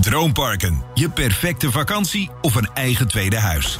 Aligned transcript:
Droomparken, 0.00 0.82
je 0.94 1.10
perfecte 1.10 1.70
vakantie 1.70 2.30
of 2.40 2.54
een 2.54 2.70
eigen 2.74 3.08
tweede 3.08 3.38
huis. 3.38 3.78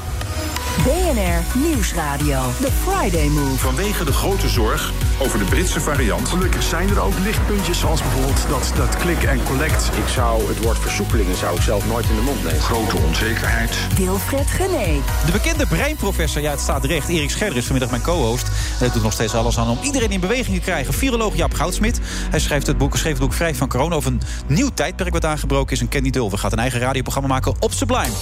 BNR 0.85 1.59
Nieuwsradio. 1.59 2.41
The 2.61 2.71
Friday 2.73 3.29
Move. 3.29 3.57
Vanwege 3.57 4.05
de 4.05 4.13
grote 4.13 4.49
zorg 4.49 4.93
over 5.19 5.39
de 5.39 5.45
Britse 5.45 5.81
variant. 5.81 6.29
Gelukkig 6.29 6.63
zijn 6.63 6.89
er 6.89 7.01
ook 7.01 7.19
lichtpuntjes 7.23 7.79
zoals 7.79 8.03
bijvoorbeeld 8.03 8.49
dat, 8.49 8.73
dat 8.77 8.97
click 8.97 9.23
en 9.23 9.43
collect. 9.43 9.91
Ik 9.97 10.09
zou 10.09 10.49
het 10.49 10.63
woord 10.63 10.79
versoepelingen 10.79 11.37
zou 11.37 11.57
ik 11.57 11.63
zelf 11.63 11.87
nooit 11.87 12.09
in 12.09 12.15
de 12.15 12.23
mond 12.23 12.45
nemen. 12.45 12.61
Grote 12.61 12.97
onzekerheid. 12.97 13.77
Wilfred 13.97 14.47
Gené. 14.47 15.01
De 15.27 15.33
bekende 15.33 15.67
breinprofessor, 15.67 16.43
ja 16.43 16.51
het 16.51 16.61
staat 16.61 16.85
recht, 16.85 17.09
Erik 17.09 17.31
Scherder 17.31 17.57
is 17.57 17.65
vanmiddag 17.65 17.91
mijn 17.91 18.03
co-host. 18.03 18.49
Hij 18.79 18.91
doet 18.91 19.03
nog 19.03 19.13
steeds 19.13 19.35
alles 19.35 19.59
aan 19.59 19.69
om 19.69 19.79
iedereen 19.83 20.11
in 20.11 20.21
beweging 20.21 20.57
te 20.57 20.63
krijgen. 20.63 20.95
Viroloog 20.95 21.37
Jaap 21.37 21.55
Goudsmit. 21.55 22.01
Hij 22.31 22.41
schrijft 22.41 22.67
het 22.67 22.79
boek, 22.79 22.97
schreef 22.97 23.13
het 23.13 23.21
boek 23.21 23.33
Vrij 23.33 23.55
van 23.55 23.69
Corona 23.69 23.95
over 23.95 24.11
een 24.11 24.21
nieuw 24.47 24.71
tijdperk 24.75 25.13
wat 25.13 25.25
aangebroken 25.25 25.73
is. 25.73 25.81
En 25.81 25.89
Kenny 25.89 26.11
Dulver 26.11 26.39
gaat 26.39 26.53
een 26.53 26.59
eigen 26.59 26.81
radioprogramma 26.81 27.29
maken 27.29 27.55
op 27.61 27.73
Sublime. 27.73 28.15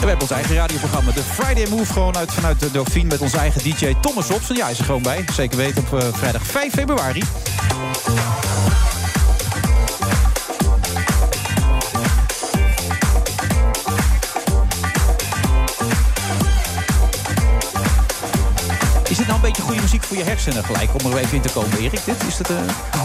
We 0.00 0.06
hebben 0.06 0.28
ons 0.28 0.30
eigen 0.30 0.54
radioprogramma, 0.54 1.12
de 1.12 1.22
Friday 1.22 1.66
Move, 1.68 1.92
gewoon 1.92 2.16
uit, 2.16 2.32
vanuit 2.32 2.60
de 2.60 2.70
Dauphine 2.70 3.08
met 3.08 3.20
onze 3.20 3.36
eigen 3.36 3.62
DJ 3.62 3.94
Thomas 4.00 4.28
Hobson. 4.28 4.56
Ja, 4.56 4.62
hij 4.62 4.72
is 4.72 4.78
er 4.78 4.84
gewoon 4.84 5.02
bij. 5.02 5.24
Zeker 5.32 5.56
weten 5.56 5.82
op 5.82 6.00
eh, 6.00 6.08
vrijdag 6.12 6.42
5 6.42 6.72
februari. 6.72 7.22
Is 19.08 19.16
dit 19.16 19.26
nou 19.26 19.38
een 19.38 19.40
beetje 19.40 19.62
goede 19.62 19.80
muziek 19.80 20.02
voor 20.02 20.16
je 20.16 20.24
hersenen 20.24 20.64
gelijk, 20.64 20.90
om 21.04 21.12
er 21.12 21.18
even 21.18 21.34
in 21.34 21.40
te 21.40 21.48
komen, 21.48 21.78
Erik? 21.78 22.04
Dit, 22.04 22.22
is 22.28 22.38
het, 22.38 22.50
eh, 22.50 22.56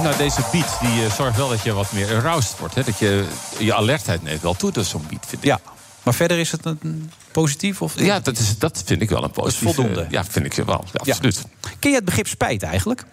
Nou, 0.02 0.18
deze 0.18 0.42
beat 0.52 0.78
die 0.82 1.06
eh, 1.06 1.12
zorgt 1.12 1.38
wel 1.38 1.50
dat 1.50 1.64
je 1.64 1.74
wat 1.74 1.92
meer 1.92 2.16
aroused 2.16 2.60
wordt. 2.60 2.76
Hè? 2.76 2.84
Dat 2.84 3.00
je 3.00 3.26
je 3.58 3.74
alertheid 3.74 4.24
neemt 4.24 4.42
wel 4.42 4.54
toe, 4.54 4.72
dus 4.72 4.90
zo'n 4.90 5.06
beat, 5.10 5.26
vind 5.28 5.44
ik. 5.44 5.48
Ja, 5.48 5.60
maar 6.06 6.14
verder 6.14 6.40
is 6.40 6.52
het 6.52 6.66
een 6.66 7.12
positief? 7.32 7.82
Of 7.82 8.00
Ja, 8.00 8.20
dat, 8.20 8.38
is, 8.38 8.58
dat 8.58 8.84
vind 8.86 9.02
ik 9.02 9.10
wel 9.10 9.24
een 9.24 9.32
positief. 9.32 9.74
voldoende. 9.76 10.02
eh, 10.02 10.10
Ja, 10.12 10.26
vind 10.26 10.46
ik 10.46 10.54
wel. 10.66 10.84
Ja, 10.86 11.00
Ja. 11.04 11.12
absoluut. 11.14 11.42
Ken 11.80 11.90
je 11.90 11.96
het 11.96 12.06
begrip 12.06 12.28
spijt 12.28 12.64
eigenlijk? 12.64 13.04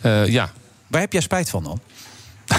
Eh, 0.00 0.26
ja. 0.26 0.52
Waar 0.86 1.00
heb 1.00 1.12
jij 1.12 1.22
spijt 1.22 1.50
van 1.50 1.64
dan? 1.64 1.80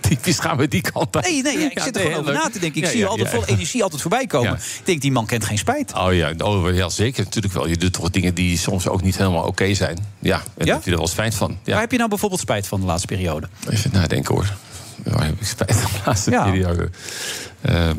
Typisch 0.00 0.38
gaan 0.38 0.56
we 0.56 0.68
die 0.68 0.80
kant 0.80 1.16
uit. 1.16 1.24
Nee, 1.24 1.42
nee, 1.42 1.58
ja, 1.58 1.70
ik 1.70 1.78
Ja, 1.78 1.84
zit 1.84 1.96
er 1.96 2.02
nee, 2.02 2.12
gewoon 2.12 2.28
over 2.28 2.42
na 2.42 2.50
te 2.50 2.58
denken. 2.58 2.82
Ik 2.82 2.88
zie 2.88 3.06
altijd 3.06 3.28
vol 3.30 3.44
energie 3.44 3.82
altijd 3.82 4.00
voorbij 4.00 4.26
komen. 4.26 4.52
Ik 4.52 4.80
denk, 4.84 5.00
die 5.00 5.12
man 5.12 5.26
kent 5.26 5.44
geen 5.44 5.58
spijt. 5.58 5.94
Oh 5.94 6.14
ja, 6.14 6.32
oh, 6.38 6.74
ja, 6.74 6.88
zeker. 6.88 7.24
Natuurlijk 7.24 7.54
wel. 7.54 7.66
Je 7.68 7.76
doet 7.76 7.92
toch 7.92 8.10
dingen 8.10 8.34
die 8.34 8.58
soms 8.58 8.88
ook 8.88 9.02
niet 9.02 9.16
helemaal 9.16 9.44
oké 9.46 9.74
zijn. 9.74 9.98
Ja, 10.18 10.42
daar 10.56 10.66
heb 10.74 10.84
je 10.84 10.90
er 10.90 10.96
wel 10.96 11.06
spijt 11.08 11.34
van. 11.34 11.58
Ja. 11.64 11.72
Waar 11.72 11.80
heb 11.80 11.90
je 11.90 11.96
nou 11.96 12.08
bijvoorbeeld 12.08 12.40
spijt 12.40 12.66
van 12.66 12.80
de 12.80 12.86
laatste 12.86 13.06
periode? 13.06 13.48
Even 13.68 13.90
nadenken 13.92 14.34
hoor. 14.34 14.52
Waar 15.04 15.24
heb 15.24 15.40
ik 15.40 15.46
spijt 15.46 15.76
van 15.76 15.90
de 15.92 15.98
laatste 16.06 16.30
Ja. 16.30 16.44
periode? 16.44 16.88
Ehm, 17.60 17.96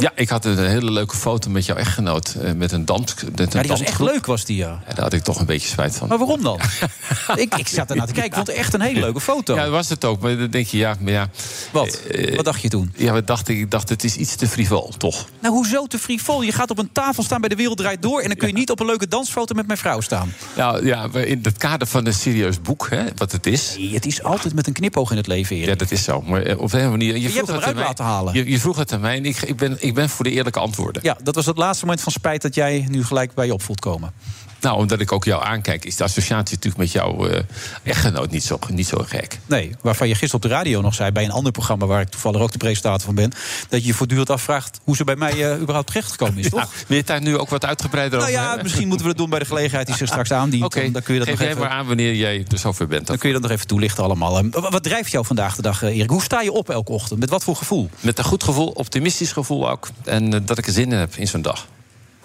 ja, 0.00 0.12
ik 0.14 0.28
had 0.28 0.44
een 0.44 0.58
hele 0.66 0.90
leuke 0.90 1.16
foto 1.16 1.50
met 1.50 1.66
jouw 1.66 1.76
echtgenoot. 1.76 2.34
eh, 2.40 2.52
met 2.52 2.72
een 2.72 2.84
dans. 2.84 3.14
Met 3.24 3.40
een 3.40 3.48
Ja, 3.52 3.60
die 3.60 3.70
was 3.70 3.80
echt 3.82 4.00
leuk, 4.00 4.26
was 4.26 4.44
die, 4.44 4.56
ja. 4.56 4.68
Ja, 4.88 4.94
daar 4.94 5.04
had 5.04 5.12
ik 5.12 5.22
toch 5.22 5.40
een 5.40 5.46
beetje 5.46 5.68
spijt 5.68 5.96
van. 5.96 6.08
Maar 6.08 6.18
waarom 6.18 6.42
dan? 6.42 6.60
ik, 7.34 7.54
ik 7.54 7.68
zat 7.68 7.90
ernaar 7.90 8.06
te 8.06 8.12
kijken. 8.12 8.30
Ik 8.30 8.34
vond 8.34 8.46
het 8.46 8.56
echt 8.56 8.74
een 8.74 8.80
hele 8.80 9.00
leuke 9.00 9.20
foto. 9.20 9.54
Ja, 9.54 9.68
was 9.68 9.88
het 9.88 10.04
ook. 10.04 10.20
Maar 10.20 10.38
dan 10.38 10.50
denk 10.50 10.66
je, 10.66 10.76
ja, 10.78 10.96
maar 11.00 11.12
ja. 11.12 11.28
Wat? 11.72 12.00
eh, 12.10 12.36
Wat 12.36 12.44
dacht 12.44 12.60
je 12.62 12.68
toen? 12.68 12.92
Ja, 12.96 13.12
wat 13.12 13.26
dacht 13.26 13.48
ik? 13.48 13.58
Ik 13.58 13.70
dacht, 13.70 13.88
het 13.88 14.04
is 14.04 14.16
iets 14.16 14.34
te 14.36 14.48
frivol, 14.48 14.92
toch? 14.98 15.26
Nou, 15.40 15.54
hoezo 15.54 15.86
te 15.86 15.98
frivol? 15.98 16.42
Je 16.42 16.52
gaat 16.52 16.70
op 16.70 16.78
een 16.78 16.92
tafel 16.92 17.22
staan 17.22 17.40
bij 17.40 17.48
De 17.48 17.56
Wereld 17.56 17.78
Draait 17.78 18.02
Door... 18.02 18.20
en 18.20 18.28
dan 18.28 18.36
kun 18.36 18.48
je 18.48 18.54
niet 18.54 18.70
op 18.70 18.80
een 18.80 18.86
leuke 18.86 19.08
dansfoto 19.08 19.54
met 19.54 19.66
mijn 19.66 19.78
vrouw 19.78 20.00
staan. 20.00 20.32
Nou 20.56 20.86
ja, 20.86 21.08
in 21.12 21.38
het 21.42 21.56
kader 21.58 21.86
van 21.86 22.06
een 22.06 22.14
serieus 22.14 22.60
boek, 22.60 22.86
hè, 22.90 23.04
wat 23.16 23.32
het 23.32 23.46
is. 23.46 23.74
Nee, 23.78 23.94
het 23.94 24.06
is 24.06 24.22
altijd 24.22 24.54
met 24.54 24.66
een 24.66 24.72
knipoog 24.72 25.10
in 25.10 25.16
het 25.16 25.26
leven, 25.26 25.56
Erik. 25.56 25.68
Ja, 25.68 25.74
dat 25.74 25.90
is 25.90 26.02
zo. 26.04 26.20
Maar 26.22 26.42
eh, 26.42 26.58
op 26.60 26.72
een 26.72 26.90
manier. 26.90 27.16
Je, 27.16 27.22
hebt 27.22 27.34
vroeg 27.34 27.46
hem 27.46 27.54
het 27.56 27.64
eruit 27.64 27.76
laten 27.86 28.04
halen. 28.04 28.34
Je, 28.34 28.50
je 28.50 28.60
vroeg 28.60 28.76
het 28.76 28.92
aan 28.92 29.00
mij 29.00 29.16
en 29.16 29.24
ik, 29.24 29.42
ik, 29.42 29.56
ben, 29.56 29.76
ik 29.78 29.89
ben 29.94 30.08
voor 30.08 30.24
de 30.24 30.30
eerlijke 30.30 30.58
antwoorden. 30.58 31.02
Ja, 31.02 31.16
dat 31.22 31.34
was 31.34 31.46
het 31.46 31.56
laatste 31.56 31.84
moment 31.84 32.02
van 32.02 32.12
spijt 32.12 32.42
dat 32.42 32.54
jij 32.54 32.86
nu 32.88 33.04
gelijk 33.04 33.34
bij 33.34 33.46
je 33.46 33.52
op 33.52 33.62
voelt 33.62 33.80
komen. 33.80 34.12
Nou, 34.60 34.76
omdat 34.76 35.00
ik 35.00 35.12
ook 35.12 35.24
jou 35.24 35.44
aankijk, 35.44 35.84
is 35.84 35.96
de 35.96 36.04
associatie 36.04 36.54
natuurlijk 36.54 36.76
met 36.76 36.92
jouw 36.92 37.26
eh, 37.28 37.42
echtgenoot 37.82 38.30
niet 38.30 38.44
zo, 38.44 38.58
niet 38.68 38.86
zo 38.86 39.04
gek. 39.06 39.38
Nee, 39.46 39.70
waarvan 39.82 40.08
je 40.08 40.14
gisteren 40.14 40.36
op 40.44 40.50
de 40.50 40.56
radio 40.56 40.80
nog 40.80 40.94
zei... 40.94 41.10
bij 41.10 41.24
een 41.24 41.30
ander 41.30 41.52
programma 41.52 41.86
waar 41.86 42.00
ik 42.00 42.08
toevallig 42.08 42.40
ook 42.40 42.52
de 42.52 42.58
presentator 42.58 43.00
van 43.00 43.14
ben... 43.14 43.32
dat 43.68 43.80
je 43.80 43.86
je 43.86 43.94
voortdurend 43.94 44.30
afvraagt 44.30 44.80
hoe 44.84 44.96
ze 44.96 45.04
bij 45.04 45.16
mij 45.16 45.50
eh, 45.52 45.60
überhaupt 45.60 45.86
terechtgekomen 45.86 46.38
is, 46.38 46.44
Ja, 46.44 46.50
toch? 46.50 46.72
wil 46.86 46.96
je 46.96 47.04
daar 47.04 47.20
nu 47.20 47.38
ook 47.38 47.48
wat 47.48 47.64
uitgebreider 47.64 48.18
Nou 48.18 48.30
over 48.30 48.40
ja, 48.42 48.46
hebben? 48.48 48.64
misschien 48.64 48.88
moeten 48.88 49.06
we 49.06 49.12
dat 49.12 49.20
doen 49.20 49.30
bij 49.30 49.38
de 49.38 49.44
gelegenheid 49.44 49.86
die 49.86 49.96
zich 49.96 50.08
straks 50.14 50.32
aandient. 50.32 50.64
Oké, 50.64 50.82
Dan, 50.82 50.92
dan 50.92 51.02
kun 51.02 51.14
je 51.14 51.20
dat 51.20 51.28
geef 51.28 51.38
nog 51.38 51.46
jij 51.46 51.56
even, 51.56 51.68
maar 51.68 51.78
aan 51.78 51.86
wanneer 51.86 52.14
jij 52.14 52.44
er 52.50 52.58
zover 52.58 52.86
bent. 52.86 53.06
dan 53.06 53.18
kun 53.18 53.28
je 53.28 53.34
dat 53.34 53.42
nog 53.42 53.50
even 53.52 53.66
toelichten 53.66 54.04
allemaal. 54.04 54.38
En 54.38 54.50
Wat, 54.50 54.82
drijft 54.82 55.10
jou 55.10 55.26
vandaag 55.26 55.56
de 55.56 55.62
dag, 55.62 55.82
eh, 55.82 55.96
Erik? 55.96 56.10
Hoe 56.10 56.22
sta 56.22 56.40
je 56.40 56.52
op 56.52 56.70
elke 56.70 56.92
ochtend? 56.92 57.20
Met 57.20 57.30
wat 57.30 57.44
voor 57.44 57.56
gevoel? 57.56 57.90
Met 58.00 58.18
een 58.18 58.24
goed 58.24 58.44
gevoel, 58.44 58.68
optimistisch 58.68 59.32
gevoel 59.32 59.70
ook. 59.70 59.88
En 60.04 60.34
eh, 60.34 60.40
dat 60.44 60.58
ik 60.58 60.66
er 60.66 60.72
zin 60.72 60.92
in 60.92 60.98
heb 60.98 61.14
in 61.16 61.26
zo'n 61.28 61.42
dag. 61.42 61.66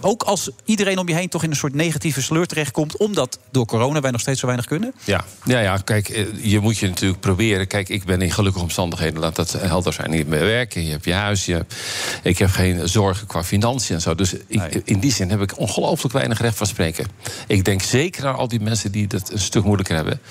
Ook 0.02 0.24
als 0.24 0.50
iedereen 0.66 0.98
om 0.98 1.08
je 1.08 1.14
heen 1.14 1.30
toch 1.30 1.44
in 1.44 1.50
een 1.50 1.56
soort 1.56 1.74
negatieve 1.74 2.22
sleur 2.22 2.46
terechtkomt... 2.46 2.98
omdat 2.98 3.40
door 3.52 3.66
corona 3.66 4.00
wij 4.00 4.12
nog 4.12 4.22
steeds 4.22 4.40
zo 4.40 4.46
weinig 4.46 4.66
kunnen? 4.68 4.94
Ja, 5.04 5.26
ja, 5.44 5.60
ja 5.60 5.78
kijk, 5.78 6.10
eh, 6.10 6.26
je 6.42 6.60
moet 6.60 6.78
je 6.78 6.88
natuurlijk 6.88 7.20
proberen. 7.20 7.68
Kijk, 7.68 7.90
ik 7.90 8.04
ben 8.04 8.22
in 8.22 8.32
gelukkige 8.32 8.64
omstandigheden, 8.64 9.20
laat 9.20 9.36
dat 9.36 9.52
helder 9.52 9.94
zijn. 9.94 10.12
Je 10.12 10.18
hebt 10.18 10.30
meer 10.30 10.40
werken, 10.40 10.86
je 10.86 10.92
hebt 10.92 11.06
je 11.06 11.14
huis, 11.14 11.46
je 11.46 11.54
hebt, 11.54 11.76
ik 12.24 12.38
heb 12.38 12.50
geen 12.50 12.90
zorgen 12.90 13.28
qua 13.28 13.44
financiën 13.44 13.96
en 13.96 14.02
zo. 14.02 14.16
Dus 14.16 14.34
ik, 14.48 14.82
in 14.84 15.00
die 15.00 15.12
zin 15.12 15.30
heb 15.30 15.42
ik 15.42 15.60
ongelooflijk 15.60 16.14
weinig 16.14 16.42
recht 16.42 16.58
van 16.58 16.68
spreken. 16.68 17.08
Ik 17.48 17.66
denk 17.66 17.82
zeker 17.82 18.28
aan 18.28 18.36
al 18.36 18.48
die 18.48 18.60
mensen 18.60 18.92
die 18.92 19.06
het 19.08 19.32
een 19.32 19.40
stuk 19.40 19.64
moeilijker 19.64 19.96
hebben. 19.96 20.22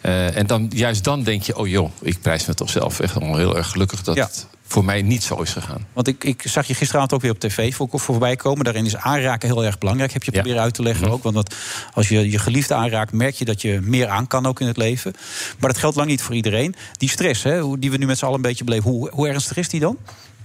Eh, 0.00 0.36
en 0.36 0.46
dan, 0.46 0.70
juist 0.74 1.04
dan 1.04 1.22
denk 1.22 1.42
je, 1.42 1.56
oh 1.56 1.68
joh, 1.68 1.90
ik 2.00 2.20
prijs 2.20 2.46
me 2.46 2.54
toch 2.54 2.70
zelf 2.70 3.00
echt 3.00 3.14
wel 3.18 3.36
heel 3.36 3.56
erg 3.56 3.68
gelukkig 3.70 4.02
dat 4.02 4.16
Ja. 4.16 4.24
het 4.24 4.46
voor 4.72 4.84
mij 4.84 5.02
niet 5.02 5.22
zo 5.22 5.40
is 5.42 5.52
gegaan. 5.52 5.86
Want 5.92 6.08
ik, 6.08 6.24
ik 6.24 6.42
zag 6.44 6.66
je 6.66 6.74
gisteravond 6.74 7.12
ook 7.12 7.20
weer 7.22 7.30
op 7.30 7.38
tv 7.40 7.74
voor, 7.74 7.88
voorbij 7.92 8.36
komen. 8.36 8.64
Daarin 8.64 8.84
is 8.86 8.96
aanraken 8.96 9.48
heel 9.48 9.64
erg 9.64 9.78
belangrijk, 9.78 10.12
heb 10.12 10.22
je 10.22 10.30
Ja. 10.32 10.38
proberen 10.40 10.62
uit 10.62 10.74
te 10.74 10.82
leggen 10.82 11.04
Mhm. 11.04 11.12
ook. 11.12 11.22
Want 11.22 11.34
dat, 11.34 11.54
als 11.94 12.08
je 12.08 12.30
je 12.30 12.38
geliefde 12.38 12.74
aanraakt, 12.74 13.12
merk 13.12 13.34
je 13.34 13.44
dat 13.44 13.62
je 13.62 13.80
meer 13.82 14.08
aan 14.08 14.26
kan 14.26 14.46
ook 14.46 14.60
in 14.60 14.66
het 14.66 14.76
leven. 14.76 15.12
Maar 15.58 15.70
dat 15.70 15.78
geldt 15.78 15.96
lang 15.96 16.08
niet 16.08 16.22
voor 16.22 16.34
iedereen. 16.34 16.74
Die 16.96 17.08
stress, 17.08 17.42
hè, 17.42 17.78
die 17.78 17.90
we 17.90 17.96
nu 17.96 18.06
met 18.06 18.18
z'n 18.18 18.24
allen 18.24 18.36
een 18.36 18.42
beetje 18.42 18.64
beleven, 18.64 18.90
hoe, 18.90 19.10
hoe 19.12 19.28
ernstig 19.28 19.56
is 19.56 19.68
die 19.68 19.80
dan? 19.80 19.96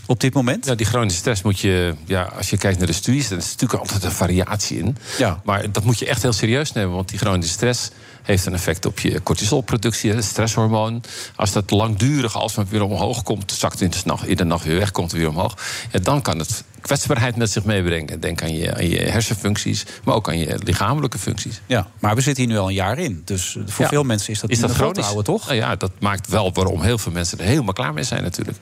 Op 0.05 0.19
dit 0.19 0.33
moment? 0.33 0.65
Ja, 0.65 0.75
die 0.75 0.85
chronische 0.85 1.19
stress 1.19 1.41
moet 1.41 1.59
je, 1.59 1.95
ja, 2.05 2.21
als 2.23 2.49
je 2.49 2.57
kijkt 2.57 2.77
naar 2.77 2.87
de 2.87 2.93
studies, 2.93 3.27
dan 3.27 3.37
is 3.37 3.51
natuurlijk 3.51 3.79
altijd 3.79 4.03
een 4.03 4.11
variatie 4.11 4.79
in. 4.79 4.97
Ja. 5.17 5.41
Maar 5.43 5.71
dat 5.71 5.83
moet 5.83 5.99
je 5.99 6.05
echt 6.07 6.21
heel 6.21 6.33
serieus 6.33 6.71
nemen, 6.71 6.95
want 6.95 7.09
die 7.09 7.19
chronische 7.19 7.53
stress 7.53 7.89
heeft 8.27 8.45
een 8.45 8.53
effect 8.53 8.85
op 8.85 8.99
je 8.99 9.23
cortisolproductie, 9.23 10.13
het 10.13 10.23
stresshormoon. 10.23 11.03
Als 11.35 11.51
dat 11.51 11.71
langdurig, 11.71 12.35
als 12.35 12.55
het 12.55 12.69
weer 12.69 12.81
omhoog 12.83 13.23
komt, 13.23 13.51
zakt 13.51 13.81
in 13.81 13.89
de 13.89 13.97
nacht, 14.05 14.27
in 14.27 14.35
de 14.35 14.43
nacht 14.43 14.65
weer 14.65 14.77
weg, 14.77 14.91
komt 14.91 15.11
het 15.11 15.19
weer 15.19 15.29
omhoog. 15.29 15.57
Ja, 15.91 15.99
dan 15.99 16.21
kan 16.21 16.39
het 16.39 16.63
kwetsbaarheid 16.81 17.35
met 17.35 17.51
zich 17.51 17.63
meebrengen. 17.63 18.19
Denk 18.19 18.41
aan 18.43 18.53
je, 18.55 18.75
aan 18.75 18.89
je 18.89 18.97
hersenfuncties, 18.97 19.85
maar 20.03 20.15
ook 20.15 20.27
aan 20.27 20.37
je 20.37 20.59
lichamelijke 20.63 21.17
functies. 21.17 21.61
Ja, 21.65 21.87
maar 21.99 22.15
we 22.15 22.21
zitten 22.21 22.43
hier 22.43 22.53
nu 22.53 22.59
al 22.59 22.67
een 22.67 22.73
jaar 22.73 22.97
in. 22.99 23.21
Dus 23.25 23.57
voor 23.65 23.83
Ja. 23.85 23.89
veel 23.89 24.03
mensen 24.03 24.33
is 24.33 24.39
dat, 24.39 24.49
Is 24.49 24.59
dat 24.59 24.75
te 24.75 25.01
houden, 25.01 25.23
toch? 25.23 25.45
Nou 25.45 25.57
ja, 25.57 25.75
dat 25.75 25.91
maakt 25.99 26.27
wel 26.27 26.53
waarom 26.53 26.81
heel 26.81 26.97
veel 26.97 27.11
mensen 27.11 27.39
er 27.39 27.45
helemaal 27.45 27.73
klaar 27.73 27.93
mee 27.93 28.03
zijn 28.03 28.23
natuurlijk. 28.23 28.57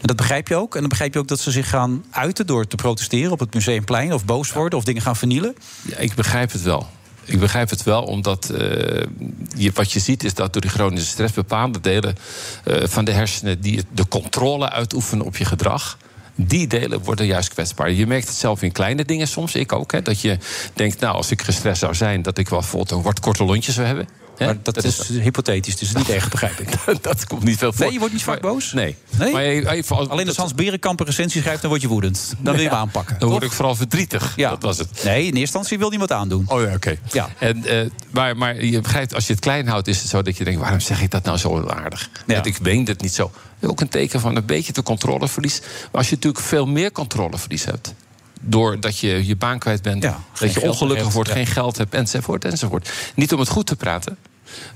En 0.00 0.06
dat 0.06 0.16
begrijp 0.16 0.48
je 0.48 0.56
ook. 0.56 0.74
En 0.74 0.80
dan 0.80 0.88
begrijp 0.88 1.12
je 1.14 1.18
ook 1.18 1.28
dat 1.28 1.40
ze 1.40 1.50
zich 1.50 1.68
gaan 1.68 2.04
uiten 2.10 2.46
door 2.46 2.66
te 2.66 2.76
protesteren 2.76 3.32
op 3.32 3.38
het 3.38 3.54
museumplein... 3.54 4.12
of 4.12 4.24
boos 4.24 4.52
worden 4.52 4.78
of 4.78 4.84
dingen 4.84 5.02
gaan 5.02 5.16
vernielen. 5.16 5.54
Ja, 5.82 5.96
ik 5.96 6.14
begrijp 6.14 6.52
het 6.52 6.62
wel. 6.62 6.86
Ik 7.24 7.40
begrijp 7.40 7.70
het 7.70 7.82
wel, 7.82 8.02
omdat 8.02 8.50
eh, 8.50 9.70
wat 9.74 9.92
je 9.92 10.00
ziet 10.00 10.24
is 10.24 10.34
dat 10.34 10.52
door 10.52 10.62
die 10.62 10.70
chronische 10.70 11.08
stress 11.08 11.32
bepaalde 11.32 11.80
delen 11.80 12.16
eh, 12.64 12.86
van 12.86 13.04
de 13.04 13.12
hersenen 13.12 13.60
die 13.60 13.82
de 13.92 14.08
controle 14.08 14.70
uitoefenen 14.70 15.26
op 15.26 15.36
je 15.36 15.44
gedrag. 15.44 15.98
Die 16.34 16.66
delen 16.66 17.02
worden 17.02 17.26
juist 17.26 17.48
kwetsbaar. 17.48 17.90
Je 17.90 18.06
merkt 18.06 18.28
het 18.28 18.36
zelf 18.36 18.62
in 18.62 18.72
kleine 18.72 19.04
dingen 19.04 19.28
soms, 19.28 19.54
ik 19.54 19.72
ook. 19.72 19.92
Hè, 19.92 20.02
dat 20.02 20.20
je 20.20 20.38
denkt, 20.74 21.00
nou, 21.00 21.14
als 21.14 21.30
ik 21.30 21.42
gestrest 21.42 21.80
zou 21.80 21.94
zijn, 21.94 22.22
dat 22.22 22.38
ik 22.38 22.48
wel 22.48 22.58
bijvoorbeeld 22.58 22.90
een 22.90 23.02
wat 23.02 23.20
korte 23.20 23.44
lontje 23.44 23.72
zou 23.72 23.86
hebben. 23.86 24.08
Maar 24.46 24.56
dat, 24.62 24.84
is, 24.84 25.08
hypothetisch, 25.08 25.76
dus 25.76 25.92
niet 25.94 26.08
echt, 26.08 26.30
begrijp 26.30 26.60
ik. 26.60 26.68
dat 27.02 27.26
komt 27.26 27.44
niet 27.44 27.58
veel 27.58 27.72
voor. 27.72 27.84
Nee, 27.84 27.92
je 27.92 27.98
wordt 27.98 28.14
niet 28.14 28.22
vaak 28.22 28.40
boos? 28.40 28.72
Nee. 28.72 28.96
Nee? 29.18 29.32
Maar 29.32 29.42
even, 29.42 29.96
als- 29.96 30.08
Alleen 30.08 30.26
als 30.28 30.36
Hans 30.36 30.54
Berenkamp 30.54 31.00
een 31.00 31.06
recensie 31.06 31.40
schrijft, 31.40 31.60
dan 31.60 31.70
word 31.70 31.82
je 31.82 31.88
woedend. 31.88 32.34
Dan 32.38 32.54
wil 32.54 32.62
je 32.62 32.68
hem 32.68 32.78
aanpakken. 32.78 33.18
Dan 33.18 33.28
word 33.28 33.42
ik 33.42 33.52
vooral 33.52 33.74
verdrietig. 33.74 34.32
Ja. 34.36 34.50
Dat 34.50 34.62
was 34.62 34.78
het. 34.78 35.04
Nee, 35.04 35.18
in 35.18 35.24
eerste 35.24 35.38
instantie 35.40 35.78
wil 35.78 35.88
niemand 35.88 36.12
aandoen. 36.12 36.44
Oh 36.48 36.62
ja, 36.62 36.74
oké. 36.74 36.96
Ja. 37.12 37.28
En, 37.38 37.64
eh, 37.66 37.90
maar, 38.10 38.36
maar 38.36 38.64
je 38.64 38.80
begrijpt, 38.80 39.14
als 39.14 39.26
je 39.26 39.32
het 39.32 39.42
klein 39.42 39.68
houdt, 39.68 39.88
is 39.88 40.00
het 40.00 40.08
zo 40.10 40.22
dat 40.22 40.36
je 40.36 40.44
denkt: 40.44 40.60
waarom 40.60 40.80
zeg 40.80 41.02
ik 41.02 41.10
dat 41.10 41.24
nou 41.24 41.38
zo 41.38 41.48
onaardig? 41.48 42.10
Ja. 42.26 42.34
Dat 42.34 42.46
ik 42.46 42.56
weet 42.56 42.88
het 42.88 43.00
niet 43.02 43.14
zo. 43.14 43.30
Ook 43.62 43.80
een 43.80 43.88
teken 43.88 44.20
van 44.20 44.36
een 44.36 44.46
beetje 44.46 44.72
te 44.72 44.82
controleverlies. 44.82 45.60
Maar 45.60 45.68
als 45.92 46.08
je 46.08 46.14
natuurlijk 46.14 46.44
veel 46.44 46.66
meer 46.66 46.92
controleverlies 46.92 47.64
hebt. 47.64 47.94
Doordat 48.42 48.98
je 48.98 49.26
je 49.26 49.36
baan 49.36 49.58
kwijt 49.58 49.82
bent, 49.82 50.02
Ja, 50.02 50.20
dat 50.38 50.52
je 50.52 50.60
ongelukkig 50.60 51.12
wordt, 51.12 51.28
ja. 51.28 51.34
geen 51.34 51.46
geld 51.46 51.76
hebt, 51.76 51.94
enzovoort, 51.94 52.44
enzovoort. 52.44 52.90
Niet 53.14 53.32
om 53.32 53.38
het 53.40 53.48
goed 53.48 53.66
te 53.66 53.76
praten, 53.76 54.16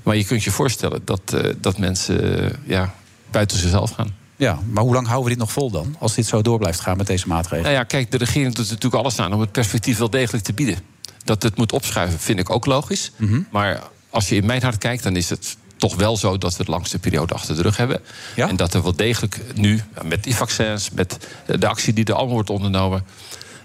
maar 0.03 0.15
je 0.15 0.25
kunt 0.25 0.43
je 0.43 0.51
voorstellen 0.51 1.01
dat, 1.05 1.21
eh, 1.33 1.53
dat 1.57 1.77
mensen 1.77 2.43
eh, 2.43 2.51
ja, 2.65 2.93
buiten 3.31 3.57
zichzelf 3.57 3.91
gaan. 3.91 4.15
Ja, 4.35 4.59
maar 4.69 4.83
hoe 4.83 4.93
lang 4.93 5.07
houden 5.07 5.23
we 5.23 5.35
dit 5.35 5.45
nog 5.45 5.51
vol 5.51 5.71
dan? 5.71 5.95
Als 5.99 6.13
dit 6.13 6.25
zo 6.25 6.41
door 6.41 6.57
blijft 6.57 6.79
gaan 6.79 6.97
met 6.97 7.07
deze 7.07 7.27
maatregelen? 7.27 7.63
Nou 7.63 7.75
ja, 7.75 7.83
kijk, 7.83 8.11
de 8.11 8.17
regering 8.17 8.53
doet 8.53 8.65
er 8.65 8.71
natuurlijk 8.71 9.03
alles 9.03 9.19
aan 9.19 9.33
om 9.33 9.39
het 9.39 9.51
perspectief 9.51 9.97
wel 9.97 10.09
degelijk 10.09 10.43
te 10.43 10.53
bieden. 10.53 10.77
Dat 11.23 11.43
het 11.43 11.57
moet 11.57 11.71
opschuiven, 11.71 12.19
vind 12.19 12.39
ik 12.39 12.49
ook 12.49 12.65
logisch. 12.65 13.11
Mhm. 13.15 13.41
Maar 13.51 13.83
als 14.09 14.29
je 14.29 14.35
in 14.35 14.45
mijn 14.45 14.61
hart 14.61 14.77
kijkt, 14.77 15.03
dan 15.03 15.15
is 15.15 15.29
het 15.29 15.57
toch 15.77 15.95
wel 15.95 16.17
zo 16.17 16.37
dat 16.37 16.57
we 16.57 16.63
de 16.63 16.71
langste 16.71 16.99
periode 16.99 17.33
achter 17.33 17.55
de 17.55 17.61
rug 17.61 17.77
hebben. 17.77 18.01
Ja? 18.35 18.49
En 18.49 18.55
dat 18.55 18.73
er 18.73 18.83
wel 18.83 18.95
degelijk 18.95 19.39
nu, 19.55 19.81
met 20.03 20.23
die 20.23 20.35
vaccins, 20.35 20.89
met 20.91 21.17
de 21.45 21.67
actie 21.67 21.93
die 21.93 22.05
er 22.05 22.13
allemaal 22.13 22.33
wordt 22.33 22.49
ondernomen. 22.49 23.05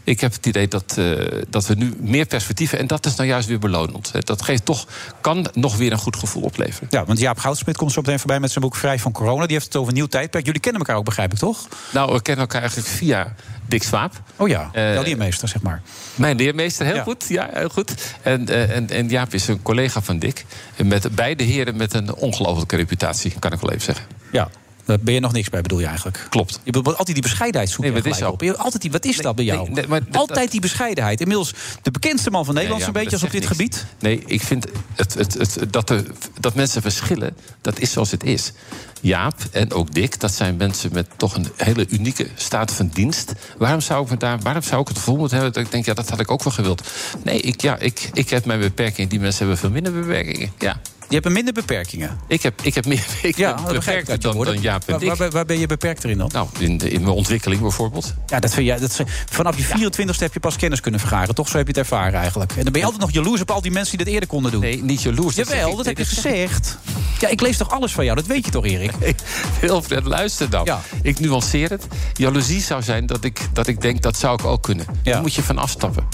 Ik 0.04 0.20
heb 0.20 0.32
het 0.32 0.46
idee 0.46 0.68
dat, 0.68 0.94
eh, 0.98 1.14
dat 1.48 1.66
we 1.66 1.74
nu 1.74 1.94
meer 1.98 2.26
perspectieven. 2.26 2.78
En 2.78 2.86
dat 2.86 3.06
is 3.06 3.14
nou 3.16 3.28
juist 3.28 3.48
weer 3.48 3.58
belonend. 3.58 4.26
Dat 4.26 4.42
geeft 4.42 4.64
toch, 4.64 4.86
kan 5.20 5.48
nog 5.52 5.76
weer 5.76 5.92
een 5.92 5.98
goed 5.98 6.16
gevoel 6.16 6.42
opleveren. 6.42 6.88
Ja, 6.90 7.04
want 7.04 7.18
Jaap 7.18 7.38
Goudsmit 7.38 7.76
komt 7.76 7.92
zo 7.92 8.00
meteen 8.00 8.18
voorbij 8.18 8.40
met 8.40 8.50
zijn 8.50 8.64
boek 8.64 8.76
Vrij 8.76 8.98
van 8.98 9.12
Corona. 9.12 9.42
Die 9.46 9.52
heeft 9.52 9.64
het 9.64 9.76
over 9.76 9.88
een 9.88 9.94
nieuw 9.98 10.06
tijdperk. 10.06 10.44
Jullie 10.46 10.60
kennen 10.60 10.80
elkaar 10.80 10.96
ook, 10.96 11.04
begrijp 11.04 11.32
ik, 11.32 11.38
toch? 11.38 11.68
Nou, 11.92 12.12
we 12.12 12.22
kennen 12.22 12.42
elkaar 12.44 12.60
eigenlijk 12.60 12.90
via 12.90 13.34
Dick 13.66 13.82
Swaap. 13.82 14.12
Oh 14.36 14.48
ja, 14.48 14.70
Eh, 14.72 14.92
jouw 14.94 15.02
leermeester, 15.02 15.48
zeg 15.48 15.62
maar. 15.62 15.82
Mijn 16.14 16.36
leermeester, 16.36 16.86
heel 16.86 16.94
Ja. 16.94 17.02
goed. 17.02 17.24
Ja, 17.28 17.48
heel 17.52 17.68
goed. 17.68 17.94
En, 18.22 18.48
eh, 18.48 18.76
en, 18.76 18.90
en 18.90 19.08
Jaap 19.08 19.34
is 19.34 19.48
een 19.48 19.62
collega 19.62 20.02
van 20.02 20.18
Dick. 20.18 20.44
En 20.76 20.86
met 20.86 21.14
beide 21.14 21.44
heren 21.44 21.76
met 21.76 21.94
een 21.94 22.14
ongelofelijke 22.14 22.76
reputatie, 22.76 23.32
kan 23.38 23.52
ik 23.52 23.60
wel 23.60 23.70
even 23.70 23.82
zeggen. 23.84 24.04
Ja. 24.32 24.48
Daar 24.84 24.98
ben 25.00 25.14
je 25.14 25.20
nog 25.20 25.32
niks 25.32 25.48
bij, 25.48 25.60
bedoel 25.60 25.80
je 25.80 25.86
eigenlijk? 25.86 26.26
Klopt. 26.28 26.60
Je 26.62 26.72
bedoelt 26.72 26.96
altijd 26.96 27.16
die 27.16 27.22
bescheidenheid 27.22 27.70
zoeken. 27.70 27.92
Nee, 27.92 28.02
wat 28.02 28.12
is 28.16 28.22
op. 28.22 28.42
Altijd 28.42 28.82
die, 28.82 28.90
wat 28.90 29.04
is 29.04 29.16
dat 29.16 29.36
bij 29.36 29.44
jou? 29.44 29.70
nee, 29.70 29.86
maar 29.86 30.00
altijd 30.12 30.50
die 30.50 30.60
bescheidenheid. 30.60 31.20
Inmiddels 31.20 31.54
de 31.82 31.90
bekendste 31.90 32.30
man 32.30 32.44
van 32.44 32.54
Nederland, 32.54 32.82
zo'n 32.82 32.92
ja, 32.92 32.98
beetje, 32.98 33.16
als 33.16 33.24
op 33.24 33.30
dit 33.30 33.46
gebied. 33.46 33.86
Nee, 33.98 34.22
ik 34.26 34.42
vind 34.42 34.66
het, 34.94 35.14
het, 35.14 35.34
het, 35.34 35.72
dat, 35.72 35.94
dat 36.40 36.54
mensen 36.54 36.82
verschillen, 36.82 37.36
dat 37.60 37.78
is 37.78 37.92
zoals 37.92 38.10
het 38.10 38.24
is. 38.24 38.52
Jaap 39.00 39.34
en 39.50 39.72
ook 39.72 39.94
Dick, 39.94 40.20
dat 40.20 40.32
zijn 40.32 40.56
mensen 40.56 40.90
met 40.92 41.06
toch 41.16 41.34
een 41.34 41.46
hele 41.56 41.86
unieke 41.88 42.28
staat 42.34 42.72
van 42.72 42.90
dienst. 42.92 43.32
Waarom 43.58 43.80
zou 43.80 44.04
ik, 44.04 44.10
me 44.10 44.16
daar, 44.16 44.38
waarom 44.38 44.62
zou 44.62 44.80
ik 44.80 44.88
het 44.88 44.96
gevoel 44.96 45.16
moeten 45.16 45.36
hebben 45.36 45.54
dat 45.54 45.64
ik 45.64 45.70
denk, 45.70 45.84
ja, 45.84 45.94
dat 45.94 46.08
had 46.08 46.20
ik 46.20 46.30
ook 46.30 46.42
wel 46.42 46.52
gewild? 46.52 46.88
Nee, 47.24 47.40
ik, 47.40 47.60
ja, 47.60 47.78
ik, 47.78 48.10
ik 48.12 48.30
heb 48.30 48.44
mijn 48.44 48.60
beperkingen. 48.60 49.10
Die 49.10 49.20
mensen 49.20 49.38
hebben 49.38 49.58
veel 49.58 49.70
minder 49.70 49.92
beperkingen. 49.92 50.52
Ja. 50.58 50.80
Je 51.10 51.16
hebt 51.16 51.28
minder 51.28 51.52
beperkingen. 51.52 52.18
Ik 52.26 52.42
heb, 52.42 52.60
ik 52.62 52.74
heb 52.74 52.86
meer 52.86 53.06
ik 53.22 53.36
Ja, 53.36 53.54
ben 53.54 53.64
dat 53.64 53.74
begrijp 53.74 53.98
ik 53.98 54.04
beperkter 54.06 54.12
uit 54.12 54.22
je 54.22 54.44
dan, 54.44 54.54
dan 54.54 54.62
Jaap 54.62 54.88
en 54.88 55.06
Waar, 55.06 55.16
waar, 55.16 55.30
waar 55.30 55.44
ben 55.44 55.58
je 55.58 55.66
beperkter 55.66 56.10
in 56.10 56.18
dan? 56.18 56.30
Nou, 56.32 56.48
in, 56.58 56.78
de, 56.78 56.90
in 56.90 57.00
mijn 57.02 57.14
ontwikkeling 57.14 57.60
bijvoorbeeld. 57.60 58.14
Ja, 58.26 58.40
dat 58.40 58.54
vind 58.54 58.66
jij, 58.66 58.78
dat, 58.78 59.00
vanaf 59.30 59.56
je 59.56 59.64
24ste 59.64 60.18
heb 60.18 60.32
je 60.32 60.40
pas 60.40 60.56
kennis 60.56 60.80
kunnen 60.80 61.00
vergaren. 61.00 61.34
Toch 61.34 61.48
zo 61.48 61.56
heb 61.56 61.66
je 61.66 61.72
het 61.72 61.80
ervaren 61.80 62.20
eigenlijk. 62.20 62.52
En 62.56 62.62
dan 62.62 62.72
ben 62.72 62.80
je 62.80 62.86
altijd 62.86 63.04
nog 63.04 63.12
jaloers 63.12 63.40
op 63.40 63.50
al 63.50 63.60
die 63.60 63.70
mensen 63.70 63.96
die 63.96 64.04
dat 64.04 64.14
eerder 64.14 64.28
konden 64.28 64.52
doen. 64.52 64.60
Nee, 64.60 64.82
niet 64.82 65.02
jaloers. 65.02 65.34
dat 65.34 65.48
Jawel, 65.48 65.68
ik- 65.70 65.76
dat 65.76 65.84
nee, 65.86 65.94
heb 65.94 66.06
je 66.06 66.14
gezegd. 66.14 66.78
Ja, 67.20 67.28
ik 67.28 67.40
lees 67.40 67.56
toch 67.56 67.70
alles 67.70 67.92
van 67.92 68.04
jou? 68.04 68.16
Dat 68.16 68.26
weet 68.26 68.44
je 68.44 68.50
toch, 68.50 68.64
Erik? 68.64 68.92
Hey, 68.98 69.14
Wilfred, 69.60 70.04
luister 70.04 70.50
dan. 70.50 70.64
Ja. 70.64 70.80
Ik 71.02 71.20
nuanceer 71.20 71.70
het. 71.70 71.86
Jaloezie 72.14 72.60
zou 72.60 72.82
zijn 72.82 73.06
dat 73.06 73.24
ik, 73.24 73.40
dat 73.52 73.66
ik 73.66 73.80
denk, 73.80 74.02
dat 74.02 74.16
zou 74.16 74.34
ik 74.34 74.44
ook 74.44 74.62
kunnen. 74.62 74.86
Ja. 75.02 75.12
Daar 75.12 75.20
moet 75.20 75.34
je 75.34 75.42
van 75.42 75.58
afstappen. 75.58 76.04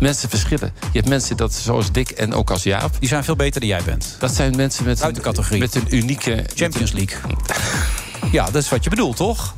Mensen 0.00 0.28
verschillen. 0.28 0.72
Je 0.80 0.98
hebt 0.98 1.08
mensen 1.08 1.36
dat, 1.36 1.54
zoals 1.54 1.92
Dick 1.92 2.10
en 2.10 2.34
ook 2.34 2.50
als 2.50 2.62
Jaap... 2.62 2.96
Die 2.98 3.08
zijn 3.08 3.24
veel 3.24 3.36
beter 3.36 3.60
dan 3.60 3.68
jij 3.68 3.82
bent. 3.84 4.16
dat 4.18 4.34
zijn 4.34 4.56
mensen 4.56 4.84
met, 4.84 5.00
categorie. 5.20 5.60
met 5.60 5.74
een 5.74 5.96
unieke... 5.96 6.44
Champions 6.54 6.92
League. 6.92 7.18
Ja, 8.32 8.44
dat 8.44 8.62
is 8.62 8.68
wat 8.68 8.84
je 8.84 8.90
bedoelt, 8.90 9.16
toch? 9.16 9.54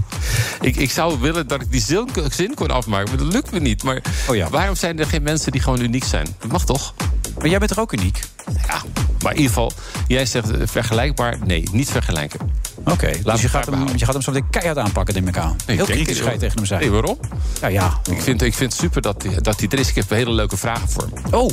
Ik, 0.60 0.76
ik 0.76 0.90
zou 0.90 1.20
willen 1.20 1.46
dat 1.48 1.60
ik 1.60 1.70
die 1.72 1.80
zin, 1.80 2.08
zin 2.30 2.54
kon 2.54 2.70
afmaken, 2.70 3.08
maar 3.08 3.24
dat 3.24 3.32
lukt 3.32 3.50
me 3.52 3.58
niet. 3.60 3.82
Maar 3.82 4.02
Oh 4.28 4.36
ja. 4.36 4.48
waarom 4.50 4.76
zijn 4.76 4.98
er 4.98 5.06
geen 5.06 5.22
mensen 5.22 5.52
die 5.52 5.60
gewoon 5.60 5.80
uniek 5.80 6.04
zijn? 6.04 6.26
Dat 6.38 6.50
mag 6.50 6.64
toch? 6.64 6.94
Maar 7.38 7.48
jij 7.48 7.58
bent 7.58 7.70
toch 7.70 7.80
ook 7.80 7.92
uniek? 7.92 8.20
Ja, 8.66 8.82
maar 9.22 9.32
in 9.32 9.38
ieder 9.38 9.52
geval, 9.54 9.72
jij 10.08 10.26
zegt 10.26 10.50
eh, 10.50 10.60
vergelijkbaar. 10.64 11.38
Nee, 11.46 11.68
niet 11.72 11.90
vergelijken. 11.90 12.40
Oké, 12.84 13.10
dus 13.10 13.22
we 13.22 13.40
je 13.40 13.48
gaat, 13.48 13.66
hem, 13.66 13.88
je 13.96 14.04
gaat 14.04 14.14
hem 14.14 14.22
zo 14.22 14.32
meteen 14.32 14.50
keihard 14.50 14.78
aanpakken, 14.78 15.14
neem 15.14 15.28
ik 15.28 15.36
aan. 15.38 15.56
Nee, 15.66 15.76
Heel 15.76 15.84
kritisch 15.86 16.20
ga 16.20 16.30
je 16.30 16.38
tegen 16.38 16.56
hem 16.56 16.66
zijn. 16.66 16.80
Nee, 16.80 16.90
waarom? 16.90 17.18
Ja, 17.60 17.68
ja. 17.68 18.00
Ik 18.10 18.22
vind, 18.22 18.42
ik 18.42 18.54
vind 18.54 18.72
het 18.72 18.80
super 18.80 19.02
dat 19.02 19.22
hij 19.22 19.34
dat 19.40 19.58
die 19.58 19.68
er 19.68 19.78
is. 19.78 19.88
Ik 19.88 19.94
heb 19.94 20.10
hele 20.10 20.32
leuke 20.32 20.56
vragen 20.56 20.88
voor 20.88 21.08
hem. 21.14 21.34
Oh, 21.34 21.50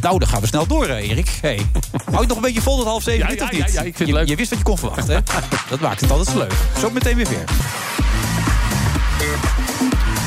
nou, 0.00 0.18
dan 0.18 0.28
gaan 0.28 0.40
we 0.40 0.46
snel 0.46 0.66
door, 0.66 0.88
hè, 0.88 0.96
Erik. 0.96 1.38
Hey. 1.40 1.66
Hou 2.10 2.20
je 2.20 2.26
nog 2.26 2.36
een 2.36 2.42
beetje 2.42 2.60
vol 2.62 2.76
tot 2.76 2.86
half 2.86 3.02
zeven, 3.02 3.20
Ja, 3.24 3.28
dit 3.28 3.42
of 3.42 3.52
niet? 3.52 3.72
ja, 3.72 3.80
ik 3.80 3.96
vind 3.96 3.98
het 3.98 4.08
je, 4.08 4.14
leuk. 4.14 4.28
je 4.28 4.36
wist 4.36 4.48
wat 4.50 4.58
je 4.58 4.64
kon 4.64 4.78
verwachten, 4.78 5.14
hè? 5.14 5.20
Dat 5.68 5.80
maakt 5.80 6.00
het 6.00 6.10
altijd 6.10 6.28
zo 6.28 6.38
leuk. 6.38 6.52
Zo 6.80 6.90
meteen 6.90 7.16
weer 7.16 7.26
verder. 7.26 7.54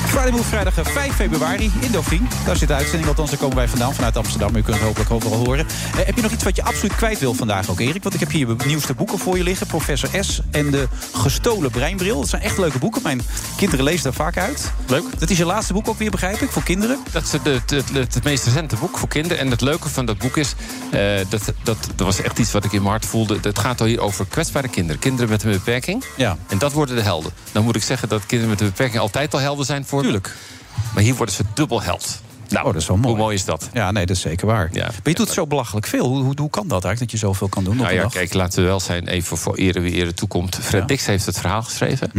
Friday 0.10 0.32
Move 0.32 0.44
vrijdag 0.44 0.78
eh, 0.78 0.86
5 0.86 1.14
februari 1.16 1.72
in 1.80 1.92
Dauphine. 1.92 2.28
Daar 2.46 2.56
zit 2.56 2.68
de 2.68 2.74
uitzending, 2.74 3.08
althans 3.08 3.30
daar 3.30 3.40
komen 3.40 3.56
wij 3.56 3.68
vandaan, 3.68 3.94
vanuit 3.94 4.18
Amsterdam. 4.18 4.56
U 4.56 4.62
kunt 4.62 4.76
het 4.76 4.86
hopelijk 4.86 5.12
overal 5.12 5.38
horen. 5.38 5.66
Eh, 5.98 6.06
heb 6.06 6.16
je 6.16 6.22
nog 6.22 6.32
iets 6.32 6.44
wat 6.44 6.56
je 6.56 6.64
absoluut 6.64 6.96
kwijt 6.96 7.20
wil 7.20 7.34
vandaag 7.34 7.70
ook, 7.70 7.80
Erik? 7.80 8.04
Want 8.04 8.16
ik 8.16 8.20
heb 8.20 8.32
hier 8.32 8.48
je 8.48 8.56
nieuwste 8.66 8.94
boeken 8.94 9.20
voor 9.20 9.38
je 9.38 9.44
liggen. 9.44 9.68
Professor 9.68 10.10
S 10.24 10.42
en 10.52 10.72
de 10.72 10.88
gestolen 11.14 11.72
breinbril. 11.72 12.20
Dat 12.20 12.30
zijn 12.30 12.42
echt 12.42 12.58
leuke 12.58 12.80
boeken. 12.80 13.02
Mijn 13.04 13.22
kinderen 13.58 13.86
lezen 13.86 14.04
daar 14.04 14.14
vaak 14.14 14.38
uit. 14.38 14.72
Leuk. 14.88 15.04
Dat 15.20 15.30
is 15.30 15.38
je 15.38 15.46
laatste 15.46 15.74
boek 15.74 15.88
ook 15.88 15.98
weer, 15.98 16.12
begrijp 16.12 16.42
ik, 16.42 16.50
voor 16.50 16.64
kinderen? 16.64 16.98
Dat 17.12 17.24
is 17.24 17.32
het, 17.32 17.46
het, 17.46 17.70
het, 17.94 18.14
het 18.14 18.24
meest 18.24 18.46
recente 18.46 18.76
boek 18.76 18.98
voor 18.98 19.08
kinderen. 19.08 19.38
En 19.38 19.52
het 19.52 19.62
leuke 19.62 19.90
van 19.90 20.06
dat 20.06 20.18
boek 20.18 20.38
is... 20.38 20.56
eh, 20.92 21.00
dat, 21.30 21.54
dat, 21.64 21.78
dat 21.96 22.06
was 22.06 22.22
echt 22.22 22.40
iets 22.40 22.52
wat 22.52 22.66
ik 22.66 22.72
in 22.72 22.80
mijn 22.80 22.92
hart 22.92 23.06
voelde. 23.06 23.38
Het 23.42 23.60
gaat 23.60 23.82
al 23.82 23.88
hier 23.88 24.02
over 24.02 24.26
kwetsbare 24.26 24.68
kinderen. 24.68 25.00
Kinderen 25.02 25.30
met 25.30 25.44
een 25.44 25.52
beperking. 25.52 26.04
Ja. 26.16 26.38
En 26.48 26.58
dat 26.58 26.72
worden 26.72 26.96
de 26.96 27.02
helden. 27.02 27.32
Dan 27.52 27.64
moet 27.64 27.76
ik 27.76 27.84
zeggen 27.84 28.10
dat 28.10 28.26
kinderen 28.26 28.50
met 28.52 28.62
een 28.62 28.68
beperking... 28.68 29.00
altijd 29.00 29.34
al 29.34 29.40
helden 29.40 29.66
zijn 29.66 29.86
voor 29.86 29.99
me. 30.04 30.12
Tuurlijk. 30.12 30.36
Maar 30.94 31.04
hier 31.04 31.16
worden 31.16 31.36
ze 31.36 31.44
dubbel 31.54 31.82
held. 31.82 32.22
Nou, 32.50 32.66
Oh, 32.66 32.74
dat 32.74 32.82
is 32.82 32.88
wel 32.88 32.98
mooi. 32.98 33.10
Hoe 33.10 33.18
mooi 33.24 33.36
is 33.36 33.46
dat? 33.46 33.70
Ja, 33.74 33.92
nee, 33.92 34.06
dat 34.06 34.16
is 34.16 34.22
zeker 34.22 34.48
waar. 34.48 34.70
Ja. 34.72 34.84
Maar 34.86 34.94
je 35.04 35.14
doet 35.14 35.30
zo 35.30 35.48
belachelijk 35.48 35.88
veel. 35.88 36.06
Hoe, 36.08 36.24
hoe, 36.24 36.34
hoe 36.40 36.50
kan 36.50 36.68
dat 36.68 36.84
eigenlijk, 36.84 37.00
dat 37.00 37.12
je 37.12 37.18
zoveel 37.28 37.48
kan 37.50 37.64
doen 37.64 37.76
Nou 37.76 37.94
ja, 37.94 38.02
dag? 38.02 38.12
kijk, 38.12 38.34
laten 38.34 38.62
we 38.62 38.68
wel 38.68 38.80
zijn, 38.80 39.08
even 39.08 39.38
voor 39.38 39.56
ere 39.56 39.80
wie 39.80 39.94
ere 39.94 40.14
toekomt. 40.14 40.56
Fred 40.62 40.82
Ja. 40.82 40.88
Dix 40.88 41.06
heeft 41.06 41.26
het 41.26 41.40
verhaal 41.40 41.64
geschreven. 41.64 42.12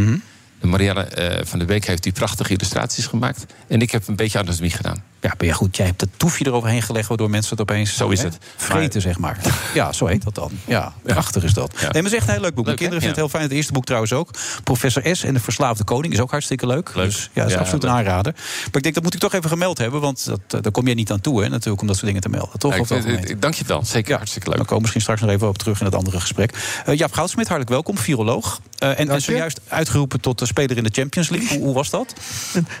En 0.59 0.69
Marianne 0.69 1.03
eh, 1.03 1.45
van 1.45 1.59
der 1.59 1.67
Beek 1.67 1.85
heeft 1.85 2.03
die 2.03 2.11
prachtige 2.11 2.53
illustraties 2.53 3.05
gemaakt. 3.05 3.45
En 3.67 3.81
ik 3.81 3.91
heb 3.91 4.07
een 4.07 4.15
beetje 4.15 4.39
anatomie 4.39 4.71
gedaan. 4.71 5.03
Ja, 5.21 5.33
maar 5.37 5.47
ja, 5.47 5.53
goed, 5.53 5.77
jij 5.77 5.85
hebt 5.85 6.01
het 6.01 6.09
toefje 6.17 6.45
eroverheen 6.45 6.81
gelegd... 6.81 7.07
waardoor 7.07 7.29
mensen 7.29 7.51
het 7.51 7.61
opeens... 7.61 7.95
Zo 7.95 8.09
is 8.09 8.21
het. 8.21 8.37
Vreten, 8.55 9.01
zeg 9.01 9.17
maar. 9.17 9.37
Ja, 9.73 9.91
zo 9.91 10.05
heet 10.05 10.23
dat 10.23 10.35
dan. 10.35 10.51
Ja, 10.65 10.93
prachtig 11.03 11.43
is 11.43 11.53
dat. 11.53 11.71
Ja. 11.75 11.79
Nee, 11.81 11.87
maar 11.91 11.95
het 12.03 12.05
is 12.11 12.17
echt 12.17 12.27
een 12.27 12.33
heel 12.33 12.41
leuk 12.41 12.53
boek. 12.53 12.65
Mijn 12.65 12.77
kinderen 12.77 13.01
vinden 13.03 13.21
het 13.21 13.29
heel 13.31 13.39
fijn. 13.39 13.43
Het 13.43 13.51
eerste 13.57 13.73
boek 13.73 13.85
trouwens 13.85 14.13
ook. 14.13 14.29
Professor 14.63 15.15
S 15.15 15.23
en 15.23 15.33
de 15.33 15.39
Verslaafde 15.39 15.83
Koning 15.83 16.13
is 16.13 16.19
ook 16.19 16.31
hartstikke 16.31 16.67
leuk. 16.67 16.91
Leuk. 16.95 17.05
Dus 17.05 17.29
ja, 17.33 17.41
dat 17.41 17.45
is 17.45 17.53
Ja, 17.53 17.59
absoluut 17.59 17.83
een 17.83 17.89
aanrader. 17.89 18.33
Maar 18.33 18.75
ik 18.75 18.83
denk, 18.83 18.93
dat 18.95 19.03
moet 19.03 19.13
ik 19.13 19.19
toch 19.19 19.33
even 19.33 19.49
gemeld 19.49 19.77
hebben... 19.77 20.01
want 20.01 20.25
dat, 20.25 20.39
eh, 20.47 20.61
daar 20.61 20.71
kom 20.71 20.85
jij 20.85 20.93
niet 20.93 21.11
aan 21.11 21.21
toe, 21.21 21.41
hè, 21.43 21.49
natuurlijk, 21.49 21.81
om 21.81 21.87
dat 21.87 21.95
soort 21.95 22.07
dingen 22.07 22.21
te 22.21 22.29
melden. 22.29 22.59
Toch? 22.59 22.77
Algemeen. 22.77 23.29
ik- 23.29 23.41
dank 23.41 23.53
je 23.53 23.63
wel. 23.67 23.85
Zeker 23.85 24.15
hartstikke 24.15 24.47
leuk. 24.47 24.57
Dan 24.57 24.65
komen 24.65 24.75
we 24.75 24.81
misschien 24.81 25.01
straks 25.01 25.21
nog 25.21 25.29
even 25.29 25.47
op 25.47 25.57
terug 25.57 25.79
in 25.79 25.85
het 25.85 25.95
andere 25.95 26.19
gesprek. 26.19 26.81
Eh 26.85 26.97
Jaap 26.97 27.13
Goudsmit, 27.13 27.45
hartelijk 27.47 27.69
welkom, 27.73 27.97
viroloog. 27.97 28.59
Eh, 28.77 28.99
en, 28.99 29.09
en 29.09 29.21
zojuist 29.21 29.59
uitgeroepen 29.67 30.21
tot 30.21 30.39
de 30.39 30.45
speler 30.45 30.77
in 30.77 30.83
de 30.83 30.89
Champions 30.93 31.29
League. 31.29 31.57
Hoe, 31.57 31.65
hoe 31.65 31.73
was 31.73 31.89
dat? 31.89 32.13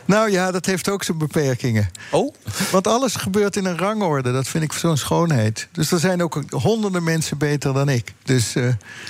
Nou 0.05 0.31
ja, 0.31 0.51
dat 0.51 0.65
heeft 0.65 0.89
ook 0.89 1.03
zijn 1.03 1.17
beperkingen. 1.17 1.89
Oh, 2.11 2.30
Want 2.71 2.87
alles 2.87 3.15
gebeurt 3.15 3.55
in 3.55 3.65
een 3.65 3.77
rangorde. 3.77 4.31
Dat 4.31 4.47
vind 4.47 4.63
ik 4.63 4.73
zo'n 4.73 4.97
schoonheid. 4.97 5.67
Dus 5.71 5.91
er 5.91 5.99
zijn 5.99 6.23
ook 6.23 6.43
honderden 6.49 7.03
mensen 7.03 7.37
beter 7.37 7.73
dan 7.73 7.89
ik. 7.89 8.13
Dus 8.23 8.55
eh, 8.55 8.67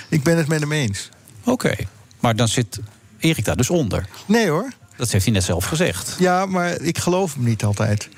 ik 0.10 0.24
ben 0.24 0.38
het 0.38 0.48
met 0.48 0.60
hem 0.60 0.72
eens. 0.72 1.10
oké. 1.44 1.76
Maar 2.20 2.36
dan 2.36 2.48
zit 2.48 2.80
Erik 3.20 3.46
daar 3.46 3.56
dus 3.56 3.70
onder. 3.70 4.06
Nee 4.26 4.50
hoor. 4.50 4.72
Dat 4.96 5.12
heeft 5.12 5.26
hij 5.26 5.34
net 5.34 5.44
zelf 5.44 5.66
gezegd. 5.66 6.16
Ja, 6.20 6.46
maar 6.46 6.82
ik 6.82 6.98
geloof 6.98 7.34
hem 7.34 7.44
niet 7.44 7.64
altijd. 7.64 8.10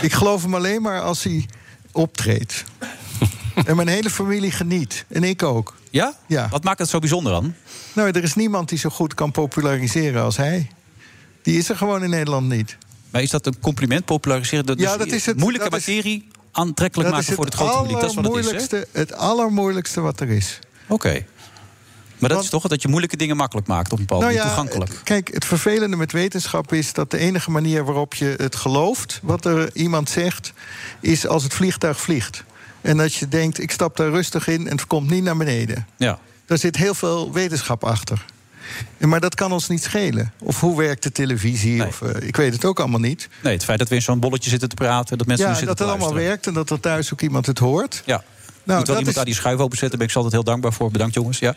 Ik 0.00 0.12
geloof 0.12 0.42
hem 0.42 0.54
alleen 0.54 0.82
maar 0.82 1.00
als 1.00 1.22
hij 1.22 1.48
optreedt. 1.92 2.64
En 3.64 3.76
mijn 3.76 3.88
hele 3.88 4.10
familie 4.10 4.50
geniet. 4.50 5.04
En 5.08 5.24
ik 5.24 5.42
ook. 5.42 5.76
Ja? 5.90 6.14
Ja. 6.26 6.48
Wat 6.48 6.64
maakt 6.64 6.78
het 6.78 6.88
zo 6.88 6.98
bijzonder 6.98 7.32
dan? 7.32 7.54
Nou, 7.92 8.10
er 8.10 8.22
is 8.22 8.34
niemand 8.34 8.68
die 8.68 8.78
zo 8.78 8.88
goed 8.90 9.14
kan 9.14 9.30
populariseren 9.30 10.22
als 10.22 10.36
hij. 10.36 10.70
Die 11.42 11.58
is 11.58 11.68
er 11.68 11.76
gewoon 11.76 12.02
in 12.02 12.10
Nederland 12.10 12.48
niet. 12.48 12.76
Maar 13.10 13.22
is 13.22 13.30
dat 13.30 13.46
een 13.46 13.60
compliment, 13.60 14.04
populariseren? 14.04 14.66
Dat 14.66 14.78
Ja, 14.78 14.96
dus 14.96 15.04
dat 15.06 15.14
is 15.14 15.26
het- 15.26 15.36
Moeilijke 15.36 15.70
dat 15.70 15.78
is- 15.80 15.86
materie 15.86 16.28
aantrekkelijk 16.52 17.10
maken 17.10 17.34
voor 17.34 17.44
het 17.44 17.54
grote 17.54 17.72
publiek. 17.78 18.00
Dat 18.00 18.10
is 18.10 18.14
wat 18.16 18.34
het 18.34 18.54
is, 18.62 18.70
hè? 18.70 18.78
het 18.92 19.12
allermoeilijkste 19.12 20.00
wat 20.00 20.20
er 20.20 20.28
is. 20.28 20.58
Oké. 20.88 21.08
Maar 21.12 22.28
dat 22.28 22.38
Want- 22.38 22.44
is 22.44 22.60
toch 22.60 22.70
dat 22.70 22.82
je 22.82 22.88
moeilijke 22.88 23.16
dingen 23.16 23.36
makkelijk 23.36 23.66
maakt 23.66 23.92
op 23.92 23.98
een 23.98 24.04
bepaald 24.06 24.20
Nou 24.22 24.34
ja, 24.34 24.42
toegankelijk. 24.42 25.00
kijk, 25.04 25.30
het 25.34 25.44
vervelende 25.44 25.96
met 25.96 26.12
wetenschap 26.12 26.72
is 26.72 26.92
dat 26.92 27.10
de 27.10 27.18
enige 27.18 27.50
manier 27.50 27.84
waarop 27.84 28.14
je 28.14 28.34
het 28.36 28.56
gelooft, 28.56 29.20
wat 29.22 29.44
er 29.44 29.70
iemand 29.76 30.10
zegt, 30.10 30.52
is 31.00 31.26
als 31.26 31.42
het 31.42 31.54
vliegtuig 31.54 32.00
vliegt. 32.00 32.44
En 32.80 32.96
dat 32.96 33.14
je 33.14 33.28
denkt, 33.28 33.60
ik 33.60 33.70
stap 33.70 33.96
daar 33.96 34.10
rustig 34.10 34.48
in 34.48 34.66
en 34.68 34.76
het 34.76 34.86
komt 34.86 35.10
niet 35.10 35.22
naar 35.22 35.36
beneden. 35.36 35.86
Ja. 35.96 36.18
Daar 36.46 36.58
zit 36.58 36.76
heel 36.76 36.94
veel 36.94 37.32
wetenschap 37.32 37.84
achter. 37.84 38.24
Maar 38.98 39.20
dat 39.20 39.34
kan 39.34 39.52
ons 39.52 39.68
niet 39.68 39.82
schelen. 39.82 40.32
Of 40.38 40.60
hoe 40.60 40.76
werkt 40.76 41.02
de 41.02 41.12
televisie? 41.12 41.86
Of, 41.86 42.02
eh, 42.02 42.28
ik 42.28 42.36
weet 42.36 42.52
het 42.52 42.64
ook 42.64 42.78
allemaal 42.80 43.00
niet. 43.00 43.28
Nee, 43.42 43.52
het 43.52 43.64
feit 43.64 43.78
dat 43.78 43.88
we 43.88 43.94
in 43.94 44.02
zo'n 44.02 44.20
bolletje 44.20 44.50
zitten 44.50 44.68
te 44.68 44.74
praten... 44.74 45.18
dat 45.18 45.26
mensen 45.26 45.46
ja, 45.46 45.54
zitten 45.54 45.76
dat 45.76 45.86
het 45.88 45.96
allemaal 45.96 46.14
werkt 46.14 46.46
en 46.46 46.54
dat 46.54 46.70
er 46.70 46.80
thuis 46.80 47.12
ook 47.12 47.20
iemand 47.20 47.46
het 47.46 47.58
hoort. 47.58 48.02
Ja. 48.06 48.22
Nou, 48.64 48.78
Moet 48.78 48.86
wel 48.88 48.96
dat 48.96 49.06
iemand 49.06 49.06
is- 49.08 49.14
daar 49.14 49.24
die 49.24 49.34
schuif 49.34 49.58
openzetten, 49.58 49.98
daar 49.98 49.98
ben 49.98 50.08
ik 50.08 50.14
altijd 50.14 50.32
heel 50.34 50.44
dankbaar 50.52 50.72
voor. 50.72 50.90
Bedankt 50.90 51.14
jongens. 51.14 51.38
Ja, 51.38 51.54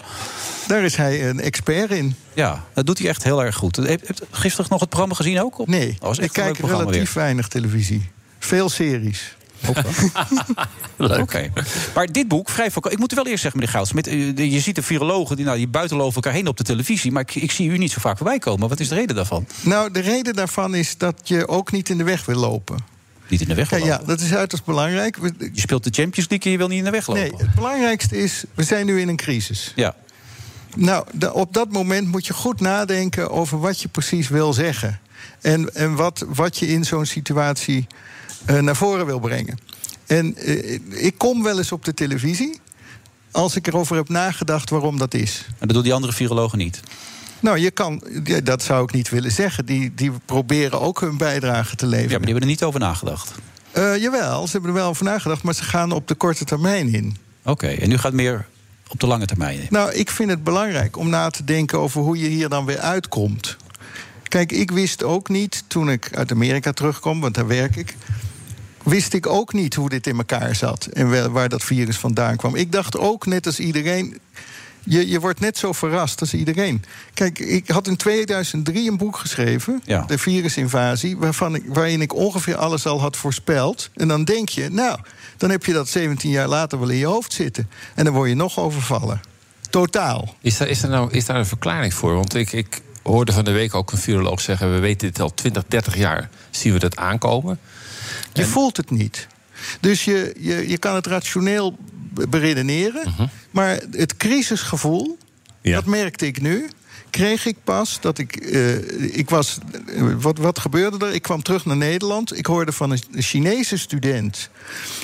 Daar 0.67 0.83
is 0.83 0.95
hij 0.95 1.29
een 1.29 1.39
expert 1.41 1.91
in. 1.91 2.15
ja 2.33 2.63
dat 2.73 2.85
doet 2.85 2.99
hij 2.99 3.07
echt 3.07 3.23
heel 3.23 3.43
erg 3.43 3.55
goed. 3.55 3.75
Heb 3.75 4.01
je 4.07 4.13
gisteren 4.31 4.67
nog 4.69 4.79
het 4.79 4.89
programma 4.89 5.15
gezien 5.15 5.41
ook? 5.41 5.59
Op? 5.59 5.67
Nee, 5.67 5.97
ik 6.19 6.31
kijk 6.31 6.57
relatief 6.57 7.13
weinig 7.13 7.47
televisie. 7.47 8.11
Veel 8.39 8.69
series. 8.69 9.35
Oké. 11.21 11.51
Maar 11.95 12.11
dit 12.11 12.27
boek, 12.27 12.49
vrij 12.49 12.71
voorko- 12.71 12.89
Ik 12.89 12.97
moet 12.99 13.13
wel 13.13 13.27
eerst 13.27 13.41
zeggen, 13.41 13.59
meneer 13.59 13.75
Goudsmit... 13.75 14.07
eh, 14.07 14.35
de- 14.35 14.49
je 14.49 14.59
ziet 14.59 14.75
de 14.75 14.81
virologen 14.83 15.35
die, 15.35 15.45
nou, 15.45 15.57
die 15.57 15.67
buiten 15.67 16.01
over 16.01 16.15
elkaar 16.15 16.33
heen 16.33 16.47
op 16.47 16.57
de 16.57 16.63
televisie... 16.63 17.11
maar 17.11 17.21
ik, 17.21 17.35
ik 17.35 17.51
zie 17.51 17.69
u 17.69 17.77
niet 17.77 17.91
zo 17.91 17.99
vaak 17.99 18.17
voorbij 18.17 18.39
komen. 18.39 18.69
Wat 18.69 18.79
is 18.79 18.87
de 18.87 18.95
reden 18.95 19.15
daarvan? 19.15 19.45
Nou, 19.61 19.91
de 19.91 19.99
reden 19.99 20.33
daarvan 20.33 20.75
is 20.75 20.97
dat 20.97 21.21
je 21.23 21.47
ook 21.47 21.71
niet 21.71 21.89
in 21.89 21.97
de 21.97 22.03
weg 22.03 22.25
wil 22.25 22.39
lopen. 22.39 22.77
Niet 23.27 23.41
in 23.41 23.47
de 23.47 23.55
weg 23.55 23.71
lopen? 23.71 23.87
ja 23.87 24.01
dat 24.05 24.19
is 24.21 24.33
uiterst 24.33 24.65
belangrijk. 24.65 25.17
We- 25.17 25.33
Je 25.53 25.59
speelt 25.59 25.83
de 25.83 25.89
Champions 26.01 26.29
League 26.29 26.45
en 26.45 26.51
je 26.51 26.57
wil 26.57 26.67
niet 26.67 26.77
in 26.77 26.83
de 26.83 26.89
weg 26.91 27.07
lopen. 27.07 27.21
Nee, 27.23 27.33
het 27.37 27.55
belangrijkste 27.55 28.17
is, 28.17 28.43
we 28.53 28.63
zijn 28.63 28.85
nu 28.85 29.01
in 29.01 29.07
een 29.07 29.15
crisis. 29.15 29.71
Ja. 29.75 29.95
Nou, 30.75 31.05
op 31.33 31.53
dat 31.53 31.71
moment 31.71 32.07
moet 32.07 32.25
je 32.25 32.33
goed 32.33 32.59
nadenken 32.59 33.29
over 33.31 33.59
wat 33.59 33.81
je 33.81 33.87
precies 33.87 34.27
wil 34.27 34.53
zeggen. 34.53 34.99
En, 35.41 35.75
en 35.75 35.95
wat, 35.95 36.25
wat 36.27 36.57
je 36.57 36.67
in 36.67 36.83
zo'n 36.83 37.05
situatie 37.05 37.87
eh, 37.87 37.91
naar 38.45 38.75
voren 38.75 39.05
wil 39.05 39.19
brengen. 39.19 39.57
En 40.05 40.35
eh, 40.35 40.79
ik 40.89 41.17
kom 41.17 41.43
wel 41.43 41.57
eens 41.57 41.71
op 41.71 41.85
de 41.85 41.93
televisie 41.93 42.59
als 43.31 43.55
ik 43.55 43.67
erover 43.67 43.95
heb 43.95 44.09
nagedacht 44.09 44.69
waarom 44.69 44.97
dat 44.97 45.13
is. 45.13 45.45
En 45.47 45.67
dat 45.67 45.75
doen 45.75 45.83
die 45.83 45.93
andere 45.93 46.13
virologen 46.13 46.57
niet. 46.57 46.79
Nou, 47.39 47.57
je 47.57 47.71
kan, 47.71 48.03
dat 48.43 48.63
zou 48.63 48.83
ik 48.83 48.91
niet 48.91 49.09
willen 49.09 49.31
zeggen. 49.31 49.65
Die, 49.65 49.93
die 49.95 50.11
proberen 50.25 50.81
ook 50.81 50.99
hun 50.99 51.17
bijdrage 51.17 51.75
te 51.75 51.85
leveren. 51.85 52.11
Ja, 52.11 52.17
maar 52.17 52.25
die 52.25 52.31
hebben 52.33 52.49
er 52.49 52.55
niet 52.55 52.63
over 52.63 52.79
nagedacht. 52.79 53.31
Eh, 53.71 53.97
jawel, 53.97 54.45
ze 54.45 54.51
hebben 54.51 54.69
er 54.69 54.75
wel 54.75 54.89
over 54.89 55.03
nagedacht, 55.03 55.43
maar 55.43 55.53
ze 55.53 55.63
gaan 55.63 55.91
op 55.91 56.07
de 56.07 56.15
korte 56.15 56.45
termijn 56.45 56.93
in. 56.93 57.17
Oké, 57.43 57.67
en 57.67 57.89
nu 57.89 57.97
gaat 57.97 58.13
meer 58.13 58.45
op 58.87 58.99
de 58.99 59.07
lange 59.07 59.25
termijn 59.25 59.59
in. 59.59 59.67
Nou, 59.69 59.93
ik 59.93 60.09
vind 60.09 60.29
het 60.29 60.43
belangrijk 60.43 60.97
om 60.97 61.09
na 61.09 61.29
te 61.29 61.43
denken 61.43 61.79
over 61.79 62.01
hoe 62.01 62.17
je 62.17 62.27
hier 62.27 62.49
dan 62.49 62.65
weer 62.65 62.79
uitkomt. 62.79 63.57
Kijk, 64.23 64.51
ik 64.51 64.71
wist 64.71 65.03
ook 65.03 65.29
niet 65.29 65.63
toen 65.67 65.89
ik 65.89 66.09
uit 66.11 66.31
Amerika 66.31 66.71
terugkwam, 66.71 67.21
want 67.21 67.35
daar 67.35 67.47
werk 67.47 67.75
ik. 67.75 67.95
Wist 68.83 69.13
ik 69.13 69.27
ook 69.27 69.53
niet 69.53 69.75
hoe 69.75 69.89
dit 69.89 70.07
in 70.07 70.17
elkaar 70.17 70.55
zat 70.55 70.85
en 70.85 71.31
waar 71.31 71.49
dat 71.49 71.63
virus 71.63 71.97
vandaan 71.97 72.35
kwam. 72.35 72.55
Ik 72.55 72.71
dacht 72.71 72.97
ook, 72.97 73.25
net 73.25 73.45
als 73.45 73.59
iedereen. 73.59 74.19
Je, 74.85 75.09
je 75.09 75.19
wordt 75.19 75.39
net 75.39 75.57
zo 75.57 75.71
verrast 75.71 76.21
als 76.21 76.33
iedereen. 76.33 76.83
Kijk, 77.13 77.39
ik 77.39 77.67
had 77.67 77.87
in 77.87 77.95
2003 77.95 78.89
een 78.89 78.97
boek 78.97 79.17
geschreven, 79.17 79.81
Ja. 79.85 80.03
De 80.07 80.17
virusinvasie, 80.17 81.17
waarvan 81.17 81.55
ik, 81.55 81.63
waarin 81.67 82.01
ik 82.01 82.13
ongeveer 82.13 82.55
alles 82.55 82.85
al 82.85 82.99
had 82.99 83.17
voorspeld. 83.17 83.89
En 83.95 84.07
dan 84.07 84.23
denk 84.23 84.49
je, 84.49 84.69
nou, 84.69 84.99
dan 85.37 85.49
heb 85.49 85.65
je 85.65 85.73
dat 85.73 85.89
17 85.89 86.29
jaar 86.29 86.47
later 86.47 86.79
wel 86.79 86.89
in 86.89 86.97
je 86.97 87.05
hoofd 87.05 87.33
zitten. 87.33 87.69
En 87.95 88.03
dan 88.03 88.13
word 88.13 88.29
je 88.29 88.35
nog 88.35 88.59
overvallen. 88.59 89.21
Totaal. 89.69 90.35
Is 90.41 90.57
daar, 90.57 90.67
is, 90.67 90.81
daar 90.81 90.91
nou, 90.91 91.11
is 91.11 91.25
daar 91.25 91.37
een 91.37 91.45
verklaring 91.45 91.93
voor? 91.93 92.13
Want 92.13 92.35
ik, 92.35 92.51
ik 92.51 92.81
hoorde 93.03 93.31
van 93.31 93.45
de 93.45 93.51
week 93.51 93.73
ook 93.75 93.91
een 93.91 93.97
viroloog 93.97 94.41
zeggen... 94.41 94.73
we 94.73 94.79
weten 94.79 95.07
dit 95.07 95.19
al 95.19 95.33
20, 95.33 95.63
30 95.67 95.95
jaar, 95.97 96.29
zien 96.49 96.73
we 96.73 96.79
dat 96.79 96.95
aankomen. 96.95 97.59
Je 98.33 98.45
voelt 98.45 98.77
het 98.77 98.91
niet. 98.91 99.27
Dus 99.79 100.05
je, 100.05 100.35
je, 100.39 100.69
je 100.69 100.77
kan 100.77 100.95
het 100.95 101.07
rationeel 101.07 101.77
be- 102.13 102.27
beredeneren. 102.27 103.13
Maar 103.51 103.79
het 103.91 104.17
crisisgevoel, 104.17 105.17
Ja. 105.61 105.73
dat 105.75 105.85
merkte 105.85 106.25
ik 106.25 106.41
nu. 106.41 106.69
Kreeg 107.09 107.45
ik 107.45 107.57
pas 107.63 107.97
dat 108.01 108.17
ik. 108.17 108.35
eh, 108.35 109.17
ik 109.17 109.29
was. 109.29 109.57
eh, 109.95 110.03
wat, 110.19 110.37
wat 110.37 110.59
gebeurde 110.59 111.05
er? 111.05 111.13
Ik 111.13 111.21
kwam 111.21 111.41
terug 111.43 111.65
naar 111.65 111.77
Nederland. 111.77 112.37
Ik 112.37 112.45
hoorde 112.45 112.71
van 112.71 112.91
een 112.91 112.99
Chinese 113.23 113.77
student. 113.77 114.49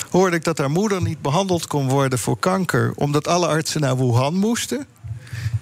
Hoorde 0.10 0.36
ik 0.36 0.44
dat 0.44 0.58
haar 0.58 0.72
moeder 0.72 1.02
niet 1.02 1.22
behandeld 1.22 1.68
kon 1.68 1.88
worden 1.90 2.20
voor 2.20 2.38
kanker. 2.40 2.92
omdat 2.96 3.28
alle 3.28 3.48
artsen 3.48 3.82
naar 3.82 3.98
Wuhan 3.98 4.36
moesten. 4.36 4.86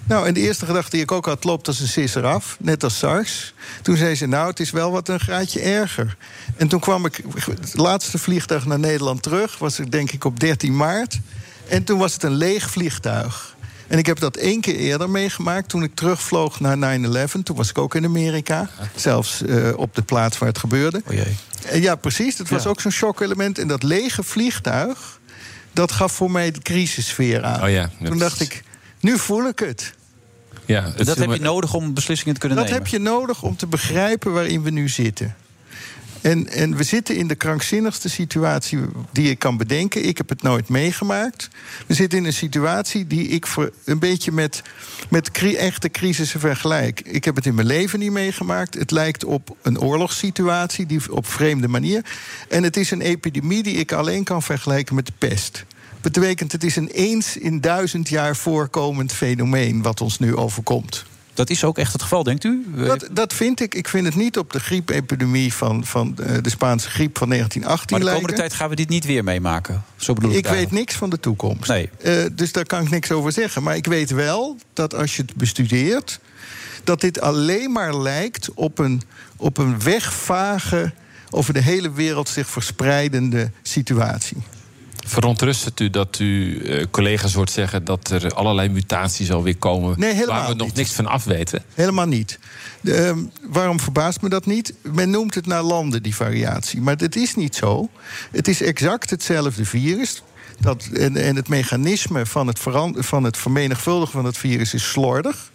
Nou, 0.06 0.26
en 0.26 0.34
de 0.34 0.40
eerste 0.40 0.66
gedachte 0.66 0.90
die 0.90 1.00
ik 1.00 1.12
ook 1.12 1.26
had, 1.26 1.44
loopt 1.44 1.66
als 1.66 1.80
een 1.80 1.88
sisser 1.88 2.24
af, 2.26 2.56
net 2.60 2.84
als 2.84 2.98
SARS. 2.98 3.54
Toen 3.82 3.96
zei 3.96 4.14
ze, 4.14 4.26
nou, 4.26 4.48
het 4.48 4.60
is 4.60 4.70
wel 4.70 4.90
wat 4.90 5.08
een 5.08 5.20
graadje 5.20 5.60
erger. 5.60 6.16
En 6.56 6.68
toen 6.68 6.80
kwam 6.80 7.06
ik, 7.06 7.20
het 7.60 7.76
laatste 7.76 8.18
vliegtuig 8.18 8.66
naar 8.66 8.78
Nederland 8.78 9.22
terug... 9.22 9.58
was 9.58 9.78
ik 9.78 9.90
denk 9.92 10.10
ik 10.12 10.24
op 10.24 10.40
13 10.40 10.76
maart. 10.76 11.18
En 11.68 11.84
toen 11.84 11.98
was 11.98 12.12
het 12.12 12.22
een 12.22 12.34
leeg 12.34 12.70
vliegtuig. 12.70 13.56
En 13.86 13.98
ik 13.98 14.06
heb 14.06 14.18
dat 14.18 14.36
één 14.36 14.60
keer 14.60 14.74
eerder 14.76 15.10
meegemaakt 15.10 15.68
toen 15.68 15.82
ik 15.82 15.94
terugvloog 15.94 16.60
naar 16.60 16.98
9-11. 16.98 17.32
Toen 17.42 17.56
was 17.56 17.70
ik 17.70 17.78
ook 17.78 17.94
in 17.94 18.04
Amerika, 18.04 18.68
zelfs 18.94 19.42
eh, 19.42 19.68
op 19.76 19.94
de 19.94 20.02
plaats 20.02 20.38
waar 20.38 20.48
het 20.48 20.58
gebeurde. 20.58 21.02
O 21.10 21.12
jee. 21.12 21.36
En 21.66 21.80
ja, 21.80 21.94
precies, 21.94 22.36
dat 22.36 22.48
was 22.48 22.62
Ja. 22.62 22.68
ook 22.68 22.80
zo'n 22.80 22.90
shockelement. 22.90 23.58
En 23.58 23.68
dat 23.68 23.82
lege 23.82 24.22
vliegtuig, 24.22 25.18
dat 25.72 25.92
gaf 25.92 26.12
voor 26.12 26.30
mij 26.30 26.50
de 26.50 26.60
crisissfeer 26.60 27.44
aan. 27.44 27.62
Oh 27.62 27.70
ja, 27.70 27.90
Toen 28.04 28.18
dacht 28.18 28.40
ik, 28.40 28.62
nu 29.00 29.18
voel 29.18 29.48
ik 29.48 29.58
het. 29.58 29.94
Ja, 30.66 30.82
het 30.96 31.06
Dat 31.06 31.18
heb 31.18 31.32
je 31.32 31.40
nodig 31.40 31.74
om 31.74 31.94
beslissingen 31.94 32.34
te 32.34 32.40
kunnen 32.40 32.58
Dat 32.58 32.66
nemen. 32.66 32.82
heb 32.82 32.92
je 32.92 32.98
nodig 32.98 33.42
om 33.42 33.56
te 33.56 33.66
begrijpen 33.66 34.32
waarin 34.32 34.62
we 34.62 34.70
nu 34.70 34.88
zitten. 34.88 35.36
En, 36.20 36.48
en 36.48 36.76
we 36.76 36.82
zitten 36.82 37.16
in 37.16 37.28
de 37.28 37.34
krankzinnigste 37.34 38.08
situatie 38.08 38.78
die 39.12 39.30
ik 39.30 39.38
kan 39.38 39.56
bedenken. 39.56 40.04
Ik 40.04 40.16
heb 40.18 40.28
het 40.28 40.42
nooit 40.42 40.68
meegemaakt. 40.68 41.48
We 41.86 41.94
zitten 41.94 42.18
in 42.18 42.24
een 42.24 42.32
situatie 42.32 43.06
die 43.06 43.28
ik 43.28 43.46
voor 43.46 43.70
een 43.84 43.98
beetje 43.98 44.32
met, 44.32 44.62
met 45.08 45.30
cri- 45.30 45.54
echte 45.56 45.88
crisissen 45.90 46.40
vergelijk. 46.40 47.00
Ik 47.00 47.24
heb 47.24 47.36
het 47.36 47.46
in 47.46 47.54
mijn 47.54 47.66
leven 47.66 47.98
niet 47.98 48.10
meegemaakt. 48.10 48.74
Het 48.74 48.90
lijkt 48.90 49.24
op 49.24 49.56
een 49.62 49.80
oorlogssituatie 49.80 50.86
die 50.86 51.12
op 51.12 51.26
vreemde 51.26 51.68
manier. 51.68 52.04
En 52.48 52.62
het 52.62 52.76
is 52.76 52.90
een 52.90 53.00
epidemie 53.02 53.62
die 53.62 53.74
ik 53.76 53.92
alleen 53.92 54.24
kan 54.24 54.42
vergelijken 54.42 54.94
met 54.94 55.06
de 55.06 55.12
pest. 55.18 55.64
Betekent, 56.00 56.52
het 56.52 56.64
is 56.64 56.76
een 56.76 56.88
eens 56.88 57.36
in 57.36 57.60
duizend 57.60 58.08
jaar 58.08 58.36
voorkomend 58.36 59.12
fenomeen 59.12 59.82
wat 59.82 60.00
ons 60.00 60.18
nu 60.18 60.36
overkomt. 60.36 61.04
Dat 61.38 61.50
is 61.50 61.64
ook 61.64 61.78
echt 61.78 61.92
het 61.92 62.02
geval, 62.02 62.22
denkt 62.22 62.44
u? 62.44 62.66
Dat, 62.76 63.08
dat 63.12 63.32
vind 63.32 63.60
ik. 63.60 63.74
Ik 63.74 63.88
vind 63.88 64.06
het 64.06 64.14
niet 64.14 64.38
op 64.38 64.52
de 64.52 64.60
griepepidemie 64.60 65.54
van, 65.54 65.84
van 65.84 66.18
eh, 66.18 66.36
de 66.42 66.50
Spaanse 66.50 66.90
griep 66.90 67.18
van 67.18 67.28
1918 67.28 67.90
maar 67.90 67.98
de 67.98 68.04
lijken. 68.04 68.22
komende 68.22 68.42
tijd 68.42 68.52
gaan 68.52 68.68
we 68.68 68.76
dit 68.76 68.88
niet 68.88 69.04
weer 69.04 69.24
meemaken. 69.24 69.84
Zo 69.96 70.12
bedoel 70.12 70.30
ik, 70.30 70.36
Ik 70.36 70.46
weet 70.46 70.70
niks 70.70 70.94
van 70.94 71.10
de 71.10 71.20
toekomst. 71.20 71.68
Nee. 71.68 71.90
Eh, 71.98 72.24
dus 72.32 72.52
daar 72.52 72.64
kan 72.66 72.82
ik 72.82 72.90
niks 72.90 73.10
over 73.10 73.32
zeggen. 73.32 73.62
Maar 73.62 73.76
ik 73.76 73.86
weet 73.86 74.10
wel 74.10 74.56
dat 74.72 74.94
als 74.94 75.16
je 75.16 75.22
het 75.22 75.34
bestudeert... 75.34 76.20
dat 76.84 77.00
dit 77.00 77.20
alleen 77.20 77.72
maar 77.72 77.96
lijkt 77.96 78.54
op 78.54 78.78
een, 78.78 79.02
op 79.36 79.58
een 79.58 79.82
wegvage... 79.82 80.92
over 81.30 81.54
de 81.54 81.62
hele 81.62 81.92
wereld 81.92 82.28
zich 82.28 82.48
verspreidende 82.48 83.50
situatie. 83.62 84.36
Verontrust 85.08 85.64
het 85.64 85.80
u 85.80 85.90
dat 85.90 86.18
u 86.18 86.58
eh, 86.58 86.84
collega's 86.90 87.34
hoort 87.34 87.50
zeggen 87.50 87.84
dat 87.84 88.10
er 88.10 88.34
allerlei 88.34 88.68
mutaties 88.68 89.30
alweer 89.32 89.56
komen 89.56 89.98
Nee, 90.00 90.14
helemaal 90.14 90.40
waar 90.40 90.48
we 90.48 90.54
nog 90.54 90.66
niet. 90.66 90.76
niks 90.76 90.92
van 90.92 91.06
af 91.06 91.24
weten? 91.24 91.62
Helemaal 91.74 92.06
niet. 92.06 92.38
Ehm, 92.84 93.18
waarom 93.42 93.80
verbaast 93.80 94.20
me 94.20 94.28
dat 94.28 94.46
niet? 94.46 94.74
Men 94.82 95.10
noemt 95.10 95.34
het 95.34 95.46
naar 95.46 95.62
landen, 95.62 96.02
die 96.02 96.14
variatie. 96.14 96.80
Maar 96.80 96.96
het 96.96 97.16
is 97.16 97.34
niet 97.34 97.54
zo. 97.56 97.88
Het 98.30 98.48
is 98.48 98.62
exact 98.62 99.10
hetzelfde 99.10 99.64
virus. 99.64 100.22
Dat, 100.60 100.88
en, 100.92 101.16
en 101.16 101.36
het 101.36 101.48
mechanisme 101.48 102.26
van 102.26 102.46
het, 102.46 102.60
van 102.94 103.24
het 103.24 103.36
vermenigvuldigen 103.36 104.12
van 104.12 104.24
het 104.24 104.38
virus 104.38 104.74
is 104.74 104.90
slordig. 104.90 105.50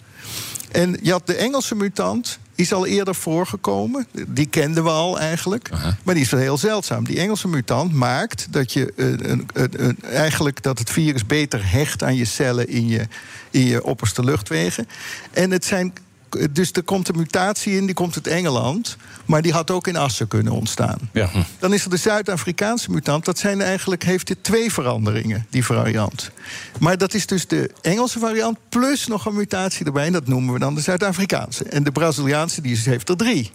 En 0.71 0.97
je 1.01 1.11
had 1.11 1.27
de 1.27 1.35
Engelse 1.35 1.75
mutant, 1.75 2.39
is 2.55 2.73
al 2.73 2.85
eerder 2.85 3.15
voorgekomen. 3.15 4.07
Die 4.27 4.45
kenden 4.45 4.83
we 4.83 4.89
al 4.89 5.19
eigenlijk. 5.19 5.69
Maar 6.03 6.13
die 6.13 6.23
is 6.23 6.29
wel 6.29 6.39
heel 6.39 6.57
zeldzaam. 6.57 7.03
Die 7.05 7.19
Engelse 7.19 7.47
mutant 7.47 7.93
maakt 7.93 8.47
dat 8.49 8.73
je 8.73 8.93
eh, 8.97 9.05
een, 9.09 9.47
een, 9.53 9.71
een- 9.85 10.01
eigenlijk 10.03 10.63
dat 10.63 10.79
het 10.79 10.89
virus 10.89 11.25
beter 11.25 11.71
hecht 11.71 12.03
aan 12.03 12.15
je 12.15 12.25
cellen 12.25 12.67
in 12.69 12.87
je, 12.87 13.07
in 13.51 13.65
je 13.65 13.83
opperste 13.83 14.23
luchtwegen. 14.23 14.87
En 15.31 15.51
het 15.51 15.65
zijn. 15.65 15.93
Dus 16.51 16.71
er 16.71 16.83
komt 16.83 17.07
een 17.07 17.17
mutatie 17.17 17.75
in, 17.75 17.85
die 17.85 17.95
komt 17.95 18.15
uit 18.15 18.27
Engeland. 18.27 18.97
Maar 19.25 19.41
die 19.41 19.51
had 19.51 19.71
ook 19.71 19.87
in 19.87 19.95
Assen 19.95 20.27
kunnen 20.27 20.53
ontstaan. 20.53 20.97
Ja. 21.13 21.29
Dan 21.59 21.73
is 21.73 21.83
er 21.83 21.89
de 21.89 21.97
Zuid-Afrikaanse 21.97 22.91
mutant. 22.91 23.25
Dat 23.25 23.37
zijn 23.37 23.61
eigenlijk, 23.61 24.03
heeft 24.03 24.27
dit 24.27 24.37
twee 24.41 24.71
veranderingen, 24.71 25.47
die 25.49 25.65
variant. 25.65 26.31
Maar 26.79 26.97
dat 26.97 27.13
is 27.13 27.25
dus 27.25 27.47
de 27.47 27.71
Engelse 27.81 28.19
variant 28.19 28.57
plus 28.69 29.07
nog 29.07 29.25
een 29.25 29.35
mutatie 29.35 29.85
erbij. 29.85 30.05
En 30.05 30.13
dat 30.13 30.27
noemen 30.27 30.53
we 30.53 30.59
dan 30.59 30.75
de 30.75 30.81
Zuid-Afrikaanse. 30.81 31.63
En 31.63 31.83
de 31.83 31.91
Braziliaanse 31.91 32.61
die 32.61 32.77
heeft 32.83 33.09
er 33.09 33.17
drie. 33.17 33.51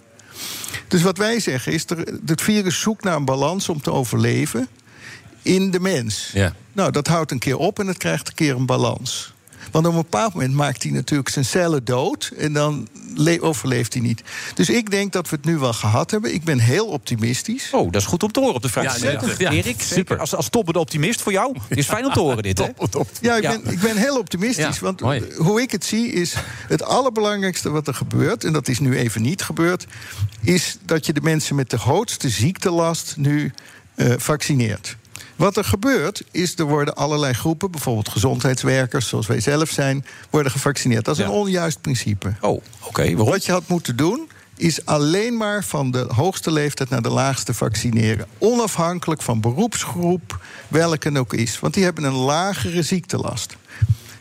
Dus 0.87 1.01
wat 1.01 1.17
wij 1.17 1.39
zeggen 1.39 1.73
is, 1.73 1.85
er, 1.85 1.97
het 2.25 2.41
virus 2.41 2.79
zoekt 2.79 3.03
naar 3.03 3.15
een 3.15 3.25
balans 3.25 3.69
om 3.69 3.81
te 3.81 3.91
overleven 3.91 4.67
in 5.41 5.71
de 5.71 5.79
mens. 5.79 6.29
Ja. 6.33 6.53
Nou, 6.73 6.91
dat 6.91 7.07
houdt 7.07 7.31
een 7.31 7.39
keer 7.39 7.57
op 7.57 7.79
en 7.79 7.87
het 7.87 7.97
krijgt 7.97 8.27
een 8.27 8.33
keer 8.33 8.55
een 8.55 8.65
balans. 8.65 9.33
Want 9.71 9.85
op 9.85 9.91
een 9.93 10.01
bepaald 10.01 10.33
moment 10.33 10.53
maakt 10.53 10.83
hij 10.83 10.91
natuurlijk 10.91 11.29
zijn 11.29 11.45
cellen 11.45 11.83
dood. 11.85 12.31
En 12.37 12.53
dan 12.53 12.87
le- 13.15 13.37
overleeft 13.41 13.93
hij 13.93 14.01
niet. 14.01 14.21
Dus 14.53 14.69
ik 14.69 14.91
denk 14.91 15.11
dat 15.13 15.29
we 15.29 15.35
het 15.35 15.45
nu 15.45 15.57
wel 15.57 15.73
gehad 15.73 16.11
hebben. 16.11 16.33
Ik 16.33 16.43
ben 16.43 16.59
heel 16.59 16.85
optimistisch. 16.87 17.69
Oh, 17.71 17.91
dat 17.91 18.01
is 18.01 18.07
goed 18.07 18.23
om 18.23 18.31
te 18.31 18.39
horen 18.39 18.55
op 18.55 18.61
de 18.61 18.69
Vrijdag. 18.69 19.01
Ja, 19.01 19.21
nee, 19.21 19.35
ja, 19.37 19.51
Erik, 19.51 19.81
super. 19.81 20.17
Als, 20.19 20.35
als 20.35 20.49
toppende 20.49 20.79
optimist 20.79 21.21
voor 21.21 21.31
jou. 21.31 21.55
Is 21.67 21.85
fijn 21.85 22.05
om 22.05 22.13
te 22.13 22.19
horen 22.19 22.43
dit, 22.43 22.57
hè? 22.57 22.65
Ja, 23.21 23.35
ik, 23.35 23.43
Ja. 23.43 23.59
Ben, 23.63 23.71
ik 23.73 23.79
ben 23.79 23.97
heel 23.97 24.17
optimistisch. 24.17 24.75
Ja, 24.75 24.81
want 24.81 25.01
mooi. 25.01 25.23
hoe 25.37 25.61
ik 25.61 25.71
het 25.71 25.85
zie 25.85 26.11
is... 26.11 26.35
het 26.67 26.83
allerbelangrijkste 26.83 27.69
wat 27.69 27.87
er 27.87 27.93
gebeurt... 27.93 28.43
en 28.43 28.53
dat 28.53 28.67
is 28.67 28.79
nu 28.79 28.97
even 28.97 29.21
niet 29.21 29.41
gebeurd... 29.41 29.85
is 30.41 30.77
dat 30.85 31.05
je 31.05 31.13
de 31.13 31.21
mensen 31.21 31.55
met 31.55 31.69
de 31.69 31.77
grootste 31.77 32.29
ziektelast 32.29 33.13
nu 33.17 33.51
eh, 33.95 34.13
vaccineert. 34.17 34.97
Wat 35.39 35.57
er 35.57 35.63
gebeurt, 35.63 36.23
is 36.31 36.57
er 36.57 36.65
worden 36.65 36.95
allerlei 36.95 37.33
groepen... 37.33 37.71
bijvoorbeeld 37.71 38.09
gezondheidswerkers, 38.09 39.07
zoals 39.07 39.27
wij 39.27 39.39
zelf 39.39 39.69
zijn... 39.69 40.05
worden 40.29 40.51
gevaccineerd. 40.51 41.05
Dat 41.05 41.17
is 41.17 41.21
Ja. 41.23 41.27
een 41.29 41.35
onjuist 41.35 41.81
principe. 41.81 42.33
Oh, 42.41 42.61
oké. 42.83 43.15
Wat 43.15 43.45
je 43.45 43.51
had 43.51 43.67
moeten 43.67 43.95
doen, 43.95 44.29
is 44.57 44.85
alleen 44.85 45.37
maar 45.37 45.63
van 45.63 45.91
de 45.91 46.05
hoogste 46.15 46.51
leeftijd 46.51 46.89
naar 46.89 47.01
de 47.01 47.09
laagste 47.09 47.53
vaccineren. 47.53 48.27
Onafhankelijk 48.37 49.21
van 49.21 49.41
beroepsgroep, 49.41 50.39
welke 50.67 51.19
ook 51.19 51.33
is. 51.33 51.59
Want 51.59 51.73
die 51.73 51.83
hebben 51.83 52.03
een 52.03 52.13
lagere 52.13 52.81
ziektelast. 52.83 53.55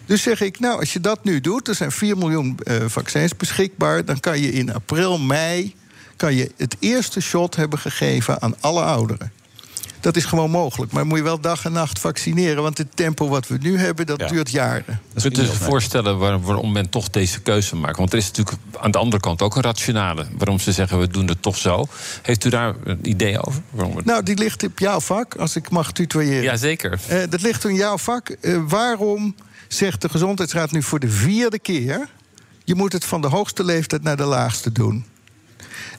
Dus 0.06 0.22
zeg 0.22 0.40
ik, 0.40 0.58
nou, 0.60 0.78
als 0.80 0.92
je 0.92 1.00
dat 1.00 1.24
nu 1.24 1.40
doet, 1.40 1.68
er 1.68 1.74
zijn 1.74 1.92
4 1.92 2.16
miljoen 2.18 2.58
eh, 2.62 2.76
vaccins 2.86 3.36
beschikbaar, 3.36 4.04
dan 4.04 4.20
kan 4.20 4.40
je 4.40 4.52
in 4.52 4.74
april, 4.74 5.18
mei 5.18 5.74
kan 6.16 6.34
je 6.34 6.50
het 6.56 6.76
eerste 6.78 7.20
shot 7.20 7.56
hebben 7.56 7.78
gegeven 7.78 8.42
aan 8.42 8.54
alle 8.60 8.82
ouderen. 8.82 9.32
Dat 10.00 10.16
is 10.16 10.24
gewoon 10.24 10.50
mogelijk. 10.50 10.92
Maar 10.92 11.06
moet 11.06 11.18
je 11.18 11.24
wel 11.24 11.40
dag 11.40 11.64
en 11.64 11.72
nacht 11.72 11.98
vaccineren. 11.98 12.62
Want 12.62 12.78
het 12.78 12.96
tempo 12.96 13.28
wat 13.28 13.48
we 13.48 13.56
nu 13.60 13.78
hebben, 13.78 14.06
dat 14.06 14.20
Ja. 14.20 14.26
duurt 14.26 14.50
jaren. 14.50 15.00
Dat 15.12 15.22
Kunt 15.22 15.38
u 15.38 15.42
is 15.42 15.48
zich 15.48 15.58
voorstellen 15.58 16.18
waarom, 16.18 16.42
waarom 16.42 16.72
men 16.72 16.88
toch 16.90 17.08
deze 17.10 17.40
keuze 17.40 17.76
maakt? 17.76 17.96
Want 17.96 18.12
er 18.12 18.18
is 18.18 18.26
natuurlijk 18.26 18.56
aan 18.80 18.90
de 18.90 18.98
andere 18.98 19.22
kant 19.22 19.42
ook 19.42 19.56
een 19.56 19.62
rationale. 19.62 20.26
Waarom 20.36 20.58
ze 20.58 20.72
zeggen, 20.72 20.98
we 20.98 21.08
doen 21.08 21.26
het 21.28 21.42
toch 21.42 21.56
zo. 21.56 21.86
Heeft 22.22 22.44
u 22.44 22.48
daar 22.48 22.74
een 22.84 22.98
idee 23.08 23.46
over? 23.46 23.62
Waarom 23.70 23.94
we... 23.94 24.02
Nou, 24.04 24.22
die 24.22 24.36
ligt 24.36 24.62
op 24.64 24.78
jouw 24.78 25.00
vak, 25.00 25.34
als 25.34 25.56
ik 25.56 25.70
mag 25.70 25.92
tutoyeren. 25.92 26.42
Jazeker. 26.42 26.98
Eh, 27.08 27.18
dat 27.30 27.42
ligt 27.42 27.64
in 27.64 27.74
jouw 27.74 27.98
vak. 27.98 28.28
Eh, 28.28 28.58
waarom 28.68 29.34
zegt 29.68 30.00
de 30.02 30.08
Gezondheidsraad 30.08 30.70
nu 30.70 30.82
voor 30.82 30.98
de 31.00 31.10
vierde 31.10 31.58
keer... 31.58 32.08
je 32.64 32.74
moet 32.74 32.92
het 32.92 33.04
van 33.04 33.20
de 33.20 33.28
hoogste 33.28 33.64
leeftijd 33.64 34.02
naar 34.02 34.16
de 34.16 34.24
laagste 34.24 34.72
doen? 34.72 35.04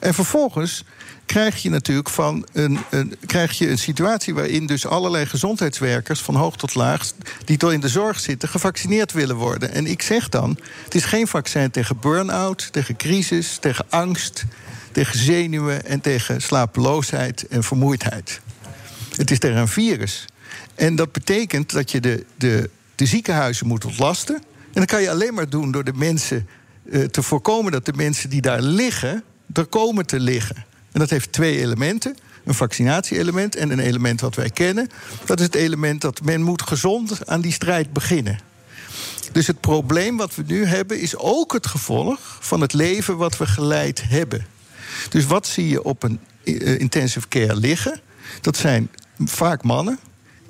En 0.00 0.14
vervolgens 0.14 0.84
krijg 1.30 1.62
je 1.62 1.70
natuurlijk 1.70 2.08
van 2.08 2.46
een, 2.52 2.78
een, 2.90 3.16
krijg 3.26 3.58
je 3.58 3.68
een 3.68 3.78
situatie... 3.78 4.34
waarin 4.34 4.66
dus 4.66 4.86
allerlei 4.86 5.26
gezondheidswerkers 5.26 6.20
van 6.20 6.34
hoog 6.34 6.56
tot 6.56 6.74
laag... 6.74 7.12
die 7.44 7.56
toch 7.56 7.72
in 7.72 7.80
de 7.80 7.88
zorg 7.88 8.20
zitten, 8.20 8.48
gevaccineerd 8.48 9.12
willen 9.12 9.36
worden. 9.36 9.72
En 9.72 9.86
ik 9.86 10.02
zeg 10.02 10.28
dan, 10.28 10.58
het 10.84 10.94
is 10.94 11.04
geen 11.04 11.26
vaccin 11.26 11.70
tegen 11.70 11.98
burn-out, 12.00 12.68
tegen 12.72 12.96
crisis... 12.96 13.58
tegen 13.60 13.84
angst, 13.88 14.44
tegen 14.92 15.18
zenuwen 15.18 15.86
en 15.86 16.00
tegen 16.00 16.42
slapeloosheid 16.42 17.46
en 17.48 17.62
vermoeidheid. 17.62 18.40
Het 19.16 19.30
is 19.30 19.38
tegen 19.38 19.58
een 19.58 19.68
virus. 19.68 20.24
En 20.74 20.96
dat 20.96 21.12
betekent 21.12 21.72
dat 21.72 21.90
je 21.90 22.00
de, 22.00 22.24
de, 22.36 22.70
de 22.94 23.06
ziekenhuizen 23.06 23.66
moet 23.66 23.84
ontlasten. 23.84 24.36
En 24.36 24.80
dat 24.80 24.86
kan 24.86 25.02
je 25.02 25.10
alleen 25.10 25.34
maar 25.34 25.48
doen 25.48 25.70
door 25.70 25.84
de 25.84 25.94
mensen 25.94 26.48
eh, 26.90 27.02
te 27.02 27.22
voorkomen 27.22 27.72
dat 27.72 27.86
de 27.86 27.92
mensen 27.92 28.30
die 28.30 28.40
daar 28.40 28.62
liggen, 28.62 29.22
er 29.52 29.66
komen 29.66 30.06
te 30.06 30.20
liggen. 30.20 30.68
En 30.92 31.00
dat 31.00 31.10
heeft 31.10 31.32
twee 31.32 31.58
elementen. 31.58 32.16
Een 32.44 32.54
vaccinatie-element 32.54 33.56
en 33.56 33.70
een 33.70 33.78
element 33.78 34.20
wat 34.20 34.34
wij 34.34 34.50
kennen. 34.50 34.88
Dat 35.24 35.38
is 35.38 35.46
het 35.46 35.54
element 35.54 36.00
dat 36.00 36.22
men 36.22 36.42
moet 36.42 36.62
gezond 36.62 37.26
aan 37.26 37.40
die 37.40 37.52
strijd 37.52 37.92
beginnen. 37.92 38.38
Dus 39.32 39.46
het 39.46 39.60
probleem 39.60 40.16
wat 40.16 40.34
we 40.34 40.42
nu 40.46 40.64
hebben 40.64 41.00
is 41.00 41.16
ook 41.16 41.52
het 41.52 41.66
gevolg 41.66 42.38
van 42.40 42.60
het 42.60 42.72
leven 42.72 43.16
wat 43.16 43.36
we 43.36 43.46
geleid 43.46 44.02
hebben. 44.08 44.46
Dus 45.08 45.26
wat 45.26 45.46
zie 45.46 45.68
je 45.68 45.82
op 45.82 46.02
een 46.02 46.20
eh, 46.44 46.78
intensive 46.78 47.28
care 47.28 47.56
liggen? 47.56 48.00
Dat 48.40 48.56
zijn 48.56 48.90
vaak 49.24 49.62
mannen, 49.62 49.98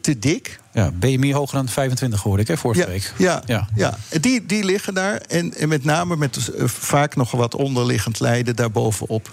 te 0.00 0.18
dik. 0.18 0.60
Ja, 0.72 0.90
BMI 0.90 1.34
hoger 1.34 1.56
dan 1.56 1.68
25 1.68 2.22
hoorde 2.22 2.42
ik, 2.42 2.48
hè, 2.48 2.56
vorige 2.56 2.80
Ja, 2.80 2.86
week. 2.86 3.12
ja, 3.18 3.42
Ja. 3.46 3.68
ja. 3.74 3.98
Die, 4.20 4.46
die 4.46 4.64
liggen 4.64 4.94
daar. 4.94 5.16
En, 5.16 5.54
en 5.54 5.68
met 5.68 5.84
name 5.84 6.16
met 6.16 6.48
eh, 6.48 6.64
vaak 6.66 7.16
nog 7.16 7.30
wat 7.30 7.54
onderliggend 7.54 8.20
lijden 8.20 8.56
daarbovenop. 8.56 9.30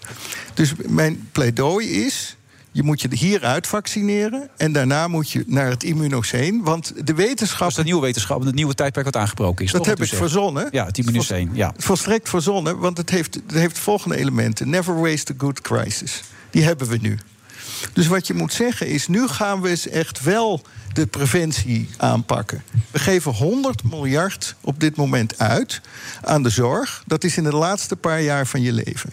Dus 0.53 0.74
mijn 0.88 1.27
pleidooi 1.31 1.88
is. 2.05 2.31
Je 2.71 2.83
moet 2.83 3.01
je 3.01 3.07
hieruit 3.12 3.67
vaccineren. 3.67 4.50
En 4.57 4.71
daarna 4.71 5.07
moet 5.07 5.31
je 5.31 5.43
naar 5.47 5.69
het 5.69 5.83
immunoceen. 5.83 6.63
Want 6.63 6.93
de 7.07 7.13
wetenschap. 7.13 7.59
Dat 7.59 7.69
is 7.69 7.75
de 7.75 7.83
nieuwe 7.83 8.01
wetenschap, 8.01 8.43
het 8.43 8.56
nieuwe 8.56 8.73
tijdperk 8.73 9.06
wat 9.06 9.15
aangebroken 9.15 9.65
is. 9.65 9.71
Dat 9.71 9.84
toch, 9.84 9.89
heb 9.97 10.01
ik 10.08 10.13
verzonnen. 10.13 10.67
Ja, 10.71 10.86
het 10.86 10.97
immunoceen, 10.97 11.49
ja. 11.53 11.73
Volstrekt 11.77 12.30
verzonnen, 12.30 12.77
want 12.80 12.97
het 12.97 13.10
heeft, 13.10 13.34
het 13.36 13.51
heeft 13.51 13.80
volgende 13.80 14.17
elementen. 14.17 14.69
Never 14.69 14.99
waste 14.99 15.32
a 15.34 15.36
good 15.38 15.62
crisis. 15.62 16.21
Die 16.49 16.63
hebben 16.63 16.88
we 16.88 16.97
nu. 17.01 17.17
Dus 17.94 18.08
wat 18.08 18.28
je 18.28 18.34
moet 18.34 18.54
zeggen 18.54 18.88
is, 18.88 19.08
nu 19.08 19.28
gaan 19.28 19.62
we 19.62 19.70
eens 19.70 19.88
echt 19.88 20.24
wel 20.24 20.62
de 20.94 21.08
preventie 21.08 21.90
aanpakken. 21.98 22.63
We 22.92 23.00
geven 23.00 23.32
100 23.34 23.84
miljard 23.84 24.56
op 24.62 24.80
dit 24.80 24.96
moment 24.96 25.40
uit 25.40 25.82
aan 26.22 26.44
de 26.44 26.50
zorg. 26.50 27.04
Dat 27.06 27.24
is 27.24 27.38
in 27.38 27.44
de 27.44 27.56
laatste 27.56 27.96
paar 27.96 28.22
jaar 28.22 28.48
van 28.48 28.62
je 28.62 28.74
leven. 28.74 29.10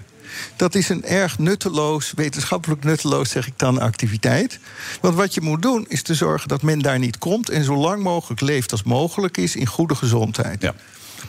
Dat 0.56 0.74
is 0.74 0.88
een 0.88 1.04
erg 1.04 1.38
nutteloos, 1.38 2.12
wetenschappelijk 2.16 2.84
nutteloos, 2.84 3.30
zeg 3.30 3.46
ik 3.46 3.52
dan, 3.56 3.80
activiteit. 3.80 4.58
Want 5.00 5.14
wat 5.14 5.34
je 5.34 5.40
moet 5.40 5.62
doen, 5.62 5.84
is 5.88 6.02
te 6.02 6.14
zorgen 6.14 6.48
dat 6.48 6.62
men 6.62 6.78
daar 6.78 6.98
niet 6.98 7.18
komt... 7.18 7.48
en 7.50 7.64
zo 7.64 7.76
lang 7.76 8.02
mogelijk 8.02 8.40
leeft 8.40 8.72
als 8.72 8.82
mogelijk 8.82 9.36
is 9.36 9.56
in 9.56 9.66
goede 9.66 9.94
gezondheid. 9.94 10.62
Ja. 10.62 10.74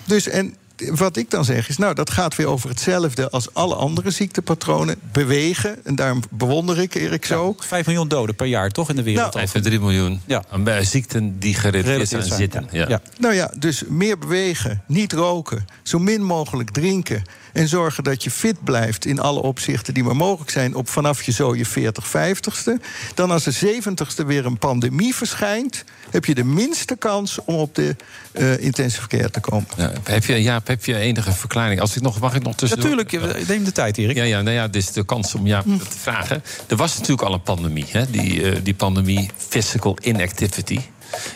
Dus 0.05 0.27
en 0.27 0.55
wat 0.77 1.17
ik 1.17 1.29
dan 1.29 1.45
zeg 1.45 1.69
is, 1.69 1.77
nou, 1.77 1.93
dat 1.93 2.09
gaat 2.09 2.35
weer 2.35 2.47
over 2.47 2.69
hetzelfde 2.69 3.29
als 3.29 3.53
alle 3.53 3.75
andere 3.75 4.11
ziektepatronen. 4.11 4.95
Bewegen, 5.11 5.85
en 5.85 5.95
daarom 5.95 6.21
bewonder 6.29 6.79
ik 6.79 6.95
Erik 6.95 7.25
zo. 7.25 7.55
5 7.59 7.85
miljoen 7.85 8.07
doden 8.07 8.35
per 8.35 8.47
jaar, 8.47 8.69
toch, 8.69 8.89
in 8.89 8.95
de 8.95 9.03
wereld? 9.03 9.33
Nou, 9.33 9.45
al? 9.45 9.47
5 9.47 9.63
3 9.63 9.79
miljoen 9.79 10.21
Ja. 10.25 10.43
aan 10.49 10.63
bij 10.63 10.83
ziekten 10.83 11.39
die 11.39 11.53
gerelateerd 11.53 12.09
zijn 12.09 12.21
aan 12.21 12.37
zitten. 12.37 12.67
zijn, 12.69 12.81
Ja. 12.81 12.89
ja. 12.89 13.01
Nou 13.19 13.33
ja, 13.33 13.51
dus 13.57 13.83
meer 13.87 14.17
bewegen, 14.17 14.83
niet 14.87 15.13
roken, 15.13 15.65
zo 15.83 15.99
min 15.99 16.23
mogelijk 16.23 16.69
drinken. 16.69 17.23
En 17.53 17.67
zorgen 17.67 18.03
dat 18.03 18.23
je 18.23 18.31
fit 18.31 18.63
blijft 18.63 19.05
in 19.05 19.19
alle 19.19 19.41
opzichten 19.41 19.93
die 19.93 20.03
maar 20.03 20.15
mogelijk 20.15 20.51
zijn... 20.51 20.75
op 20.75 20.89
vanaf 20.89 21.23
je 21.23 21.31
zo 21.31 21.55
je 21.55 21.65
40, 21.65 22.07
50ste. 22.07 22.83
Dan 23.13 23.31
als 23.31 23.43
de 23.43 23.81
70ste 23.81 24.25
weer 24.25 24.45
een 24.45 24.57
pandemie 24.57 25.15
verschijnt... 25.15 25.83
heb 26.15 26.25
je 26.25 26.35
de 26.35 26.43
minste 26.43 26.95
kans 26.95 27.39
om 27.45 27.55
op 27.55 27.75
de 27.75 27.95
eh, 28.31 28.59
intensive 28.59 29.07
care 29.07 29.29
te 29.29 29.39
komen. 29.39 29.67
Ja, 29.77 29.91
heb, 30.03 30.25
je, 30.25 30.41
Jaap, 30.41 30.67
heb 30.67 30.85
je 30.85 30.95
enige 30.95 31.31
verklaring? 31.31 31.81
Als 31.81 31.95
ik 31.95 32.01
nog, 32.01 32.19
mag 32.19 32.35
ik 32.35 32.43
nog 32.43 32.55
tussen? 32.55 32.77
Natuurlijk, 32.77 33.11
neem 33.47 33.63
de 33.63 33.71
tijd, 33.71 33.97
Erik. 33.97 34.15
Ja, 34.15 34.23
ja, 34.23 34.41
nou 34.41 34.55
ja, 34.55 34.67
dit 34.67 34.81
is 34.81 34.91
de 34.91 35.05
kans 35.05 35.35
om 35.35 35.47
Jaap 35.47 35.63
te 35.63 35.97
vragen. 35.99 36.43
Er 36.67 36.75
was 36.75 36.93
natuurlijk 36.93 37.27
al 37.27 37.33
een 37.33 37.41
pandemie, 37.41 37.85
hè? 37.87 38.09
Die, 38.09 38.51
eh, 38.51 38.59
die 38.63 38.73
pandemie 38.73 39.29
physical 39.49 39.97
inactivity. 40.01 40.79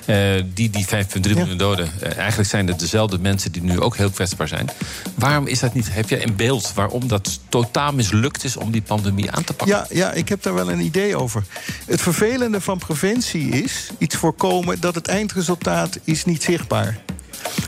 Eh, 0.05 0.15
die 0.53 0.69
die 0.69 0.85
5,3 0.87 1.35
miljoen 1.35 1.57
doden. 1.57 1.89
eh, 2.01 2.17
eigenlijk 2.17 2.49
zijn 2.49 2.67
het 2.67 2.79
dezelfde 2.79 3.19
mensen 3.19 3.51
die 3.51 3.61
nu 3.61 3.79
ook 3.79 3.95
heel 3.97 4.09
kwetsbaar 4.09 4.47
zijn. 4.47 4.69
Waarom 5.15 5.47
is 5.47 5.59
dat 5.59 5.73
niet? 5.73 5.93
Heb 5.93 6.09
je 6.09 6.25
een 6.25 6.35
beeld 6.35 6.73
waarom 6.73 7.07
dat 7.07 7.39
totaal 7.49 7.93
mislukt 7.93 8.43
is 8.43 8.57
om 8.57 8.71
die 8.71 8.81
pandemie 8.81 9.31
aan 9.31 9.43
te 9.43 9.53
pakken? 9.53 9.77
Ja, 9.77 9.85
ja, 9.89 10.11
ik 10.11 10.29
heb 10.29 10.43
daar 10.43 10.53
wel 10.53 10.71
een 10.71 10.79
idee 10.79 11.15
over. 11.15 11.43
Het 11.85 12.01
vervelende 12.01 12.61
van 12.61 12.77
preventie 12.77 13.49
is 13.63 13.89
iets 13.97 14.15
voorkomen 14.15 14.79
dat 14.79 14.95
het 14.95 15.07
eindresultaat 15.07 15.99
is 16.03 16.25
niet 16.25 16.43
zichtbaar. 16.43 16.97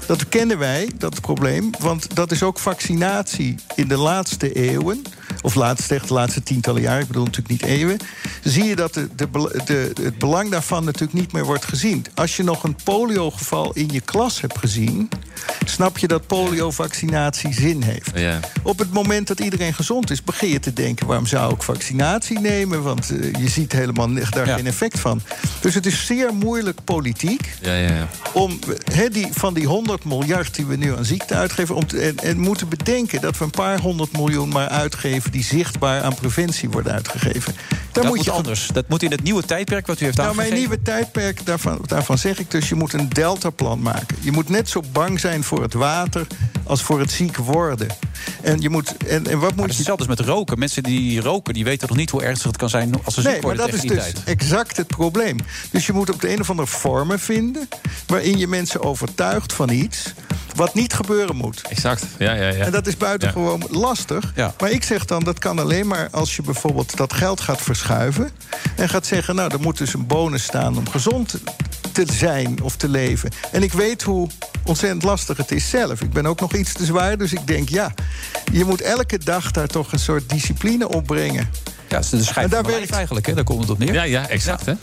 Dat 0.08 0.30
kennen 0.30 0.58
wij, 0.58 0.90
dat 0.98 1.22
probleem, 1.22 1.70
want 1.80 2.16
dat 2.16 2.32
is 2.32 2.44
ook 2.44 2.60
vaccinatie 2.60 3.56
in 3.76 3.88
de 3.88 3.98
laatste 3.98 4.54
eeuwen. 4.54 5.02
Of 5.42 5.56
laatste, 5.56 5.96
echt 5.96 6.08
de 6.08 6.14
laatste 6.14 6.44
tientallen 6.44 6.82
jaar, 6.82 7.00
ik 7.00 7.08
bedoel 7.08 7.26
natuurlijk 7.26 7.62
niet 7.62 7.70
eeuwen. 7.70 7.98
Zie 8.44 8.64
je 8.64 8.76
dat 8.76 8.94
de, 8.94 9.08
de, 9.66 9.92
het 10.02 10.18
belang 10.18 10.50
daarvan 10.50 10.84
natuurlijk 10.84 11.14
niet 11.14 11.32
meer 11.32 11.46
wordt 11.46 11.66
gezien. 11.66 12.06
Als 12.14 12.38
je 12.38 12.44
nog 12.44 12.64
een 12.64 12.76
poliogeval 12.84 13.74
in 13.74 13.90
je 13.92 14.02
klas 14.02 14.42
hebt 14.42 14.58
gezien, 14.58 15.10
snap 15.66 15.98
je 15.98 16.08
dat 16.08 16.28
poliovaccinatie 16.28 17.54
zin 17.54 17.82
heeft. 17.82 18.12
Ja. 18.16 18.40
Op 18.64 18.80
het 18.80 18.94
moment 18.94 19.28
dat 19.28 19.40
iedereen 19.40 19.74
gezond 19.74 20.12
is, 20.12 20.24
begin 20.24 20.50
je 20.50 20.60
te 20.60 20.74
denken: 20.74 21.08
waarom 21.08 21.26
zou 21.26 21.54
ik 21.54 21.64
vaccinatie 21.64 22.40
nemen? 22.40 22.84
Want 22.84 23.10
eh, 23.10 23.34
je 23.34 23.50
ziet 23.50 23.72
helemaal 23.72 24.10
daar 24.30 24.48
Ja. 24.48 24.56
geen 24.56 24.68
effect 24.68 25.00
van. 25.00 25.22
Dus 25.62 25.74
het 25.74 25.86
is 25.86 26.06
zeer 26.06 26.34
moeilijk 26.34 26.84
politiek 26.84 27.50
Ja, 27.62 27.74
ja, 27.74 27.90
ja. 27.94 28.08
om 28.34 28.60
he, 28.94 29.10
die, 29.10 29.28
van 29.32 29.54
die 29.54 29.66
100 29.68 30.04
miljard 30.06 30.56
die 30.56 30.66
we 30.66 30.76
nu 30.76 30.98
aan 30.98 31.06
ziekte 31.06 31.34
uitgeven. 31.36 31.76
Om 31.76 31.88
te, 31.88 32.00
en, 32.00 32.18
en 32.18 32.40
moeten 32.40 32.68
bedenken 32.70 33.22
dat 33.22 33.38
we 33.38 33.44
een 33.44 33.50
paar 33.50 33.80
honderd 33.80 34.12
miljoen 34.12 34.50
maar 34.50 34.68
uitgeven. 34.68 35.32
die 35.32 35.44
zichtbaar 35.44 36.02
aan 36.02 36.16
preventie 36.16 36.70
worden 36.70 36.94
uitgegeven. 36.94 37.54
Daar 37.54 37.80
dat 37.92 38.04
moet 38.04 38.16
moet 38.16 38.26
je 38.26 38.32
anders. 38.32 38.68
Dat 38.74 38.90
moet 38.90 39.04
in 39.04 39.12
het 39.12 39.24
nieuwe 39.24 39.44
tijdperk 39.46 39.88
wat 39.88 40.00
u 40.02 40.06
heeft 40.06 40.18
nou, 40.18 40.30
aangegeven. 40.30 40.54
mijn 40.54 40.68
nieuwe 40.70 40.84
tijdperk, 40.84 41.46
daarvan, 41.46 41.80
daarvan 41.86 42.18
zeg 42.18 42.40
ik 42.40 42.52
dus... 42.52 42.70
je 42.70 42.76
moet 42.76 42.94
een 42.94 43.10
deltaplan 43.10 43.82
maken. 43.82 44.18
Je 44.20 44.32
moet 44.32 44.50
net 44.50 44.70
zo 44.70 44.82
bang 44.92 45.20
zijn 45.20 45.31
voor 45.40 45.62
het 45.62 45.74
water 45.74 46.28
als 46.64 46.82
voor 46.82 47.00
het 47.00 47.12
ziek 47.12 47.38
worden. 47.38 47.88
En, 48.42 48.62
je 48.62 48.70
moet, 48.70 48.98
en, 48.98 49.08
en 49.08 49.24
wat 49.24 49.32
Maar 49.32 49.42
moet 49.42 49.60
het 49.60 49.70
is 49.70 49.72
je 49.72 49.78
hetzelfde 49.78 50.08
als 50.08 50.18
met 50.18 50.28
roken. 50.28 50.60
Mensen 50.60 50.84
die 50.84 51.22
roken, 51.22 51.54
die 51.54 51.64
weten 51.64 51.88
nog 51.88 51.98
niet 51.98 52.10
hoe 52.10 52.24
ernstig 52.24 52.48
het 52.48 52.58
kan 52.58 52.70
zijn 52.70 52.94
als 53.04 53.14
ze 53.14 53.22
ziek 53.22 53.32
Nee, 53.32 53.42
maar 53.42 53.56
worden 53.56 53.66
dat 53.66 53.76
is 53.76 53.82
dus 53.82 53.98
tijd. 53.98 54.24
exact 54.26 54.78
het 54.78 54.88
probleem. 54.88 55.38
Dus 55.72 55.86
je 55.86 55.94
moet 55.94 56.10
op 56.10 56.22
de 56.22 56.32
een 56.34 56.40
of 56.40 56.50
andere 56.50 56.68
vormen 56.68 57.20
vinden... 57.20 57.68
waarin 58.08 58.38
je 58.38 58.48
mensen 58.48 58.84
overtuigt 58.84 59.54
van 59.54 59.70
iets 59.70 60.14
wat 60.56 60.74
niet 60.74 60.94
gebeuren 60.94 61.36
moet. 61.36 61.62
Exact, 61.70 62.06
ja, 62.18 62.34
ja, 62.34 62.48
ja. 62.48 62.66
En 62.66 62.72
dat 62.72 62.88
is 62.88 62.98
buitengewoon 62.98 63.64
lastig. 63.70 64.32
Ja. 64.36 64.54
Maar 64.60 64.72
ik 64.72 64.84
zeg 64.84 65.06
dan, 65.06 65.24
dat 65.24 65.40
kan 65.40 65.60
alleen 65.60 65.88
maar 65.88 66.08
als 66.12 66.36
je 66.36 66.42
bijvoorbeeld 66.42 66.98
dat 66.98 67.14
geld 67.14 67.42
gaat 67.42 67.62
verschuiven... 67.62 68.30
en 68.76 68.90
gaat 68.90 69.06
zeggen, 69.06 69.36
nou, 69.36 69.54
er 69.54 69.60
moet 69.60 69.78
dus 69.78 69.94
een 69.94 70.08
bonus 70.08 70.44
staan 70.44 70.78
om 70.78 70.90
gezond 70.90 71.40
te 71.92 72.06
zijn 72.12 72.62
of 72.62 72.76
te 72.76 72.90
leven. 72.90 73.30
En 73.52 73.64
ik 73.64 73.74
weet 73.74 74.02
hoe 74.02 74.30
ontzettend 74.64 75.04
lastig 75.04 75.38
het 75.38 75.52
is 75.52 75.70
zelf. 75.70 76.02
Ik 76.02 76.12
ben 76.12 76.26
ook 76.26 76.40
nog 76.40 76.54
iets 76.54 76.74
te 76.74 76.86
zwaar, 76.86 77.18
dus 77.18 77.34
ik 77.34 77.48
denk, 77.48 77.70
ja... 77.70 77.92
je 78.52 78.66
moet 78.66 78.82
elke 78.82 79.18
dag 79.18 79.52
daar 79.52 79.68
toch 79.68 79.92
een 79.94 80.00
soort 80.00 80.30
discipline 80.30 80.90
op 80.90 81.06
brengen. 81.06 81.50
Ja, 81.88 81.96
het 81.96 82.04
is 82.06 82.10
de 82.10 82.18
En 82.18 82.24
schijf 82.24 82.50
daar 82.50 82.60
van 82.62 82.70
mijn 82.70 82.78
werkt- 82.78 82.96
eigenlijk, 82.96 83.26
hè? 83.26 83.34
daar 83.34 83.44
komt 83.44 83.60
het 83.62 83.70
op 83.70 83.78
neer. 83.78 83.94
Ja, 83.94 84.04
ja, 84.04 84.28
exact, 84.28 84.66
hè? 84.66 84.74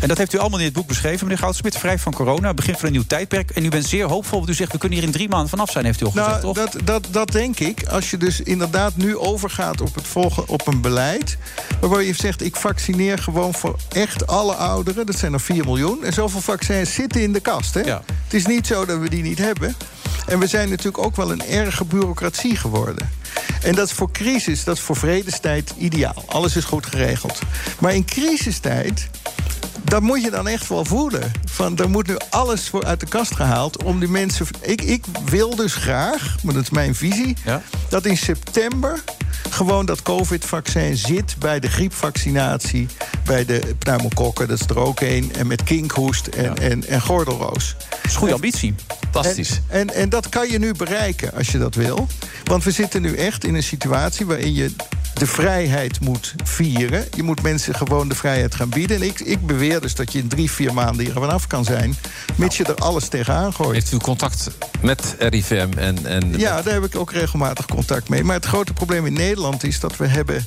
En 0.00 0.08
dat 0.08 0.18
heeft 0.18 0.34
u 0.34 0.38
allemaal 0.38 0.58
in 0.58 0.64
het 0.64 0.74
boek 0.74 0.86
beschreven, 0.86 1.26
meneer 1.26 1.38
Goudsmit. 1.38 1.78
Vrij 1.78 1.98
van 1.98 2.12
corona, 2.12 2.54
begin 2.54 2.74
van 2.74 2.86
een 2.86 2.92
nieuw 2.92 3.06
tijdperk. 3.06 3.50
En 3.50 3.64
u 3.64 3.68
bent 3.68 3.84
zeer 3.84 4.06
hoopvol, 4.06 4.38
want 4.38 4.50
u 4.50 4.54
zegt... 4.54 4.72
we 4.72 4.78
kunnen 4.78 4.98
hier 4.98 5.06
in 5.06 5.12
drie 5.12 5.28
maanden 5.28 5.48
vanaf 5.48 5.70
zijn, 5.70 5.84
heeft 5.84 6.00
u 6.00 6.04
al 6.04 6.10
gezegd, 6.10 6.28
Nou, 6.28 6.40
toch? 6.40 6.54
dat, 6.54 6.76
dat, 6.84 7.06
dat 7.10 7.32
denk 7.32 7.60
ik. 7.60 7.86
Als 7.86 8.10
je 8.10 8.16
dus 8.16 8.40
inderdaad 8.40 8.96
nu 8.96 9.16
overgaat 9.16 9.80
op, 9.80 9.94
het 9.94 10.06
volgen, 10.06 10.48
op 10.48 10.66
een 10.66 10.80
beleid... 10.80 11.38
waarbij 11.80 12.06
je 12.06 12.14
zegt, 12.14 12.44
ik 12.44 12.56
vaccineer 12.56 13.18
gewoon 13.18 13.54
voor 13.54 13.76
echt 13.88 14.26
alle 14.26 14.54
ouderen. 14.54 15.06
Dat 15.06 15.18
zijn 15.18 15.32
er 15.32 15.40
4 15.40 15.64
miljoen. 15.64 16.04
En 16.04 16.12
zoveel 16.12 16.40
vaccins 16.40 16.94
zitten 16.94 17.22
in 17.22 17.32
de 17.32 17.40
kast. 17.40 17.74
Hè? 17.74 17.80
Ja. 17.80 18.02
Het 18.24 18.34
is 18.34 18.46
niet 18.46 18.66
zo 18.66 18.84
dat 18.84 18.98
we 18.98 19.08
die 19.08 19.22
niet 19.22 19.38
hebben. 19.38 19.76
En 20.26 20.38
we 20.38 20.46
zijn 20.46 20.68
natuurlijk 20.68 20.98
ook 21.04 21.16
wel 21.16 21.32
een 21.32 21.44
erge 21.46 21.84
bureaucratie 21.84 22.56
geworden. 22.56 23.10
En 23.62 23.74
dat 23.74 23.86
is 23.86 23.92
voor 23.92 24.12
crisis, 24.12 24.64
dat 24.64 24.76
is 24.76 24.82
voor 24.82 24.96
vredestijd 24.96 25.74
ideaal. 25.78 26.24
Alles 26.26 26.56
is 26.56 26.64
goed 26.64 26.86
geregeld. 26.86 27.38
Maar 27.78 27.94
in 27.94 28.04
crisistijd 28.04 29.08
dat 29.82 30.02
moet 30.02 30.22
je 30.22 30.30
dan 30.30 30.48
echt 30.48 30.68
wel 30.68 30.84
voelen. 30.84 31.32
Van, 31.44 31.78
er 31.78 31.90
moet 31.90 32.06
nu 32.06 32.16
alles 32.30 32.68
voor 32.68 32.84
uit 32.84 33.00
de 33.00 33.06
kast 33.06 33.34
gehaald 33.34 33.82
om 33.82 33.98
die 33.98 34.08
mensen... 34.08 34.46
Ik, 34.60 34.82
ik 34.82 35.04
wil 35.24 35.56
dus 35.56 35.74
graag, 35.74 36.36
maar 36.42 36.54
dat 36.54 36.62
is 36.62 36.70
mijn 36.70 36.94
visie... 36.94 37.36
Ja. 37.44 37.62
dat 37.88 38.06
in 38.06 38.16
september 38.16 39.02
gewoon 39.50 39.86
dat 39.86 40.02
covid-vaccin 40.02 40.96
zit... 40.96 41.36
bij 41.38 41.60
de 41.60 41.68
griepvaccinatie, 41.68 42.86
bij 43.24 43.44
de 43.44 43.74
pneumokokken, 43.78 44.48
dat 44.48 44.60
is 44.60 44.66
er 44.66 44.78
ook 44.78 45.00
één... 45.00 45.34
en 45.34 45.46
met 45.46 45.62
kinkhoest 45.62 46.26
en, 46.26 46.56
en, 46.56 46.86
en 46.86 47.00
gordelroos. 47.00 47.76
Dat 47.90 47.98
is 48.04 48.16
goede 48.16 48.34
ambitie. 48.34 48.74
Fantastisch. 49.00 49.60
En, 49.68 49.78
en, 49.78 49.94
en 49.94 50.08
dat 50.08 50.28
kan 50.28 50.50
je 50.50 50.58
nu 50.58 50.72
bereiken 50.72 51.34
als 51.34 51.48
je 51.48 51.58
dat 51.58 51.74
wil. 51.74 52.06
Want 52.44 52.64
we 52.64 52.70
zitten 52.70 53.02
nu 53.02 53.14
echt 53.16 53.44
in 53.44 53.54
een 53.54 53.62
situatie 53.62 54.26
waarin 54.26 54.54
je 54.54 54.74
de 55.18 55.26
vrijheid 55.26 56.00
moet 56.00 56.34
vieren. 56.44 57.04
Je 57.16 57.22
moet 57.22 57.42
mensen 57.42 57.74
gewoon 57.74 58.08
de 58.08 58.14
vrijheid 58.14 58.54
gaan 58.54 58.68
bieden. 58.68 58.96
En 58.96 59.02
ik, 59.02 59.20
ik 59.20 59.46
beweer 59.46 59.77
dus 59.80 59.94
dat 59.94 60.12
je 60.12 60.18
in 60.18 60.28
drie, 60.28 60.50
vier 60.50 60.74
maanden 60.74 61.04
hier 61.04 61.14
vanaf 61.14 61.46
kan 61.46 61.64
zijn... 61.64 61.96
mits 62.36 62.56
je 62.56 62.64
er 62.64 62.74
alles 62.74 63.08
tegenaan 63.08 63.52
gooit. 63.52 63.72
Heeft 63.72 63.92
u 63.92 63.96
contact 63.96 64.50
met 64.80 65.16
RIVM 65.18 65.68
en... 65.76 66.06
en 66.06 66.38
Ja, 66.38 66.62
daar 66.62 66.74
heb 66.74 66.84
ik 66.84 66.96
ook 66.96 67.12
regelmatig 67.12 67.66
contact 67.66 68.08
mee. 68.08 68.24
Maar 68.24 68.34
het 68.34 68.44
grote 68.44 68.72
probleem 68.72 69.06
in 69.06 69.12
Nederland 69.12 69.64
is 69.64 69.80
dat 69.80 69.96
we 69.96 70.06
hebben... 70.06 70.46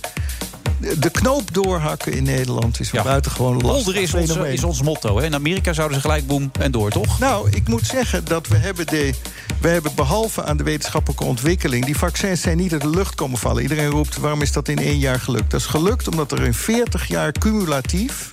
De 1.00 1.10
knoop 1.10 1.54
doorhakken 1.54 2.13
in 2.13 2.24
Nederland 2.24 2.80
is 2.80 2.91
Ja. 2.91 3.04
buitengewoon 3.04 3.62
lastig 3.62 3.96
is 3.96 4.13
ons, 4.13 4.32
fenomeen. 4.32 4.54
is 4.54 4.63
ons 4.63 4.82
motto. 4.82 5.17
Hè? 5.17 5.26
In 5.26 5.34
Amerika 5.34 5.74
zouden 5.74 5.96
ze 5.98 6.02
gelijk 6.02 6.28
boem 6.28 6.52
en 6.60 6.72
door, 6.72 6.89
toch? 6.89 7.20
Nou, 7.20 7.50
ik 7.50 7.67
moet 7.67 7.86
zeggen 7.86 8.26
dat 8.26 8.48
we 8.48 8.58
hebben, 8.58 8.88
de, 8.88 9.13
we 9.62 9.67
hebben 9.67 9.91
behalve 9.96 10.44
aan 10.44 10.58
de 10.58 10.63
wetenschappelijke 10.63 11.24
ontwikkeling... 11.24 11.86
die 11.86 11.98
vaccins 11.98 12.41
zijn 12.41 12.58
niet 12.58 12.72
uit 12.74 12.82
de 12.82 12.89
lucht 12.89 13.15
komen 13.15 13.38
vallen. 13.38 13.62
Iedereen 13.62 13.89
roept, 13.89 14.17
waarom 14.17 14.41
is 14.41 14.52
dat 14.52 14.67
in 14.67 14.78
één 14.78 14.98
jaar 15.00 15.20
gelukt? 15.20 15.52
Dat 15.52 15.60
is 15.60 15.65
gelukt 15.65 16.08
omdat 16.08 16.32
er 16.32 16.41
in 16.44 16.54
40 16.54 17.08
jaar 17.08 17.32
cumulatief... 17.32 18.30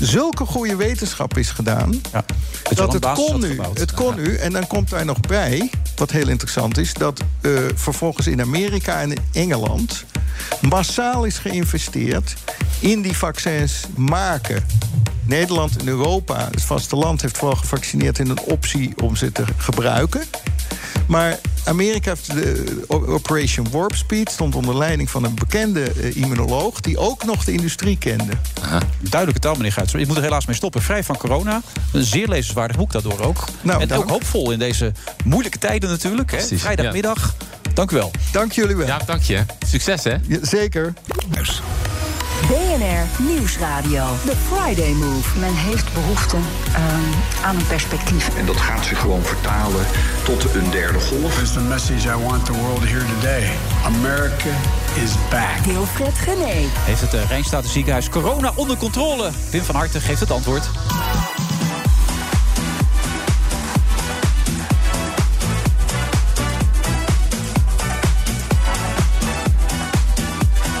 zulke 0.00 0.44
goede 0.46 0.76
wetenschap 0.76 1.36
is 1.38 1.50
gedaan... 1.50 2.00
Ja. 2.12 2.24
dat 2.74 2.92
het 2.92 3.12
kon 3.12 3.40
nu. 3.40 3.60
Het 3.74 3.92
kon 3.92 4.14
nu. 4.16 4.36
En 4.36 4.52
dan 4.52 4.66
komt 4.66 4.90
daar 4.90 5.04
nog 5.04 5.20
bij, 5.20 5.70
wat 5.96 6.10
heel 6.10 6.28
interessant 6.28 6.78
is... 6.78 6.94
dat 6.94 7.20
eh, 7.40 7.50
vervolgens 7.74 8.26
in 8.26 8.40
Amerika 8.40 9.00
en 9.00 9.10
in 9.10 9.18
Engeland... 9.32 10.04
massaal 10.60 11.24
is 11.24 11.38
geïnvesteerd 11.38 12.34
in 12.80 13.02
die 13.02 13.16
vaccins 13.16 13.84
maken. 13.96 14.64
Nederland 15.24 15.76
en 15.76 15.88
Europa, 15.88 16.48
het 16.50 16.62
vasteland... 16.62 17.22
heeft 17.22 17.38
vooral 17.38 17.56
gevaccineerd 17.56 18.18
in 18.18 18.28
een 18.28 18.40
optie 18.40 18.92
om 19.02 19.16
ze 19.16 19.32
te 19.32 19.44
gebruiken. 19.56 20.22
Maar 21.06 21.38
Amerika 21.64 22.10
heeft 22.10 22.34
de 22.34 22.84
Operation 22.88 23.70
Warp 23.70 23.94
Speed... 23.94 24.30
stond 24.30 24.54
onder 24.54 24.76
leiding 24.76 25.10
van 25.10 25.24
een 25.24 25.34
bekende 25.34 25.92
eh, 25.92 26.16
immunoloog... 26.16 26.80
die 26.80 26.98
ook 26.98 27.24
nog 27.24 27.44
de 27.44 27.52
industrie 27.52 27.98
kende. 27.98 28.32
Duidelijke 29.00 29.40
taal, 29.40 29.54
meneer 29.54 29.72
Guits. 29.72 29.94
Ik 29.94 30.06
moet 30.06 30.16
er 30.16 30.22
helaas 30.22 30.46
mee 30.46 30.56
stoppen. 30.56 30.82
Vrij 30.82 31.04
van 31.04 31.16
corona. 31.16 31.62
Een 31.92 32.04
zeer 32.04 32.28
lezenswaardig 32.28 32.76
boek 32.76 32.92
daardoor 32.92 33.20
ook. 33.20 33.44
Nou, 33.60 33.80
en 33.80 33.88
dank. 33.88 34.02
ook 34.02 34.08
hoopvol 34.08 34.50
in 34.50 34.58
deze 34.58 34.92
moeilijke 35.24 35.58
tijden 35.58 35.90
natuurlijk. 35.90 36.30
Hè? 36.30 36.58
Vrijdagmiddag. 36.58 37.34
Dank 37.74 37.90
u 37.90 37.96
wel. 37.96 38.10
Dank 38.32 38.52
jullie 38.52 38.76
wel. 38.76 38.86
Ja, 38.86 39.00
dank 39.06 39.22
je. 39.22 39.44
Succes, 39.66 40.04
hè? 40.04 40.16
Ja, 40.26 40.38
zeker. 40.42 40.92
BNR 42.48 43.24
Nieuwsradio. 43.24 44.04
The 44.24 44.36
Friday 44.36 44.92
Move. 44.92 45.38
Men 45.38 45.54
heeft 45.54 45.94
behoefte 45.94 46.36
ehm, 46.74 47.44
aan 47.44 47.56
een 47.56 47.66
perspectief. 47.66 48.36
En 48.36 48.46
dat 48.46 48.56
gaat 48.56 48.84
zich 48.84 49.00
gewoon 49.00 49.22
vertalen 49.22 49.86
tot 50.24 50.54
een 50.54 50.70
derde 50.70 51.00
golf. 51.00 51.42
Is 51.42 51.52
the 51.52 51.60
message 51.60 52.08
I 52.08 52.22
want 52.26 52.44
the 52.44 52.52
world 52.52 52.80
to 52.80 52.86
hear 52.86 53.04
today. 53.14 53.50
America 53.84 54.50
is 55.02 55.10
back. 55.30 55.64
Wilfred 55.66 56.14
Genee. 56.18 56.68
Heeft 56.78 57.00
het 57.00 57.14
uh, 57.14 57.28
Rijnstaten 57.28 57.70
ziekenhuis 57.70 58.08
corona 58.08 58.52
onder 58.54 58.76
controle? 58.76 59.30
Wim 59.50 59.62
van 59.62 59.74
Harten 59.74 60.00
geeft 60.00 60.20
het 60.20 60.30
antwoord. 60.30 60.70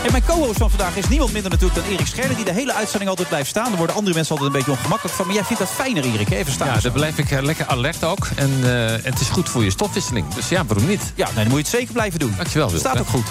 En 0.04 0.10
mijn 0.10 0.24
co-host 0.26 0.58
van 0.58 0.70
vandaag 0.70 0.96
is 0.96 1.08
niemand 1.08 1.32
minder 1.32 1.50
natuurlijk 1.50 1.80
dan 1.80 1.90
Erik 1.92 2.06
Scherder... 2.06 2.36
die 2.36 2.44
de 2.44 2.52
hele 2.52 2.74
uitzending 2.74 3.10
altijd 3.10 3.28
blijft 3.28 3.48
staan. 3.48 3.72
Er 3.72 3.76
worden 3.76 3.96
andere 3.96 4.14
mensen 4.14 4.36
altijd 4.36 4.52
een 4.52 4.58
beetje 4.58 4.78
ongemakkelijk 4.78 5.16
van. 5.16 5.26
Maar 5.26 5.34
jij 5.34 5.44
vindt 5.44 5.62
dat 5.62 5.70
fijner, 5.70 6.04
Erik. 6.04 6.30
Even 6.30 6.52
staan. 6.52 6.66
Ja, 6.66 6.80
dan 6.80 6.92
blijf 6.92 7.18
ik 7.18 7.30
eh, 7.30 7.42
lekker 7.42 7.66
alert 7.66 8.04
ook. 8.04 8.28
En, 8.36 8.50
eh, 8.62 9.04
het 9.04 9.20
is 9.20 9.28
goed 9.28 9.48
voor 9.48 9.64
je 9.64 9.70
stofwisseling. 9.70 10.34
Dus 10.34 10.48
ja, 10.48 10.64
waarom 10.64 10.86
niet? 10.86 11.12
Ja, 11.14 11.26
nee, 11.26 11.34
dan 11.34 11.44
moet 11.44 11.52
je 11.52 11.58
het 11.58 11.68
zeker 11.68 11.92
blijven 11.92 12.18
doen. 12.18 12.34
Dankjewel, 12.36 12.70
Wil. 12.70 12.78
Staat 12.78 13.00
ook 13.00 13.08
goed. 13.08 13.26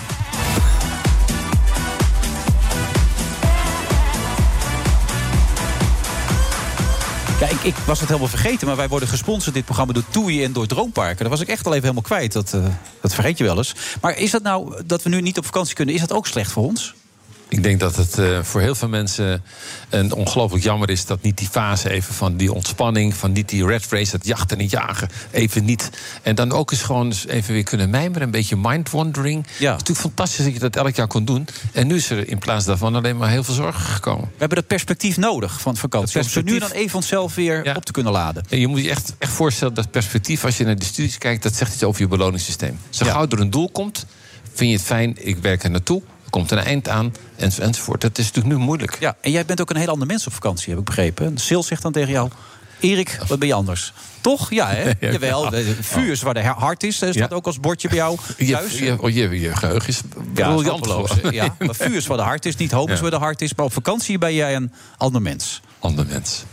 Ja, 7.42 7.48
ik, 7.48 7.64
ik 7.64 7.76
was 7.76 8.00
het 8.00 8.08
helemaal 8.08 8.30
vergeten, 8.30 8.68
maar 8.68 8.76
wij 8.76 8.88
worden 8.88 9.10
gesponsord 9.10 9.56
dit 9.56 9.66
programma 9.66 9.94
door 9.94 10.04
TUI 10.10 10.44
en 10.44 10.54
door 10.54 10.68
Droomparken. 10.68 11.18
Dat 11.18 11.30
was 11.30 11.42
ik 11.42 11.48
echt 11.48 11.66
al 11.66 11.72
even 11.72 11.82
helemaal 11.84 12.04
kwijt. 12.04 12.32
Dat, 12.32 12.54
eh, 12.54 12.66
dat 13.02 13.14
vergeet 13.14 13.38
je 13.38 13.44
wel 13.44 13.58
eens. 13.58 13.76
Maar 14.02 14.18
is 14.18 14.32
dat 14.32 14.42
nou 14.44 14.84
dat 14.86 15.04
we 15.04 15.10
nu 15.10 15.22
niet 15.22 15.38
op 15.38 15.46
vakantie 15.46 15.76
kunnen? 15.76 15.96
Is 15.96 16.02
dat 16.02 16.12
ook 16.12 16.28
slecht 16.28 16.52
voor 16.52 16.64
ons? 16.64 16.94
Ik 17.52 17.64
denk 17.64 17.80
dat 17.80 17.96
het 17.96 18.18
eh, 18.18 18.40
voor 18.44 18.62
heel 18.62 18.76
veel 18.76 18.88
mensen 18.90 19.44
een 19.90 20.14
ongelooflijk 20.14 20.64
jammer 20.64 20.90
is 20.90 21.06
dat 21.06 21.22
niet 21.22 21.38
die 21.38 21.48
fase 21.48 21.90
even 21.90 22.14
van 22.14 22.38
die 22.38 22.54
ontspanning, 22.54 23.14
van 23.14 23.32
niet 23.32 23.50
die 23.50 23.66
red 23.66 23.86
race, 23.90 24.12
dat 24.12 24.26
jachten 24.26 24.58
en 24.60 24.66
jagen, 24.66 25.10
even 25.32 25.66
niet. 25.66 25.90
En 26.22 26.36
dan 26.36 26.52
ook 26.52 26.72
eens 26.72 26.82
gewoon 26.82 27.06
eens 27.06 27.26
even 27.28 27.54
weer 27.54 27.64
kunnen 27.64 27.90
mijmeren, 27.90 28.22
een 28.22 28.32
beetje 28.32 28.56
mind 28.58 28.90
wandering. 28.90 29.46
Ja. 29.46 29.52
Het 29.52 29.60
is 29.62 29.66
natuurlijk 29.88 30.00
fantastisch 30.00 30.44
dat 30.46 30.54
je 30.54 30.60
dat 30.60 30.76
elk 30.76 30.96
jaar 30.96 31.08
kon 31.08 31.26
doen. 31.26 31.48
En 31.72 31.88
nu 31.88 31.96
is 31.96 32.10
er 32.10 32.28
in 32.30 32.38
plaats 32.40 32.66
daarvan 32.66 32.96
alleen 32.96 33.18
maar 33.18 33.30
heel 33.30 33.44
veel 33.44 33.54
zorgen 33.54 33.82
gekomen. 33.86 34.26
We 34.26 34.36
hebben 34.38 34.58
dat 34.58 34.68
perspectief 34.68 35.18
nodig 35.18 35.62
van 35.62 35.78
vakantie. 35.78 36.22
Om 36.22 36.28
zo 36.28 36.42
nu 36.42 36.60
dan 36.60 36.72
even 36.72 36.96
onszelf 36.96 37.36
weer 37.36 37.66
Ja. 37.66 37.74
op 37.76 37.86
te 37.86 37.92
kunnen 37.92 38.12
laden. 38.12 38.44
En 38.50 38.60
je 38.60 38.68
moet 38.68 38.84
je 38.84 38.90
echt, 38.90 39.14
echt 39.18 39.32
voorstellen 39.32 39.74
dat 39.74 39.92
perspectief, 39.92 40.46
als 40.46 40.58
je 40.58 40.64
naar 40.66 40.76
de 40.80 40.86
studies 40.86 41.18
kijkt, 41.18 41.44
dat 41.44 41.56
zegt 41.56 41.74
iets 41.74 41.84
over 41.84 42.02
je 42.02 42.08
beloningssysteem. 42.08 42.80
Zo 42.90 43.06
Ja. 43.06 43.12
gauw 43.12 43.28
er 43.30 43.40
een 43.40 43.50
doel 43.50 43.70
komt, 43.72 44.06
vind 44.54 44.70
je 44.72 44.76
het 44.78 44.86
fijn, 44.86 45.16
ik 45.28 45.38
werk 45.38 45.64
er 45.64 45.70
naartoe. 45.72 46.02
Komt 46.32 46.52
een 46.52 46.58
eind 46.58 46.90
aan, 46.90 47.14
enz- 47.36 47.60
enzovoort. 47.60 48.02
Dat 48.02 48.18
is 48.18 48.26
natuurlijk 48.26 48.56
nu 48.56 48.62
moeilijk. 48.64 48.98
Ja, 49.00 49.16
en 49.22 49.32
jij 49.32 49.46
bent 49.46 49.62
ook 49.62 49.70
een 49.70 49.76
heel 49.76 49.88
ander 49.88 50.08
mens 50.08 50.28
op 50.28 50.34
vakantie, 50.34 50.70
heb 50.70 50.80
ik 50.80 50.86
begrepen. 50.86 51.38
Sil 51.46 51.64
zegt 51.64 51.82
dan 51.82 51.92
tegen 51.92 52.12
jou... 52.12 52.30
Erik, 52.80 53.20
wat 53.28 53.40
ben 53.40 53.48
je 53.48 53.54
anders? 53.54 53.94
Toch? 54.22 54.50
Ja, 54.52 54.68
hè? 54.70 54.84
Ja. 55.00 55.12
Jawel, 55.12 55.52
vuur 55.82 56.12
is 56.12 56.22
waar 56.22 56.34
de 56.34 56.42
hart 56.42 56.84
is. 56.84 57.02
Er 57.02 57.14
staat 57.14 57.30
Ja. 57.30 57.36
ook 57.36 57.46
als 57.46 57.60
bordje 57.60 57.88
bij 57.88 57.98
jou 57.98 58.18
Je, 58.38 58.52
thuis. 58.52 58.80
je, 58.80 59.02
oh, 59.02 59.10
je, 59.10 59.40
je 59.40 59.56
geheugen 59.56 59.90
is 59.90 60.02
Ja, 60.36 60.52
briljant 60.54 60.86
hè? 61.22 61.30
ja, 61.30 61.56
maar 61.60 61.76
vuur 61.76 61.96
is 61.96 62.08
waar 62.08 62.18
de 62.18 62.24
hart 62.24 62.46
is, 62.46 62.56
niet 62.56 62.72
hoop 62.72 62.90
is 62.90 62.96
Ja. 62.96 63.02
waar 63.02 63.12
de 63.12 63.18
hart 63.18 63.42
is. 63.42 63.54
Maar 63.56 63.66
op 63.66 63.74
vakantie 63.74 64.18
ben 64.18 64.34
jij 64.34 64.56
een 64.56 64.72
ander 64.98 65.22
mens. 65.22 65.62
Ander 65.80 66.06
mens. 66.06 66.44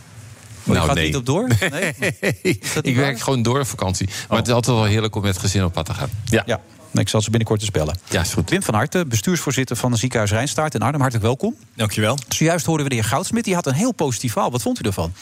Maar 0.63 0.75
je 0.81 0.83
gaat 0.87 0.95
niet 0.95 1.15
op 1.15 1.25
door? 1.25 1.47
Nee? 1.71 1.95
ik 2.81 2.95
werk 2.95 3.19
gewoon 3.19 3.41
door 3.41 3.59
op 3.59 3.67
vakantie. 3.67 4.09
Maar 4.29 4.37
het 4.37 4.47
is 4.47 4.53
altijd 4.53 4.75
wel 4.77 4.85
heerlijk 4.85 5.15
om 5.15 5.21
met 5.21 5.37
gezin 5.37 5.63
op 5.63 5.73
pad 5.73 5.85
te 5.85 5.93
gaan. 5.93 6.09
Ja, 6.25 6.43
Ja, 6.45 6.59
nou, 6.77 6.78
ik 6.93 7.09
zal 7.09 7.21
ze 7.21 7.29
binnenkort 7.29 7.61
eens 7.61 7.71
bellen. 7.71 7.99
ja 8.09 8.21
is 8.21 8.33
goed. 8.33 8.49
Wim 8.49 8.63
van 8.63 8.73
Harten, 8.73 9.07
bestuursvoorzitter 9.07 9.75
van 9.75 9.91
het 9.91 9.99
ziekenhuis 9.99 10.31
Rijnstaart 10.31 10.73
in 10.73 10.81
Arnhem. 10.81 10.99
Hartelijk 10.99 11.25
welkom. 11.25 11.55
Dankjewel. 11.75 12.17
Zojuist 12.27 12.65
hoorden 12.65 12.83
we 12.83 12.89
de 12.89 12.99
heer 12.99 13.09
Goudsmit. 13.09 13.43
Die 13.43 13.55
had 13.55 13.65
een 13.65 13.73
heel 13.73 13.91
positief 13.91 14.31
verhaal. 14.31 14.51
Wat 14.51 14.61
vond 14.61 14.85
u 14.85 14.87
ervan? 14.87 15.13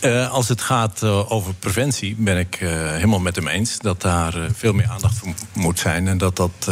Uh, 0.00 0.32
als 0.32 0.48
het 0.48 0.60
gaat 0.60 1.02
uh, 1.02 1.32
over 1.32 1.54
preventie, 1.54 2.14
ben 2.18 2.38
ik 2.38 2.60
uh, 2.60 2.70
helemaal 2.70 3.18
met 3.18 3.36
hem 3.36 3.48
eens 3.48 3.78
dat 3.78 4.02
daar 4.02 4.34
veel 4.52 4.72
meer 4.72 4.88
aandacht 4.88 5.18
voor 5.18 5.34
moet 5.52 5.78
zijn. 5.78 6.08
En 6.08 6.18
dat 6.18 6.36
dat, 6.36 6.70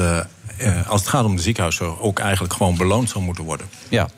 als 0.87 1.01
het 1.01 1.11
gaat 1.11 1.25
om 1.25 1.37
de 1.37 1.43
ziekenhuizen, 1.43 2.01
ook 2.01 2.19
eigenlijk 2.19 2.53
gewoon 2.53 2.77
beloond 2.77 3.11
zou 3.11 3.25
moeten 3.25 3.45
worden. 3.45 3.67
Ja, 3.89 4.09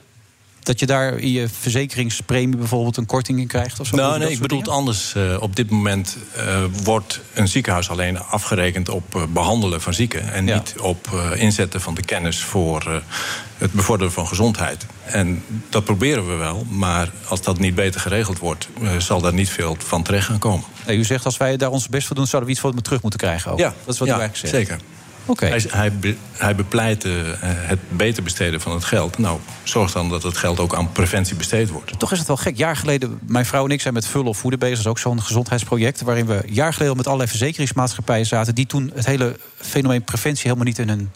dat 0.66 0.80
je 0.80 0.86
daar 0.86 1.18
in 1.18 1.30
je 1.30 1.48
verzekeringspremie 1.48 2.56
bijvoorbeeld 2.56 2.96
een 2.96 3.06
korting 3.06 3.38
in 3.38 3.46
krijgt? 3.46 3.80
Of 3.80 3.86
zo, 3.86 3.96
nou, 3.96 4.18
nee, 4.18 4.30
ik 4.30 4.38
bedoel 4.38 4.58
het 4.58 4.68
anders. 4.68 5.14
Uh, 5.16 5.36
op 5.40 5.56
dit 5.56 5.70
moment 5.70 6.16
uh, 6.36 6.64
wordt 6.82 7.20
een 7.34 7.48
ziekenhuis 7.48 7.90
alleen 7.90 8.20
afgerekend 8.20 8.88
op 8.88 9.14
uh, 9.14 9.22
behandelen 9.28 9.80
van 9.80 9.94
zieken. 9.94 10.32
En 10.32 10.46
ja. 10.46 10.54
niet 10.54 10.74
op 10.80 11.08
inzetten 11.34 11.80
van 11.80 11.94
de 11.94 12.02
kennis 12.02 12.42
voor 12.42 13.02
het 13.58 13.72
bevorderen 13.72 14.12
van 14.12 14.26
gezondheid. 14.26 14.86
En 15.04 15.44
dat 15.68 15.84
proberen 15.84 16.28
we 16.28 16.34
wel, 16.34 16.66
maar 16.70 17.10
als 17.28 17.42
dat 17.42 17.58
niet 17.58 17.74
beter 17.74 18.00
geregeld 18.00 18.38
wordt, 18.38 18.68
zal 18.98 19.20
daar 19.20 19.34
niet 19.34 19.50
veel 19.50 19.76
van 19.78 20.02
terecht 20.02 20.26
gaan 20.26 20.38
komen. 20.38 20.64
Nee, 20.86 20.96
u 20.96 21.04
zegt 21.04 21.24
als 21.24 21.36
wij 21.36 21.56
daar 21.56 21.70
ons 21.70 21.88
best 21.88 22.06
voor 22.06 22.16
doen, 22.16 22.26
zouden 22.26 22.50
we 22.50 22.56
iets 22.56 22.64
voor 22.64 22.82
terug 22.82 23.02
moeten 23.02 23.20
krijgen. 23.20 23.52
Ook. 23.52 23.58
Ja, 23.58 23.74
dat 23.84 23.94
is 23.94 23.98
wat 23.98 24.08
ja, 24.08 24.16
u 24.16 24.20
eigenlijk 24.20 24.52
zegt. 24.52 24.66
Zeker. 24.66 24.84
Hij, 25.34 25.64
hij, 25.68 25.92
be, 25.92 26.16
hij 26.32 26.54
bepleitte 26.54 27.08
het 27.40 27.78
beter 27.88 28.22
besteden 28.22 28.60
van 28.60 28.72
het 28.72 28.84
geld. 28.84 29.18
Nou, 29.18 29.38
zorg 29.62 29.92
dan 29.92 30.08
dat 30.08 30.22
het 30.22 30.36
geld 30.36 30.60
ook 30.60 30.74
aan 30.74 30.92
preventie 30.92 31.36
besteed 31.36 31.70
wordt. 31.70 31.98
Toch 31.98 32.12
is 32.12 32.18
het 32.18 32.26
wel 32.26 32.36
gek. 32.36 32.56
Jaar 32.56 32.76
geleden, 32.76 33.18
mijn 33.26 33.46
vrouw 33.46 33.64
en 33.64 33.70
ik 33.70 33.80
zijn 33.80 33.94
met 33.94 34.06
Vullen 34.06 34.26
of 34.26 34.38
Voeden 34.38 34.58
bezig. 34.58 34.76
Dat 34.76 34.84
is 34.84 34.90
ook 34.90 34.98
zo'n 34.98 35.22
gezondheidsproject. 35.22 36.00
Waarin 36.00 36.26
we 36.26 36.42
jaar 36.46 36.72
geleden 36.72 36.96
met 36.96 37.06
allerlei 37.06 37.30
verzekeringsmaatschappijen 37.30 38.26
zaten. 38.26 38.54
die 38.54 38.66
toen 38.66 38.90
het 38.94 39.06
hele 39.06 39.36
fenomeen 39.56 40.02
preventie 40.02 40.42
helemaal 40.42 40.64
niet 40.64 40.78
in 40.78 40.88
hun 40.88 41.10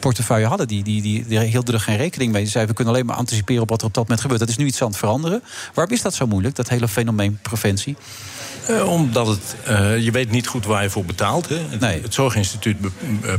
portefeuille 0.00 0.46
hadden. 0.46 0.68
Die, 0.68 0.82
die, 0.82 1.02
die, 1.02 1.26
die 1.26 1.38
hielden 1.38 1.74
er 1.74 1.80
geen 1.80 1.96
rekening 1.96 2.32
mee. 2.32 2.44
Ze 2.44 2.50
zeiden, 2.50 2.70
we 2.70 2.76
kunnen 2.76 2.94
alleen 2.94 3.06
maar 3.06 3.16
anticiperen 3.16 3.62
op 3.62 3.68
wat 3.68 3.80
er 3.80 3.86
op 3.86 3.94
dat 3.94 4.02
moment 4.02 4.20
gebeurt. 4.20 4.40
Dat 4.40 4.48
is 4.48 4.56
nu 4.56 4.66
iets 4.66 4.82
aan 4.82 4.88
het 4.88 4.96
veranderen. 4.96 5.42
Waarom 5.74 5.94
is 5.94 6.02
dat 6.02 6.14
zo 6.14 6.26
moeilijk, 6.26 6.54
dat 6.54 6.68
hele 6.68 6.88
fenomeen 6.88 7.38
preventie? 7.42 7.96
Uh, 8.70 8.92
omdat 8.92 9.26
het, 9.26 9.56
uh, 9.68 9.98
je 9.98 10.10
weet 10.10 10.30
niet 10.30 10.46
goed 10.46 10.64
waar 10.64 10.82
je 10.82 10.90
voor 10.90 11.04
betaalt. 11.04 11.48
Hè. 11.48 11.58
Het, 11.68 11.80
nee. 11.80 12.02
het 12.02 12.14
Zorginstituut 12.14 12.80
be, 12.80 12.90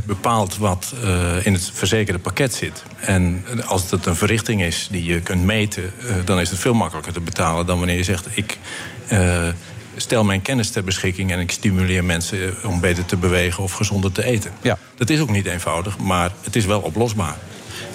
bepaalt 0.06 0.56
wat 0.56 0.94
uh, 1.04 1.46
in 1.46 1.52
het 1.52 1.70
verzekerde 1.74 2.18
pakket 2.18 2.54
zit. 2.54 2.82
En 3.00 3.44
als 3.66 3.90
het 3.90 4.06
een 4.06 4.16
verrichting 4.16 4.62
is 4.62 4.88
die 4.90 5.04
je 5.04 5.20
kunt 5.20 5.44
meten... 5.44 5.92
dan 6.24 6.40
is 6.40 6.50
het 6.50 6.58
veel 6.58 6.74
makkelijker 6.74 7.12
te 7.12 7.20
betalen 7.20 7.66
dan 7.66 7.78
wanneer 7.78 7.96
je 7.96 8.04
zegt... 8.04 8.26
ik 8.34 8.58
stel 9.96 10.24
mijn 10.24 10.42
kennis 10.42 10.70
ter 10.70 10.84
beschikking 10.84 11.32
en 11.32 11.40
ik 11.40 11.50
stimuleer 11.50 12.04
mensen 12.04 12.54
om 12.64 12.80
beter 12.80 13.04
te 13.04 13.16
bewegen 13.16 13.62
of 13.62 13.72
gezonder 13.72 14.12
te 14.12 14.24
eten. 14.24 14.50
Ja. 14.62 14.78
Dat 14.94 15.10
is 15.10 15.20
ook 15.20 15.30
niet 15.30 15.46
eenvoudig, 15.46 15.98
maar 15.98 16.30
het 16.42 16.56
is 16.56 16.64
wel 16.64 16.80
oplosbaar. 16.80 17.36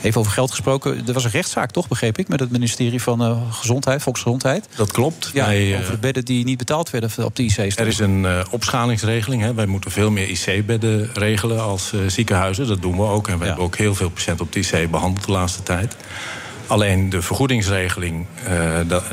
Even 0.04 0.20
over 0.20 0.32
geld 0.32 0.50
gesproken. 0.50 1.08
Er 1.08 1.14
was 1.14 1.24
een 1.24 1.32
rechtszaak, 1.32 1.72
toch, 1.72 1.88
begreep 1.88 2.18
ik, 2.18 2.28
met 2.28 2.40
het 2.40 2.52
ministerie 2.52 3.02
van 3.02 3.22
uh, 3.22 3.38
Gezondheid, 3.52 4.02
Volksgezondheid. 4.02 4.68
Dat 4.76 4.92
klopt. 4.92 5.30
Ja, 5.34 5.46
over 5.80 5.92
de 5.92 5.98
bedden 6.00 6.26
die 6.26 6.44
niet 6.44 6.58
betaald 6.58 6.90
werden 6.90 7.26
op 7.26 7.36
de 7.36 7.44
IC's. 7.44 7.58
Er 7.58 7.88
is 7.88 8.00
een 8.00 8.24
uh, 8.24 8.40
opschalingsregeling. 8.50 9.42
Hè. 9.42 9.54
Wij 9.54 9.66
moeten 9.66 9.92
veel 9.92 10.12
meer 10.12 10.30
IC-bedden 10.30 11.10
regelen 11.14 11.64
als 11.64 11.92
uh, 11.94 12.02
ziekenhuizen. 12.08 12.68
Dat 12.68 12.82
doen 12.82 12.96
we 12.96 13.04
ook. 13.04 13.28
En 13.28 13.34
we 13.34 13.40
ja. 13.40 13.46
hebben 13.46 13.66
ook 13.66 13.78
heel 13.78 13.96
veel 13.96 14.10
patiënten 14.10 14.46
op 14.46 14.52
de 14.52 14.60
IC 14.60 14.92
behandeld 14.92 15.26
de 15.26 15.32
laatste 15.32 15.64
tijd. 15.64 15.96
Alleen 16.68 17.10
de 17.10 17.22
vergoedingsregeling 17.22 18.26
dat, 18.88 19.04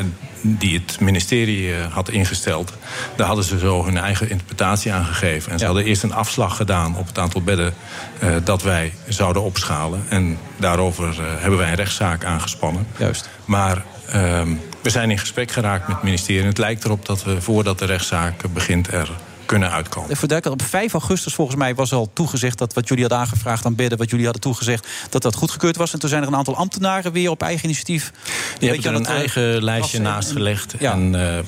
die 0.40 0.82
het 0.86 1.00
ministerie 1.00 1.74
had 1.74 2.08
ingesteld... 2.08 2.72
daar 3.16 3.26
hadden 3.26 3.44
ze 3.44 3.58
zo 3.58 3.84
hun 3.84 3.98
eigen 3.98 4.30
interpretatie 4.30 4.92
aan 4.92 5.04
gegeven. 5.04 5.52
En 5.52 5.58
ze 5.58 5.64
ja. 5.64 5.70
hadden 5.70 5.88
eerst 5.88 6.02
een 6.02 6.14
afslag 6.14 6.56
gedaan 6.56 6.96
op 6.96 7.06
het 7.06 7.18
aantal 7.18 7.42
bedden... 7.42 7.74
Uh, 8.22 8.34
dat 8.44 8.62
wij 8.62 8.92
zouden 9.08 9.42
opschalen. 9.42 10.04
En 10.08 10.38
daarover 10.56 11.08
uh, 11.08 11.16
hebben 11.38 11.58
wij 11.58 11.68
een 11.68 11.74
rechtszaak 11.74 12.24
aangespannen. 12.24 12.86
Juist. 12.96 13.28
Maar 13.44 13.84
uh, 14.06 14.42
we 14.82 14.90
zijn 14.90 15.10
in 15.10 15.18
gesprek 15.18 15.50
geraakt 15.50 15.86
met 15.86 15.96
het 15.96 16.04
ministerie. 16.04 16.40
En 16.42 16.48
het 16.48 16.58
lijkt 16.58 16.84
erop 16.84 17.06
dat 17.06 17.24
we 17.24 17.40
voordat 17.40 17.78
de 17.78 17.84
rechtszaak 17.84 18.52
begint... 18.52 18.92
er 18.92 19.10
kunnen 19.50 19.70
uitkomen. 19.70 20.10
Op 20.50 20.62
5 20.62 20.92
augustus 20.92 21.34
volgens 21.34 21.56
mij 21.56 21.74
was 21.74 21.92
al 21.92 22.10
toegezegd 22.12 22.58
dat 22.58 22.74
wat 22.74 22.88
jullie 22.88 23.02
hadden 23.02 23.20
aangevraagd 23.20 23.64
aan 23.64 23.74
bedden, 23.74 23.98
wat 23.98 24.10
jullie 24.10 24.24
hadden 24.24 24.42
toegezegd, 24.42 24.86
dat 25.08 25.22
dat 25.22 25.34
goedgekeurd 25.34 25.76
was. 25.76 25.92
En 25.92 25.98
toen 25.98 26.08
zijn 26.08 26.22
er 26.22 26.28
een 26.28 26.36
aantal 26.36 26.56
ambtenaren 26.56 27.12
weer 27.12 27.30
op 27.30 27.42
eigen 27.42 27.64
initiatief. 27.64 28.12
Die 28.58 28.68
hebben 28.68 28.90
er 28.90 28.96
een 28.96 29.06
eigen 29.06 29.64
lijstje 29.64 30.00
naast 30.00 30.32
gelegd 30.32 30.74
ja. 30.78 30.92
en 30.92 31.14
uh, 31.14 31.38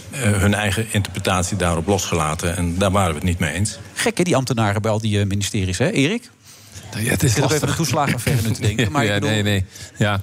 hun 0.40 0.54
eigen 0.54 0.86
interpretatie 0.90 1.56
daarop 1.56 1.86
losgelaten. 1.86 2.56
En 2.56 2.78
daar 2.78 2.90
waren 2.90 3.08
we 3.08 3.14
het 3.14 3.24
niet 3.24 3.38
mee 3.38 3.52
eens. 3.52 3.78
Gek 3.94 4.18
hè, 4.18 4.24
die 4.24 4.36
ambtenaren 4.36 4.82
bij 4.82 4.90
al 4.90 5.00
die 5.00 5.18
uh, 5.18 5.26
ministeries, 5.26 5.78
hè, 5.78 5.90
Erik? 5.90 6.30
Ja, 6.98 7.10
het 7.10 7.22
is 7.22 7.36
ik 7.36 7.50
even 7.50 7.66
de 7.66 7.74
toeslagenaffaire 7.74 8.42
nu 8.42 8.54
te 8.54 8.60
denken. 8.60 8.90
Maar 8.92 9.04
ja, 9.04 9.14
bedoel... 9.14 9.30
nee, 9.30 9.42
nee. 9.42 9.64
Ja. 9.96 10.20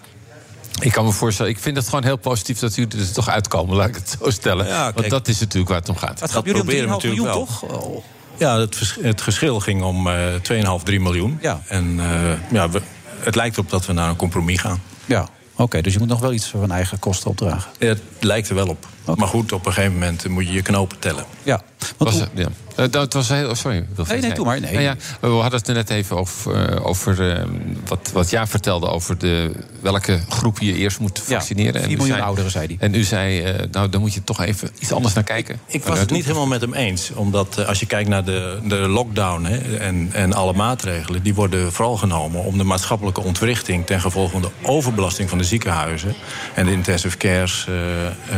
Ik 0.82 0.92
kan 0.92 1.06
me 1.06 1.12
voorstellen, 1.12 1.52
ik 1.52 1.60
vind 1.60 1.78
het 1.78 1.86
gewoon 1.86 2.04
heel 2.04 2.18
positief 2.18 2.60
dat 2.60 2.76
jullie 2.76 3.00
er 3.00 3.14
toch 3.14 3.30
uitkomen, 3.30 3.76
laat 3.76 3.88
ik 3.88 3.96
het 3.96 4.18
zo 4.22 4.30
stellen. 4.30 4.68
Ja, 4.68 4.84
kijk, 4.84 4.96
Want 4.96 5.10
dat 5.10 5.28
is 5.28 5.40
natuurlijk 5.40 5.70
waar 5.70 5.80
het 5.80 5.90
om 5.90 5.98
gaat. 5.98 6.20
Het 6.20 6.32
gaat 6.32 6.46
jullie 6.46 6.62
om 6.62 7.00
3,5 7.00 7.06
miljoen, 7.06 7.26
wel. 7.26 7.34
toch? 7.34 7.62
Oh. 7.62 8.04
Ja, 8.38 8.60
het, 8.60 8.76
vers 8.76 8.98
het, 9.02 9.22
geschil 9.22 9.60
ging 9.60 9.84
om 9.84 10.08
uh, 10.08 10.34
2,5, 10.80 10.84
3 10.84 11.00
miljoen. 11.00 11.38
Ja. 11.42 11.62
En 11.68 11.86
uh, 11.98 12.32
ja, 12.52 12.70
we, 12.70 12.82
het 13.20 13.36
lijkt 13.36 13.58
erop 13.58 13.70
dat 13.70 13.86
we 13.86 13.94
naar 13.94 14.10
een 14.10 14.16
compromis 14.16 14.60
gaan. 14.60 14.82
Ja, 15.06 15.22
oké. 15.52 15.62
Okay, 15.62 15.82
dus 15.82 15.94
je 15.94 16.00
moet 16.00 16.08
nog 16.08 16.20
wel 16.20 16.34
iets 16.34 16.46
van 16.46 16.72
eigen 16.72 17.00
kosten 17.00 17.30
opdragen. 17.30 17.72
Het 17.78 18.02
lijkt 18.20 18.50
er 18.50 18.56
wel 18.56 18.68
op. 18.68 18.88
Okay. 19.10 19.20
Maar 19.20 19.28
goed, 19.28 19.52
op 19.52 19.66
een 19.66 19.74
gegeven 19.74 19.94
moment 19.94 20.28
moet 20.28 20.48
je 20.48 20.54
je 20.54 20.62
knopen 20.62 21.00
tellen. 21.00 21.26
Ja. 21.44 21.62
Was, 21.98 22.14
hoe... 22.14 22.28
ja. 22.34 22.48
Uh, 22.80 22.86
dat 22.90 23.14
was 23.14 23.30
heel. 23.30 23.50
Oh, 23.50 23.56
sorry. 23.56 23.86
Nee, 24.08 24.22
nee, 24.22 24.34
doe 24.34 24.46
maar. 24.46 24.60
Nee. 24.60 24.72
Nou 24.72 24.84
ja, 24.84 24.96
we 25.20 25.28
hadden 25.28 25.60
het 25.60 25.68
er 25.68 25.74
net 25.74 25.90
even 25.90 26.18
over, 26.18 26.72
uh, 26.72 26.86
over 26.86 27.38
uh, 27.38 27.44
wat, 27.88 28.10
wat 28.14 28.30
Jaap 28.30 28.50
vertelde 28.50 28.88
over 28.88 29.18
de, 29.18 29.52
welke 29.82 30.20
groep 30.30 30.60
je 30.60 30.74
eerst 30.74 31.00
moet 31.00 31.20
vaccineren. 31.20 31.82
Ja, 31.82 31.88
4 31.88 31.98
miljoen 31.98 32.16
zei, 32.16 32.22
ouderen, 32.22 32.52
zei 32.52 32.66
hij. 32.68 32.76
En 32.80 32.94
u 32.94 33.04
zei, 33.04 33.56
nou, 33.72 33.90
dan 33.90 34.02
moet 34.02 34.14
je 34.14 34.24
toch 34.24 34.42
even 34.42 34.70
iets 34.80 34.92
anders 34.92 35.14
naar 35.14 35.24
kijken. 35.24 35.60
Ik, 35.66 35.74
ik 35.74 35.84
was 35.84 36.00
het 36.00 36.12
niet 36.12 36.26
helemaal 36.26 36.48
met 36.48 36.62
hem 36.62 36.74
eens. 36.74 37.12
Omdat 37.14 37.66
als 37.66 37.80
je 37.80 37.86
kijkt 37.86 38.10
naar 38.10 38.26
de, 38.26 38.60
de 38.64 38.76
lockdown 38.76 39.44
hè, 39.44 39.78
en, 39.78 40.10
en 40.14 40.34
alle 40.34 40.54
maatregelen, 40.54 41.24
die 41.24 41.34
worden 41.34 41.74
vooral 41.74 41.98
genomen 41.98 42.44
om 42.44 42.58
de 42.58 42.64
maatschappelijke 42.64 43.22
ontwrichting 43.22 43.86
ten 43.86 44.02
gevolge 44.02 44.32
van 44.32 44.42
de 44.42 44.50
overbelasting 44.62 45.30
van 45.30 45.38
de 45.38 45.44
ziekenhuizen 45.44 46.16
en 46.54 46.66
de 46.66 46.72
intensive 46.72 47.18
cares 47.18 47.68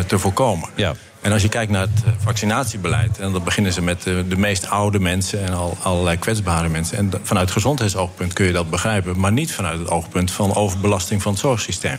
te 0.08 0.20
voorkomen. 0.20 0.61
Ja. 0.76 0.94
En 1.22 1.32
als 1.32 1.42
je 1.42 1.50
kijkt 1.50 1.72
naar 1.72 1.82
het 1.82 2.04
vaccinatiebeleid, 2.18 3.20
en 3.20 3.32
dan 3.32 3.44
beginnen 3.44 3.74
ze 3.74 3.82
met 3.82 4.04
de, 4.04 4.26
de 4.28 4.38
meest 4.38 4.70
oude 4.70 5.00
mensen 5.00 5.46
en 5.46 5.54
al, 5.54 5.78
allerlei 5.82 6.18
kwetsbare 6.18 6.70
mensen. 6.70 6.98
En 6.98 7.12
vanuit 7.24 7.52
gezondheidsoogpunt 7.52 8.34
kun 8.34 8.46
je 8.46 8.52
dat 8.52 8.70
begrijpen, 8.70 9.20
maar 9.20 9.32
niet 9.32 9.54
vanuit 9.54 9.80
het 9.80 9.90
oogpunt 9.90 10.32
van 10.32 10.56
overbelasting 10.56 11.22
van 11.22 11.32
het 11.32 11.42
zorgsysteem. 11.42 11.98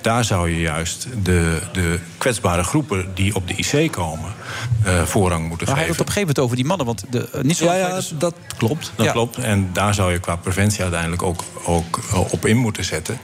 Daar 0.00 0.24
zou 0.24 0.50
je 0.50 0.60
juist 0.60 1.06
de, 1.22 1.60
de 1.72 1.98
kwetsbare 2.18 2.62
groepen 2.62 3.14
die 3.14 3.34
op 3.34 3.48
de 3.48 3.54
IC 3.54 3.92
komen, 3.92 4.32
uh, 4.86 5.02
voorrang 5.02 5.48
moeten 5.48 5.66
maar 5.66 5.76
geven. 5.76 5.76
Hij 5.76 5.86
had 5.86 5.88
het 5.88 6.00
op 6.00 6.06
een 6.06 6.12
gegeven 6.12 6.20
moment 6.20 6.38
over 6.38 6.56
die 6.56 6.64
mannen, 6.64 6.86
want 6.86 7.04
de, 7.10 7.28
uh, 7.34 7.42
niet 7.42 7.56
zo. 7.56 7.64
Ja, 7.64 7.74
ja 7.74 8.00
dat 8.18 8.34
klopt. 8.56 8.92
Dat 8.96 9.06
ja. 9.06 9.12
klopt. 9.12 9.38
En 9.38 9.70
daar 9.72 9.94
zou 9.94 10.12
je 10.12 10.18
qua 10.18 10.36
preventie 10.36 10.82
uiteindelijk 10.82 11.22
ook, 11.22 11.44
ook 11.64 12.00
op 12.30 12.46
in 12.46 12.56
moeten 12.56 12.84
zetten. 12.84 13.18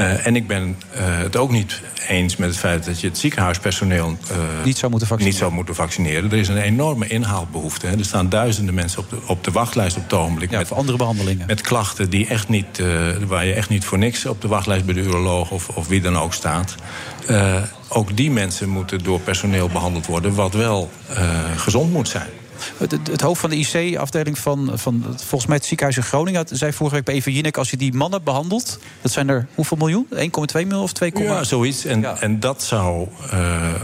Uh, 0.00 0.26
en 0.26 0.36
ik 0.36 0.46
ben 0.46 0.76
uh, 0.96 1.18
het 1.18 1.36
ook 1.36 1.50
niet 1.50 1.80
eens 2.08 2.36
met 2.36 2.48
het 2.48 2.58
feit 2.58 2.84
dat 2.84 3.00
je 3.00 3.06
het 3.06 3.18
ziekenhuispersoneel 3.18 4.16
uh, 4.30 4.36
niet, 4.64 4.78
zou 4.78 4.90
moeten 4.90 5.18
niet 5.18 5.36
zou 5.36 5.52
moeten 5.52 5.74
vaccineren. 5.74 6.30
Er 6.30 6.38
is 6.38 6.48
een 6.48 6.56
enorme 6.56 7.06
inhaalbehoefte. 7.06 7.86
Hè. 7.86 7.98
Er 7.98 8.04
staan 8.04 8.28
duizenden 8.28 8.74
mensen 8.74 8.98
op 8.98 9.10
de, 9.10 9.18
op 9.26 9.44
de 9.44 9.50
wachtlijst 9.50 9.96
op 9.96 10.02
het 10.02 10.12
ogenblik. 10.12 10.50
Ja, 10.50 10.58
met, 10.58 10.68
voor 10.68 10.76
andere 10.76 10.98
behandelingen. 10.98 11.46
Met 11.46 11.60
klachten 11.60 12.10
die 12.10 12.26
echt 12.26 12.48
niet, 12.48 12.82
waar 13.26 13.44
je 13.44 13.52
echt 13.52 13.68
niet 13.68 13.84
voor 13.84 13.98
niks 13.98 14.26
op 14.26 14.40
de 14.40 14.48
wachtlijst 14.48 14.84
bij 14.84 14.94
de 14.94 15.00
uroloog 15.00 15.50
of, 15.50 15.68
of 15.68 15.88
wie 15.88 16.00
dan 16.00 16.18
ook 16.18 16.34
staat. 16.34 16.74
ook 17.88 18.16
die 18.16 18.30
mensen 18.30 18.68
moeten 18.68 19.02
door 19.02 19.20
personeel 19.20 19.68
behandeld 19.68 20.06
worden, 20.06 20.34
wat 20.34 20.54
wel 20.54 20.90
gezond 21.56 21.92
moet 21.92 22.08
zijn. 22.08 22.28
Het, 22.76 22.90
het, 22.90 23.20
hoofd 23.20 23.40
van 23.40 23.50
de 23.50 23.56
IC-afdeling 23.56 24.38
van, 24.38 24.70
van 24.74 25.04
volgens 25.16 25.46
mij 25.46 25.56
het 25.56 25.66
ziekenhuis 25.66 25.96
in 25.96 26.02
Groningen 26.02 26.46
zei 26.50 26.72
vorige 26.72 26.94
week 26.94 27.04
bij 27.04 27.14
Eva 27.14 27.30
Jinek: 27.30 27.56
als 27.56 27.70
je 27.70 27.76
die 27.76 27.94
mannen 27.94 28.22
behandelt, 28.22 28.78
dat 29.00 29.12
zijn 29.12 29.28
er 29.28 29.46
hoeveel 29.54 29.76
miljoen? 29.76 30.06
1,2 30.10 30.16
miljoen 30.52 30.82
of 30.82 30.92
2, 30.92 31.12
ja, 31.14 31.44
zoiets. 31.44 31.84
En, 31.84 32.00
ja. 32.00 32.16
en 32.20 32.40
dat 32.40 32.62
zou 32.62 33.08
uh, 33.32 33.74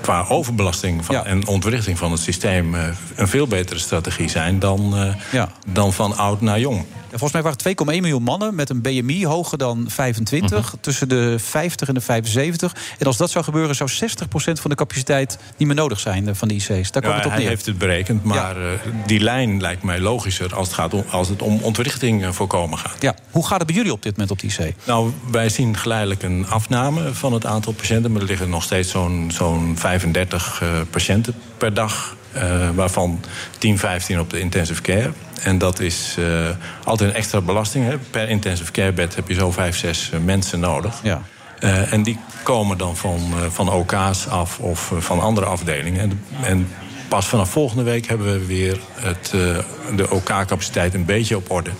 qua 0.00 0.26
overbelasting 0.28 1.04
van, 1.04 1.14
ja. 1.14 1.24
en 1.24 1.46
ontwrichting 1.46 1.98
van 1.98 2.12
het 2.12 2.20
systeem 2.20 2.74
uh, 2.74 2.86
een 3.14 3.28
veel 3.28 3.46
betere 3.46 3.78
strategie 3.78 4.28
zijn 4.28 4.58
dan, 4.58 4.92
uh, 4.94 5.14
ja. 5.32 5.48
dan 5.66 5.92
van 5.92 6.16
oud 6.16 6.40
naar 6.40 6.60
jong. 6.60 6.84
Volgens 7.18 7.32
mij 7.32 7.42
waren 7.42 7.58
het 7.62 7.94
2,1 7.94 8.00
miljoen 8.00 8.22
mannen 8.22 8.54
met 8.54 8.70
een 8.70 8.80
BMI 8.80 9.26
hoger 9.26 9.58
dan 9.58 9.84
25, 9.88 10.58
uh 10.58 10.64
-huh. 10.64 10.80
tussen 10.80 11.08
de 11.08 11.38
50 11.38 11.88
en 11.88 11.94
de 11.94 12.00
75. 12.00 12.76
En 12.98 13.06
als 13.06 13.16
dat 13.16 13.30
zou 13.30 13.44
gebeuren, 13.44 13.74
zou 13.74 13.90
60% 13.90 13.92
van 14.34 14.70
de 14.70 14.76
capaciteit 14.76 15.38
niet 15.56 15.68
meer 15.68 15.76
nodig 15.76 16.00
zijn 16.00 16.36
van 16.36 16.48
de 16.48 16.54
IC's. 16.54 16.66
Daar 16.66 17.02
komt 17.02 17.04
ja, 17.04 17.14
het 17.14 17.24
op 17.24 17.30
hij 17.30 17.40
neer. 17.40 17.48
heeft 17.48 17.66
het 17.66 17.78
berekend, 17.78 18.24
maar 18.24 18.60
ja. 18.60 18.72
uh, 18.72 19.06
die 19.06 19.20
lijn 19.20 19.60
lijkt 19.60 19.82
mij 19.82 20.00
logischer 20.00 20.54
als 20.54 20.66
het, 20.66 20.76
gaat 20.76 20.94
om, 20.94 21.04
als 21.10 21.28
het 21.28 21.42
om 21.42 21.58
ontwrichting 21.62 22.22
uh, 22.22 22.30
voorkomen 22.30 22.78
gaat. 22.78 22.96
Ja. 23.02 23.14
Hoe 23.30 23.46
gaat 23.46 23.58
het 23.58 23.66
bij 23.66 23.76
jullie 23.76 23.92
op 23.92 24.02
dit 24.02 24.12
moment 24.12 24.30
op 24.30 24.38
de 24.38 24.46
IC? 24.46 24.74
Nou, 24.86 25.12
wij 25.30 25.48
zien 25.48 25.76
geleidelijk 25.76 26.22
een 26.22 26.46
afname 26.48 27.14
van 27.14 27.32
het 27.32 27.46
aantal 27.46 27.72
patiënten, 27.72 28.12
maar 28.12 28.20
er 28.20 28.26
liggen 28.26 28.48
nog 28.48 28.62
steeds 28.62 28.90
zo'n 28.90 29.30
zo'n 29.34 29.76
35 29.78 30.60
uh, 30.62 30.68
patiënten 30.90 31.34
per 31.58 31.74
dag. 31.74 32.16
Uh, 32.36 32.70
waarvan 32.74 33.20
10, 33.58 33.78
15 33.78 34.20
op 34.20 34.30
de 34.30 34.40
intensive 34.40 34.82
care. 34.82 35.12
En 35.42 35.58
dat 35.58 35.80
is 35.80 36.16
uh, 36.18 36.48
altijd 36.84 37.10
een 37.10 37.16
extra 37.16 37.40
belasting. 37.40 37.86
Hè. 37.86 37.98
Per 37.98 38.28
intensive 38.28 38.72
care 38.72 38.92
bed 38.92 39.14
heb 39.14 39.28
je 39.28 39.34
zo 39.34 39.50
5, 39.50 39.76
6 39.76 40.10
mensen 40.24 40.60
nodig. 40.60 41.00
Ja. 41.02 41.22
Eh, 41.58 41.92
en 41.92 42.02
die 42.02 42.18
komen 42.42 42.78
dan 42.78 42.96
van, 42.96 43.20
eh, 43.32 43.50
van 43.50 43.72
OK's 43.72 44.26
af 44.26 44.58
of 44.58 44.92
eh, 44.92 44.98
van 44.98 45.20
andere 45.20 45.46
afdelingen. 45.46 46.00
En, 46.00 46.20
en 46.42 46.68
pas 47.08 47.26
vanaf 47.26 47.50
volgende 47.50 47.82
week 47.82 48.06
hebben 48.06 48.32
we 48.32 48.46
weer 48.46 48.80
het, 48.94 49.32
eh, 49.34 49.96
de 49.96 50.10
OK-capaciteit 50.10 50.94
een 50.94 51.04
beetje 51.04 51.36
op 51.36 51.50
orde. 51.50 51.70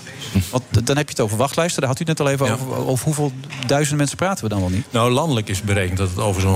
Want 0.50 0.86
dan 0.86 0.96
heb 0.96 1.06
je 1.06 1.14
het 1.14 1.20
over 1.20 1.36
wachtlijsten. 1.36 1.80
Daar 1.80 1.90
had 1.90 2.00
u 2.00 2.04
net 2.04 2.20
al 2.20 2.28
even 2.28 2.52
over. 2.52 2.86
Over 2.86 3.04
hoeveel 3.04 3.32
duizenden 3.66 3.98
mensen 3.98 4.16
praten 4.16 4.44
we 4.44 4.50
dan 4.50 4.60
wel 4.60 4.68
niet? 4.68 4.86
Nou, 4.90 5.10
landelijk 5.10 5.48
is 5.48 5.62
berekend 5.62 5.98
dat 5.98 6.08
het 6.08 6.18
over 6.18 6.40
zo'n 6.40 6.54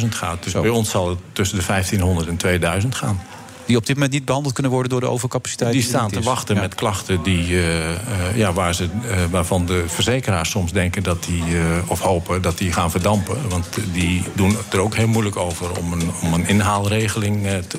100.000 0.00 0.14
gaat. 0.14 0.42
Dus 0.42 0.52
bij 0.52 0.68
ons 0.68 0.90
zal 0.90 1.08
het 1.08 1.18
tussen 1.32 1.58
de 1.58 1.64
1500 1.66 2.28
en 2.28 2.36
2000 2.36 2.94
gaan. 2.94 3.20
Die 3.70 3.78
op 3.78 3.86
dit 3.86 3.94
moment 3.94 4.12
niet 4.12 4.24
behandeld 4.24 4.54
kunnen 4.54 4.72
worden 4.72 4.90
door 4.90 5.00
de 5.00 5.06
overcapaciteit? 5.06 5.72
Die 5.72 5.82
staan 5.82 6.10
te 6.10 6.20
wachten 6.20 6.54
Ja. 6.54 6.60
met 6.60 6.74
klachten 6.74 7.22
die, 7.22 7.44
eh, 7.46 7.90
eh, 7.90 7.96
ja, 8.36 8.52
waar 8.52 8.74
ze, 8.74 8.84
eh, 8.84 9.16
waarvan 9.30 9.66
de 9.66 9.84
verzekeraars 9.86 10.50
soms 10.50 10.72
denken 10.72 11.02
dat 11.02 11.24
die, 11.24 11.42
eh, 11.42 11.62
of 11.86 12.00
hopen 12.00 12.42
dat 12.42 12.58
die 12.58 12.72
gaan 12.72 12.90
verdampen. 12.90 13.48
Want 13.48 13.68
die 13.92 14.22
doen 14.34 14.56
er 14.70 14.78
ook 14.80 14.94
heel 14.94 15.06
moeilijk 15.06 15.36
over 15.36 15.78
om 15.78 15.92
een, 15.92 16.10
om 16.22 16.32
een 16.34 16.48
inhaalregeling 16.48 17.46
eh, 17.46 17.58
te, 17.58 17.78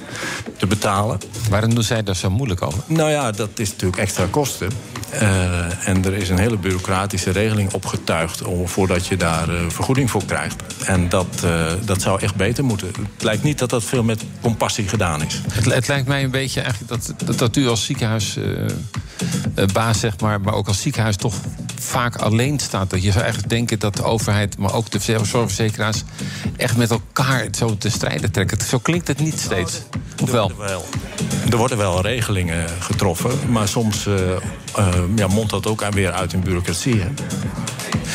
te 0.58 0.68
betalen. 0.68 1.20
Waarom 1.50 1.74
doen 1.76 1.84
zij 1.84 2.04
daar 2.04 2.16
zo 2.16 2.30
moeilijk 2.30 2.62
over? 2.62 2.80
Nou 2.88 3.10
ja, 3.10 3.32
dat 3.32 3.50
is 3.56 3.70
natuurlijk 3.70 4.02
extra 4.02 4.28
kosten. 4.30 4.70
Eh, 5.12 5.88
en 5.88 6.06
er 6.06 6.14
is 6.14 6.30
een 6.30 6.40
hele 6.40 6.58
bureaucratische 6.58 7.32
regeling 7.32 7.74
opgetuigd 7.74 8.44
om, 8.44 8.68
voordat 8.68 9.08
je 9.08 9.18
daar 9.18 9.50
eh, 9.50 9.56
vergoeding 9.68 10.12
voor 10.12 10.26
krijgt. 10.26 10.62
En 10.86 11.10
dat, 11.10 11.28
eh, 11.44 11.66
dat 11.86 12.02
zou 12.02 12.22
echt 12.22 12.36
beter 12.36 12.64
moeten. 12.64 12.88
Het 12.88 13.24
lijkt 13.24 13.44
niet 13.44 13.60
dat 13.60 13.70
dat 13.70 13.84
veel 13.84 14.04
met 14.04 14.24
compassie 14.42 14.88
gedaan 14.88 15.24
is. 15.24 15.42
Het, 15.52 15.81
het 15.82 15.90
lijkt 15.90 16.08
mij 16.08 16.24
een 16.24 16.32
beetje 16.32 16.62
eigenlijk 16.62 16.92
dat, 16.92 17.14
dat, 17.26 17.38
dat 17.38 17.56
u 17.56 17.68
als 17.68 17.86
ziekenhuisbaas, 17.86 20.00
zeg 20.00 20.20
maar, 20.20 20.42
maar 20.42 20.54
ook 20.54 20.68
als 20.68 20.82
ziekenhuis 20.82 21.16
toch 21.16 21.34
vaak 21.80 22.16
alleen 22.16 22.60
staat. 22.60 22.90
Dat 22.90 23.04
je 23.04 23.12
zou 23.12 23.24
eigenlijk 23.24 23.54
denken 23.54 23.80
dat 23.80 23.96
de 23.96 24.04
overheid, 24.04 24.58
maar 24.58 24.74
ook 24.74 24.90
de 24.90 25.00
zorgverzekeraars, 25.00 26.04
echt 26.58 26.78
met 26.78 26.92
elkaar 26.92 27.48
zo 27.58 27.78
te 27.78 27.90
strijden 27.90 28.32
trekken. 28.32 28.58
Zo 28.66 28.78
klinkt 28.78 29.08
het 29.08 29.20
niet 29.20 29.40
steeds. 29.40 29.82
Of 30.22 30.28
Er 30.28 30.34
wel? 30.34 30.48
worden 30.48 30.68
wel, 30.68 30.86
er 31.50 31.58
worden 31.58 31.78
wel 31.78 32.02
regelingen 32.02 32.70
getroffen, 32.80 33.32
maar 33.50 33.68
soms 33.68 34.06
eh, 34.06 34.32
eh, 34.76 34.88
ja, 35.16 35.28
mondt 35.28 35.52
dat 35.52 35.68
ook 35.68 35.90
weer 35.90 36.12
uit 36.12 36.34
in 36.34 36.40
bureaucratie. 36.40 37.00
Hè? 37.00 37.08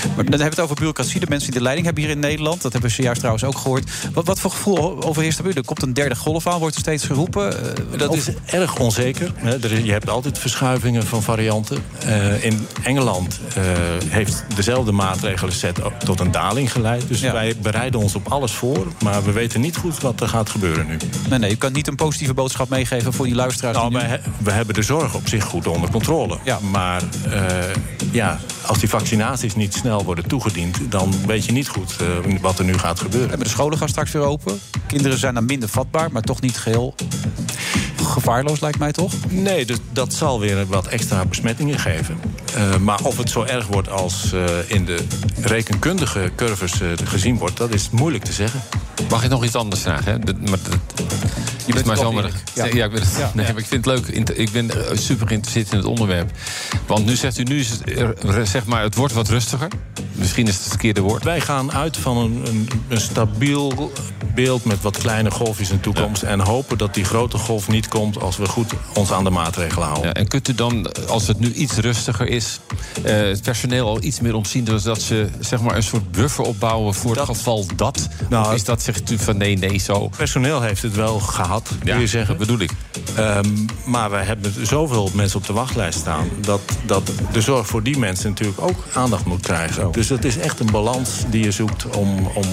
Maar 0.05 0.25
dan 0.25 0.25
hebben 0.25 0.39
we 0.39 0.45
het 0.45 0.61
over 0.61 0.75
bureaucratie. 0.75 1.21
De 1.21 1.27
mensen 1.29 1.49
die 1.51 1.57
de 1.59 1.63
leiding 1.65 1.87
hebben 1.87 2.05
hier 2.05 2.13
in 2.15 2.19
Nederland. 2.21 2.63
Dat 2.63 2.73
hebben 2.73 2.91
we 2.91 2.97
zojuist 2.97 3.19
trouwens 3.19 3.45
ook 3.45 3.59
gehoord. 3.59 3.91
Wat, 4.13 4.27
wat 4.27 4.41
voor 4.41 4.51
gevoel 4.51 5.03
overheerst 5.05 5.39
er? 5.39 5.57
Er 5.57 5.65
komt 5.65 5.83
een 5.83 5.93
derde 5.95 6.15
golf 6.17 6.47
aan, 6.47 6.59
wordt 6.59 6.75
er 6.75 6.81
steeds 6.81 7.05
geroepen. 7.05 7.77
Eh, 7.93 7.99
Dat 7.99 8.09
of- 8.09 8.17
is 8.17 8.29
erg 8.47 8.79
onzeker. 8.79 9.33
Er 9.61 9.85
Je 9.85 9.93
hebt 9.93 10.09
altijd 10.11 10.39
verschuivingen 10.39 11.07
van 11.07 11.23
varianten. 11.23 11.79
Eh, 11.99 12.45
in 12.45 12.67
Engeland 12.83 13.41
eh, 13.55 13.63
heeft 14.09 14.45
dezelfde 14.55 14.93
maatregelenset 14.93 15.83
ook 15.83 15.93
tot 16.01 16.21
een 16.21 16.31
daling 16.31 16.73
geleid. 16.73 17.09
Dus 17.09 17.21
wij 17.21 17.57
bereiden 17.63 18.01
ons 18.01 18.15
op 18.15 18.29
alles 18.29 18.53
voor. 18.53 18.87
Maar 19.03 19.25
we 19.25 19.33
weten 19.33 19.61
niet 19.61 19.77
goed 19.77 20.01
wat 20.01 20.21
er 20.21 20.29
gaat 20.29 20.51
gebeuren 20.51 20.87
nu. 20.87 20.97
Nee, 21.29 21.39
nee, 21.39 21.51
u 21.51 21.57
kan 21.57 21.73
niet 21.73 21.87
een 21.87 21.95
positieve 21.95 22.35
boodschap 22.35 22.69
meegeven 22.69 23.13
voor 23.13 23.27
die 23.27 23.35
luisteraars. 23.35 23.77
Nou, 23.77 23.91
die 23.91 23.99
nu- 23.99 24.19
we 24.39 24.51
hebben 24.51 24.75
de 24.75 24.83
zorg 24.83 25.15
op 25.15 25.29
zich 25.29 25.45
goed 25.45 25.67
onder 25.67 25.91
controle. 25.91 26.39
Maar 26.71 27.03
eh, 27.31 27.41
ja, 28.11 28.39
als 28.67 28.79
die 28.79 28.89
vaccinaties 28.89 29.55
niet 29.55 29.81
snel 29.87 30.05
worden 30.05 30.29
toegediend... 30.29 30.79
dan 30.89 31.15
weet 31.27 31.45
je 31.45 31.53
niet 31.53 31.69
goed 31.69 31.97
eh, 32.01 32.39
wat 32.41 32.59
er 32.59 32.65
nu 32.65 32.79
gaat 32.79 33.01
gebeuren. 33.01 33.39
De 33.39 33.49
scholen 33.49 33.79
gaan 33.79 33.89
straks 33.89 34.13
weer 34.13 34.23
open. 34.23 34.61
Kinderen 34.87 35.19
zijn 35.19 35.35
dan 35.35 35.45
minder 35.45 35.69
vatbaar, 35.69 36.13
maar 36.13 36.23
toch 36.23 36.41
niet 36.41 36.59
geheel 36.59 36.95
gevaarloos, 38.17 38.61
lijkt 38.61 38.79
mij 38.79 38.93
toch? 38.93 39.13
Nee, 39.29 39.67
dus 39.67 39.77
dat 39.93 40.13
zal 40.15 40.41
weer 40.41 40.67
wat 40.67 40.87
extra 40.87 41.25
besmettingen 41.25 41.79
geven. 41.79 42.21
Eh, 42.55 42.77
maar 42.77 43.01
of 43.03 43.17
het 43.17 43.31
zo 43.31 43.43
erg 43.43 43.67
wordt 43.67 43.91
als 43.91 44.33
eh, 44.33 44.45
in 44.67 44.85
de 44.85 44.99
rekenkundige 45.41 46.31
curves 46.37 46.81
eh, 46.81 46.89
gezien 47.05 47.39
wordt... 47.39 47.57
dat 47.57 47.75
is 47.75 47.91
moeilijk 47.91 48.25
te 48.25 48.33
zeggen. 48.33 48.61
Mag 49.11 49.25
ik 49.25 49.31
nog 49.31 49.45
iets 49.45 49.55
anders 49.55 49.83
vragen? 49.83 50.13
Hè? 50.13 50.49
Maar 50.51 50.59
Je 51.67 51.73
bent 51.73 51.87
maar 51.87 51.97
zomaar. 51.97 52.25
eerlijk. 52.25 52.43
Ja. 52.55 52.65
Ja. 52.65 52.85
ik 52.85 52.91
ben 52.91 53.01
het, 53.01 53.17
Ja. 53.19 53.31
nee, 53.35 53.47
maar 53.47 53.59
ik 53.59 53.67
vind 53.67 53.85
het 53.85 53.95
leuk. 53.95 54.27
Ik 54.37 54.51
ben 54.51 54.71
eh, 54.71 54.97
super 54.97 55.27
geïnteresseerd 55.27 55.71
in 55.71 55.77
het 55.77 55.87
onderwerp. 55.87 56.31
Want 56.87 57.07
nu 57.07 57.17
zegt 57.17 57.39
u, 57.39 57.43
nu 57.43 57.61
is 57.61 57.71
het, 57.71 58.49
zeg 58.49 58.65
maar, 58.65 58.83
het 58.83 58.95
wordt 58.95 59.15
wat 59.15 59.29
rustiger. 59.29 59.69
Misschien 60.13 60.47
is 60.47 60.53
het 60.53 60.61
het 60.61 60.71
verkeerde 60.71 61.01
woord. 61.01 61.25
Wij 61.25 61.41
gaan 61.41 61.73
uit 61.73 61.97
van 61.97 62.17
een, 62.17 62.43
een, 62.47 62.69
een 62.89 63.01
stabiel 63.01 63.93
beeld 64.35 64.65
met 64.65 64.83
wat 64.83 64.97
kleine 64.99 65.31
golfjes 65.31 65.71
in 65.71 65.77
de 65.77 65.83
toekomst... 65.83 66.23
en 66.23 66.41
hopen 66.41 66.79
dat 66.79 66.95
die 66.95 67.05
grote 67.05 67.39
golf 67.39 67.69
niet 67.69 67.89
komt 67.89 68.21
als 68.21 68.37
we 68.37 68.47
goed 68.47 68.73
ons 68.95 69.13
aan 69.13 69.25
de 69.25 69.31
maatregelen 69.31 69.87
houden. 69.87 70.07
Ja, 70.07 70.13
en 70.15 70.29
kunt 70.29 70.49
u 70.49 70.55
dan, 70.55 70.93
als 71.09 71.27
het 71.27 71.39
nu 71.39 71.53
iets 71.53 71.77
rustiger 71.77 72.29
is, 72.29 72.61
eh, 73.03 73.17
het 73.17 73.43
personeel 73.43 73.87
al 73.89 74.03
iets 74.03 74.21
meer 74.21 74.35
omzien, 74.35 74.65
dus 74.65 74.83
dat 74.83 75.03
ze 75.03 75.29
zeg 75.41 75.61
maar, 75.61 75.77
een 75.77 75.83
soort 75.83 76.11
buffer 76.11 76.45
opbouwen 76.45 76.95
voor 76.95 77.17
het 77.17 77.25
geval 77.25 77.67
dat? 77.77 78.09
Nou, 78.29 78.47
of 78.47 78.55
is 78.55 78.65
dat 78.65 78.83
zegt 78.83 79.11
u 79.11 79.19
van 79.19 79.37
nee, 79.37 79.59
nee, 79.59 79.79
zo? 79.79 80.09
Personeel 80.17 80.63
heeft 80.63 80.83
het 80.83 80.95
wel 80.95 81.19
gehad, 81.57 81.79
kun 81.79 81.95
Ja, 81.95 82.01
je 82.01 82.07
zeggen. 82.07 82.39
dat 82.39 82.47
bedoel 82.47 82.61
ik. 82.61 82.71
Ehm, 83.17 83.47
maar 83.85 84.11
we 84.11 84.17
hebben 84.17 84.67
zoveel 84.67 85.11
mensen 85.15 85.39
op 85.39 85.47
de 85.47 85.53
wachtlijst 85.53 85.99
staan... 85.99 86.29
Dat, 86.41 86.61
dat 86.87 87.11
de 87.33 87.41
zorg 87.41 87.67
voor 87.67 87.83
die 87.83 87.99
mensen 87.99 88.29
natuurlijk 88.29 88.61
ook 88.61 88.85
aandacht 88.95 89.25
moet 89.25 89.41
krijgen. 89.41 89.93
Dus 89.93 90.09
het 90.09 90.25
is 90.25 90.39
echt 90.39 90.61
een 90.61 90.71
balans 90.71 91.11
die 91.31 91.45
je 91.45 91.51
zoekt 91.51 91.97
om, 91.97 92.27
om 92.35 92.45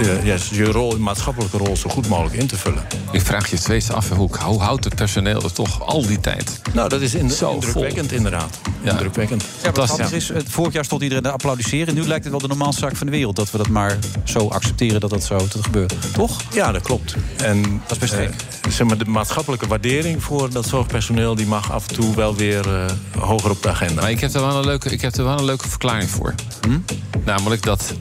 eh, 0.00 0.24
ja, 0.24 0.36
je 0.50 0.64
rol, 0.64 0.90
je 0.90 1.02
maatschappelijke 1.02 1.56
rol 1.56 1.76
zo 1.76 1.88
goed 1.90 2.08
mogelijk 2.08 2.34
in 2.34 2.46
te 2.46 2.56
vullen. 2.56 2.82
Ik 3.12 3.20
vraag 3.20 3.50
je 3.50 3.56
steeds 3.56 3.90
af, 3.90 4.08
hoe, 4.08 4.30
hoe 4.42 4.60
houdt 4.60 4.84
het 4.84 4.94
personeel 4.94 5.42
er 5.42 5.52
toch 5.52 5.86
al 5.86 6.06
die 6.06 6.20
tijd? 6.20 6.60
Nou, 6.72 6.88
dat 6.88 7.00
is 7.00 7.14
in, 7.14 7.30
Zo 7.30 7.52
indrukwekkend 7.52 8.12
inderdaad. 8.12 8.58
Ja. 8.82 8.90
Indrukwekkend. 8.90 9.44
Ja, 9.62 9.72
wat 9.72 9.84
grappig 9.84 10.12
is, 10.12 10.30
eh, 10.30 10.40
vorig 10.48 10.72
jaar 10.72 10.84
stond 10.84 11.02
iedereen 11.02 11.22
te 11.22 11.30
applaudisseren. 11.30 11.94
Nu 11.94 12.06
lijkt 12.06 12.22
het 12.24 12.32
wel 12.32 12.40
de 12.40 12.48
normaalste 12.48 12.80
zaak 12.80 12.96
van 12.96 13.06
de 13.06 13.12
wereld. 13.12 13.36
Dat 13.36 13.50
we 13.50 13.58
dat 13.58 13.68
maar 13.68 13.98
zo 14.24 14.48
accepteren 14.48 15.00
dat 15.00 15.10
dat 15.10 15.24
zo 15.24 15.46
te 15.46 15.62
gebeurt. 15.62 15.94
Toch? 16.12 16.40
Ja, 16.52 16.72
dat 16.72 16.82
klopt. 16.82 17.16
En, 17.36 17.62
dat 17.62 17.90
is 17.90 17.98
best 17.98 18.12
eh, 18.12 18.18
gek. 18.18 18.34
Zeg 18.68 18.86
maar, 18.86 18.98
de 18.98 19.04
maatschappelijke 19.04 19.66
waardering 19.66 20.22
voor 20.22 20.50
dat 20.50 20.66
zorgpersoneel... 20.66 21.34
die 21.34 21.46
mag 21.46 21.72
af 21.72 21.88
en 21.88 21.94
toe 21.94 22.14
wel 22.14 22.36
weer 22.36 22.74
eh, 22.74 22.92
hoger 23.18 23.50
op 23.50 23.62
de 23.62 23.68
agenda. 23.68 24.00
Maar 24.00 24.10
ik 24.10 24.20
heb 24.20 24.34
er 24.34 24.40
wel 24.40 24.56
een 24.56 24.64
leuke, 24.64 24.90
ik 24.90 25.00
heb 25.00 25.14
er 25.14 25.24
wel 25.24 25.38
een 25.38 25.44
leuke 25.44 25.68
verklaring 25.68 26.10
voor. 26.10 26.34
Hm? 26.60 26.78
Namelijk 27.24 27.62
dat 27.62 27.94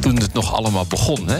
toen 0.00 0.16
het 0.16 0.32
nog 0.32 0.54
allemaal 0.54 0.86
begon, 0.86 1.28
hè, 1.28 1.38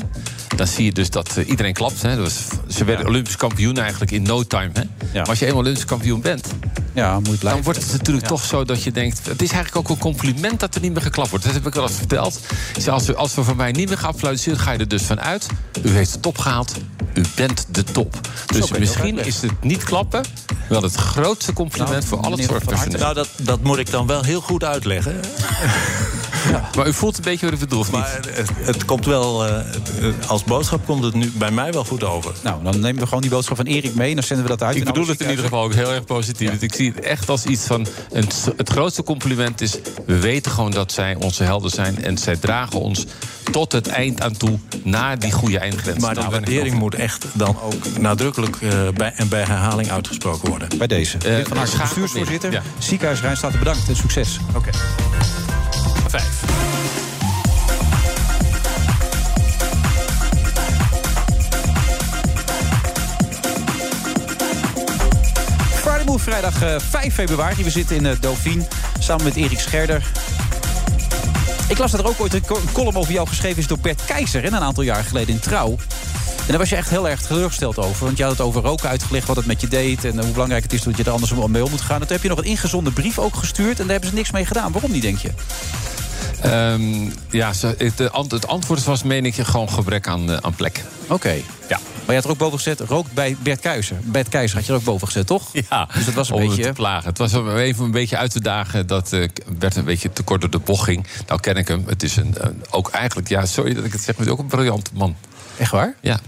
dan 0.57 0.67
zie 0.67 0.85
je 0.85 0.93
dus 0.93 1.11
dat 1.11 1.37
eh, 1.37 1.49
iedereen 1.49 1.73
klapt. 1.73 2.03
Hè. 2.03 2.29
Ze 2.69 2.85
werden 2.85 3.07
Olympisch 3.07 3.37
kampioen 3.37 3.79
eigenlijk 3.79 4.11
in 4.11 4.23
no 4.23 4.43
time. 4.43 4.71
Hè. 4.73 4.85
Maar 5.13 5.29
als 5.29 5.39
je 5.39 5.47
eenmaal 5.47 5.61
Olympisch 5.61 5.85
kampioen 5.85 6.21
bent, 6.21 6.49
ja, 6.93 7.21
moet 7.21 7.41
dan 7.41 7.63
wordt 7.63 7.83
het 7.83 7.93
natuurlijk 7.93 8.27
toch 8.27 8.45
zo 8.45 8.65
dat 8.65 8.83
je 8.83 8.93
denkt... 8.93 9.27
het 9.27 9.43
is 9.43 9.51
eigenlijk 9.51 9.77
ook 9.77 9.97
een 9.97 10.03
compliment 10.03 10.61
dat 10.61 10.75
er 10.75 10.81
niet 10.81 10.93
meer 10.93 11.03
geklapt 11.03 11.31
wordt. 11.31 11.45
Dat 11.45 11.55
heb 11.55 11.67
ik 11.67 11.75
wel 11.75 11.83
eens 11.83 11.97
verteld. 11.97 12.41
Als, 12.89 13.07
we, 13.07 13.15
als 13.15 13.35
we 13.35 13.45
van 13.45 13.57
mij 13.57 13.73
niet 13.73 13.89
meer 13.89 13.99
geapplaudiseerd, 13.99 14.59
ga 14.59 14.73
je 14.73 14.79
er 14.79 14.89
dus 14.89 15.03
van 15.03 15.21
uit. 15.21 15.47
U 15.83 15.91
heeft 15.91 16.13
de 16.13 16.21
top 16.21 16.39
gehaald. 16.39 16.75
U 17.15 17.23
bent 17.37 17.67
de 17.71 17.85
top. 17.85 18.21
Dus 18.47 18.71
misschien 18.71 19.19
is 19.19 19.43
het 19.43 19.65
niet 19.65 19.85
klappen 19.85 20.25
wel 20.69 20.83
het 20.83 20.95
grootste 20.95 21.53
compliment 21.53 22.05
voor 22.05 22.19
al 22.19 22.31
het 22.31 22.45
zorgpersoneel. 22.45 22.99
Nou, 22.99 23.15
dat, 23.15 23.29
dat 23.37 23.63
moet 23.63 23.79
ik 23.79 23.91
dan 23.91 24.07
wel 24.07 24.23
heel 24.23 24.41
goed 24.41 24.65
uitleggen. 24.65 25.21
Maar 26.77 26.87
u 26.87 26.93
voelt 26.93 27.17
een 27.17 27.23
beetje 27.23 27.45
wat 27.45 27.55
ik 27.55 27.61
bedoel, 27.61 27.85
maar 27.93 28.21
niet? 28.25 28.51
Het, 28.55 28.85
komt 28.85 29.05
wel, 29.05 29.47
eh, 29.47 29.65
als 30.27 30.45
boodschap 30.45 30.87
komt 30.87 31.05
het 31.05 31.15
nu 31.15 31.33
bij 31.35 31.51
mij 31.51 31.73
wel 31.73 31.85
goed 31.85 32.05
over. 32.05 32.33
Nou, 32.43 32.63
dan 32.63 32.81
nemen 32.81 33.01
we 33.01 33.07
gewoon 33.07 33.21
die 33.21 33.31
boodschap 33.31 33.57
van 33.57 33.67
Erik 33.67 33.95
mee 33.95 34.09
en 34.09 34.15
dan 34.15 34.25
zenden 34.25 34.45
we 34.45 34.51
dat 34.51 34.63
uit. 34.63 34.77
Ik 34.77 34.85
bedoel 34.85 35.07
het 35.07 35.21
in 35.21 35.31
ieder 35.31 35.45
geval 35.45 35.63
ook 35.63 35.75
heel 35.75 35.93
erg 35.93 36.05
positief. 36.05 36.63
Ik 36.63 36.75
zie 36.75 36.93
het 36.95 37.05
echt 37.05 37.29
als 37.29 37.45
iets 37.45 37.67
van, 37.67 37.87
het, 38.13 38.49
het 38.57 38.69
grootste 38.69 39.03
compliment 39.03 39.61
is... 39.61 39.79
we 40.07 40.19
weten 40.19 40.53
gewoon 40.53 40.71
dat 40.71 40.93
zij 40.93 41.15
onze 41.15 41.43
helden 41.43 41.71
zijn 41.71 42.05
en 42.05 42.19
zij 42.19 42.37
dragen 42.37 42.81
ons 42.81 43.07
tot 43.51 43.73
het 43.73 43.87
eind 43.87 44.23
aan 44.23 44.37
toe 44.37 44.59
naar 44.83 45.19
die 45.19 45.33
goede 45.33 45.59
eindgrens. 45.59 46.03
Maar 46.03 46.15
de 46.15 46.29
waardering 46.31 46.79
moet 46.79 46.95
echt 46.95 47.27
dan 47.33 47.57
ook 47.63 47.99
nadrukkelijk 47.99 48.57
eh, 48.57 48.89
bij, 48.95 49.13
en 49.17 49.29
bij 49.29 49.43
herhaling 49.43 49.91
uitgesproken 49.91 50.49
worden. 50.49 50.69
Bij 50.79 50.87
deze. 50.87 51.19
Uh, 51.27 51.45
van 51.45 51.79
bestuursvoorzitter. 51.79 52.53
Ja. 52.53 52.63
Ziekenhuis 52.79 53.21
Rijnstaten 53.21 53.59
bedankt 53.59 53.89
en 53.89 53.97
succes. 53.97 54.39
Oké. 54.55 54.71
5. 56.13 56.53
vrijdag 66.19 66.63
eh, 66.63 66.75
5 66.79 67.15
februari. 67.15 67.65
We 67.65 67.71
zitten 67.71 67.97
in 67.97 68.07
eh, 68.07 68.21
Dauphine 68.21 68.67
samen 68.99 69.25
met 69.25 69.37
Erik 69.37 69.59
Scherder. 69.59 70.05
Ik 71.69 71.79
las 71.79 71.91
dat 71.91 72.01
er 72.01 72.07
ook 72.07 72.21
ooit 72.21 72.35
een 72.35 72.43
column 72.73 72.97
over 72.97 73.13
jou 73.13 73.29
geschreven 73.29 73.59
is 73.59 73.67
door 73.67 73.79
Bert 73.79 74.05
Keizer... 74.05 74.45
Een 74.45 74.57
aantal 74.57 74.83
jaar 74.83 75.05
geleden 75.05 75.35
in 75.35 75.41
Trouw. 75.41 75.77
En 76.39 76.49
daar 76.49 76.59
was 76.59 76.69
je 76.69 76.77
echt 76.77 76.91
heel 76.91 77.09
erg 77.09 77.23
teleurgesteld 77.23 77.79
over. 77.79 78.05
Want 78.05 78.17
je 78.17 78.23
had 78.23 78.33
het 78.33 78.41
over 78.41 78.63
roken 78.63 78.89
uitgelegd, 78.89 79.27
wat 79.27 79.37
het 79.37 79.47
met 79.47 79.61
je 79.61 79.69
deed... 79.69 80.05
en 80.05 80.19
eh, 80.19 80.25
hoe 80.25 80.33
belangrijk 80.33 80.63
het 80.63 80.73
is 80.73 80.83
dat 80.83 80.97
je 80.97 81.05
er 81.05 81.11
anders 81.11 81.35
mee 81.35 81.65
om 81.65 81.71
moet 81.71 81.81
gaan. 81.81 82.01
En 82.01 82.07
toen 82.07 82.17
heb 82.17 82.23
je 82.23 82.29
nog 82.29 82.39
een 82.39 82.45
ingezonde 82.45 82.91
brief 82.91 83.19
ook 83.19 83.35
gestuurd... 83.35 83.79
en 83.79 83.83
daar 83.83 83.93
hebben 83.93 84.09
ze 84.09 84.15
niks 84.15 84.31
mee 84.31 84.47
gedaan. 84.47 84.73
Waarom 84.73 84.93
niet, 84.93 85.03
denk 85.03 85.19
je? 85.19 85.31
Ehm, 86.43 87.09
ja, 87.31 87.53
ze- 87.53 87.75
het, 87.79 88.47
antwoord 88.47 88.85
was, 88.85 89.03
meen 89.03 89.25
ik, 89.27 89.35
gewoon 89.35 89.69
gebrek 89.71 90.07
aan, 90.09 90.31
eh, 90.31 90.37
aan 90.41 90.55
plek. 90.55 90.85
Oké. 91.09 91.33
Ja. 91.69 91.79
Maar 92.07 92.07
je 92.07 92.15
had 92.15 92.25
er 92.25 92.31
ook 92.31 92.39
boven 92.39 92.59
gezet, 92.59 92.81
rookt 92.81 93.13
bij 93.13 93.37
Bert 93.43 93.61
Keizer. 93.61 93.97
Bert 94.03 94.29
Keizer 94.29 94.57
had 94.57 94.67
je 94.67 94.73
er 94.73 94.79
ook 94.79 94.85
boven 94.85 95.07
gezet, 95.07 95.27
toch? 95.27 95.49
Ja, 95.71 95.89
Dus 95.95 96.05
dat 96.05 96.15
was 96.15 96.29
een 96.29 96.35
om 96.35 96.47
beetje... 96.49 96.63
te 96.63 96.73
plagen. 96.73 97.09
Het 97.09 97.19
was 97.19 97.35
om 97.35 97.57
even 97.57 97.85
een 97.85 97.91
beetje 97.91 98.17
uit 98.17 98.31
te 98.31 98.41
dagen 98.41 98.87
dat 98.87 99.13
eh, 99.13 99.29
Bert 99.59 99.77
een 99.77 99.85
beetje 99.85 100.13
te 100.13 100.23
kort 100.23 100.41
door 100.41 100.51
de 100.51 100.59
bocht 100.59 100.85
ging. 100.85 101.07
Nou 101.27 101.41
ken 101.41 101.57
ik 101.57 101.69
hem. 101.69 101.85
Het 101.87 102.03
is 102.03 102.17
een, 102.17 102.35
een- 102.39 102.63
ook 102.71 102.91
eigenlijk, 102.91 103.29
ja, 103.29 103.47
sorry 103.47 103.75
dat 103.75 103.85
ik 103.85 103.93
het 103.93 104.03
zeg, 104.03 104.17
maar 104.17 104.27
het 104.27 104.27
is 104.27 104.33
ook 104.33 104.39
een 104.39 104.57
briljante 104.57 104.91
man. 104.95 105.17
Echt 105.59 105.71
waar? 105.71 105.95
Ja. 106.01 106.19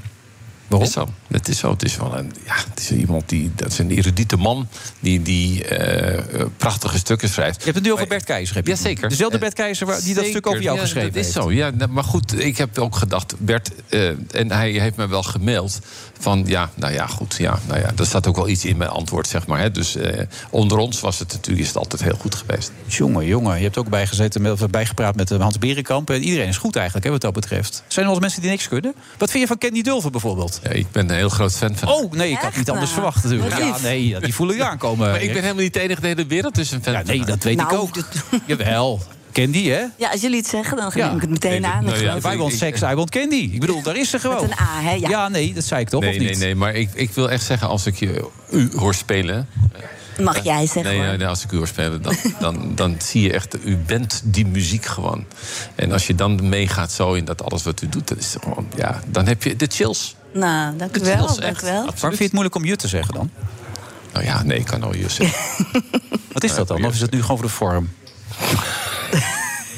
Waarom? 0.69 0.89
Is 0.89 0.95
zo. 0.95 1.09
Het 1.35 1.49
is 1.49 1.59
zo. 1.59 1.70
Het 1.70 1.82
is 1.82 1.97
wel 1.97 2.18
een, 2.18 2.32
ja, 2.45 2.55
het 2.70 2.80
is 2.80 2.91
iemand 2.91 3.28
die, 3.28 3.51
dat 3.55 3.72
is 3.72 3.78
een 3.78 3.91
erudite 3.91 4.37
man 4.37 4.68
die, 5.01 5.22
die 5.22 5.64
eh, 5.64 6.41
eh, 6.41 6.47
prachtige 6.57 6.99
stukken 6.99 7.28
schrijft. 7.28 7.59
Je 7.59 7.64
hebt 7.64 7.76
het 7.76 7.85
nu 7.85 7.93
over 7.93 8.07
Bert 8.07 8.24
Keizer, 8.24 8.55
heb 8.55 8.66
je? 8.66 8.70
Jazeker. 8.70 9.09
Dezelfde 9.09 9.39
Bert 9.39 9.55
Keizer 9.55 9.87
waar- 9.87 10.03
die 10.03 10.14
dat 10.14 10.24
stuk 10.24 10.47
over 10.47 10.62
jou 10.62 10.76
ja, 10.76 10.82
geschreven 10.82 11.12
dat 11.12 11.24
is 11.24 11.35
heeft. 11.35 11.47
zo. 11.47 11.53
Ja, 11.53 11.70
nou, 11.70 11.91
maar 11.91 12.05
goed, 12.05 12.41
ik 12.41 12.57
heb 12.57 12.78
ook 12.78 12.97
gedacht, 12.97 13.35
Bert, 13.39 13.70
eh, 13.89 14.09
en 14.30 14.51
hij 14.51 14.70
heeft 14.70 14.97
me 14.97 15.07
wel 15.07 15.22
gemaild 15.22 15.80
van 16.18 16.43
ja, 16.47 16.70
nou 16.74 16.93
ja, 16.93 17.07
goed, 17.07 17.35
ja, 17.39 17.59
nou 17.66 17.80
ja, 17.80 17.91
er 17.97 18.07
staat 18.07 18.26
ook 18.26 18.37
wel 18.37 18.49
iets 18.49 18.64
in 18.64 18.76
mijn 18.76 18.91
antwoord, 18.91 19.28
zeg 19.28 19.47
maar. 19.47 19.61
Hè. 19.61 19.70
Dus 19.70 19.97
eh, 19.97 20.26
onder 20.51 20.78
ons 20.78 21.01
was 21.01 21.18
het 21.18 21.32
natuurlijk 21.32 21.62
is 21.62 21.68
het 21.68 21.76
altijd 21.76 22.03
heel 22.03 22.16
goed 22.20 22.35
geweest. 22.35 22.72
Jongen, 22.87 23.26
jongen, 23.26 23.57
je 23.57 23.62
hebt 23.62 23.78
ook 23.78 23.89
bijgezeten, 23.89 24.53
of 24.53 24.70
bijgepraat 24.70 25.16
met 25.16 25.30
eh, 25.30 25.41
Hans 25.41 25.59
Berenkamp. 25.59 26.11
En 26.11 26.22
iedereen 26.22 26.49
is 26.49 26.57
goed 26.57 26.76
eigenlijk, 26.76 27.07
hè, 27.07 27.12
wat 27.12 27.20
dat 27.20 27.32
betreft. 27.32 27.72
Zijn 27.87 28.07
er 28.07 28.12
wel 28.12 28.12
eens 28.12 28.20
mensen 28.20 28.41
die 28.41 28.51
niks 28.51 28.68
kunnen? 28.68 28.95
Wat 29.18 29.30
vind 29.30 29.43
je 29.43 29.49
van 29.49 29.59
Candy 29.59 29.82
Dulver 29.82 30.11
bijvoorbeeld? 30.11 30.61
Ja, 30.62 30.70
ik 30.70 30.91
ben 30.91 31.11
een 31.11 31.16
heel 31.27 31.37
groot 31.37 31.53
fan 31.57 31.77
van. 31.77 31.89
Oh, 31.89 32.12
nee, 32.12 32.31
ik 32.31 32.39
had 32.39 32.57
niet 32.57 32.70
anders 32.70 32.91
verwacht 32.91 33.22
natuurlijk. 33.25 33.59
Ja, 33.59 33.77
nee, 33.83 34.09
ja, 34.09 34.20
die 34.20 34.35
voelen 34.35 34.57
je 34.57 34.64
aankomen. 34.64 35.11
Maar 35.11 35.22
ik 35.22 35.33
ben 35.33 35.43
helemaal 35.43 35.62
niet 35.62 35.72
de 35.75 35.81
enige 35.81 36.01
de 36.01 36.07
hele 36.07 36.27
wereld 36.27 36.55
dus 36.55 36.70
een 36.70 36.83
fan 36.83 36.93
Ja, 36.93 37.03
nee, 37.03 37.25
dat 37.25 37.43
weet 37.43 37.61
ik 37.61 37.70
Nou, 37.70 37.77
ook. 37.77 37.97
Jawel. 38.47 39.03
Candy, 39.33 39.68
hè? 39.68 39.85
Ja, 39.99 40.11
als 40.11 40.20
jullie 40.20 40.37
het 40.39 40.47
zeggen, 40.47 40.77
dan 40.77 40.93
neem 40.95 41.14
ik 41.14 41.20
het 41.20 41.31
meteen 41.31 41.61
Nee, 41.61 41.70
aan. 41.70 41.85
nou 41.85 41.97
ja, 42.03 42.09
geloof 42.09 42.25
I 42.25 42.29
ik. 42.35 42.39
want 42.39 42.53
sex, 42.53 42.81
I 42.83 42.95
want 42.95 43.11
Candy. 43.11 43.51
Ik 43.53 43.61
bedoel, 43.61 43.83
daar 43.83 43.97
is 43.97 44.11
ze 44.11 44.18
gewoon. 44.18 44.41
Met 44.41 44.51
een 44.51 44.66
A, 44.66 44.81
hè? 44.81 44.93
Ja. 44.93 45.09
Ja, 45.09 45.29
nee, 45.29 45.53
dat 45.55 45.64
zei 45.64 45.81
ik 45.81 45.89
toch, 45.89 46.01
nee, 46.01 46.11
of 46.11 46.18
niet? 46.18 46.29
nee, 46.29 46.39
nee, 46.39 46.55
maar 46.55 46.75
ik, 46.75 46.91
ik 46.95 47.11
wil 47.11 47.31
echt 47.31 47.45
zeggen, 47.45 47.68
als 47.68 47.87
ik 47.87 47.97
je 47.97 48.29
u 48.51 48.70
hoor 48.77 48.95
spelen. 48.95 49.49
Mag 50.20 50.45
jij 50.45 50.66
zeggen, 50.66 50.83
Nee, 50.97 51.07
hoor. 51.09 51.16
nee, 51.18 51.27
als 51.27 51.45
ik 51.45 51.53
u 51.53 51.57
hoor 51.57 51.66
spelen, 51.66 52.03
dan, 52.03 52.16
dan, 52.41 52.72
dan 52.75 52.97
zie 53.03 53.22
je 53.22 53.33
echt, 53.33 53.57
u 53.64 53.77
bent 53.77 54.20
die 54.25 54.47
muziek 54.47 54.85
gewoon. 54.87 55.25
En 55.75 55.93
als 55.93 56.07
je 56.07 56.14
dan 56.14 56.49
meegaat 56.49 56.93
zo 56.93 57.12
in 57.12 57.25
dat 57.25 57.43
alles 57.45 57.62
wat 57.62 57.83
u 57.83 57.89
doet, 57.89 58.09
dan 58.09 58.18
is 58.18 58.35
het 58.35 58.43
gewoon, 58.43 58.66
ja, 58.77 59.01
dan 59.07 59.27
heb 59.27 59.43
je 59.43 59.57
de 59.57 59.66
chills. 59.72 60.14
Nou, 60.35 60.76
dank 60.76 60.97
u 60.97 61.01
wel. 61.01 61.26
echt. 61.26 61.41
Dank 61.41 61.61
u 61.61 61.64
wel. 61.64 61.72
Waarom 61.85 61.95
vind 62.01 62.18
je 62.18 62.24
het 62.24 62.32
moeilijk 62.32 62.55
om 62.57 62.64
je 62.64 62.76
te 62.76 62.89
zeggen 62.89 63.14
dan? 63.14 63.30
Nou 64.12 64.24
ja, 64.24 64.43
nee, 64.43 64.59
ik 64.59 64.64
kan 64.66 64.82
al 64.82 64.95
je 64.95 65.09
zeggen. 65.09 65.64
Wat 66.32 66.45
is 66.45 66.55
dat 66.55 66.68
dan? 66.68 66.85
Of 66.85 66.95
is 66.95 67.01
het 67.01 67.11
nu 67.11 67.20
gewoon 67.22 67.37
voor 67.39 67.47
de 67.47 67.53
vorm? 67.53 67.89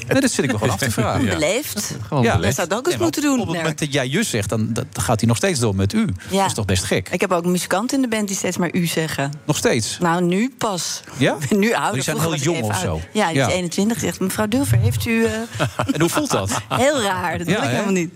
Nee, 0.09 0.21
dat 0.21 0.31
zit 0.31 0.45
ik 0.45 0.53
me 0.53 0.59
gewoon 0.59 0.73
af 0.73 0.79
te 0.79 0.91
vragen. 0.91 1.25
Ja. 1.25 1.33
Beleefd. 1.33 1.95
Gewoon 2.09 2.23
Ja, 2.23 2.35
beleefd. 2.37 2.57
dat 2.57 2.67
zou 2.69 2.81
ook 2.81 2.87
eens 2.87 2.97
moeten 2.97 3.23
doen. 3.23 3.41
Op 3.41 3.47
het 3.47 3.57
moment 3.57 3.79
dat 3.79 3.93
jij 3.93 4.07
jus 4.07 4.31
zegt, 4.31 4.49
dan 4.49 4.73
dat 4.73 4.87
gaat 4.93 5.21
hij 5.21 5.29
nog 5.29 5.37
steeds 5.37 5.61
door 5.61 5.75
met 5.75 5.93
u. 5.93 6.07
Ja. 6.31 6.39
Dat 6.39 6.47
is 6.47 6.55
toch 6.55 6.65
best 6.65 6.85
gek? 6.85 7.09
Ik 7.11 7.21
heb 7.21 7.33
ook 7.33 7.45
muzikanten 7.45 7.97
in 7.97 8.03
de 8.03 8.09
band 8.17 8.29
die 8.29 8.37
steeds 8.37 8.57
maar 8.57 8.75
u 8.75 8.87
zeggen. 8.87 9.33
Nog 9.47 9.57
steeds? 9.57 9.99
Nou, 9.99 10.23
nu 10.23 10.55
pas. 10.59 11.03
Ja? 11.17 11.37
Ik 11.41 11.49
ben 11.49 11.59
nu 11.59 11.73
ouder. 11.75 11.93
Die 11.95 12.03
zijn 12.03 12.21
heel 12.21 12.35
jong 12.37 12.63
of 12.63 12.79
zo? 12.79 13.01
Ja, 13.13 13.27
die 13.29 13.37
Ja. 13.37 13.47
is 13.47 13.53
21. 13.53 13.99
Zegt 14.01 14.21
mevrouw 14.21 14.47
Dulver, 14.47 14.79
heeft 14.79 15.07
u... 15.07 15.25
eh, 15.25 15.33
En 15.95 16.01
hoe 16.01 16.09
voelt 16.11 16.31
dat? 16.31 16.51
heel 16.69 17.03
raar, 17.03 17.39
dat 17.39 17.47
Ja, 17.47 17.53
wil 17.55 17.63
ik 17.63 17.71
helemaal 17.71 17.93
niet. 17.93 18.11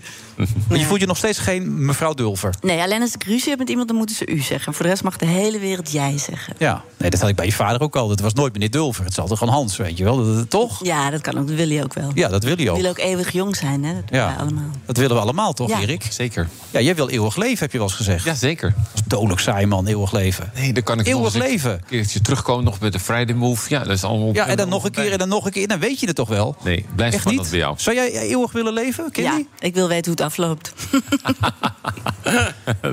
Maar 0.68 0.78
je 0.82 0.84
voelt 0.84 1.00
je 1.00 1.06
nog 1.06 1.16
steeds 1.16 1.38
geen 1.38 1.84
mevrouw 1.84 2.14
Dulver. 2.14 2.54
Nee, 2.60 2.80
alleen 2.80 3.00
als 3.00 3.14
ik 3.14 3.24
ruzie 3.24 3.48
heb 3.50 3.58
met 3.58 3.68
iemand, 3.68 3.88
dan 3.88 3.96
moeten 3.96 4.16
ze 4.16 4.26
u 4.26 4.38
zeggen. 4.40 4.74
Voor 4.74 4.82
de 4.84 4.90
rest 4.90 5.02
mag 5.02 5.16
de 5.16 5.26
hele 5.26 5.58
wereld 5.58 5.92
jij 5.92 6.18
zeggen. 6.18 6.54
Ja, 6.58 6.82
nee, 6.96 7.10
dat 7.10 7.20
had 7.20 7.28
ik 7.28 7.36
bij 7.36 7.46
je 7.46 7.52
vader 7.52 7.80
ook 7.80 7.96
al. 7.96 8.10
Het 8.10 8.20
was 8.20 8.32
nooit 8.32 8.52
meneer 8.52 8.70
Dulver. 8.70 9.02
Het 9.04 9.12
is 9.12 9.18
altijd 9.18 9.38
gewoon 9.38 9.54
Hans, 9.54 9.76
weet 9.76 9.98
je 9.98 10.04
wel. 10.04 10.16
Dat- 10.16 10.34
dat- 10.36 10.50
toch? 10.50 10.84
Ja, 10.84 11.10
dat 11.10 11.20
kan 11.20 11.38
ook. 11.38 11.46
Dat 11.46 11.56
wil 11.56 11.68
je 11.68 11.82
ook 11.82 11.94
wel. 11.94 12.10
Ja, 12.14 12.28
dat 12.28 12.44
wil 12.44 12.56
We 12.56 12.70
ook. 12.70 12.76
willen 12.76 12.90
ook 12.90 12.98
eeuwig 12.98 13.32
jong 13.32 13.56
zijn, 13.56 13.84
hè? 13.84 13.94
Dat 13.94 14.02
willen 14.10 14.26
Ja. 14.26 14.36
allemaal. 14.40 14.70
Dat 14.86 14.96
willen 14.96 15.16
we 15.16 15.22
allemaal, 15.22 15.52
toch, 15.52 15.68
Ja. 15.68 15.80
Erik? 15.80 16.06
Zeker. 16.10 16.48
Ja, 16.70 16.80
jij 16.80 16.94
wil 16.94 17.08
eeuwig 17.08 17.36
leven, 17.36 17.58
heb 17.58 17.72
je 17.72 17.78
wel 17.78 17.86
eens 17.86 17.96
gezegd. 17.96 18.24
Ja, 18.24 18.34
zeker. 18.34 18.74
Dat 18.76 18.94
is 18.94 19.00
dodelijk 19.06 19.40
saai, 19.40 19.66
man, 19.66 19.86
eeuwig 19.86 20.12
leven. 20.12 20.50
Nee, 20.54 20.72
dan 20.72 20.82
kan 20.82 20.98
ik 21.00 21.06
Eeuwig 21.06 21.22
nog 21.22 21.34
eens 21.34 21.44
een 21.44 21.50
leven. 21.50 21.82
keertje 21.88 22.20
terugkomen 22.20 22.64
nog 22.64 22.80
met 22.80 22.92
de 22.92 23.00
Friday 23.00 23.34
Move. 23.34 23.70
Ja, 23.70 23.78
dat 23.78 23.92
is 23.96 24.04
allemaal... 24.04 24.32
Ja, 24.32 24.46
en 24.46 24.56
dan 24.56 24.68
nog 24.68 24.84
een 24.84 24.90
keer 24.90 25.12
en 25.12 25.18
dan 25.18 25.28
nog 25.28 25.44
een 25.44 25.52
keer. 25.52 25.68
Dan 25.68 25.78
weet 25.78 26.00
je 26.00 26.06
het 26.06 26.16
toch 26.16 26.28
wel? 26.28 26.56
Nee, 26.64 26.86
blijf 26.94 27.14
Echt 27.14 27.24
niet? 27.26 27.50
bij 27.50 27.58
jou. 27.58 27.74
Zou 27.78 27.96
jij 27.96 28.10
eeuwig 28.12 28.52
willen 28.52 28.72
leven, 28.72 29.10
Kenny? 29.10 29.30
Ja, 29.30 29.42
ik 29.58 29.74
wil 29.74 29.88
weten 29.88 30.04
hoe 30.12 30.14
het 30.14 30.20
afloopt. 30.30 30.72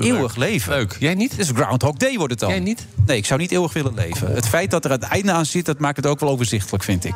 Eeuwig 0.00 0.36
leven. 0.36 0.72
Leuk. 0.72 0.96
Jij 0.98 1.14
niet? 1.14 1.30
Het 1.30 1.40
is 1.40 1.50
Groundhog 1.54 1.96
Day 1.96 2.16
wordt 2.16 2.30
het 2.30 2.40
dan. 2.40 2.50
Jij 2.50 2.60
niet? 2.60 2.86
Nee, 3.06 3.16
ik 3.16 3.26
zou 3.26 3.40
niet 3.40 3.50
eeuwig 3.50 3.72
willen 3.72 3.94
leven. 3.94 4.34
Het 4.34 4.48
feit 4.48 4.70
dat 4.70 4.84
er 4.84 4.90
het 4.90 5.02
einde 5.02 5.32
aan 5.32 5.46
zit, 5.46 5.66
dat 5.66 5.78
maakt 5.78 5.96
het 5.96 6.06
ook 6.06 6.20
wel 6.20 6.28
overzichtelijk, 6.28 6.84
vind 6.84 7.04
ik. 7.04 7.14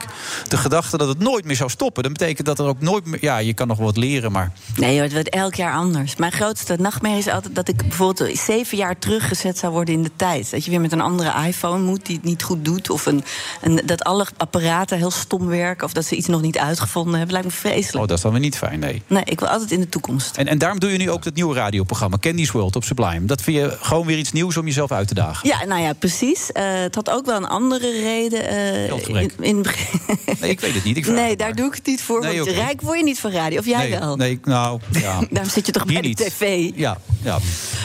De 0.48 0.56
gedachte 0.56 0.96
dat 0.96 1.08
het 1.08 1.18
nooit 1.18 1.44
meer 1.44 1.56
zou 1.56 1.70
stoppen, 1.70 2.02
dat 2.02 2.12
betekent 2.12 2.46
dat 2.46 2.58
er 2.58 2.64
ook 2.64 2.80
nooit 2.80 3.04
meer... 3.04 3.18
Ja, 3.20 3.38
je 3.38 3.54
kan 3.54 3.68
nog 3.68 3.78
wat 3.78 3.96
leren, 3.96 4.32
maar... 4.32 4.52
Nee 4.76 5.00
het 5.00 5.12
wordt 5.12 5.28
elk 5.28 5.54
jaar 5.54 5.74
anders. 5.74 6.16
Mijn 6.16 6.32
grootste 6.32 6.76
nachtmerrie 6.78 7.18
is 7.18 7.28
altijd 7.28 7.54
dat 7.54 7.68
ik 7.68 7.76
bijvoorbeeld 7.76 8.38
zeven 8.38 8.78
jaar 8.78 8.98
teruggezet 8.98 9.58
zou 9.58 9.72
worden 9.72 9.94
in 9.94 10.02
de 10.02 10.10
tijd. 10.16 10.50
Dat 10.50 10.64
je 10.64 10.70
weer 10.70 10.80
met 10.80 10.92
een 10.92 11.00
andere 11.00 11.46
iPhone 11.46 11.82
moet 11.82 12.06
die 12.06 12.16
het 12.16 12.24
niet 12.24 12.42
goed 12.42 12.64
doet. 12.64 12.90
Of 12.90 13.06
een, 13.06 13.24
een, 13.60 13.82
dat 13.84 14.04
alle 14.04 14.26
apparaten 14.36 14.98
heel 14.98 15.10
stom 15.10 15.46
werken. 15.46 15.84
Of 15.86 15.92
dat 15.92 16.04
ze 16.04 16.16
iets 16.16 16.26
nog 16.26 16.40
niet 16.40 16.58
uitgevonden 16.58 17.14
hebben. 17.14 17.32
Lijkt 17.32 17.48
me 17.48 17.54
vreselijk. 17.54 18.02
Oh, 18.02 18.08
dat 18.08 18.16
is 18.16 18.22
dan 18.22 18.32
weer 18.32 18.40
niet 18.40 18.56
fijn, 18.56 18.78
nee. 18.78 19.02
Nee, 19.06 19.24
ik 19.24 19.40
wil 19.40 19.48
altijd 19.48 19.70
in 19.70 19.80
de 19.80 19.88
toekomst. 19.88 20.01
En, 20.36 20.46
en 20.46 20.58
daarom 20.58 20.78
doe 20.78 20.92
je 20.92 20.98
nu 20.98 21.10
ook 21.10 21.22
dat 21.22 21.34
nieuwe 21.34 21.54
radioprogramma, 21.54 22.16
Candy's 22.20 22.50
World 22.50 22.76
op 22.76 22.84
Sublime. 22.84 23.24
Dat 23.24 23.42
vind 23.42 23.56
je 23.56 23.76
gewoon 23.80 24.06
weer 24.06 24.18
iets 24.18 24.32
nieuws 24.32 24.56
om 24.56 24.66
jezelf 24.66 24.92
uit 24.92 25.08
te 25.08 25.14
dagen. 25.14 25.48
Ja, 25.48 25.64
nou 25.64 25.80
ja, 25.80 25.92
precies. 25.92 26.52
Eh, 26.52 26.64
het 26.66 26.94
had 26.94 27.10
ook 27.10 27.26
wel 27.26 27.36
een 27.36 27.46
andere 27.46 27.90
reden. 27.90 28.44
Geldgebrek. 28.86 29.32
in, 29.38 29.44
in 29.44 29.56
het 29.56 30.40
Nee, 30.40 30.50
ik 30.50 30.60
weet 30.60 30.74
het 30.74 30.84
niet. 30.84 30.96
Ik 30.96 31.06
nee, 31.06 31.30
het 31.30 31.38
daar 31.38 31.48
maar. 31.48 31.56
doe 31.56 31.66
ik 31.66 31.74
het 31.74 31.86
niet 31.86 32.02
voor. 32.02 32.20
Nee, 32.20 32.38
want 32.38 32.50
rijk 32.50 32.80
word 32.80 32.98
je 32.98 33.04
niet 33.04 33.20
van 33.20 33.30
radio. 33.30 33.58
Of 33.58 33.66
jij 33.66 33.88
nee, 33.88 33.98
wel? 33.98 34.16
Nee, 34.16 34.40
nou, 34.44 34.80
ja. 34.90 35.20
Daarom 35.30 35.52
zit 35.52 35.66
je 35.66 35.72
toch 35.72 35.82
Hier 35.88 36.00
bij 36.00 36.14
de 36.14 36.24
tv? 36.24 36.70
Ja, 36.74 36.98
ja. 37.22 37.38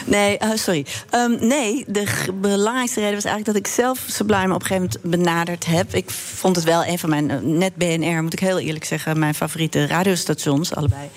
Nee, 0.05 0.37
eh, 0.37 0.49
sorry. 0.55 0.85
Ehm, 1.09 1.47
nee, 1.47 1.83
de 1.87 2.05
belangrijkste 2.41 2.99
reden 2.99 3.15
was 3.15 3.25
eigenlijk 3.25 3.45
dat 3.45 3.55
ik 3.55 3.75
zelf 3.75 4.03
Sublime 4.07 4.53
op 4.53 4.61
een 4.61 4.67
gegeven 4.67 4.99
moment 5.03 5.23
benaderd 5.23 5.65
heb. 5.65 5.93
Ik 5.93 6.09
vond 6.09 6.55
het 6.55 6.65
wel 6.65 6.85
een 6.85 6.99
van 6.99 7.09
mijn, 7.09 7.57
net 7.57 7.75
BNR, 7.75 8.23
moet 8.23 8.33
ik 8.33 8.39
heel 8.39 8.59
eerlijk 8.59 8.85
zeggen, 8.85 9.19
mijn 9.19 9.35
favoriete 9.35 9.87
radiostations, 9.87 10.75
allebei. 10.75 11.09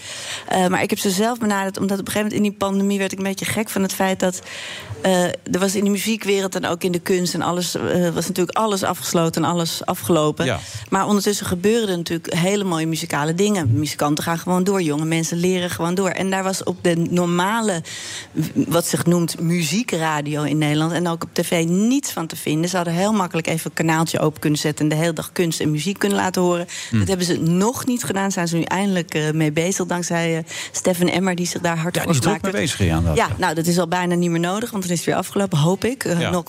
Maar 0.68 0.82
ik 0.82 0.89
heb 0.90 0.98
ze 0.98 1.10
zelf 1.10 1.38
benaderd 1.38 1.78
omdat 1.78 1.98
op 1.98 2.06
een 2.06 2.12
gegeven 2.12 2.28
moment 2.32 2.46
in 2.46 2.50
die 2.50 2.58
pandemie 2.68 2.98
werd 2.98 3.12
ik 3.12 3.18
een 3.18 3.24
beetje 3.24 3.44
gek 3.44 3.68
van 3.68 3.82
het 3.82 3.92
feit 3.92 4.20
dat. 4.20 4.42
Eh, 5.02 5.24
er 5.24 5.58
was 5.58 5.74
in 5.74 5.84
de 5.84 5.90
muziekwereld 5.90 6.54
en 6.54 6.66
ook 6.66 6.82
in 6.82 6.92
de 6.92 6.98
kunst 6.98 7.34
en 7.34 7.42
alles 7.42 7.74
eh, 7.74 8.08
was 8.08 8.26
natuurlijk 8.28 8.58
alles 8.58 8.82
afgesloten 8.82 9.44
en 9.44 9.50
alles 9.50 9.84
afgelopen. 9.84 10.44
Ja. 10.44 10.60
Maar 10.88 11.06
ondertussen 11.06 11.46
gebeuren 11.46 11.88
er 11.88 11.96
natuurlijk 11.96 12.34
hele 12.34 12.64
mooie 12.64 12.86
muzikale 12.86 13.34
dingen. 13.34 13.72
Muzikanten 13.72 14.24
gaan 14.24 14.38
gewoon 14.38 14.64
door, 14.64 14.82
jonge 14.82 15.04
mensen 15.04 15.36
leren 15.36 15.70
gewoon 15.70 15.94
door. 15.94 16.08
En 16.08 16.30
daar 16.30 16.42
was 16.42 16.62
op 16.62 16.84
de 16.84 16.96
normale, 16.96 17.82
wat 18.54 18.86
zich 18.86 19.06
noemt 19.06 19.40
muziekradio 19.40 20.42
in 20.42 20.58
Nederland... 20.58 20.92
en 20.92 21.08
ook 21.08 21.22
op 21.22 21.28
tv 21.32 21.64
niets 21.64 22.12
van 22.12 22.26
te 22.26 22.36
vinden. 22.36 22.70
Ze 22.70 22.76
hadden 22.76 22.94
heel 22.94 23.12
makkelijk 23.12 23.46
even 23.46 23.70
een 23.70 23.86
kanaaltje 23.86 24.18
open 24.20 24.40
kunnen 24.40 24.58
zetten... 24.58 24.84
en 24.84 24.90
de 24.90 25.02
hele 25.02 25.12
dag 25.12 25.32
kunst 25.32 25.60
en 25.60 25.70
muziek 25.70 25.98
kunnen 25.98 26.18
laten 26.18 26.42
horen. 26.42 26.66
Dat 26.90 27.08
hebben 27.08 27.26
ze 27.26 27.40
nog 27.40 27.86
niet 27.86 28.04
gedaan, 28.04 28.32
zijn 28.32 28.48
ze 28.48 28.56
nu 28.56 28.62
eindelijk 28.62 29.14
eh, 29.14 29.30
mee 29.30 29.52
bezig... 29.52 29.86
dankzij 29.86 30.44
Stefan 30.72 31.08
Emmer, 31.08 31.34
die 31.34 31.46
zich 31.46 31.60
daar 31.60 31.78
hard 31.78 31.94
Ja, 31.94 32.02
voor 32.02 32.12
die 32.12 32.20
is 32.20 32.26
gemaakt 32.26 32.42
mee 32.42 32.52
bezig, 32.52 32.78
ja. 32.78 33.02
Ja, 33.14 33.28
nou, 33.38 33.54
dat 33.54 33.66
is 33.66 33.78
al 33.78 33.88
bijna 33.88 34.14
niet 34.14 34.30
meer 34.30 34.40
nodig, 34.40 34.70
want 34.70 34.88
is 34.90 34.96
het 34.96 35.06
weer 35.06 35.14
afgelopen, 35.16 35.58
hoop 35.58 35.84
ik. 35.84 36.04
Uh, 36.04 36.20
Ja. 36.20 36.42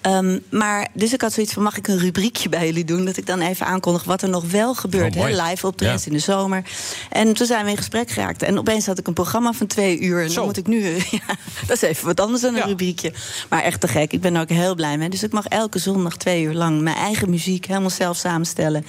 Ehm, 0.00 0.38
maar 0.50 0.88
dus 0.94 1.12
ik 1.12 1.20
had 1.20 1.32
zoiets 1.32 1.52
van: 1.52 1.62
mag 1.62 1.76
ik 1.76 1.88
een 1.88 1.98
rubriekje 1.98 2.48
bij 2.48 2.66
jullie 2.66 2.84
doen? 2.84 3.04
Dat 3.04 3.16
ik 3.16 3.26
dan 3.26 3.40
even 3.40 3.66
aankondig 3.66 4.04
wat 4.04 4.22
er 4.22 4.28
nog 4.28 4.44
wel 4.50 4.74
gebeurt. 4.74 5.16
Oh, 5.16 5.22
hè, 5.24 5.42
live 5.42 5.66
optredens 5.66 6.04
Ja. 6.04 6.10
in 6.10 6.16
de 6.16 6.22
zomer. 6.22 6.62
En 7.10 7.32
toen 7.34 7.46
zijn 7.46 7.64
we 7.64 7.70
in 7.70 7.76
gesprek 7.76 8.10
geraakt. 8.10 8.42
En 8.42 8.58
opeens 8.58 8.86
had 8.86 8.98
ik 8.98 9.06
een 9.06 9.12
programma 9.12 9.52
van 9.52 9.66
twee 9.66 10.00
uur. 10.00 10.22
En 10.22 10.28
Zo. 10.30 10.34
dan 10.36 10.44
moet 10.44 10.56
ik 10.56 10.66
nu. 10.66 10.84
ja, 11.10 11.34
dat 11.66 11.76
is 11.76 11.82
even 11.82 12.06
wat 12.06 12.20
anders 12.20 12.42
dan 12.42 12.50
een 12.54 12.60
Ja. 12.60 12.64
rubriekje. 12.66 13.12
Maar 13.48 13.62
echt 13.62 13.80
te 13.80 13.88
gek. 13.88 14.12
Ik 14.12 14.20
ben 14.20 14.34
er 14.34 14.40
ook 14.40 14.48
heel 14.48 14.74
blij 14.74 14.98
mee. 14.98 15.08
Dus 15.08 15.22
ik 15.22 15.32
mag 15.32 15.46
elke 15.46 15.78
zondag 15.78 16.16
twee 16.16 16.42
uur 16.42 16.54
lang 16.54 16.80
mijn 16.80 16.96
eigen 16.96 17.30
muziek 17.30 17.66
helemaal 17.66 17.90
zelf 17.90 18.16
samenstellen. 18.16 18.86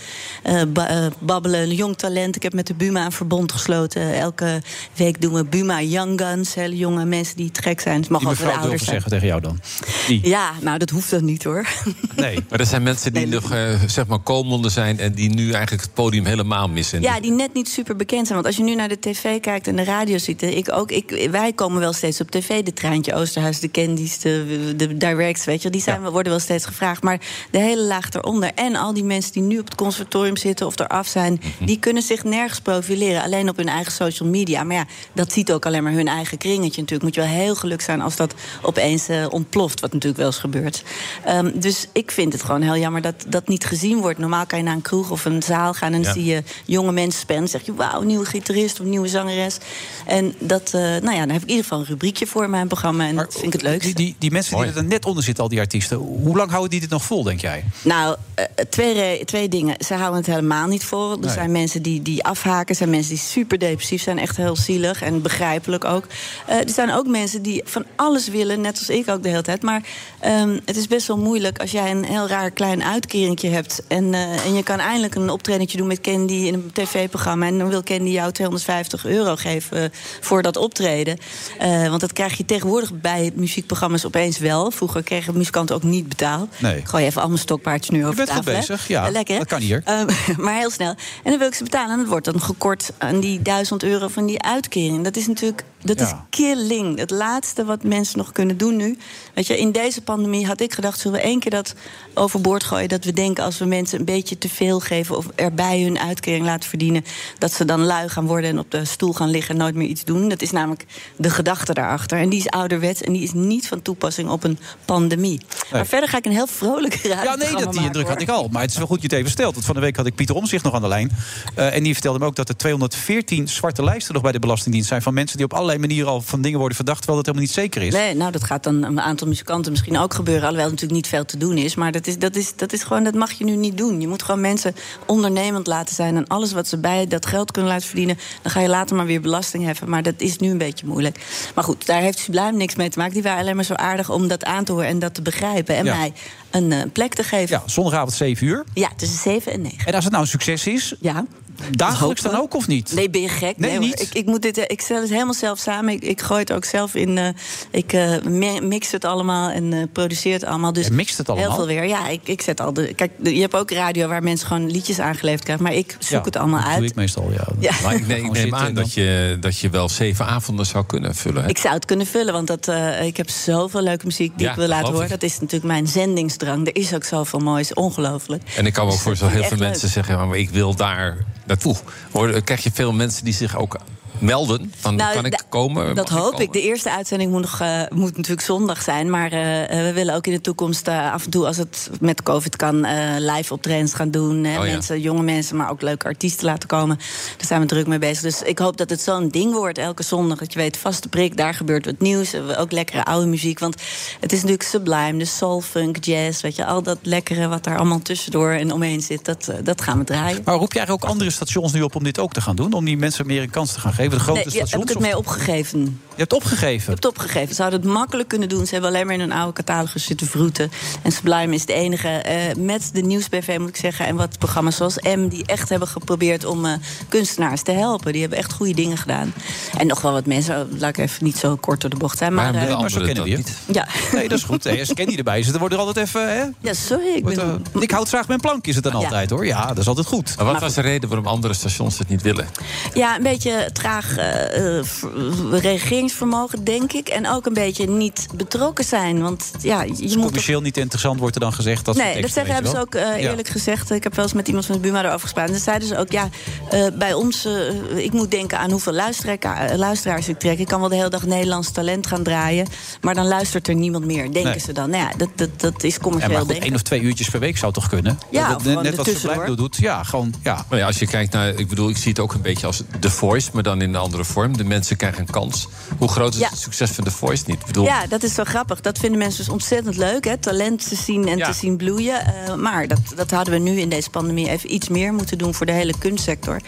Ba- 0.67 0.87
eh, 0.87 1.05
babbelen, 1.19 1.59
een 1.61 1.75
jong 1.75 1.97
talent. 1.97 2.35
Ik 2.35 2.43
heb 2.43 2.53
met 2.53 2.67
de 2.67 2.73
Buma 2.73 3.05
een 3.05 3.11
verbond 3.11 3.51
gesloten. 3.51 4.13
Elke 4.13 4.61
week 4.95 5.21
doen 5.21 5.33
we 5.33 5.43
Buma 5.45 5.81
Young 5.81 6.21
Guns. 6.21 6.53
Hele 6.53 6.75
jonge 6.77 7.05
mensen 7.05 7.35
die 7.37 7.51
te 7.51 7.61
gek 7.61 7.79
zijn. 7.81 7.99
Het 8.01 8.09
mag 8.09 8.27
ook 8.27 8.35
ouder 8.69 8.85
durven 8.85 8.85
zijn. 8.85 9.01
zeggen 9.01 9.11
tegen 9.11 9.27
jou 9.27 9.41
dan. 9.41 9.59
Die. 10.07 10.27
Ja, 10.27 10.51
nou, 10.61 10.77
dat 10.77 10.89
hoeft 10.89 11.09
dan 11.09 11.25
niet 11.25 11.43
hoor. 11.43 11.67
Nee. 12.15 12.35
Maar 12.49 12.59
er 12.59 12.65
zijn 12.65 12.83
mensen 12.83 13.13
die 13.13 13.25
Nee, 13.25 13.39
nog 13.39 13.51
eh, 13.51 13.81
zeg 13.87 14.07
maar 14.07 14.19
koolmonden 14.19 14.71
zijn... 14.71 14.99
en 14.99 15.13
die 15.13 15.29
nu 15.29 15.51
eigenlijk 15.51 15.81
het 15.83 15.93
podium 15.93 16.25
helemaal 16.25 16.69
missen. 16.69 17.01
Ja, 17.01 17.19
die 17.19 17.31
net 17.31 17.53
niet 17.53 17.69
super 17.69 17.95
bekend 17.95 18.21
zijn. 18.27 18.33
Want 18.33 18.45
als 18.45 18.55
je 18.57 18.63
nu 18.63 18.75
naar 18.75 18.87
de 18.87 18.99
tv 18.99 19.39
kijkt 19.39 19.67
en 19.67 19.75
de 19.75 19.83
radio 19.83 20.17
ziet... 20.17 20.43
eh, 20.43 20.57
Ik 20.57 20.71
ook, 20.71 20.91
ik, 20.91 21.27
wij 21.31 21.53
komen 21.53 21.79
wel 21.79 21.93
steeds 21.93 22.21
op 22.21 22.31
tv. 22.31 22.63
De 22.63 22.73
Treintje 22.73 23.13
Oosterhuis, 23.15 23.59
de 23.59 23.71
Candies, 23.71 24.19
de, 24.19 24.73
de 24.75 24.97
Directs, 24.97 25.45
weet 25.45 25.61
je. 25.61 25.69
Die 25.69 25.81
zijn, 25.81 26.01
Ja. 26.01 26.11
worden 26.11 26.31
wel 26.31 26.41
steeds 26.41 26.65
gevraagd. 26.65 27.03
Maar 27.03 27.19
de 27.51 27.57
hele 27.57 27.81
laag 27.83 28.09
eronder 28.13 28.51
en 28.55 28.75
al 28.75 28.93
die 28.93 29.03
mensen 29.03 29.31
die 29.33 29.41
nu 29.41 29.59
op 29.59 29.65
het 29.65 29.75
conservatorium 29.75 30.37
zitten... 30.37 30.65
of 30.65 30.79
eraf 30.79 31.07
zijn, 31.07 31.41
Mhm. 31.57 31.65
die 31.65 31.79
kunnen 31.79 32.03
zich 32.03 32.23
nergens 32.23 32.59
profileren. 32.59 33.21
Alleen 33.23 33.49
op 33.49 33.57
hun 33.57 33.67
eigen 33.69 33.91
social 33.91 34.29
media. 34.29 34.63
Maar 34.63 34.75
ja, 34.75 34.85
dat 35.13 35.31
ziet 35.31 35.51
ook 35.51 35.65
alleen 35.65 35.83
maar 35.83 35.91
hun 35.93 36.07
eigen 36.07 36.37
kringetje 36.37 36.81
natuurlijk. 36.81 37.03
Moet 37.03 37.15
je 37.15 37.21
wel 37.21 37.29
heel 37.29 37.55
geluk 37.55 37.81
zijn 37.81 38.01
als 38.01 38.15
dat 38.15 38.33
opeens 38.61 39.07
eh, 39.07 39.25
ontploft. 39.29 39.79
Wat 39.79 39.91
natuurlijk 39.93 40.17
wel 40.17 40.25
eens 40.27 40.37
gebeurt. 40.39 40.83
Ehm, 41.25 41.51
dus 41.59 41.87
ik 41.91 42.11
vind 42.11 42.33
het 42.33 42.43
gewoon 42.43 42.61
heel 42.61 42.77
jammer 42.77 43.01
dat 43.01 43.25
dat 43.27 43.47
niet 43.47 43.65
gezien 43.65 43.97
wordt. 43.99 44.19
Normaal 44.19 44.45
kan 44.45 44.57
je 44.59 44.65
naar 44.65 44.73
een 44.73 44.81
kroeg 44.81 45.11
of 45.11 45.25
een 45.25 45.43
zaal 45.43 45.73
gaan... 45.73 45.93
en 45.93 46.01
Ja. 46.01 46.13
zie 46.13 46.25
je 46.25 46.43
jonge 46.65 46.91
mensen 46.91 47.19
spelen. 47.21 47.41
Dan 47.41 47.49
zeg 47.51 47.65
je, 47.65 47.73
wauw, 47.73 48.01
nieuwe 48.01 48.25
gitarist 48.25 48.79
of 48.79 48.85
nieuwe 48.85 49.07
zangeres. 49.07 49.57
En 50.05 50.33
dat, 50.39 50.65
eh, 50.73 50.81
nou 50.81 51.11
ja, 51.11 51.19
dan 51.19 51.29
heb 51.29 51.35
ik 51.41 51.41
in 51.41 51.49
ieder 51.49 51.63
geval 51.63 51.79
een 51.79 51.85
rubriekje 51.85 52.27
voor 52.27 52.43
in 52.43 52.49
mijn 52.49 52.67
programma. 52.67 53.07
En 53.07 53.15
dat 53.15 53.33
vind 53.33 53.45
ik 53.45 53.53
het 53.53 53.61
leukste. 53.61 53.85
Die, 53.93 53.95
die, 54.05 54.15
die 54.19 54.31
mensen 54.31 54.57
die 54.57 54.73
er 54.73 54.83
net 54.83 55.05
onder 55.05 55.23
zitten, 55.23 55.43
al 55.43 55.49
die 55.49 55.59
artiesten... 55.59 55.97
hoe 55.97 56.35
lang 56.37 56.49
houden 56.49 56.69
die 56.69 56.79
dit 56.79 56.89
nog 56.89 57.03
vol, 57.05 57.23
denk 57.23 57.41
jij? 57.41 57.63
Nou, 57.81 58.15
eh, 58.35 58.45
twee, 58.69 59.25
twee 59.25 59.49
dingen. 59.49 59.75
Ze 59.85 59.93
houden 59.93 60.17
het 60.17 60.25
helemaal 60.27 60.67
niet 60.67 60.83
vol. 60.85 61.11
Er 61.11 61.19
Nee. 61.19 61.29
zijn 61.29 61.51
mensen 61.51 61.81
die, 61.81 62.01
die 62.01 62.23
afhaken. 62.23 62.67
Er 62.69 62.75
zijn 62.75 62.89
mensen 62.89 63.09
die 63.15 63.23
super 63.23 63.59
depressief 63.59 64.01
zijn. 64.01 64.19
Echt 64.19 64.37
heel 64.37 64.55
zielig 64.55 65.01
en 65.01 65.21
begrijpelijk 65.21 65.85
ook. 65.85 66.05
Eh, 66.45 66.55
er 66.57 66.69
zijn 66.69 66.91
ook 66.93 67.07
mensen 67.07 67.41
die 67.41 67.61
van 67.65 67.85
alles 67.95 68.27
willen. 68.27 68.46
Net 68.55 68.77
als 68.77 68.89
ik 68.89 69.09
ook 69.09 69.23
de 69.23 69.29
hele 69.29 69.41
tijd. 69.41 69.61
Maar 69.61 69.81
ehm, 70.19 70.59
het 70.65 70.77
is 70.77 70.87
best 70.87 71.07
wel 71.07 71.17
moeilijk 71.17 71.59
als 71.59 71.71
jij 71.71 71.91
een 71.91 72.05
heel 72.05 72.27
raar 72.27 72.51
klein 72.51 72.83
uitkeringetje 72.83 73.49
hebt. 73.49 73.83
En, 73.87 74.13
eh, 74.13 74.45
en 74.45 74.53
je 74.53 74.63
kan 74.63 74.79
eindelijk 74.79 75.15
een 75.15 75.29
optredentje 75.29 75.77
doen 75.77 75.87
met 75.87 76.01
Candy 76.01 76.33
in 76.33 76.53
een 76.53 76.69
tv-programma. 76.73 77.45
En 77.45 77.57
dan 77.57 77.69
wil 77.69 77.83
Candy 77.83 78.09
jou 78.09 78.31
250 78.31 79.05
euro 79.05 79.35
geven 79.35 79.91
voor 80.21 80.41
dat 80.41 80.57
optreden. 80.57 81.17
Eh, 81.57 81.87
want 81.87 82.01
dat 82.01 82.13
krijg 82.13 82.37
je 82.37 82.45
tegenwoordig 82.45 82.93
bij 82.93 83.31
muziekprogramma's 83.35 84.05
opeens 84.05 84.37
wel. 84.37 84.71
Vroeger 84.71 85.03
kregen 85.03 85.37
muzikanten 85.37 85.75
ook 85.75 85.83
niet 85.83 86.09
betaald. 86.09 86.49
Nee. 86.59 86.77
Ik 86.77 86.87
gooi 86.87 87.05
even 87.05 87.21
al 87.21 87.27
mijn 87.27 87.39
stokpaardjes 87.39 87.89
nu 87.89 88.03
over 88.03 88.15
bent 88.15 88.29
goed 88.29 88.37
tafel, 88.37 88.51
hè? 88.51 88.59
bezig, 88.59 88.87
ja. 88.87 89.09
Lekker, 89.09 89.33
hè? 89.33 89.39
Dat 89.39 89.49
kan 89.49 89.61
hier. 89.61 89.81
Ehm, 89.85 90.09
maar 90.43 90.57
heel 90.57 90.71
snel. 90.71 90.95
En 91.23 91.29
dan 91.29 91.37
wil 91.37 91.47
ik 91.47 91.53
ze 91.53 91.63
betalen. 91.63 91.91
En 91.91 91.97
dat 91.97 92.07
wordt 92.07 92.25
dan 92.25 92.41
gekort 92.41 92.91
aan 92.97 93.19
die 93.19 93.41
1000 93.41 93.83
euro 93.83 94.07
van 94.07 94.25
die 94.25 94.41
uitkering. 94.41 95.03
Dat 95.03 95.15
is 95.15 95.27
natuurlijk 95.27 95.63
dat 95.87 96.01
is 96.01 96.13
killing. 96.29 96.99
Het 96.99 97.09
laatste 97.09 97.65
wat 97.65 97.83
mensen 97.83 98.17
nog 98.17 98.31
kunnen 98.31 98.57
doen 98.57 98.75
nu. 98.75 98.97
Weet 99.33 99.47
je, 99.47 99.59
in 99.59 99.71
deze 99.71 100.01
pandemie 100.01 100.45
had 100.45 100.61
ik 100.61 100.73
gedacht... 100.73 100.99
zullen 100.99 101.19
we 101.19 101.23
één 101.23 101.39
keer 101.39 101.51
dat 101.51 101.75
overboord 102.13 102.63
gooien... 102.63 102.89
dat 102.89 103.03
we 103.03 103.13
denken 103.13 103.43
als 103.43 103.57
we 103.57 103.65
mensen 103.65 103.99
een 103.99 104.05
beetje 104.05 104.37
te 104.37 104.49
veel 104.49 104.79
geven... 104.79 105.17
of 105.17 105.27
erbij 105.35 105.81
hun 105.81 105.99
uitkering 105.99 106.45
laten 106.45 106.69
verdienen... 106.69 107.05
dat 107.37 107.53
ze 107.53 107.65
dan 107.65 107.81
lui 107.81 108.09
gaan 108.09 108.25
worden 108.25 108.49
en 108.49 108.59
op 108.59 108.71
de 108.71 108.85
stoel 108.85 109.13
gaan 109.13 109.29
liggen... 109.29 109.53
en 109.53 109.61
nooit 109.61 109.75
meer 109.75 109.87
iets 109.87 110.03
doen. 110.03 110.29
Dat 110.29 110.41
is 110.41 110.51
namelijk 110.51 110.85
de 111.15 111.29
gedachte 111.29 111.73
daarachter. 111.73 112.19
En 112.19 112.29
die 112.29 112.39
is 112.39 112.49
ouderwets 112.49 113.01
en 113.01 113.13
die 113.13 113.23
is 113.23 113.33
niet 113.33 113.67
van 113.67 113.81
toepassing 113.81 114.29
op 114.29 114.43
een 114.43 114.59
pandemie. 114.85 115.41
Maar 115.71 115.85
verder 115.85 116.09
ga 116.09 116.17
ik 116.17 116.25
een 116.25 116.31
heel 116.31 116.47
vrolijk 116.47 116.93
Ja, 116.93 117.35
nee, 117.35 117.51
dat, 117.51 117.73
die 117.73 117.81
indruk 117.81 118.07
had 118.07 118.21
ik 118.21 118.29
al. 118.29 118.47
Maar 118.51 118.61
het 118.61 118.71
is 118.71 118.77
wel 118.77 118.87
goed 118.87 119.01
je 119.01 119.07
het 119.07 119.15
even 119.15 119.31
stelt. 119.31 119.53
Want 119.53 119.65
van 119.65 119.75
de 119.75 119.81
week 119.81 119.95
had 119.95 120.05
ik 120.05 120.15
Pieter 120.15 120.35
Omzicht 120.35 120.63
nog 120.63 120.73
aan 120.73 120.81
de 120.81 120.87
lijn. 120.87 121.11
Eh, 121.55 121.75
en 121.75 121.83
die 121.83 121.93
vertelde 121.93 122.19
me 122.19 122.25
ook 122.25 122.35
dat 122.35 122.49
er 122.49 122.57
214 122.57 123.47
zwarte 123.47 123.83
lijsten 123.83 124.13
nog 124.13 124.23
bij 124.23 124.31
de 124.31 124.39
Belastingdienst 124.39 124.89
zijn... 124.89 125.01
van 125.01 125.13
mensen 125.13 125.37
die 125.37 125.45
op 125.45 125.53
allerlei 125.53 125.76
manieren 125.79 126.09
al 126.09 126.21
van 126.21 126.41
dingen 126.41 126.57
worden 126.59 126.75
verdacht... 126.75 126.97
terwijl 127.01 127.23
dat 127.23 127.35
helemaal 127.35 127.47
niet 127.55 127.63
zeker 127.63 127.81
is. 127.81 127.93
Nee, 127.93 128.13
nou, 128.15 128.31
dat 128.31 128.43
gaat 128.43 128.63
dan 128.63 128.83
een 128.83 129.01
aantal 129.01 129.27
muzikanten 129.27 129.71
misschien 129.71 129.97
ook 129.97 130.13
gebeuren. 130.13 130.41
Alhoewel 130.43 130.65
er 130.65 130.71
natuurlijk 130.71 130.99
niet 130.99 131.07
veel 131.07 131.25
te 131.25 131.37
doen 131.37 131.57
is. 131.57 131.75
Maar 131.75 131.91
dat 131.91 132.07
is, 132.07 132.17
dat, 132.17 132.35
is, 132.35 132.55
dat 132.55 132.73
is 132.73 132.83
gewoon, 132.83 133.03
dat 133.03 133.13
mag 133.13 133.31
je 133.31 133.43
nu 133.43 133.55
niet 133.55 133.77
doen. 133.77 134.01
Je 134.01 134.07
moet 134.07 134.23
gewoon 134.23 134.41
mensen 134.41 134.75
ondernemend 135.05 135.67
laten 135.67 135.95
zijn. 135.95 136.15
En 136.15 136.27
alles 136.27 136.51
wat 136.51 136.67
ze 136.67 136.77
bij 136.77 137.07
dat 137.07 137.25
geld 137.25 137.51
kunnen 137.51 137.71
laten 137.71 137.87
verdienen. 137.87 138.17
dan 138.41 138.51
ga 138.51 138.59
je 138.59 138.67
later 138.69 138.95
maar 138.95 139.05
weer 139.05 139.21
belasting 139.21 139.63
heffen. 139.65 139.89
Maar 139.89 140.03
dat 140.03 140.13
is 140.17 140.37
nu 140.37 140.49
een 140.51 140.57
beetje 140.57 140.85
moeilijk. 140.85 141.25
Maar 141.55 141.63
goed, 141.63 141.85
daar 141.85 142.01
heeft 142.01 142.19
Sublime 142.19 142.51
niks 142.51 142.75
mee 142.75 142.89
te 142.89 142.97
maken. 142.97 143.13
Die 143.13 143.23
waren 143.23 143.39
alleen 143.41 143.55
maar 143.55 143.65
zo 143.65 143.73
aardig 143.73 144.09
om 144.09 144.27
dat 144.27 144.43
aan 144.45 144.63
te 144.63 144.71
horen 144.71 144.87
en 144.87 144.99
dat 144.99 145.13
te 145.13 145.21
begrijpen. 145.21 145.75
En 145.75 145.85
Ja. 145.85 145.95
mij 145.97 146.13
een 146.51 146.71
eh, 146.71 146.81
plek 146.93 147.13
te 147.13 147.23
geven. 147.23 147.55
Ja, 147.55 147.63
zondagavond 147.65 148.13
7 148.13 148.47
uur. 148.47 148.63
Ja, 148.73 148.89
tussen 148.95 149.19
7 149.19 149.51
en 149.51 149.61
9. 149.61 149.85
En 149.85 149.93
als 149.93 150.03
het 150.03 150.11
nou 150.13 150.23
een 150.25 150.29
succes 150.31 150.67
is, 150.67 150.93
Ja. 150.99 151.25
Dagelijks 151.71 152.21
dan 152.21 152.35
ook 152.35 152.53
of 152.55 152.67
niet? 152.67 152.91
Nee, 152.95 153.09
ben 153.09 153.21
je 153.21 153.29
gek? 153.29 153.57
Nee, 153.57 153.79
niet? 153.79 154.01
Ik, 154.01 154.13
ik, 154.13 154.25
moet 154.25 154.41
dit, 154.41 154.57
eh, 154.57 154.63
ik 154.67 154.81
stel 154.81 155.01
het 155.01 155.09
helemaal 155.09 155.33
zelf 155.33 155.59
samen. 155.59 155.93
Ik, 155.93 156.03
ik 156.03 156.21
gooi 156.21 156.39
het 156.39 156.53
ook 156.53 156.65
zelf 156.65 156.95
in. 156.95 157.17
eh, 157.17 157.27
ik 157.71 157.93
eh, 157.93 158.21
mi- 158.21 158.59
mix 158.61 158.91
het 158.91 159.05
allemaal 159.05 159.49
en 159.49 159.73
eh, 159.73 159.83
produceer 159.93 160.33
het 160.33 160.43
allemaal. 160.43 160.73
Dus 160.73 160.85
Je 160.85 160.91
mixt 160.91 161.17
het 161.17 161.29
allemaal? 161.29 161.47
Heel 161.47 161.55
veel 161.57 161.65
weer. 161.67 161.85
Ja, 161.87 162.07
ik, 162.07 162.21
ik 162.23 162.41
zet 162.41 162.59
al 162.61 162.73
de. 162.73 162.93
Kijk, 162.93 163.11
je 163.23 163.39
hebt 163.41 163.55
ook 163.55 163.71
radio 163.71 164.07
waar 164.07 164.23
mensen 164.23 164.47
gewoon 164.47 164.71
liedjes 164.71 164.99
aangeleverd 164.99 165.43
krijgen. 165.43 165.63
Maar 165.65 165.73
ik 165.73 165.91
zoek 165.99 166.09
Ja, 166.09 166.21
het 166.21 166.35
allemaal 166.35 166.59
dat 166.59 166.67
uit. 166.69 166.77
doe 166.77 166.87
ik 166.87 166.95
meestal, 166.95 167.31
ja. 167.31 167.47
Ja. 167.59 167.71
Maar 167.83 167.95
ik, 167.95 168.07
neem- 168.07 168.35
ik 168.35 168.53
aan 168.53 168.73
dat 168.73 168.93
je, 168.93 169.37
dat 169.39 169.59
je 169.59 169.69
wel 169.69 169.89
zeven 169.89 170.25
avonden 170.27 170.65
zou 170.65 170.85
kunnen 170.85 171.15
vullen. 171.15 171.43
Hè? 171.43 171.49
Ik 171.49 171.57
zou 171.57 171.73
het 171.73 171.85
kunnen 171.85 172.05
vullen, 172.07 172.33
want 172.33 172.47
dat, 172.47 172.67
eh, 172.67 173.05
ik 173.05 173.17
heb 173.17 173.29
zoveel 173.29 173.81
leuke 173.81 174.05
muziek 174.05 174.31
die 174.37 174.45
Ja, 174.45 174.49
ik 174.51 174.57
wil 174.57 174.67
dat 174.67 174.75
laten 174.75 174.91
horen. 174.91 175.03
ik. 175.05 175.11
Dat 175.11 175.23
is 175.23 175.33
natuurlijk 175.33 175.63
mijn 175.63 175.87
zendingsdrang. 175.87 176.67
Er 176.67 176.75
is 176.75 176.93
ook 176.93 177.03
zoveel 177.03 177.39
moois, 177.39 177.73
ongelooflijk. 177.73 178.43
En 178.57 178.65
ik 178.65 178.73
kan 178.73 178.83
me 178.85 178.89
ook 178.89 178.95
Dus 178.95 179.05
voorstellen, 179.05 179.33
heel 179.33 179.43
het 179.43 179.53
veel 179.53 179.67
mensen 179.67 179.89
zeggen... 179.89 180.15
"Ja, 180.17 180.25
maar 180.25 180.37
ik 180.37 180.49
wil 180.49 180.75
daar 180.75 181.17
naartoe. 181.47 181.75
Hoor, 182.11 182.41
krijg 182.41 182.63
je 182.63 182.71
veel 182.73 182.93
mensen 182.93 183.23
die 183.23 183.33
zich 183.33 183.57
ook 183.57 183.77
melden? 184.21 184.73
Van, 184.77 184.95
Nou, 184.95 185.13
kan 185.13 185.25
ik 185.25 185.43
komen? 185.49 185.95
Dat 185.95 186.09
hoop 186.09 186.31
komen? 186.31 186.41
ik. 186.41 186.53
De 186.53 186.61
eerste 186.61 186.91
uitzending 186.91 187.31
moet, 187.31 187.41
nog, 187.41 187.59
eh, 187.59 187.81
moet 187.89 188.15
natuurlijk 188.15 188.47
zondag 188.47 188.81
zijn. 188.81 189.09
Maar 189.09 189.31
eh, 189.31 189.63
eh, 189.63 189.69
we 189.85 189.93
willen 189.93 190.15
ook 190.15 190.27
in 190.27 190.33
de 190.33 190.41
toekomst 190.41 190.87
af 190.87 191.25
en 191.25 191.29
toe, 191.31 191.45
als 191.45 191.57
het 191.57 191.89
met 191.99 192.23
COVID 192.23 192.55
kan, 192.55 192.85
eh, 192.85 193.15
live 193.17 193.53
optredens 193.53 193.93
gaan 193.93 194.11
doen. 194.11 194.45
Oh 194.45 194.51
ja. 194.51 194.61
mensen, 194.61 195.01
jonge 195.01 195.23
mensen, 195.23 195.55
maar 195.55 195.69
ook 195.69 195.81
leuke 195.81 196.05
artiesten 196.05 196.45
laten 196.45 196.67
komen. 196.67 196.97
Daar 197.37 197.47
zijn 197.47 197.61
we 197.61 197.67
druk 197.67 197.87
mee 197.87 197.99
bezig. 197.99 198.21
Dus 198.21 198.41
ik 198.41 198.59
hoop 198.59 198.77
dat 198.77 198.89
het 198.89 199.01
zo'n 199.01 199.29
ding 199.29 199.53
wordt 199.53 199.77
elke 199.77 200.03
zondag. 200.03 200.37
Dat 200.37 200.53
je 200.53 200.59
weet, 200.59 200.77
vaste 200.77 201.07
prik, 201.07 201.37
daar 201.37 201.53
gebeurt 201.53 201.85
wat 201.85 201.99
nieuws. 201.99 202.35
Ook 202.57 202.71
lekkere 202.71 203.03
oude 203.03 203.27
muziek. 203.27 203.59
Want 203.59 203.81
het 204.19 204.31
is 204.31 204.37
natuurlijk 204.37 204.69
sublime. 204.69 205.17
Dus 205.17 205.37
soul, 205.37 205.61
funk, 205.61 206.03
jazz. 206.03 206.41
Weet 206.41 206.55
je, 206.55 206.65
al 206.65 206.83
dat 206.83 206.97
lekkere 207.01 207.47
wat 207.47 207.63
daar 207.63 207.77
allemaal 207.77 208.01
tussendoor 208.01 208.51
en 208.51 208.71
omheen 208.71 209.01
zit. 209.01 209.25
Dat, 209.25 209.51
dat 209.63 209.81
gaan 209.81 209.97
we 209.97 210.03
draaien. 210.03 210.41
Maar 210.45 210.55
roep 210.55 210.73
jij 210.73 210.81
eigenlijk 210.81 211.03
ook 211.03 211.09
andere 211.09 211.29
stations 211.29 211.73
nu 211.73 211.81
op 211.81 211.95
om 211.95 212.03
dit 212.03 212.19
ook 212.19 212.33
te 212.33 212.41
gaan 212.41 212.55
doen? 212.55 212.73
Om 212.73 212.85
die 212.85 212.97
mensen 212.97 213.27
meer 213.27 213.41
een 213.41 213.49
kans 213.49 213.73
te 213.73 213.79
gaan 213.79 213.93
geven? 213.93 214.06
De 214.09 214.19
grote 214.19 214.31
Nee, 214.39 214.43
ja, 214.43 214.49
stations? 214.49 214.71
heb 214.71 214.81
ik 214.81 214.89
het 214.89 214.99
mee 214.99 215.17
opgegeven. 215.17 215.79
Je 216.15 216.23
hebt 216.23 216.33
opgegeven? 216.33 216.79
Ik 216.79 216.85
heb 216.85 216.95
het 216.95 217.05
opgegeven. 217.05 217.55
Ze 217.55 217.61
hadden 217.61 217.81
het 217.81 217.89
makkelijk 217.89 218.27
kunnen 218.29 218.49
doen. 218.49 218.65
Ze 218.65 218.71
hebben 218.71 218.89
alleen 218.89 219.05
maar 219.05 219.15
in 219.15 219.21
een 219.21 219.31
oude 219.31 219.53
catalogus 219.53 220.05
zitten 220.05 220.27
vroeten. 220.27 220.71
En 221.01 221.11
Sublime 221.11 221.53
is 221.55 221.65
de 221.65 221.73
enige 221.73 222.07
eh, 222.07 222.55
met 222.55 222.89
de 222.93 223.01
nieuwsbv, 223.01 223.55
moet 223.59 223.69
ik 223.69 223.75
zeggen... 223.77 224.05
en 224.05 224.15
wat 224.15 224.37
programma's 224.39 224.75
zoals 224.75 224.95
M, 225.01 225.27
die 225.27 225.45
echt 225.45 225.69
hebben 225.69 225.87
geprobeerd... 225.87 226.45
om 226.45 226.65
eh, 226.65 226.73
kunstenaars 227.09 227.61
te 227.61 227.71
helpen. 227.71 228.11
Die 228.11 228.21
hebben 228.21 228.39
echt 228.39 228.53
goede 228.53 228.73
dingen 228.73 228.97
gedaan. 228.97 229.33
En 229.77 229.87
nog 229.87 230.01
wel 230.01 230.11
wat 230.11 230.25
mensen, 230.25 230.67
laat 230.77 230.89
ik 230.89 230.97
even 230.97 231.23
niet 231.23 231.37
zo 231.37 231.55
kort 231.55 231.81
door 231.81 231.89
de 231.89 231.97
bocht 231.97 232.17
zijn. 232.17 232.33
Maar, 232.33 232.53
maar 232.53 232.67
zo 232.67 232.73
anderen 232.73 233.05
kennen 233.05 233.23
we 233.23 233.29
je. 233.29 233.37
niet? 233.37 233.51
ja. 233.71 233.87
Nee, 234.13 234.27
dat 234.29 234.37
is 234.37 234.43
goed. 234.43 234.63
Nee, 234.63 234.79
als 234.79 234.93
Kenny 234.93 235.15
erbij 235.17 235.41
zit, 235.41 235.51
dan 235.51 235.59
wordt 235.59 235.75
er 235.75 235.81
altijd 235.81 236.07
even... 236.07 236.29
Hè? 236.37 236.43
ja, 236.59 236.73
sorry. 236.73 237.15
Ik 237.15 237.23
Wordt, 237.23 237.37
ben, 237.37 237.81
ik 237.81 237.91
houd 237.91 238.07
graag 238.07 238.27
mijn 238.27 238.39
plank, 238.39 238.67
is 238.67 238.75
het 238.75 238.83
dan 238.83 238.93
Ja. 238.93 238.97
altijd 238.99 239.29
hoor. 239.29 239.45
Ja, 239.45 239.67
dat 239.67 239.77
is 239.77 239.87
altijd 239.87 240.07
goed. 240.07 240.25
Maar 240.35 240.45
wat 240.45 240.53
Maar 240.53 240.61
was 240.63 240.73
de 240.73 240.81
reden 240.81 241.09
waarom 241.09 241.27
andere 241.27 241.53
stations 241.53 241.97
het 241.97 242.09
niet 242.09 242.21
willen? 242.21 242.47
Ja, 242.93 243.15
een 243.15 243.23
beetje 243.23 243.69
traag 243.73 243.96
eh, 244.05 244.77
eh, 244.77 244.83
v- 244.85 245.03
regeringsvermogen, 245.51 246.63
denk 246.63 246.93
ik. 246.93 247.07
En 247.07 247.29
ook 247.29 247.45
een 247.45 247.53
beetje 247.53 247.87
niet 247.89 248.27
betrokken 248.35 248.85
zijn. 248.85 249.21
Want 249.21 249.51
ja, 249.61 249.81
je 249.83 249.89
moet 249.91 250.11
toch- 250.11 250.23
Commercieel 250.23 250.61
niet 250.61 250.77
interessant 250.77 251.19
wordt 251.19 251.35
er 251.35 251.41
dan 251.41 251.53
gezegd. 251.53 251.85
Dat 251.85 251.95
nee, 251.95 252.21
dat 252.21 252.31
zeggen, 252.31 252.53
hebben 252.53 252.71
ze 252.71 252.79
ook 252.79 252.95
eh, 252.95 253.01
Ja. 253.01 253.15
eerlijk 253.15 253.47
gezegd. 253.47 253.91
Ik 253.91 254.03
heb 254.03 254.15
wel 254.15 254.25
eens 254.25 254.33
met 254.33 254.47
iemand 254.47 254.65
van 254.65 254.75
de 254.75 254.81
Buma 254.81 254.99
erover 255.03 255.19
gesproken. 255.19 255.51
En 255.51 255.57
ze 255.57 255.63
zeiden 255.63 255.87
ze 255.87 255.97
ook, 255.97 256.11
ja, 256.11 256.29
eh, 256.69 256.85
bij 256.97 257.13
ons... 257.13 257.45
eh, 257.45 257.97
ik 258.03 258.11
moet 258.13 258.31
denken 258.31 258.59
aan 258.59 258.71
hoeveel 258.71 258.93
luisteraar, 258.93 259.37
eh, 259.69 259.77
luisteraars 259.77 260.27
ik 260.29 260.39
trek. 260.39 260.59
Ik 260.59 260.67
kan 260.67 260.79
wel 260.79 260.89
de 260.89 260.95
hele 260.95 261.09
dag 261.09 261.25
Nederlands 261.25 261.71
talent 261.71 262.07
gaan 262.07 262.23
draaien... 262.23 262.67
maar 263.01 263.13
dan 263.15 263.27
luistert 263.27 263.67
er 263.67 263.75
niemand 263.75 264.05
meer, 264.05 264.23
denken 264.31 264.43
Nee. 264.51 264.59
ze 264.59 264.73
dan. 264.73 264.89
Nou 264.89 265.03
ja, 265.03 265.11
dat, 265.17 265.29
dat, 265.35 265.49
dat 265.59 265.83
is 265.83 265.93
Ja, 265.93 265.99
commercieel 266.01 266.45
maar 266.45 266.55
goed, 266.55 266.63
één 266.63 266.73
of 266.75 266.81
twee 266.81 267.01
uurtjes 267.01 267.29
per 267.29 267.39
week 267.39 267.57
zou 267.57 267.73
toch 267.73 267.89
kunnen? 267.89 268.19
Ja, 268.31 268.47
Dat- 268.47 268.57
of 268.57 268.63
net, 268.63 268.81
net 268.81 268.95
wat 268.95 269.05
ertussendoor. 269.07 269.31
Sublime 269.37 269.55
doet. 269.57 269.75
Ja, 269.77 270.03
gewoon, 270.03 270.33
ja. 270.43 270.65
Maar 270.69 270.79
ja, 270.79 270.85
als 270.85 270.99
je 270.99 271.07
kijkt 271.07 271.33
naar, 271.33 271.47
ik 271.49 271.67
bedoel, 271.67 271.89
ik 271.89 271.97
zie 271.97 272.09
het 272.09 272.19
ook 272.19 272.33
een 272.33 272.41
beetje 272.41 272.65
als 272.67 272.83
The 272.99 273.09
Voice, 273.09 273.49
maar 273.53 273.63
dan 273.63 273.81
in 273.81 273.86
een 273.89 273.95
andere 273.95 274.23
vorm. 274.25 274.57
De 274.57 274.63
mensen 274.63 274.97
krijgen 274.97 275.19
een 275.21 275.29
kans. 275.29 275.67
Hoe 275.97 276.07
groot 276.07 276.33
is 276.33 276.39
Ja. 276.39 276.49
het 276.49 276.59
succes 276.59 276.91
van 276.91 277.03
The 277.03 277.11
Voice 277.11 277.43
niet? 277.47 277.65
Bedoel, 277.65 277.83
Ja, 277.85 278.07
dat 278.07 278.23
is 278.23 278.33
zo 278.33 278.43
grappig. 278.43 278.81
Dat 278.81 278.97
vinden 278.97 279.19
mensen 279.19 279.37
dus 279.45 279.53
ontzettend 279.53 279.97
leuk. 279.97 280.25
Hè? 280.25 280.37
Talent 280.37 280.89
te 280.89 280.95
zien 280.95 281.27
en 281.27 281.37
Ja. 281.37 281.47
te 281.51 281.57
zien 281.57 281.77
bloeien. 281.77 282.25
Eh, 282.25 282.53
maar 282.55 282.87
dat, 282.87 282.99
dat 283.15 283.31
hadden 283.31 283.53
we 283.53 283.59
nu 283.59 283.79
in 283.79 283.89
deze 283.89 284.09
pandemie 284.09 284.49
even 284.49 284.73
iets 284.73 284.87
meer 284.89 285.13
moeten 285.13 285.37
doen 285.37 285.53
voor 285.53 285.65
de 285.65 285.71
hele 285.71 285.93
kunstsector. 285.99 286.61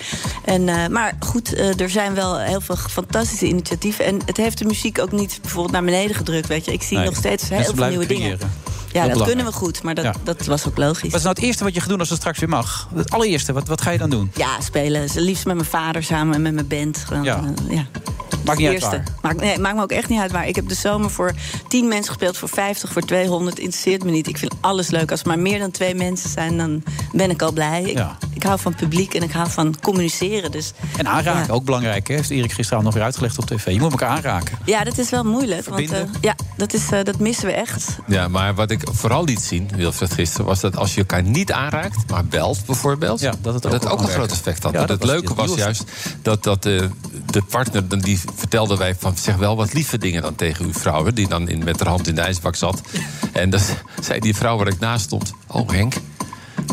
En, 0.46 0.70
eh, 0.70 0.88
maar 0.88 1.16
goed, 1.20 1.54
eh, 1.54 1.80
er 1.80 1.90
zijn 1.90 2.14
wel 2.14 2.40
heel 2.40 2.62
veel 2.62 2.76
fantastische 2.76 3.46
initiatieven. 3.48 4.06
En 4.06 4.20
het 4.26 4.38
heeft 4.38 4.58
de 4.58 4.66
muziek 4.66 5.00
ook 5.00 5.12
niet 5.12 5.40
bijvoorbeeld 5.42 5.74
naar 5.74 5.84
beneden 5.84 6.16
gedrukt. 6.16 6.48
Weet 6.48 6.66
je. 6.66 6.74
Ik 6.74 6.82
zie 6.84 6.98
Nee. 6.98 7.06
nog 7.06 7.16
steeds 7.16 7.50
heel 7.50 7.74
veel 7.76 7.88
nieuwe 7.88 8.06
dingen. 8.06 8.40
Ja, 8.92 9.08
dat 9.08 9.24
kunnen 9.24 9.46
we 9.46 9.52
goed, 9.52 9.84
maar 9.84 9.96
dat, 9.96 10.04
Ja. 10.04 10.14
dat 10.24 10.46
was 10.46 10.68
ook 10.68 10.78
logisch. 10.78 11.02
Wat 11.12 11.20
is 11.20 11.24
nou 11.26 11.36
het 11.36 11.44
eerste 11.46 11.64
wat 11.64 11.74
je 11.74 11.80
gaat 11.80 11.90
doen 11.90 12.00
als 12.00 12.10
het 12.10 12.18
straks 12.20 12.40
weer 12.40 12.50
mag? 12.50 12.90
Het 12.96 13.12
allereerste, 13.12 13.54
wat, 13.54 13.68
wat 13.68 13.82
ga 13.82 13.90
je 13.92 13.98
dan 13.98 14.10
doen? 14.10 14.32
Ja, 14.36 14.62
spelen. 14.62 15.08
Liefst 15.16 15.46
met 15.46 15.56
mijn 15.56 15.68
vader 15.68 16.04
samen 16.04 16.36
en 16.36 16.42
met 16.42 16.54
mijn 16.54 16.68
band. 16.68 16.98
Gewoon, 17.08 17.24
Ja. 17.24 17.44
ja. 17.70 17.86
Maakt 18.46 18.60
niet 18.60 18.68
uit 18.68 18.82
waar. 18.82 19.04
Maakt, 19.22 19.40
nee, 19.42 19.60
maakt 19.60 19.76
me 19.76 19.82
ook 19.82 19.92
echt 19.92 20.10
niet 20.10 20.20
uit 20.20 20.32
waar. 20.32 20.48
Ik 20.48 20.56
heb 20.56 20.68
de 20.68 20.76
zomer 20.76 21.10
voor 21.10 21.34
10 21.68 21.88
mensen 21.88 22.08
gespeeld, 22.14 22.38
voor 22.38 22.50
50, 22.50 22.92
voor 22.92 23.02
200. 23.02 23.60
Interesseert 23.60 24.04
me 24.04 24.12
niet. 24.12 24.28
Ik 24.28 24.38
vind 24.38 24.54
alles 24.62 24.90
leuk. 24.90 25.12
Als 25.12 25.22
er 25.22 25.28
maar 25.28 25.40
meer 25.40 25.60
dan 25.60 25.72
twee 25.72 25.96
mensen 25.96 26.30
zijn, 26.30 26.58
dan 26.58 26.84
ben 27.12 27.30
ik 27.30 27.42
al 27.42 27.52
blij. 27.52 27.82
Ik, 27.84 27.98
Ja. 27.98 28.18
Ik 28.42 28.48
hou 28.48 28.60
van 28.60 28.76
publiek 28.76 29.14
en 29.14 29.24
ik 29.24 29.32
hou 29.32 29.50
van 29.50 29.76
communiceren. 29.82 30.52
Dus 30.52 30.74
En 30.98 31.08
aanraken, 31.08 31.48
Ja. 31.48 31.54
ook 31.54 31.64
belangrijk. 31.64 32.08
Hè? 32.08 32.14
Heeft 32.14 32.30
Erik 32.30 32.52
gisteravond 32.52 32.84
nog 32.84 32.94
weer 32.94 33.04
uitgelegd 33.04 33.38
op 33.38 33.46
tv. 33.46 33.66
Je 33.72 33.80
moet 33.80 33.92
elkaar 33.92 34.10
aanraken. 34.10 34.58
ja, 34.66 34.84
dat 34.84 34.98
is 34.98 35.10
wel 35.10 35.24
moeilijk. 35.24 35.66
Want, 35.70 35.92
eh, 35.92 36.00
ja, 36.22 36.36
dat, 36.58 36.74
is, 36.74 36.92
eh, 36.92 37.04
dat 37.04 37.20
missen 37.20 37.46
we 37.46 37.52
echt. 37.52 37.98
Ja, 38.08 38.28
maar 38.28 38.56
wat 38.56 38.72
ik 38.72 38.82
vooral 38.92 39.24
liet 39.24 39.42
zien, 39.42 39.70
Wilfred 39.76 40.14
gisteren, 40.14 40.46
was 40.46 40.60
dat 40.60 40.78
als 40.78 40.94
je 40.94 41.00
elkaar 41.00 41.24
niet 41.24 41.52
aanraakt, 41.52 42.10
maar 42.10 42.26
belt 42.26 42.66
bijvoorbeeld, 42.66 43.20
Ja, 43.20 43.34
dat 43.42 43.54
het 43.54 43.66
ook 43.66 43.72
dat 43.82 44.00
een 44.02 44.08
groot 44.08 44.32
effect 44.32 44.64
had. 44.64 44.72
Ja, 44.74 44.80
dat 44.80 44.90
het 44.90 45.00
was 45.00 45.10
leuke 45.10 45.34
was 45.34 45.46
nieuws. 45.46 45.60
juist 45.60 45.84
dat, 46.22 46.44
dat 46.44 46.66
eh, 46.66 46.82
de 47.26 47.42
partner, 47.42 47.88
dan 47.88 48.00
die 48.00 48.20
vertelde 48.36 48.78
wij 48.78 48.96
van 49.00 49.18
zeg 49.18 49.36
wel 49.36 49.56
wat 49.56 49.74
lieve 49.74 49.98
dingen 49.98 50.22
dan 50.22 50.36
tegen 50.36 50.66
uw 50.66 50.74
vrouw, 50.74 51.06
hè, 51.06 51.14
die 51.14 51.28
dan 51.28 51.50
in, 51.50 51.64
met 51.64 51.80
haar 51.80 51.90
hand 51.90 52.08
in 52.08 52.16
de 52.16 52.22
ijsbak 52.22 52.56
zat. 52.56 52.82
En 53.34 53.50
dan 53.50 53.60
zei 54.02 54.20
die 54.20 54.36
vrouw 54.36 54.58
waar 54.58 54.68
ik 54.68 54.80
naast 54.80 55.04
stond, 55.06 55.32
oh 55.48 55.70
Henk, 55.70 55.94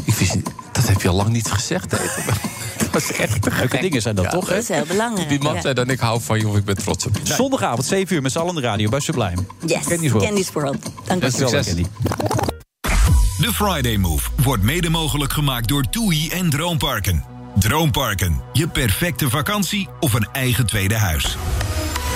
ik 0.05 0.15
wist 0.15 0.35
niet, 0.35 0.51
dat 0.77 0.89
heb 0.89 1.03
je 1.03 1.09
al 1.09 1.15
lang 1.15 1.29
niet 1.29 1.51
gezegd. 1.51 1.91
Dat 2.93 3.03
is 3.03 3.13
echt 3.13 3.43
te 3.43 3.51
Leuke 3.51 3.79
dingen 3.81 4.03
zijn 4.03 4.15
dat 4.15 4.25
Ja, 4.25 4.31
toch, 4.31 4.49
hè? 4.49 4.55
Dat 4.55 4.63
is 4.63 4.69
heel 4.69 4.85
belangrijk. 4.87 5.29
Die 5.29 5.41
man 5.43 5.55
ja. 5.55 5.61
zei 5.61 5.75
dan, 5.75 5.91
ik 5.91 6.01
hou 6.01 6.21
van 6.23 6.39
je 6.39 6.49
of 6.49 6.57
ik 6.57 6.65
ben 6.65 6.77
trots 6.77 7.07
op 7.07 7.17
je. 7.23 7.35
Zondagavond, 7.35 7.85
7 7.85 8.17
uur, 8.17 8.23
met 8.23 8.33
z'n 8.33 8.39
allen 8.39 8.55
de 8.55 8.61
radio 8.61 8.89
bij 8.89 9.01
Sublime. 9.01 9.43
Yes, 9.67 9.85
Candy's 9.85 10.11
World. 10.11 10.27
Candy's 10.27 10.53
World. 10.53 10.77
Dank 11.05 11.25
u. 11.25 11.31
Succes. 11.31 11.67
Candy. 11.67 11.87
De 13.41 13.53
Friday 13.53 13.97
Move 13.97 14.29
wordt 14.43 14.63
mede 14.63 14.91
mogelijk 14.91 15.33
gemaakt 15.33 15.69
door 15.69 15.85
TUI 15.91 16.29
en 16.29 16.51
Droomparken. 16.51 17.25
Droomparken, 17.59 18.41
je 18.53 18.69
perfecte 18.69 19.31
vakantie 19.31 19.89
of 20.01 20.13
een 20.13 20.29
eigen 20.33 20.67
tweede 20.67 20.97
huis. 20.97 21.37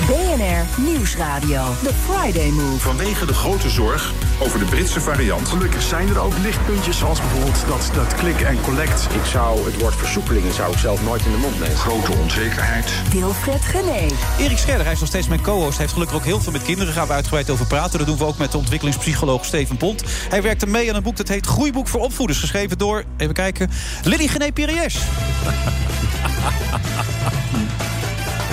BNR 0.07 0.83
Nieuwsradio. 0.85 1.75
The 1.83 1.93
Friday 2.07 2.51
Move. 2.51 2.79
Vanwege 2.79 3.27
de 3.27 3.35
grote 3.35 3.69
zorg 3.69 4.13
over 4.39 4.59
de 4.59 4.65
Britse 4.65 5.01
variant. 5.01 5.49
Gelukkig 5.49 5.83
zijn 5.83 6.09
er 6.09 6.19
ook 6.19 6.33
lichtpuntjes, 6.43 6.99
zoals 6.99 7.21
bijvoorbeeld 7.21 7.67
dat, 7.67 7.91
dat 7.95 8.15
click 8.15 8.41
en 8.41 8.61
collect. 8.61 9.09
Ik 9.15 9.25
zou 9.25 9.65
het 9.65 9.81
woord 9.81 9.95
versoepelingen 9.95 10.55
zou 10.55 10.73
ik 10.73 10.79
zelf 10.79 11.03
nooit 11.03 11.25
in 11.25 11.31
de 11.31 11.37
mond 11.37 11.61
nemen. 11.61 11.77
Grote 11.77 12.13
onzekerheid. 12.13 12.93
Wilfred 13.13 13.65
Gené. 13.65 14.07
Erik 14.39 14.59
Scherder, 14.59 14.85
hij 14.85 14.93
is 14.93 15.01
nog 15.01 15.09
steeds 15.09 15.29
mijn 15.29 15.43
co-host. 15.43 15.71
Hij 15.71 15.81
heeft 15.81 15.93
gelukkig 15.93 16.17
ook 16.17 16.25
heel 16.25 16.41
veel 16.41 16.53
met 16.53 16.63
kinderen. 16.63 16.87
Daar 16.87 16.97
gaan 16.97 17.07
we 17.07 17.15
uitgebreid 17.15 17.51
over 17.51 17.67
praten. 17.67 17.99
Dat 17.99 18.07
doen 18.07 18.19
we 18.19 18.25
ook 18.25 18.39
met 18.39 18.53
de 18.53 18.59
ontwikkelingspsycholoog 18.59 19.45
Steven 19.45 19.77
Pont. 19.77 20.03
Hij 20.29 20.43
werkte 20.43 20.67
mee 20.67 20.91
aan 20.91 20.97
een 20.97 21.03
boek 21.03 21.17
dat 21.17 21.29
heet 21.29 21.47
Groeiboek 21.47 21.89
voor 21.89 22.01
opvoeders. 22.01 22.39
Geschreven 22.39 22.79
door, 22.79 23.05
even 23.17 23.35
kijken, 23.35 23.71
Lily 24.05 24.27
Gené 24.27 24.53
Pires. 24.53 24.99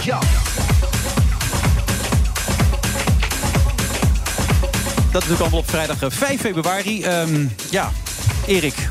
Ja. 0.04 0.20
Dat 5.18 5.28
natuurlijk 5.28 5.54
allemaal 5.54 5.70
op 5.70 5.76
vrijdag 5.78 6.02
eh, 6.02 6.28
5 6.28 6.42
februari. 6.42 7.04
Ehm, 7.04 7.48
ja, 7.70 7.92
Erik. 8.46 8.90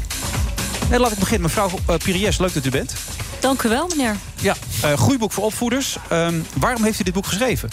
Laat 0.91 1.13
ik 1.13 1.19
beginnen. 1.19 1.43
Mevrouw 1.43 1.71
uh, 1.91 1.97
Pires, 1.97 2.39
leuk 2.39 2.55
dat 2.55 2.65
u 2.65 2.71
bent. 2.71 2.95
Dank 3.41 3.63
u 3.63 3.69
wel, 3.69 3.87
meneer. 3.89 4.17
Ja, 4.41 4.55
eh, 4.83 4.93
groeiboek 4.93 5.33
voor 5.33 5.45
opvoeders. 5.45 5.97
Ehm, 6.09 6.35
waarom 6.55 6.83
heeft 6.83 7.01
u 7.01 7.03
dit 7.03 7.13
boek 7.13 7.27
geschreven? 7.27 7.69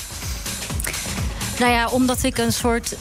Nou 1.60 1.72
ja, 1.72 1.88
omdat 1.88 2.24
ik 2.24 2.38
een 2.38 2.54
soort 2.54 2.96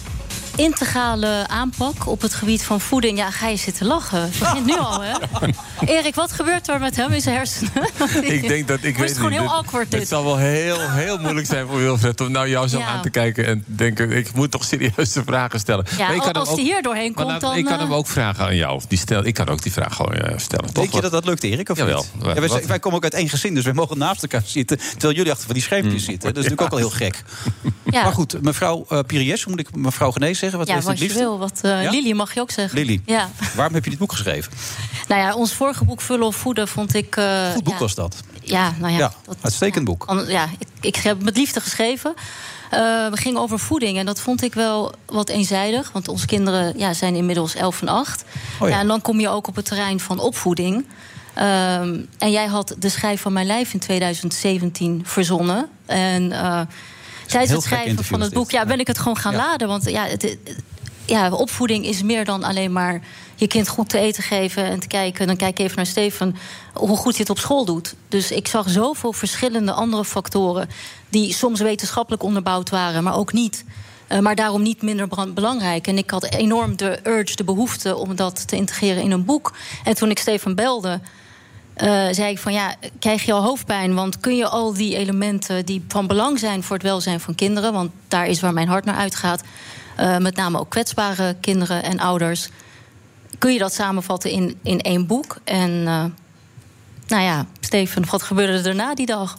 integrale 0.57 1.45
aanpak 1.49 2.07
op 2.07 2.21
het 2.21 2.35
gebied 2.35 2.65
van 2.65 2.81
voeding. 2.81 3.19
Ja, 3.19 3.31
ga 3.31 3.49
je 3.49 3.57
zitten 3.57 3.87
lachen. 3.87 4.21
Het 4.21 4.39
begint 4.39 4.67
nu 4.67 4.79
al, 4.79 5.03
hè? 5.03 5.13
Erik, 5.97 6.15
wat 6.15 6.33
gebeurt 6.33 6.69
er 6.69 6.81
met 6.81 6.97
hem 6.97 7.13
in 7.13 7.21
zijn 7.21 7.37
hersenen? 7.37 7.71
Ik 8.23 8.49
denk 8.49 8.69
dat 8.69 8.79
ik 8.79 8.85
Het 8.85 8.97
weet 8.97 9.11
is 9.11 9.17
gewoon 9.17 9.31
niet, 9.31 9.41
heel 9.41 9.51
awkward, 9.51 9.91
dit. 9.91 10.01
Het 10.01 10.09
zal 10.09 10.25
wel 10.25 10.37
heel, 10.37 10.91
heel 10.91 11.19
moeilijk 11.19 11.47
zijn 11.47 11.67
voor 11.67 11.79
Wilfred 11.79 12.21
om 12.21 12.31
nou 12.31 12.49
jou 12.49 12.69
zo 12.69 12.79
Ja. 12.79 12.87
aan 12.87 13.03
te 13.03 13.11
kijken 13.11 13.47
en 13.47 13.65
denken: 13.67 14.11
ik 14.11 14.35
moet 14.35 14.51
toch 14.51 14.65
serieuze 14.65 15.23
vragen 15.25 15.61
stellen. 15.61 15.87
Ja, 15.97 16.07
Maar 16.07 16.17
ik 16.17 16.23
kan 16.23 16.33
als 16.33 16.49
hem 16.49 16.57
hij 16.57 16.67
hier 16.67 16.83
doorheen 16.83 17.15
komt, 17.15 17.41
dan... 17.41 17.57
ik 17.57 17.65
kan 17.65 17.75
eh, 17.75 17.81
hem 17.81 17.95
ook 17.95 18.07
vragen 18.07 18.45
aan 18.45 18.57
jou. 18.57 18.81
Die 18.89 18.99
stel, 18.99 19.25
ik 19.25 19.35
kan 19.35 19.49
ook 19.49 19.63
die 19.63 19.73
vraag 19.73 19.97
gewoon 19.97 20.15
eh, 20.15 20.39
stellen. 20.39 20.65
Toch? 20.65 20.75
Denk 20.75 20.95
je 20.95 21.01
dat 21.01 21.13
dat 21.13 21.25
lukt, 21.25 21.43
Erik? 21.43 21.69
Of 21.69 21.77
Jawel. 21.77 22.05
niet? 22.15 22.27
Ja, 22.27 22.41
wij, 22.41 22.67
wij 22.67 22.79
komen 22.79 22.97
ook 22.97 23.05
uit 23.05 23.15
één 23.15 23.29
gezin, 23.29 23.55
dus 23.55 23.65
wij 23.65 23.73
mogen 23.73 23.99
naast 23.99 24.23
elkaar 24.23 24.43
zitten. 24.45 24.79
Terwijl 24.79 25.15
jullie 25.15 25.31
achter 25.31 25.47
van 25.47 25.55
die 25.55 25.65
schermpjes 25.65 26.05
zitten. 26.05 26.35
Dat 26.35 26.45
is 26.45 26.51
natuurlijk 26.51 26.63
ook 26.63 26.81
al 26.81 26.89
heel 26.89 26.97
gek. 26.97 27.23
Ja. 27.85 28.03
Maar 28.03 28.13
goed, 28.13 28.43
mevrouw 28.43 28.87
uh, 28.91 28.99
hoe 29.09 29.37
moet 29.47 29.61
ik 29.61 29.77
mevrouw 29.77 30.11
Genees 30.11 30.42
zeggen? 30.51 30.59
Wat 30.59 30.69
ja, 30.69 30.77
is 30.77 30.85
het 30.87 30.99
wat 31.01 31.09
je 31.11 31.19
wil. 31.19 31.39
Wat, 31.39 31.59
Ja? 31.63 31.91
Lily 31.91 32.13
mag 32.13 32.35
je 32.35 32.41
ook 32.41 32.51
zeggen. 32.51 32.79
Lily, 32.79 33.01
Ja. 33.07 33.29
waarom 33.55 33.75
heb 33.75 33.85
je 33.85 33.91
dit 33.91 33.99
boek 33.99 34.11
geschreven? 34.13 34.53
Nou 35.09 35.21
ja, 35.25 35.35
ons 35.35 35.53
vorige 35.55 35.85
boek 35.85 36.01
Vullen 36.01 36.27
of 36.27 36.37
Voeden 36.37 36.69
vond 36.69 36.95
ik... 36.95 37.17
eh, 37.17 37.53
Goed 37.53 37.65
boek 37.65 37.73
ja, 37.73 37.79
was 37.79 37.95
dat. 37.95 38.17
Ja, 38.43 38.75
nou 38.79 38.93
ja. 38.93 38.99
Ja, 38.99 39.13
dat- 39.25 39.37
uitstekend 39.41 39.85
boek. 39.85 40.25
Ja, 40.29 40.49
ik, 40.59 40.69
ik 40.81 40.97
heb 40.97 41.17
het 41.17 41.25
met 41.25 41.37
liefde 41.37 41.61
geschreven. 41.61 42.15
Eh, 42.71 42.81
we 43.09 43.17
gingen 43.17 43.41
over 43.41 43.59
voeding 43.59 43.99
en 43.99 44.07
dat 44.07 44.21
vond 44.21 44.43
ik 44.43 44.55
wel 44.55 44.93
wat 45.07 45.29
eenzijdig. 45.29 45.93
Want 45.93 46.09
onze 46.09 46.27
kinderen 46.27 46.79
ja, 46.79 46.93
zijn 46.93 47.15
inmiddels 47.15 47.55
11 47.55 47.81
en 47.81 47.89
8. 47.89 48.25
Oh 48.61 48.69
ja. 48.69 48.75
ja. 48.75 48.81
en 48.81 48.87
dan 48.87 49.01
kom 49.03 49.21
je 49.21 49.29
ook 49.29 49.47
op 49.49 49.57
het 49.57 49.65
terrein 49.65 50.01
van 50.01 50.19
opvoeding. 50.19 50.87
Ehm, 51.35 51.99
en 52.19 52.31
jij 52.31 52.47
had 52.47 52.75
de 52.79 52.89
schrijf 52.89 53.21
van 53.21 53.33
mijn 53.33 53.47
lijf 53.47 53.73
in 53.73 53.79
2017 53.81 55.03
verzonnen. 55.05 55.69
En 55.87 56.33
tijdens 57.33 57.53
het 57.53 57.63
schrijven 57.63 58.05
van 58.05 58.21
het 58.21 58.33
boek 58.33 58.51
ja, 58.51 58.65
ben 58.65 58.81
ik 58.81 58.87
het 58.87 58.99
gewoon 58.99 59.17
gaan 59.17 59.33
Ja. 59.33 59.39
laden. 59.39 59.69
Want 59.69 59.91
ja, 59.91 60.05
het, 60.07 60.37
ja, 61.05 61.31
opvoeding 61.33 61.87
is 61.87 62.03
meer 62.03 62.25
dan 62.25 62.43
alleen 62.45 62.73
maar 62.73 63.01
je 63.35 63.47
kind 63.47 63.69
goed 63.69 63.89
te 63.89 63.99
eten 63.99 64.23
geven 64.23 64.65
en 64.65 64.81
te 64.81 64.87
kijken. 64.87 65.27
Dan 65.27 65.37
kijk 65.37 65.59
ik 65.59 65.65
even 65.65 65.77
naar 65.77 65.87
Steven 65.87 66.37
hoe 66.73 66.97
goed 66.97 67.11
hij 67.13 67.21
het 67.21 67.31
op 67.31 67.39
school 67.39 67.65
doet. 67.65 67.95
Dus 68.09 68.31
ik 68.31 68.49
zag 68.49 68.71
zoveel 68.71 69.13
verschillende 69.13 69.73
andere 69.73 70.05
factoren 70.05 70.69
die 71.09 71.33
soms 71.35 71.61
wetenschappelijk 71.61 72.23
onderbouwd 72.23 72.71
waren, 72.71 73.03
maar 73.03 73.17
ook 73.17 73.33
niet. 73.33 73.65
Eh, 74.07 74.19
maar 74.19 74.35
daarom 74.35 74.63
niet 74.63 74.83
minder 74.83 75.09
belangrijk. 75.35 75.87
En 75.87 75.99
ik 75.99 76.11
had 76.11 76.25
enorm 76.25 76.77
de 76.77 76.99
urge, 77.03 77.37
de 77.37 77.45
behoefte 77.45 77.97
om 77.97 78.17
dat 78.17 78.49
te 78.49 78.57
integreren 78.57 79.03
in 79.03 79.11
een 79.11 79.25
boek. 79.25 79.53
En 79.85 79.95
toen 79.95 80.11
ik 80.11 80.19
Steven 80.19 80.55
belde, 80.55 81.01
eh, 81.75 82.07
zei 82.11 82.31
ik 82.31 82.39
van 82.39 82.53
ja, 82.53 82.75
krijg 82.99 83.25
je 83.25 83.33
al 83.33 83.43
hoofdpijn? 83.43 83.95
Want 83.95 84.21
kun 84.21 84.37
je 84.37 84.49
al 84.49 84.75
die 84.75 84.97
elementen 84.97 85.67
die 85.67 85.85
van 85.89 86.07
belang 86.07 86.39
zijn 86.39 86.63
voor 86.63 86.77
het 86.77 86.85
welzijn 86.85 87.21
van 87.21 87.35
kinderen, 87.35 87.73
want 87.73 87.91
daar 88.09 88.27
is 88.27 88.41
waar 88.41 88.53
mijn 88.53 88.69
hart 88.69 88.85
naar 88.85 88.97
uitgaat, 88.97 89.43
eh, 89.97 90.17
met 90.17 90.37
name 90.37 90.59
ook 90.59 90.71
kwetsbare 90.71 91.37
kinderen 91.41 91.83
en 91.83 92.01
ouders, 92.01 92.49
kun 93.39 93.53
je 93.53 93.59
dat 93.59 93.75
samenvatten 93.75 94.31
in, 94.31 94.59
in 94.63 94.81
één 94.81 95.07
boek? 95.07 95.37
En 95.45 95.71
eh, 95.87 96.05
nou 97.07 97.23
ja, 97.23 97.47
Steven, 97.61 98.05
wat 98.11 98.23
gebeurde 98.23 98.53
er 98.53 98.63
daarna 98.63 98.95
die 98.95 99.07
dag? 99.07 99.37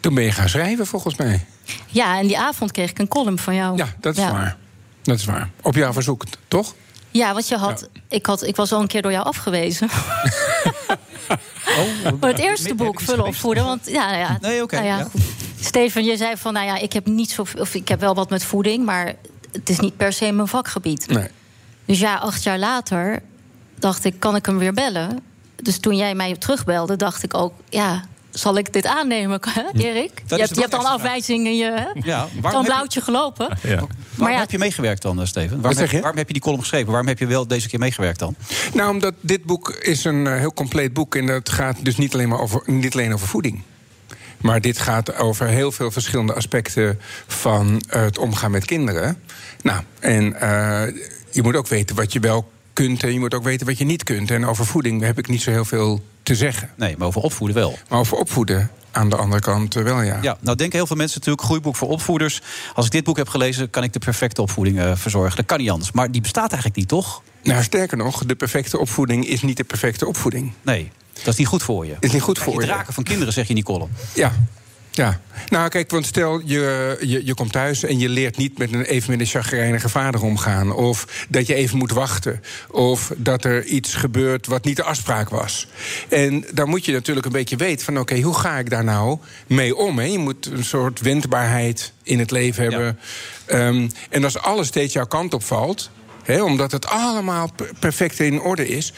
Toen 0.00 0.14
ben 0.14 0.24
je 0.24 0.32
gaan 0.32 0.48
schrijven, 0.48 0.86
volgens 0.86 1.16
mij. 1.16 1.44
Ja, 1.86 2.18
en 2.18 2.26
die 2.26 2.38
avond 2.38 2.72
kreeg 2.72 2.90
ik 2.90 2.98
een 2.98 3.08
column 3.08 3.38
van 3.38 3.54
jou. 3.54 3.76
Ja, 3.76 3.86
dat 4.00 4.16
is 4.16 4.24
waar. 4.24 4.56
Dat 5.02 5.18
is 5.18 5.24
waar. 5.24 5.50
Op 5.62 5.74
jouw 5.74 5.92
verzoek, 5.92 6.24
toch? 6.48 6.74
Ja, 7.10 7.32
want 7.32 7.48
je 7.48 7.56
had, 7.56 7.88
Ik, 8.08 8.26
had, 8.26 8.42
ik 8.42 8.56
was 8.56 8.72
al 8.72 8.80
een 8.80 8.86
keer 8.86 9.02
door 9.02 9.12
jou 9.12 9.24
afgewezen. 9.24 9.88
maar 12.20 12.30
het 12.30 12.38
eerste 12.38 12.74
boek, 12.74 13.00
Vullen 13.00 13.26
of 13.26 13.36
Voeden. 13.36 13.64
Want 13.64 13.90
ja, 13.90 14.16
ja, 14.16 14.38
Nee, 14.40 14.62
oké, 14.62 14.74
nou 14.74 14.86
ja, 14.86 14.98
ja. 14.98 15.04
goed. 15.04 15.20
Steven, 15.60 16.04
je 16.04 16.16
zei 16.16 16.36
van, 16.36 16.52
nou 16.52 16.66
ja, 16.66 16.78
ik 16.78 16.92
heb 16.92 17.06
niet 17.06 17.30
zo, 17.30 17.44
of 17.58 17.74
ik 17.74 17.88
heb 17.88 18.00
wel 18.00 18.14
wat 18.14 18.30
met 18.30 18.44
voeding, 18.44 18.84
maar 18.84 19.14
het 19.52 19.68
is 19.68 19.80
niet 19.80 19.96
per 19.96 20.12
se 20.12 20.32
mijn 20.32 20.48
vakgebied. 20.48 21.08
Nee. 21.08 21.28
Dus 21.84 21.98
ja, 21.98 22.14
acht 22.14 22.42
jaar 22.42 22.58
later 22.58 23.22
dacht 23.78 24.04
ik, 24.04 24.14
kan 24.18 24.36
ik 24.36 24.46
hem 24.46 24.58
weer 24.58 24.72
bellen? 24.72 25.20
Dus 25.56 25.78
toen 25.78 25.96
jij 25.96 26.14
mij 26.14 26.36
terugbelde, 26.36 26.96
dacht 26.96 27.22
ik 27.22 27.34
ook, 27.34 27.52
ja, 27.68 28.04
zal 28.32 28.56
ik 28.58 28.72
dit 28.72 28.86
aannemen, 28.86 29.40
hè, 29.48 29.62
Erik? 29.80 30.10
Dat 30.26 30.38
Je 30.38 30.44
hebt, 30.44 30.54
je 30.54 30.60
hebt 30.60 30.74
al 30.74 30.78
een 30.80 30.86
belangrijkste 30.86 30.92
afwijzing 30.92 31.46
in 31.46 31.56
je, 31.56 31.64
hè? 31.64 32.10
Ja, 32.10 32.16
waarom 32.18 32.30
Zo'n 32.42 32.42
heb 32.42 32.60
je- 32.60 32.64
blauwtje 32.64 33.00
gelopen. 33.00 33.48
Waarom 33.62 33.88
Maar 34.14 34.32
ja, 34.32 34.38
heb 34.38 34.50
je 34.50 34.58
meegewerkt 34.58 35.02
dan, 35.02 35.20
eh, 35.20 35.26
Steven? 35.26 35.60
Waarom 35.60 35.80
heb, 35.80 35.90
je? 35.90 35.98
waarom 36.00 36.16
heb 36.18 36.26
je 36.26 36.32
die 36.32 36.42
column 36.42 36.60
geschreven? 36.60 36.86
Waarom 36.88 37.06
heb 37.08 37.18
je 37.18 37.26
wel 37.26 37.46
deze 37.46 37.68
keer 37.68 37.78
meegewerkt 37.78 38.18
dan? 38.18 38.34
Nou, 38.74 38.90
omdat 38.90 39.14
dit 39.20 39.44
boek 39.44 39.70
is 39.70 40.04
een 40.04 40.26
eh, 40.26 40.36
heel 40.38 40.54
compleet 40.54 40.92
boek. 40.92 41.14
En 41.14 41.26
dat 41.26 41.48
gaat 41.48 41.84
dus 41.84 41.96
niet 41.96 42.14
alleen, 42.14 42.28
maar 42.28 42.40
over, 42.40 42.62
niet 42.66 42.92
alleen 42.94 43.12
over 43.14 43.28
voeding. 43.28 43.62
Maar 44.40 44.60
dit 44.60 44.78
gaat 44.78 45.16
over 45.16 45.46
heel 45.46 45.72
veel 45.72 45.90
verschillende 45.90 46.32
aspecten 46.34 47.00
van 47.26 47.82
eh, 47.88 48.02
het 48.02 48.18
omgaan 48.18 48.50
met 48.50 48.64
kinderen. 48.64 49.22
Nou, 49.62 49.82
en 50.00 50.40
eh, 50.40 50.82
je 51.30 51.42
moet 51.42 51.56
ook 51.56 51.68
weten 51.68 51.96
wat 51.96 52.12
je 52.12 52.20
wel 52.20 52.50
kunt 52.72 53.02
en 53.02 53.12
je 53.12 53.18
moet 53.18 53.34
ook 53.34 53.42
weten 53.44 53.66
wat 53.66 53.78
je 53.78 53.84
niet 53.84 54.02
kunt. 54.02 54.30
En 54.30 54.46
over 54.46 54.66
voeding 54.66 55.02
heb 55.02 55.18
ik 55.18 55.28
niet 55.28 55.42
zo 55.42 55.50
heel 55.50 55.64
veel 55.64 56.02
te 56.22 56.34
zeggen. 56.34 56.70
Nee, 56.76 56.96
maar 56.96 57.06
over 57.06 57.20
opvoeden 57.20 57.56
wel. 57.56 57.78
Maar 57.88 57.98
over 57.98 58.16
opvoeden 58.16 58.70
aan 58.90 59.08
de 59.08 59.16
andere 59.16 59.40
kant 59.40 59.76
eh, 59.76 59.82
wel, 59.82 60.02
ja. 60.02 60.18
Ja, 60.22 60.36
nou 60.40 60.56
denken 60.56 60.78
heel 60.78 60.86
veel 60.86 60.96
mensen 60.96 61.18
natuurlijk, 61.18 61.46
groeiboek 61.46 61.76
voor 61.76 61.88
opvoeders. 61.88 62.40
Als 62.74 62.86
ik 62.86 62.92
dit 62.92 63.04
boek 63.04 63.16
heb 63.16 63.28
gelezen, 63.28 63.70
kan 63.70 63.82
ik 63.82 63.92
de 63.92 63.98
perfecte 63.98 64.42
opvoeding 64.42 64.80
eh, 64.80 64.92
verzorgen. 64.94 65.36
Dat 65.36 65.46
kan 65.46 65.58
niet 65.58 65.70
anders. 65.70 65.92
Maar 65.92 66.10
die 66.10 66.20
bestaat 66.20 66.50
eigenlijk 66.50 66.76
niet, 66.76 66.88
toch? 66.88 67.22
Nou, 67.42 67.62
sterker 67.62 67.96
nog, 67.96 68.24
de 68.24 68.34
perfecte 68.34 68.78
opvoeding 68.78 69.26
is 69.26 69.42
niet 69.42 69.56
de 69.56 69.64
perfecte 69.64 70.06
opvoeding. 70.06 70.52
Nee, 70.62 70.90
dat 71.12 71.26
is 71.26 71.36
niet 71.36 71.46
goed 71.46 71.62
voor 71.62 71.86
je. 71.86 71.96
Is 72.00 72.12
niet 72.12 72.22
goed 72.22 72.38
voor 72.38 72.54
je 72.54 72.60
je. 72.60 72.66
draken 72.66 72.94
van 72.94 73.02
kinderen, 73.02 73.32
zeg 73.32 73.42
je 73.42 73.48
in 73.48 73.54
die 73.54 73.64
column. 73.64 73.90
Ja. 74.14 74.32
Ja, 74.94 75.20
nou 75.48 75.68
kijk, 75.68 75.90
want 75.90 76.06
stel 76.06 76.40
je, 76.44 76.96
je, 77.00 77.26
je 77.26 77.34
komt 77.34 77.52
thuis 77.52 77.84
en 77.84 77.98
je 77.98 78.08
leert 78.08 78.36
niet 78.36 78.58
met 78.58 78.72
een, 78.72 78.84
even 78.84 79.10
met 79.10 79.20
een 79.20 79.26
chagrijnige 79.26 79.88
vader 79.88 80.22
omgaan. 80.22 80.72
Of 80.72 81.26
dat 81.28 81.46
je 81.46 81.54
even 81.54 81.78
moet 81.78 81.90
wachten. 81.90 82.42
Of 82.70 83.12
dat 83.16 83.44
er 83.44 83.64
iets 83.64 83.94
gebeurt 83.94 84.46
wat 84.46 84.64
niet 84.64 84.76
de 84.76 84.82
afspraak 84.82 85.28
was. 85.28 85.66
En 86.08 86.44
dan 86.54 86.68
moet 86.68 86.84
je 86.84 86.92
natuurlijk 86.92 87.26
een 87.26 87.32
beetje 87.32 87.56
weten 87.56 87.84
van 87.84 87.98
oké, 87.98 88.20
hoe 88.20 88.34
ga 88.34 88.58
ik 88.58 88.70
daar 88.70 88.84
nou 88.84 89.18
mee 89.46 89.76
om? 89.76 89.98
Hè? 89.98 90.04
Je 90.04 90.18
moet 90.18 90.46
een 90.46 90.64
soort 90.64 91.00
wendbaarheid 91.00 91.92
in 92.02 92.18
het 92.18 92.30
leven 92.30 92.62
hebben. 92.62 92.98
Ehm, 93.46 93.88
en 94.10 94.24
als 94.24 94.38
alles 94.38 94.66
steeds 94.66 94.92
jouw 94.92 95.06
kant 95.06 95.34
op 95.34 95.42
valt. 95.42 95.90
Omdat 96.28 96.72
het 96.72 96.86
allemaal 96.86 97.50
per- 97.56 97.70
perfect 97.78 98.20
in 98.20 98.40
orde 98.40 98.68
is. 98.68 98.92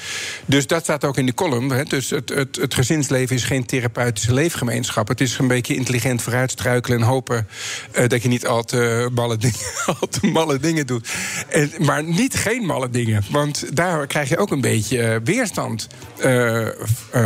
Dus 0.46 0.66
dat 0.66 0.82
staat 0.82 1.04
ook 1.04 1.16
in 1.16 1.26
de 1.26 1.34
column. 1.34 1.84
Dus 1.88 2.10
het, 2.10 2.28
het, 2.28 2.56
het 2.56 2.74
gezinsleven 2.74 3.36
is 3.36 3.44
geen 3.44 3.66
therapeutische 3.66 4.34
leefgemeenschap. 4.34 5.08
Het 5.08 5.20
is 5.20 5.38
een 5.38 5.48
beetje 5.48 5.74
intelligent 5.74 6.22
vooruitstruikelen 6.22 6.98
en 6.98 7.04
hopen 7.04 7.48
eh, 7.92 8.08
dat 8.08 8.22
je 8.22 8.28
niet 8.28 8.46
al 8.46 8.64
te, 8.64 9.08
malle 9.14 9.36
dingen, 9.36 9.58
al 10.00 10.08
te 10.08 10.26
malle 10.26 10.58
dingen 10.58 10.86
doet. 10.86 11.08
En, 11.48 11.72
maar 11.78 12.04
niet 12.04 12.34
geen 12.34 12.66
malle 12.66 12.90
dingen. 12.90 13.24
Want 13.30 13.76
daar 13.76 14.06
krijg 14.06 14.28
je 14.28 14.38
ook 14.38 14.50
een 14.50 14.60
beetje 14.60 15.02
eh, 15.02 15.16
weerstand 15.24 15.88
eh, 16.18 16.66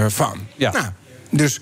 van. 0.06 0.38
Ja. 0.56 0.72
Nou, 0.72 0.86
dus. 1.30 1.60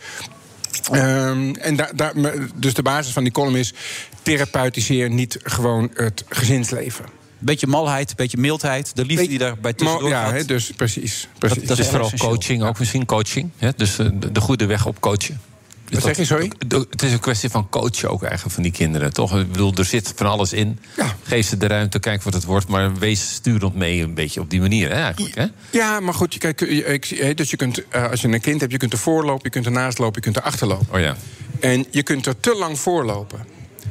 ehm, 0.92 1.54
en 1.54 1.76
daar 1.76 2.12
dus 2.54 2.74
de 2.74 2.82
basis 2.82 3.12
van 3.12 3.22
die 3.22 3.32
column 3.32 3.56
is: 3.56 3.74
therapeutiseer 4.22 5.10
niet 5.10 5.38
gewoon 5.42 5.90
het 5.94 6.24
gezinsleven. 6.28 7.04
Beetje 7.46 7.66
malheid, 7.66 8.10
een 8.10 8.16
beetje 8.16 8.38
mildheid. 8.38 8.96
De 8.96 9.04
liefde 9.04 9.28
die 9.28 9.38
daarbij 9.38 9.72
tussendoor 9.72 10.08
ja, 10.08 10.28
gaat. 10.30 10.48
dus 10.48 10.70
precies. 10.76 11.28
Dat, 11.38 11.50
precies. 11.50 11.68
dat 11.68 11.78
is 11.78 11.86
vooral 11.86 12.04
essentieel. 12.04 12.30
coaching, 12.30 12.62
ook 12.62 12.78
misschien 12.78 13.04
coaching. 13.06 13.50
Hè? 13.58 13.70
Dus 13.76 13.98
eh, 13.98 14.06
de, 14.14 14.32
de 14.32 14.40
goede 14.40 14.66
weg 14.66 14.86
op 14.86 15.00
coachen. 15.00 15.40
Dus 15.88 15.94
Wat 15.94 16.02
zeg 16.04 16.16
je, 16.16 16.24
sorry? 16.24 16.52
Het 16.90 17.02
is 17.02 17.12
een 17.12 17.20
kwestie 17.20 17.50
van 17.50 17.68
coachen 17.68 18.10
ook 18.10 18.22
eigenlijk 18.22 18.54
van 18.54 18.62
die 18.62 18.72
kinderen, 18.72 19.12
toch? 19.12 19.38
Ik 19.38 19.52
bedoel, 19.52 19.74
er 19.74 19.84
zit 19.84 20.12
van 20.16 20.26
alles 20.26 20.52
in. 20.52 20.78
Geef 21.22 21.46
ze 21.46 21.56
de 21.56 21.66
ruimte, 21.66 21.98
kijk 21.98 22.22
wat 22.22 22.32
het 22.34 22.44
wordt. 22.44 22.68
Maar 22.68 22.94
wees 22.98 23.30
sturend 23.34 23.74
mee 23.74 24.02
een 24.02 24.14
beetje 24.14 24.40
op 24.40 24.50
die 24.50 24.60
manier, 24.60 24.88
hè, 24.88 24.94
eigenlijk. 25.02 25.34
Hè? 25.34 25.46
Ja, 25.70 26.00
maar 26.00 26.14
goed, 26.14 26.32
je- 26.32 26.38
kijk, 26.38 26.60
je- 26.60 26.84
ik, 26.84 27.04
hè, 27.04 27.34
dus 27.34 27.50
je 27.50 27.56
kunt, 27.56 27.88
eh, 27.88 28.10
als 28.10 28.20
je 28.20 28.28
een 28.28 28.40
kind 28.40 28.60
hebt, 28.60 28.72
je 28.72 28.78
kunt 28.78 28.92
er 28.92 28.98
voorlopen, 28.98 29.40
je 29.42 29.50
kunt 29.50 29.66
ernaast 29.66 29.98
lopen, 29.98 30.14
je 30.14 30.20
kunt 30.20 30.36
er 30.36 30.42
achterlopen. 30.42 30.86
Oh 30.94 31.00
ja. 31.00 31.16
En 31.60 31.86
je 31.90 32.02
kunt 32.02 32.26
er 32.26 32.40
te 32.40 32.54
lang 32.58 32.78
voorlopen. 32.78 33.46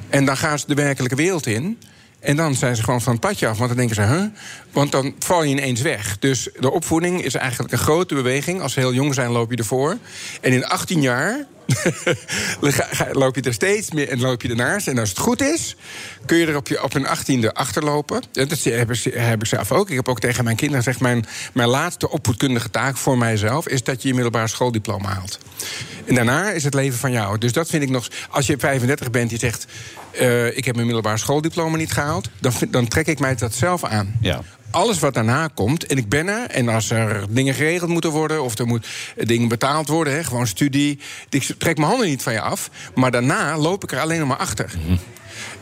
En 0.10 0.26
dan 0.26 0.38
gaan 0.38 0.60
ze 0.60 0.66
de 0.68 0.74
werkelijke 0.74 1.16
wereld 1.16 1.46
in. 1.48 1.78
En 2.26 2.36
dan 2.36 2.56
zijn 2.56 2.76
ze 2.76 2.84
gewoon 2.84 3.02
van 3.02 3.12
het 3.12 3.22
padje 3.22 3.48
af. 3.48 3.58
Want 3.58 3.70
dan 3.70 3.78
denken 3.78 3.96
ze, 3.96 4.02
huh? 4.02 4.24
Want 4.72 4.92
dan 4.92 5.14
val 5.20 5.44
je 5.44 5.50
ineens 5.50 5.82
weg. 5.82 6.20
Dus 6.20 6.50
de 6.60 6.72
opvoeding 6.72 7.24
is 7.24 7.36
eigenlijk 7.36 7.72
een 7.72 7.78
grote 7.78 8.16
beweging. 8.16 8.62
Als 8.62 8.74
ze 8.74 8.80
heel 8.80 8.94
jong 8.94 9.14
zijn, 9.14 9.32
loop 9.32 9.52
je 9.52 9.58
ervoor. 9.58 9.98
En 10.42 10.52
in 10.54 10.66
18 10.66 11.02
jaar 11.02 11.46
loop 13.12 13.36
je 13.36 13.42
er 13.42 13.54
steeds 13.54 13.92
meer 13.92 14.10
en 14.10 14.20
loop 14.20 14.42
je 14.42 14.50
ernaast. 14.50 14.88
En 14.88 14.98
als 14.98 15.10
het 15.10 15.18
goed 15.18 15.42
is, 15.42 15.76
kun 16.26 16.38
je 16.38 16.46
er 16.46 16.56
op, 16.56 16.68
je, 16.68 16.84
op 16.84 16.94
een 16.94 17.08
achttiende 17.08 17.54
achterlopen. 17.54 18.24
Dat 18.32 18.64
heb 18.64 18.92
ik, 18.92 19.46
zelf 19.48 19.72
ook. 19.72 19.90
Ik 19.90 19.96
heb 19.96 20.10
ook 20.10 20.20
tegen 20.20 20.44
mijn 20.44 20.56
kinderen 20.56 20.84
gezegd... 20.84 21.02
Mijn, 21.02 21.26
mijn 21.54 21.70
laatste 21.70 22.10
opvoedkundige 22.10 22.70
taak 22.70 22.98
voor 22.98 23.18
mijzelf... 23.18 23.68
is 23.68 23.84
dat 23.84 24.02
je 24.02 24.08
je 24.08 24.14
middelbare 24.14 24.48
schooldiploma 24.48 25.10
haalt. 25.14 25.40
En 26.06 26.16
daarna 26.16 26.52
is 26.52 26.64
het 26.64 26.74
leven 26.74 27.00
van 27.00 27.12
jou. 27.12 27.38
Dus 27.38 27.54
dat 27.54 27.70
vind 27.70 27.84
ik 27.84 27.90
nog... 27.90 28.08
Als 28.30 28.48
je 28.48 28.58
35 28.58 29.12
bent, 29.12 29.32
je 29.32 29.38
zegt... 29.38 29.66
eh, 30.12 30.58
ik 30.58 30.66
heb 30.66 30.76
mijn 30.76 30.88
middelbare 30.88 31.18
schooldiploma 31.18 31.78
niet 31.78 31.92
gehaald... 31.92 32.30
dan, 32.40 32.54
dan 32.70 32.88
trek 32.88 33.08
ik 33.08 33.20
mij 33.20 33.36
dat 33.36 33.54
zelf 33.54 33.84
aan. 33.84 34.18
Ja. 34.22 34.42
Alles 34.76 35.00
wat 35.00 35.14
daarna 35.14 35.48
komt, 35.48 35.86
en 35.86 35.98
ik 35.98 36.10
ben 36.10 36.28
er... 36.28 36.50
en 36.50 36.70
als 36.70 36.90
er 36.90 37.26
dingen 37.30 37.54
geregeld 37.54 37.90
moeten 37.90 38.12
worden... 38.12 38.44
of 38.44 38.58
er 38.58 38.66
moet 38.66 38.88
eh, 39.16 39.26
dingen 39.26 39.48
betaald 39.48 39.88
worden, 39.88 40.14
hè, 40.14 40.24
gewoon 40.24 40.48
studie... 40.48 41.00
ik 41.30 41.56
trek 41.58 41.78
mijn 41.78 41.90
handen 41.90 42.08
niet 42.08 42.24
van 42.24 42.34
je 42.34 42.42
af... 42.42 42.70
maar 42.96 43.12
daarna 43.12 43.58
loop 43.58 43.84
ik 43.84 43.92
er 43.92 44.00
alleen 44.00 44.20
nog 44.20 44.28
maar 44.28 44.38
achter. 44.38 44.72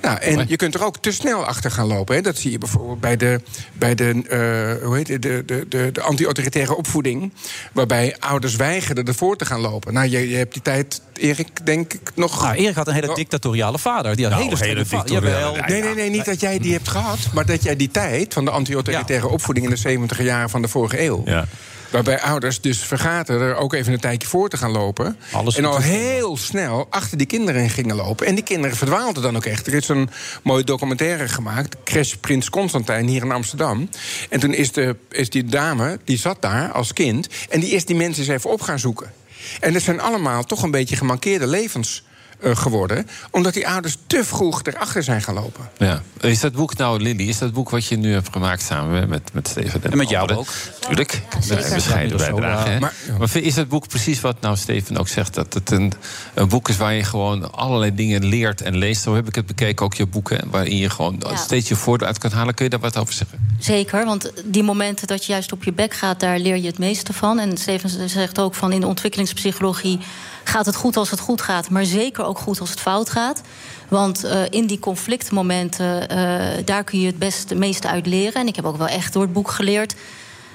Nou, 0.03 0.17
en 0.19 0.45
je 0.47 0.55
kunt 0.55 0.75
er 0.75 0.83
ook 0.85 0.97
te 0.97 1.11
snel 1.11 1.45
achter 1.45 1.71
gaan 1.71 1.87
lopen. 1.87 2.15
Hè. 2.15 2.21
Dat 2.21 2.37
zie 2.37 2.51
je 2.51 2.57
bijvoorbeeld 2.57 2.99
bij 2.99 3.17
de, 3.17 3.41
bij 3.73 3.95
de, 3.95 4.05
eh, 4.29 4.85
hoe 4.85 4.95
heet 4.95 5.07
het, 5.07 5.21
de, 5.21 5.43
de, 5.45 5.65
de, 5.69 5.89
de 5.91 6.01
anti-autoritaire 6.01 6.75
opvoeding. 6.75 7.33
Waarbij 7.73 8.15
ouders 8.19 8.55
weigerden 8.55 9.05
ervoor 9.05 9.37
te 9.37 9.45
gaan 9.45 9.59
lopen. 9.59 9.93
Nou, 9.93 10.09
je, 10.09 10.29
je 10.29 10.35
hebt 10.35 10.53
die 10.53 10.61
tijd, 10.61 11.01
Erik, 11.13 11.65
denk 11.65 11.93
ik 11.93 12.11
nog. 12.15 12.41
Nou, 12.41 12.55
Erik 12.55 12.75
had 12.75 12.87
een 12.87 12.93
Oh. 12.93 12.99
hele 12.99 13.15
dictatoriale 13.15 13.79
vader. 13.79 14.15
Die 14.15 14.25
had 14.25 14.33
Nou, 14.33 14.43
hele 14.45 14.55
strenge 14.55 14.85
vader. 14.85 15.21
Nee, 15.67 15.81
nee, 15.81 15.95
nee, 15.95 16.09
niet 16.09 16.25
dat 16.25 16.39
jij 16.39 16.59
die 16.59 16.73
hebt 16.73 16.87
gehad, 16.87 17.19
maar 17.33 17.45
dat 17.45 17.63
jij 17.63 17.75
die 17.75 17.91
tijd 17.91 18.33
van 18.33 18.45
de 18.45 18.51
anti-autoritaire 18.51 19.27
opvoeding 19.27 19.65
in 19.65 19.71
de 19.71 19.77
70 19.79 20.21
jaren 20.23 20.49
van 20.49 20.61
de 20.61 20.67
vorige 20.67 21.01
eeuw. 21.03 21.21
Ja. 21.25 21.45
Waarbij 21.93 22.21
ouders 22.21 22.61
dus 22.61 22.79
vergaten 22.79 23.41
er 23.41 23.55
ook 23.55 23.73
even 23.73 23.93
een 23.93 23.99
tijdje 23.99 24.27
voor 24.27 24.49
te 24.49 24.57
gaan 24.57 24.71
lopen. 24.71 25.17
Alles 25.31 25.57
en 25.57 25.65
al 25.65 25.79
heel 25.79 26.37
snel 26.37 26.87
achter 26.89 27.17
die 27.17 27.27
kinderen 27.27 27.61
in 27.61 27.69
gingen 27.69 27.95
lopen. 27.95 28.25
En 28.25 28.35
die 28.35 28.43
kinderen 28.43 28.77
verdwaalden 28.77 29.23
dan 29.23 29.35
ook 29.35 29.45
echt. 29.45 29.67
Er 29.67 29.73
is 29.73 29.87
een 29.87 30.09
mooie 30.43 30.63
documentaire 30.63 31.27
gemaakt. 31.27 31.75
Crash 31.83 32.13
Prins 32.13 32.49
Constantijn 32.49 33.07
hier 33.07 33.23
in 33.23 33.31
Amsterdam. 33.31 33.89
En 34.29 34.39
toen 34.39 34.53
is, 34.53 34.71
de, 34.71 34.95
is 35.09 35.29
die 35.29 35.45
dame, 35.45 35.99
die 36.03 36.17
zat 36.17 36.41
daar 36.41 36.71
als 36.71 36.93
kind. 36.93 37.27
En 37.49 37.59
die 37.59 37.69
is 37.69 37.85
die 37.85 37.95
mensen 37.95 38.23
eens 38.23 38.33
even 38.33 38.49
op 38.49 38.61
gaan 38.61 38.79
zoeken. 38.79 39.11
En 39.59 39.73
dat 39.73 39.81
zijn 39.81 40.01
allemaal 40.01 40.43
toch 40.43 40.63
een 40.63 40.71
beetje 40.71 40.95
gemankeerde 40.95 41.47
levens 41.47 42.03
geworden. 42.43 43.07
Omdat 43.31 43.53
die 43.53 43.67
ouders 43.67 43.97
te 44.07 44.23
vroeg 44.23 44.61
erachter 44.63 45.03
zijn 45.03 45.21
gaan 45.21 45.33
lopen. 45.33 45.69
Ja. 45.77 46.01
Is 46.19 46.39
dat 46.39 46.53
boek 46.53 46.77
nou, 46.77 47.01
Lily, 47.01 47.27
is 47.27 47.37
dat 47.37 47.53
boek 47.53 47.69
wat 47.69 47.85
je 47.85 47.97
nu 47.97 48.13
hebt 48.13 48.29
gemaakt 48.31 48.61
samen 48.61 49.09
met, 49.09 49.33
met 49.33 49.47
Steven? 49.47 49.83
En 49.91 49.97
met 49.97 50.09
jou 50.09 50.31
ook. 50.33 50.47
Tuurlijk, 50.79 51.21
een 51.49 51.73
bescheiden 51.73 52.17
Ja, 52.17 52.23
bijdrage. 52.31 52.79
maar- 52.79 52.93
Maar, 53.17 53.35
is 53.35 53.55
het 53.55 53.67
boek 53.69 53.87
precies 53.87 54.21
wat 54.21 54.41
nou 54.41 54.57
Steven 54.57 54.97
ook 54.97 55.07
zegt? 55.07 55.33
Dat 55.33 55.53
het 55.53 55.71
een, 55.71 55.93
een 56.33 56.47
boek 56.47 56.69
is 56.69 56.77
waar 56.77 56.93
je 56.93 57.03
gewoon 57.03 57.51
allerlei 57.51 57.95
dingen 57.95 58.25
leert 58.25 58.61
en 58.61 58.77
leest. 58.77 59.01
Zo 59.01 59.15
heb 59.15 59.27
ik 59.27 59.35
het 59.35 59.45
bekeken, 59.45 59.85
ook 59.85 59.93
je 59.93 60.05
boeken. 60.05 60.49
Waarin 60.49 60.77
je 60.77 60.89
gewoon 60.89 61.15
Ja. 61.29 61.35
steeds 61.35 61.67
je 61.67 61.75
voordeel 61.75 62.07
uit 62.07 62.17
kunt 62.17 62.33
halen. 62.33 62.53
Kun 62.53 62.63
je 62.65 62.71
daar 62.71 62.79
wat 62.79 62.97
over 62.97 63.13
zeggen? 63.13 63.39
Zeker, 63.59 64.05
want 64.05 64.31
die 64.45 64.63
momenten 64.63 65.07
dat 65.07 65.25
je 65.25 65.31
juist 65.31 65.51
op 65.51 65.63
je 65.63 65.73
bek 65.73 65.93
gaat, 65.93 66.19
daar 66.19 66.39
leer 66.39 66.55
je 66.57 66.67
het 66.67 66.77
meeste 66.79 67.13
van. 67.13 67.39
En 67.39 67.57
Steven 67.57 68.09
zegt 68.09 68.39
ook 68.39 68.55
van 68.55 68.71
in 68.71 68.79
de 68.79 68.87
ontwikkelingspsychologie 68.87 69.99
gaat 70.43 70.65
het 70.65 70.75
goed 70.75 70.97
als 70.97 71.09
het 71.09 71.19
goed 71.19 71.41
gaat, 71.41 71.69
maar 71.69 71.85
zeker 71.85 72.25
ook 72.25 72.37
goed 72.37 72.59
als 72.59 72.69
het 72.69 72.79
fout 72.79 73.09
gaat. 73.09 73.41
Want 73.87 74.23
eh, 74.23 74.41
in 74.49 74.67
die 74.67 74.79
conflictmomenten, 74.79 76.09
eh, 76.09 76.65
daar 76.65 76.83
kun 76.83 76.99
je 76.99 77.07
het 77.07 77.19
best 77.19 77.49
het 77.49 77.57
meeste 77.57 77.87
uit 77.87 78.05
leren. 78.05 78.41
En 78.41 78.47
ik 78.47 78.55
heb 78.55 78.65
ook 78.65 78.77
wel 78.77 78.87
echt 78.87 79.13
door 79.13 79.21
het 79.21 79.33
boek 79.33 79.51
geleerd 79.51 79.95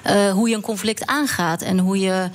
eh, 0.02 0.30
hoe 0.30 0.48
je 0.48 0.54
een 0.54 0.60
conflict 0.60 1.06
aangaat 1.06 1.62
en 1.62 1.78
hoe 1.78 1.98
je 1.98 2.30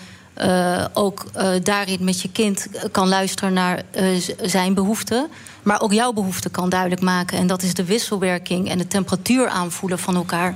ook 0.93 1.25
daarin 1.63 2.03
met 2.03 2.21
je 2.21 2.31
kind 2.31 2.67
kan 2.91 3.07
luisteren 3.07 3.53
naar 3.53 3.83
zijn 4.41 4.73
behoeften. 4.73 5.27
Maar 5.63 5.81
ook 5.81 5.93
jouw 5.93 6.13
behoeften 6.13 6.51
kan 6.51 6.69
duidelijk 6.69 7.01
maken. 7.01 7.37
En 7.37 7.47
dat 7.47 7.61
is 7.61 7.73
de 7.73 7.83
wisselwerking 7.83 8.69
en 8.69 8.77
de 8.77 8.87
temperatuur 8.87 9.47
aanvoelen 9.47 9.99
van 9.99 10.15
elkaar. 10.15 10.55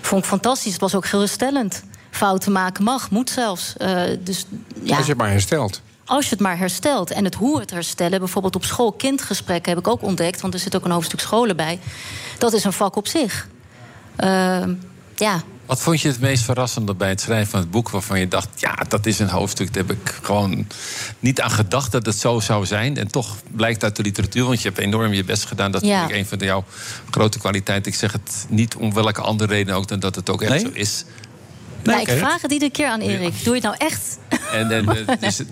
Vond 0.00 0.22
ik 0.22 0.28
fantastisch. 0.28 0.72
Het 0.72 0.80
was 0.80 0.94
ook 0.94 1.06
geruststellend. 1.06 1.82
Fouten 2.10 2.52
maken 2.52 2.84
mag, 2.84 3.10
moet 3.10 3.30
zelfs. 3.30 3.74
Dus 4.20 4.46
ja, 4.82 4.96
Als 4.96 5.04
je 5.04 5.12
het 5.12 5.20
maar 5.20 5.30
herstelt. 5.30 5.80
Als 6.08 6.24
je 6.24 6.30
het 6.30 6.40
maar 6.40 6.58
herstelt. 6.58 7.10
En 7.10 7.24
het 7.24 7.34
hoe 7.34 7.60
het 7.60 7.70
herstellen, 7.70 8.18
bijvoorbeeld 8.18 8.56
op 8.56 8.64
school 8.64 8.92
kindgesprekken 8.92 9.70
heb 9.72 9.80
ik 9.80 9.88
ook 9.88 10.02
ontdekt, 10.02 10.40
want 10.40 10.54
er 10.54 10.60
zit 10.60 10.76
ook 10.76 10.84
een 10.84 10.90
hoofdstuk 10.90 11.20
scholen 11.20 11.56
bij. 11.56 11.78
Dat 12.38 12.52
is 12.52 12.64
een 12.64 12.72
vak 12.72 12.96
op 12.96 13.06
zich. 13.06 13.48
Ehm, 14.16 14.74
ja, 15.16 15.42
Wat 15.66 15.80
vond 15.82 16.00
je 16.00 16.08
het 16.08 16.20
meest 16.20 16.44
verrassende 16.44 16.94
bij 16.94 17.08
het 17.08 17.20
schrijven 17.20 17.50
van 17.50 17.60
het 17.60 17.70
boek... 17.70 17.90
waarvan 17.90 18.20
je 18.20 18.28
dacht, 18.28 18.48
ja, 18.56 18.74
dat 18.88 19.06
is 19.06 19.18
een 19.18 19.28
hoofdstuk... 19.28 19.74
daar 19.74 19.84
heb 19.86 19.96
ik 19.96 20.18
gewoon 20.22 20.66
niet 21.20 21.40
aan 21.40 21.50
gedacht 21.50 21.92
dat 21.92 22.06
het 22.06 22.16
zo 22.16 22.40
zou 22.40 22.66
zijn. 22.66 22.96
En 22.96 23.08
toch 23.08 23.36
blijkt 23.50 23.84
uit 23.84 23.96
de 23.96 24.02
literatuur, 24.02 24.44
want 24.44 24.62
je 24.62 24.68
hebt 24.68 24.80
enorm 24.80 25.12
je 25.12 25.24
best 25.24 25.44
gedaan... 25.44 25.70
dat 25.72 25.84
Ja. 25.84 25.98
vind 25.98 26.10
ik 26.10 26.16
een 26.16 26.26
van 26.26 26.38
jouw 26.38 26.64
grote 27.10 27.38
kwaliteiten. 27.38 27.92
Ik 27.92 27.98
zeg 27.98 28.12
het 28.12 28.46
niet 28.48 28.74
om 28.76 28.94
welke 28.94 29.20
andere 29.20 29.52
reden 29.54 29.74
ook... 29.74 29.88
dan 29.88 29.98
dat 30.00 30.14
het 30.14 30.30
ook 30.30 30.42
echt 30.42 30.50
Nee? 30.50 30.60
zo 30.60 30.70
is. 30.72 31.04
Nou, 31.82 32.00
ik 32.00 32.08
vraag 32.08 32.42
het 32.42 32.52
iedere 32.52 32.70
keer 32.70 32.88
aan 32.88 33.00
Erik. 33.00 33.44
Doe 33.44 33.54
je 33.56 33.60
het 33.60 33.62
nou 33.62 33.74
echt? 33.78 34.18
En, 34.52 34.70
en 34.70 35.06
eh, 35.06 35.14
is 35.28 35.38
het... 35.38 35.48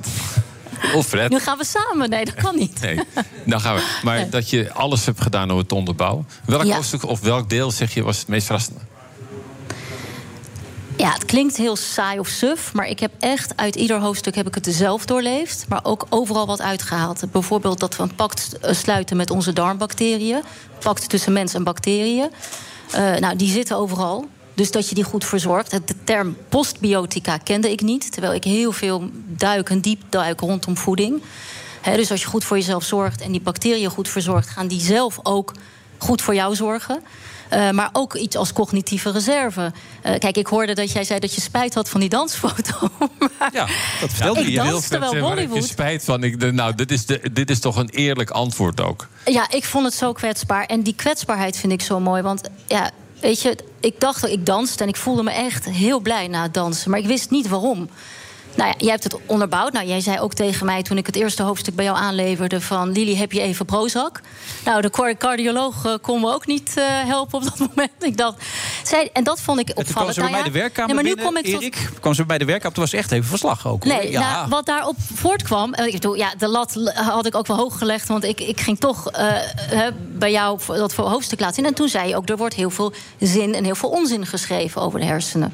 Of 0.95 1.07
Fred. 1.07 1.31
Nu 1.31 1.39
gaan 1.39 1.59
we 1.59 1.65
samen. 1.65 2.11
Nee, 2.11 2.25
dat 2.25 2.35
kan 2.35 2.57
niet. 2.57 2.81
Nee, 2.81 3.01
dan 3.45 3.61
gaan 3.61 3.75
we. 3.75 3.83
Maar 4.03 4.31
dat 4.31 4.51
je 4.51 4.73
alles 4.73 5.07
hebt 5.07 5.21
gedaan 5.21 5.51
om 5.51 5.59
het 5.59 5.69
te 5.69 5.75
onderbouwen. 5.75 6.27
Welk 6.45 6.65
Ja. 6.65 6.75
hoofdstuk 6.75 7.05
of 7.05 7.21
welk 7.21 7.49
deel, 7.49 7.71
zeg 7.71 7.95
je, 7.95 8.03
was 8.03 8.19
het 8.19 8.29
meest 8.29 8.47
verrassende? 8.47 8.81
Ja, 10.97 11.13
het 11.13 11.25
klinkt 11.25 11.57
heel 11.57 11.77
saai 11.77 12.19
of 12.19 12.29
suf, 12.29 12.73
maar 12.73 12.87
ik 12.89 13.01
heb 13.01 13.13
echt 13.19 13.57
uit 13.57 13.75
ieder 13.77 13.99
hoofdstuk 14.01 14.35
heb 14.35 14.47
ik 14.47 14.55
het 14.55 14.67
zelf 14.71 15.05
doorleefd, 15.07 15.65
maar 15.69 15.81
ook 15.83 16.07
overal 16.09 16.47
wat 16.47 16.61
uitgehaald. 16.61 17.23
Bijvoorbeeld 17.33 17.81
dat 17.81 17.97
we 17.97 18.03
een 18.03 18.15
pact 18.15 18.59
eh, 18.59 18.75
sluiten 18.75 19.17
met 19.17 19.31
onze 19.31 19.53
darmbacteriën, 19.53 20.43
pact 20.79 21.09
tussen 21.09 21.33
mens 21.33 21.55
en 21.55 21.65
bacteriën. 21.65 22.31
Eh, 22.93 23.15
nou, 23.17 23.37
die 23.37 23.51
zitten 23.51 23.77
overal. 23.77 24.29
Dus 24.57 24.71
dat 24.71 24.89
je 24.89 24.95
die 24.95 25.05
goed 25.05 25.25
verzorgt. 25.25 25.71
De 25.71 26.05
term 26.05 26.37
postbiotica 26.49 27.37
kende 27.39 27.71
ik 27.71 27.81
niet, 27.81 28.13
terwijl 28.13 28.35
ik 28.35 28.45
heel 28.45 28.73
veel 28.73 29.11
duik 29.27 29.71
en 29.71 29.81
diep 29.81 30.03
duik 30.09 30.41
rondom 30.41 30.77
voeding. 30.77 31.23
Dus 31.95 32.11
als 32.11 32.21
je 32.21 32.27
goed 32.27 32.45
voor 32.45 32.57
jezelf 32.57 32.85
zorgt 32.85 33.21
en 33.21 33.33
die 33.33 33.41
bacteriën 33.41 33.91
goed 33.91 34.09
verzorgt, 34.09 34.49
gaan 34.49 34.67
die 34.67 34.81
zelf 34.81 35.19
ook 35.23 35.53
goed 35.99 36.23
voor 36.23 36.35
jou 36.35 36.55
zorgen. 36.55 37.03
Eh, 37.49 37.71
maar 37.71 37.89
ook 37.93 38.15
iets 38.15 38.37
als 38.37 38.53
cognitieve 38.53 39.11
reserve. 39.11 39.73
Eh, 40.03 40.19
kijk, 40.19 40.37
ik 40.37 40.47
hoorde 40.47 40.75
dat 40.75 40.93
jij 40.93 41.05
zei 41.05 41.19
dat 41.19 41.35
je 41.35 41.41
spijt 41.41 41.75
had 41.75 41.89
van 41.89 42.01
die 42.01 42.09
dansfoto. 42.09 42.73
Ja, 43.53 43.67
dat 44.01 44.11
vertelde 44.11 44.41
Ik 44.41 44.47
je. 44.47 44.63
wel 44.63 44.81
heb 44.89 45.13
je 45.13 45.21
Bollywood. 45.21 45.65
spijt 45.65 46.05
van. 46.05 46.23
Ik, 46.23 46.53
nou, 46.53 46.75
dit 46.75 46.91
is, 46.91 47.07
de, 47.07 47.21
dit 47.33 47.51
is 47.51 47.61
toch 47.61 47.77
een 47.77 47.89
eerlijk 47.89 48.31
antwoord 48.31 48.81
ook. 48.81 49.09
Ja, 49.25 49.51
ik 49.51 49.65
vond 49.65 49.85
het 49.85 49.95
zo 49.95 50.13
kwetsbaar. 50.13 50.65
En 50.65 50.83
die 50.83 50.95
kwetsbaarheid 50.95 51.57
vind 51.57 51.73
ik 51.73 51.83
zo 51.83 52.01
mooi. 52.01 52.23
Want 52.23 52.41
ja, 52.67 52.91
weet 53.21 53.43
je, 53.43 53.57
ik 53.81 54.01
dacht 54.01 54.21
dat 54.21 54.31
ik 54.31 54.47
danste 54.47 54.83
en 54.83 54.89
ik 54.89 54.97
voelde 54.97 55.23
me 55.23 55.31
echt 55.31 55.65
heel 55.65 56.01
blij 56.01 56.29
na 56.29 56.43
het 56.43 56.55
dansen. 56.55 56.91
Maar 56.91 56.99
ik 56.99 57.07
wist 57.07 57.31
niet 57.31 57.49
waarom. 57.49 57.89
Nou 58.57 58.69
ja, 58.69 58.75
jij 58.79 58.91
hebt 58.91 59.05
het 59.05 59.17
onderbouwd. 59.27 59.73
Nou, 59.73 59.87
jij 59.87 60.01
zei 60.01 60.21
ook 60.21 60.35
tegen 60.35 60.67
mij 60.67 60.83
toen 60.83 60.97
ik 60.97 61.07
het 61.07 61.17
eerste 61.17 61.43
hoofdstuk 61.43 61.75
bij 61.75 61.85
jou 61.85 61.97
aanleverde... 61.97 62.61
van 62.61 62.91
Lili, 62.93 63.17
heb 63.17 63.33
je 63.33 63.41
even 63.41 63.67
Prozac? 63.67 64.21
Nou, 64.65 64.81
de 64.81 64.91
car- 64.91 65.17
cardioloog 65.17 65.85
eh, 65.85 65.95
kon 66.01 66.21
me 66.21 66.35
ook 66.35 66.47
niet 66.47 66.75
eh, 66.77 66.85
helpen 66.89 67.39
op 67.39 67.45
dat 67.45 67.59
moment. 67.69 67.91
Ik 68.01 68.17
dacht, 68.17 68.45
en 69.13 69.25
dat 69.25 69.41
vond 69.41 69.61
ik 69.61 69.69
En 69.69 69.75
toen 69.75 69.85
kwam 69.85 69.95
opvallend. 70.09 70.15
ze 70.15 70.21
bij 70.21 70.31
Nou 70.31 70.45
de 70.45 70.51
werkkamer 70.51 70.95
nee, 70.95 70.95
maar 70.95 71.05
nu 71.05 71.15
binnen, 71.15 71.33
kom 71.35 71.45
ik 71.45 71.53
tot, 71.53 71.63
Erik. 71.63 71.91
kwam 72.01 72.15
ze 72.15 72.25
bij 72.25 72.39
de 72.39 72.45
werkkamer, 72.45 72.75
toen 72.75 72.85
was 72.85 72.93
echt 72.93 73.13
even 73.13 73.27
verslag 73.29 73.67
ook. 73.67 73.85
hoor. 73.85 73.93
Nee, 73.93 74.11
ja. 74.11 74.21
nou, 74.21 74.49
wat 74.49 74.67
daarop 74.67 74.97
voortkwam. 75.15 75.75
eh, 75.75 75.87
Ik 75.87 75.93
bedoel, 75.93 76.15
ja, 76.15 76.35
de 76.39 76.49
lat 76.49 76.93
had 76.95 77.27
ik 77.27 77.35
ook 77.35 77.47
wel 77.47 77.57
hoog 77.57 77.79
gelegd. 77.79 78.09
Want 78.09 78.25
ik, 78.25 78.41
ik 78.41 78.61
ging 78.61 78.79
toch 78.79 79.11
eh, 79.11 79.33
bij 80.13 80.31
jou 80.31 80.59
dat 80.67 80.95
voor 80.95 81.05
hoofdstuk 81.09 81.41
laten 81.41 81.55
zien. 81.55 81.65
En 81.67 81.75
toen 81.75 81.89
zei 81.89 82.09
je 82.09 82.17
ook: 82.17 82.29
er 82.29 82.37
wordt 82.37 82.55
heel 82.55 82.71
veel 82.71 82.93
zin 83.21 83.55
en 83.55 83.65
heel 83.65 83.75
veel 83.75 83.89
onzin 83.91 84.27
geschreven 84.27 84.83
over 84.83 85.01
de 85.01 85.07
hersenen. 85.07 85.53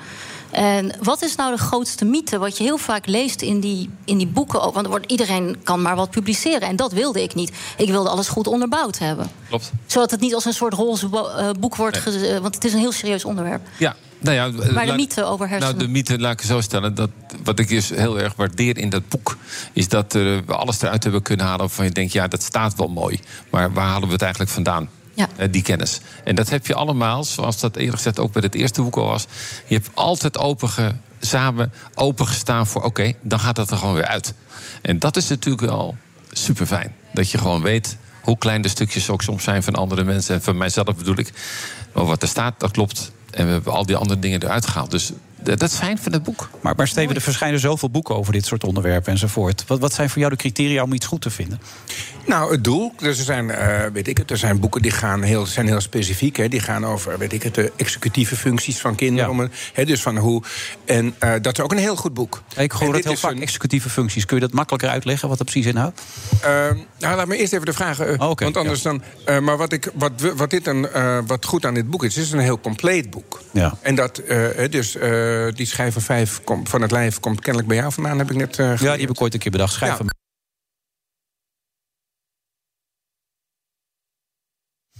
En 0.52 0.92
wat 1.02 1.22
is 1.22 1.34
nou 1.36 1.56
de 1.56 1.62
grootste 1.62 2.04
mythe? 2.04 2.38
Wat 2.38 2.56
je 2.58 2.64
heel 2.64 2.78
vaak 2.78 3.06
leest 3.06 3.42
in 3.42 3.60
die, 3.60 3.90
in 4.04 4.18
die 4.18 4.26
boeken. 4.26 4.60
ook, 4.62 4.72
Want 4.74 4.84
er 4.84 4.90
wordt, 4.90 5.10
iedereen 5.10 5.56
kan 5.62 5.82
maar 5.82 5.96
wat 5.96 6.10
publiceren. 6.10 6.68
En 6.68 6.76
dat 6.76 6.92
wilde 6.92 7.22
ik 7.22 7.34
niet. 7.34 7.52
Ik 7.76 7.88
wilde 7.88 8.08
alles 8.08 8.28
goed 8.28 8.46
onderbouwd 8.46 8.98
hebben. 8.98 9.30
Klopt. 9.48 9.70
Zodat 9.86 10.10
het 10.10 10.20
niet 10.20 10.34
als 10.34 10.44
een 10.44 10.52
soort 10.54 10.74
roze 10.74 11.08
eh, 11.36 11.50
boek 11.60 11.76
wordt. 11.76 11.96
ge- 11.96 12.28
eh, 12.28 12.38
want 12.38 12.54
het 12.54 12.64
is 12.64 12.72
een 12.72 12.78
heel 12.78 12.92
serieus 12.92 13.24
onderwerp. 13.24 13.66
Ja, 13.78 13.96
nou 14.18 14.34
ja, 14.36 14.72
Maar 14.72 14.86
de 14.86 14.92
mythe 14.92 15.24
over 15.24 15.48
hersenen. 15.48 15.74
Nou, 15.76 15.86
de 15.86 15.92
mythe 15.92 16.18
laat 16.18 16.32
ik 16.32 16.42
zo 16.46 16.60
stellen. 16.60 16.94
Dat, 16.94 17.10
wat 17.44 17.58
ik 17.58 17.68
dus 17.68 17.88
heel 17.88 18.20
erg 18.20 18.34
waardeer 18.36 18.78
in 18.78 18.88
dat 18.90 19.08
boek... 19.08 19.36
is 19.72 19.88
dat 19.88 20.14
eh, 20.14 20.22
we 20.46 20.54
alles 20.54 20.82
eruit 20.82 21.02
hebben 21.02 21.22
kunnen 21.22 21.46
halen... 21.46 21.60
waarvan 21.60 21.84
je 21.84 21.90
denkt, 21.90 22.12
ja, 22.12 22.28
dat 22.28 22.42
staat 22.42 22.74
wel 22.76 22.88
mooi. 22.88 23.20
Maar 23.50 23.72
waar 23.72 23.86
halen 23.86 24.06
we 24.06 24.12
het 24.12 24.22
eigenlijk 24.22 24.50
vandaan? 24.52 24.88
Ja. 25.14 25.28
Eh, 25.36 25.48
die 25.50 25.62
kennis. 25.62 26.00
En 26.24 26.34
dat 26.34 26.48
heb 26.48 26.66
je 26.66 26.74
allemaal, 26.74 27.24
zoals 27.24 27.60
dat 27.60 27.76
eerlijk 27.76 27.96
gezegd 27.96 28.18
ook 28.18 28.32
bij 28.32 28.42
het 28.42 28.54
eerste 28.54 28.82
boek 28.82 28.96
al 28.96 29.06
was. 29.06 29.26
Je 29.66 29.74
hebt 29.74 29.90
altijd 29.94 30.38
open 30.38 31.00
samen 31.20 31.72
opengestaan 31.94 32.66
voor... 32.66 32.82
oké, 32.82 33.12
dan 33.20 33.40
gaat 33.40 33.56
dat 33.56 33.70
er 33.70 33.76
gewoon 33.76 33.94
weer 33.94 34.06
uit. 34.06 34.34
En 34.82 34.98
dat 34.98 35.16
is 35.16 35.28
natuurlijk 35.28 35.64
wel 35.66 35.96
super 36.30 36.66
fijn. 36.66 36.94
Dat 37.12 37.30
je 37.30 37.38
gewoon 37.38 37.62
weet 37.62 37.96
hoe 38.22 38.38
klein 38.38 38.62
de 38.62 38.68
stukjes 38.68 39.10
ook 39.10 39.22
soms 39.22 39.44
zijn 39.44 39.62
van 39.62 39.74
andere 39.74 40.04
mensen. 40.04 40.34
En 40.34 40.42
van 40.42 40.56
mijzelf 40.56 40.96
bedoel 40.96 41.18
ik. 41.18 41.32
Maar 41.92 42.04
wat 42.04 42.22
er 42.22 42.28
staat, 42.28 42.60
dat 42.60 42.70
klopt. 42.70 43.12
En 43.30 43.46
we 43.46 43.52
hebben 43.52 43.72
al 43.72 43.86
die 43.86 43.96
andere 43.96 44.20
dingen 44.20 44.42
eruit 44.42 44.66
gehaald. 44.66 44.90
Dus 44.90 45.12
dat 45.44 45.62
is 45.62 45.74
fijn 45.74 45.98
van 45.98 46.12
het 46.12 46.22
boek. 46.22 46.50
Maar, 46.60 46.74
maar 46.76 46.88
Steven, 46.88 47.14
er 47.14 47.20
verschijnen 47.20 47.60
zoveel 47.60 47.90
boeken 47.90 48.16
over 48.16 48.32
dit 48.32 48.46
soort 48.46 48.64
onderwerpen 48.64 49.12
enzovoort. 49.12 49.64
Wat, 49.66 49.78
wat 49.78 49.94
zijn 49.94 50.10
voor 50.10 50.18
jou 50.18 50.30
de 50.30 50.38
criteria 50.38 50.82
om 50.82 50.92
iets 50.92 51.06
goed 51.06 51.20
te 51.20 51.30
vinden? 51.30 51.60
Nou, 52.26 52.52
het 52.52 52.64
doel. 52.64 52.92
Dus 52.96 53.18
er 53.18 53.24
zijn, 53.24 53.50
eh, 53.50 53.78
weet 53.92 54.08
ik 54.08 54.16
het, 54.18 54.30
er 54.30 54.36
zijn 54.36 54.60
boeken 54.60 54.82
die 54.82 54.90
gaan 54.90 55.22
heel, 55.22 55.46
zijn 55.46 55.66
heel 55.66 55.80
specifiek. 55.80 56.36
Hè, 56.36 56.48
die 56.48 56.60
gaan 56.60 56.86
over, 56.86 57.18
weet 57.18 57.32
ik 57.32 57.42
het, 57.42 57.54
de 57.54 57.72
executieve 57.76 58.36
functies 58.36 58.78
van 58.80 58.94
kinderen. 58.94 59.30
Om 59.30 59.40
een- 59.40 59.50
hè, 59.72 59.84
dus 59.84 60.02
van 60.02 60.16
hoe. 60.16 60.42
En 60.84 61.14
eh, 61.18 61.32
dat 61.42 61.58
is 61.58 61.64
ook 61.64 61.72
een 61.72 61.78
heel 61.78 61.96
goed 61.96 62.14
boek. 62.14 62.42
Ik 62.56 62.72
hoor 62.72 62.92
dit 62.92 63.04
heel 63.04 63.16
vaak, 63.16 63.38
executieve 63.40 63.90
functies. 63.90 64.24
Kun 64.24 64.36
je 64.36 64.42
dat 64.42 64.52
makkelijker 64.52 64.88
uitleggen, 64.88 65.28
wat 65.28 65.38
dat 65.38 65.46
precies 65.50 65.70
inhoudt? 65.70 66.00
Eh, 66.42 66.50
nou, 66.98 67.16
laat 67.16 67.26
me 67.26 67.36
eerst 67.36 67.52
even 67.52 67.66
de 67.66 67.72
vragen. 67.72 68.06
eh, 68.06 68.28
Oh, 68.28 68.32
want 68.36 68.56
anders 68.56 68.82
dan. 68.82 69.02
eh, 69.24 69.38
maar 69.38 69.56
wat, 69.56 69.72
ik, 69.72 69.90
wat, 69.94 70.12
wat, 70.36 70.50
dit 70.50 70.66
een, 70.66 70.88
eh, 70.88 71.18
wat 71.26 71.44
goed 71.44 71.66
aan 71.66 71.74
dit 71.74 71.90
boek 71.90 72.04
is, 72.04 72.14
het 72.16 72.24
is 72.24 72.32
een 72.32 72.38
heel 72.38 72.60
compleet 72.60 73.10
boek. 73.10 73.40
Ja. 73.52 73.74
En 73.82 73.94
dat, 73.94 74.18
eh, 74.18 74.38
dus 74.70 74.96
eh, 74.96 75.10
die 75.54 75.66
schijf 75.66 75.92
van 75.92 76.02
vijf 76.02 76.40
komt, 76.44 76.68
van 76.68 76.82
het 76.82 76.90
lijf 76.90 77.20
komt 77.20 77.40
kennelijk 77.40 77.68
bij 77.68 77.76
jou 77.76 77.92
vandaan, 77.92 78.18
heb 78.18 78.30
ik 78.30 78.36
net. 78.36 78.58
eh, 78.58 78.66
Ja, 78.76 78.92
die 78.92 79.00
heb 79.00 79.10
ik 79.10 79.20
ooit 79.20 79.34
een 79.34 79.40
keer 79.40 79.50
bedacht. 79.52 79.78
Ja. 79.78 79.86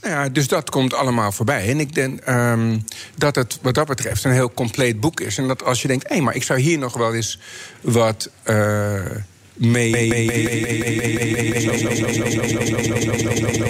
Nou 0.00 0.14
ja, 0.14 0.28
dus 0.28 0.48
dat 0.48 0.70
komt 0.70 0.94
allemaal 0.94 1.32
voorbij. 1.32 1.68
En 1.68 1.80
ik 1.80 1.94
denk 1.94 2.20
ehm, 2.20 2.78
dat 3.16 3.34
het 3.34 3.58
wat 3.62 3.74
dat 3.74 3.86
betreft 3.86 4.24
een 4.24 4.32
heel 4.32 4.52
compleet 4.52 5.00
boek 5.00 5.20
is. 5.20 5.38
En 5.38 5.48
dat 5.48 5.64
als 5.64 5.82
je 5.82 5.88
denkt, 5.88 6.08
hé, 6.08 6.20
maar 6.20 6.34
ik 6.34 6.42
zou 6.42 6.60
hier 6.60 6.78
nog 6.78 6.96
wel 6.96 7.14
eens 7.14 7.38
wat 7.80 8.30
eh, 8.42 9.04
mee. 9.56 10.16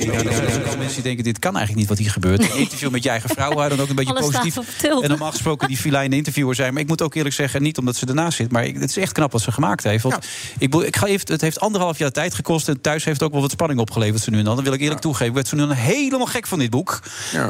Ja, 0.03 0.25
er 0.25 0.33
zijn 0.33 0.65
ook 0.65 0.77
mensen 0.77 0.95
die 0.95 1.03
denken, 1.03 1.25
dit 1.25 1.39
kan 1.39 1.57
eigenlijk 1.57 1.79
niet 1.79 1.89
wat 1.89 1.99
hier 1.99 2.11
gebeurt. 2.11 2.41
Een 2.41 2.59
interview 2.59 2.91
met 2.91 3.03
je 3.03 3.09
eigen 3.09 3.31
vrouw, 3.31 3.53
hou 3.57 3.69
dan 3.69 3.81
ook 3.81 3.89
een 3.89 3.95
beetje 3.95 4.15
Alles 4.15 4.27
positief. 4.27 4.83
En 5.03 5.09
normaal 5.09 5.31
gesproken 5.31 5.69
die 5.69 5.77
filijne 5.77 6.17
interviewer 6.17 6.55
zijn. 6.55 6.73
Maar 6.73 6.83
ik 6.83 6.89
moet 6.89 7.03
ook 7.03 7.15
eerlijk 7.15 7.35
zeggen, 7.35 7.63
niet 7.63 7.79
omdat 7.79 7.97
ze 7.97 8.07
ernaast 8.07 8.37
zit... 8.37 8.53
maar 8.53 8.65
het 8.65 8.91
is 8.91 8.97
echt 8.97 9.13
knap 9.13 9.33
wat 9.33 9.41
ze 9.41 9.53
gemaakt 9.53 9.85
heeft. 9.85 10.03
Want 10.03 10.15
ik, 10.59 10.71
bedoel, 10.71 10.85
ik 10.85 10.97
ga 10.97 11.07
even, 11.07 11.33
het 11.33 11.41
heeft 11.41 11.61
anderhalf 11.61 11.99
jaar 11.99 12.11
tijd 12.11 12.35
gekost... 12.35 12.69
en 12.69 12.81
thuis 12.81 13.05
heeft 13.05 13.17
het 13.17 13.27
ook 13.27 13.33
wel 13.33 13.43
wat 13.43 13.51
spanning 13.51 13.81
opgeleverd 13.81 14.23
ze 14.23 14.31
nu 14.31 14.39
en 14.39 14.45
dan. 14.45 14.55
Dat 14.55 14.65
wil 14.65 14.73
ik 14.73 14.81
eerlijk 14.81 15.01
toegeven. 15.01 15.27
Ik 15.27 15.35
werd 15.35 15.49
ze 15.49 15.55
nu 15.55 15.61
dan 15.61 15.71
helemaal 15.71 16.27
gek 16.27 16.47
van 16.47 16.59
dit 16.59 16.71
boek. 16.71 17.01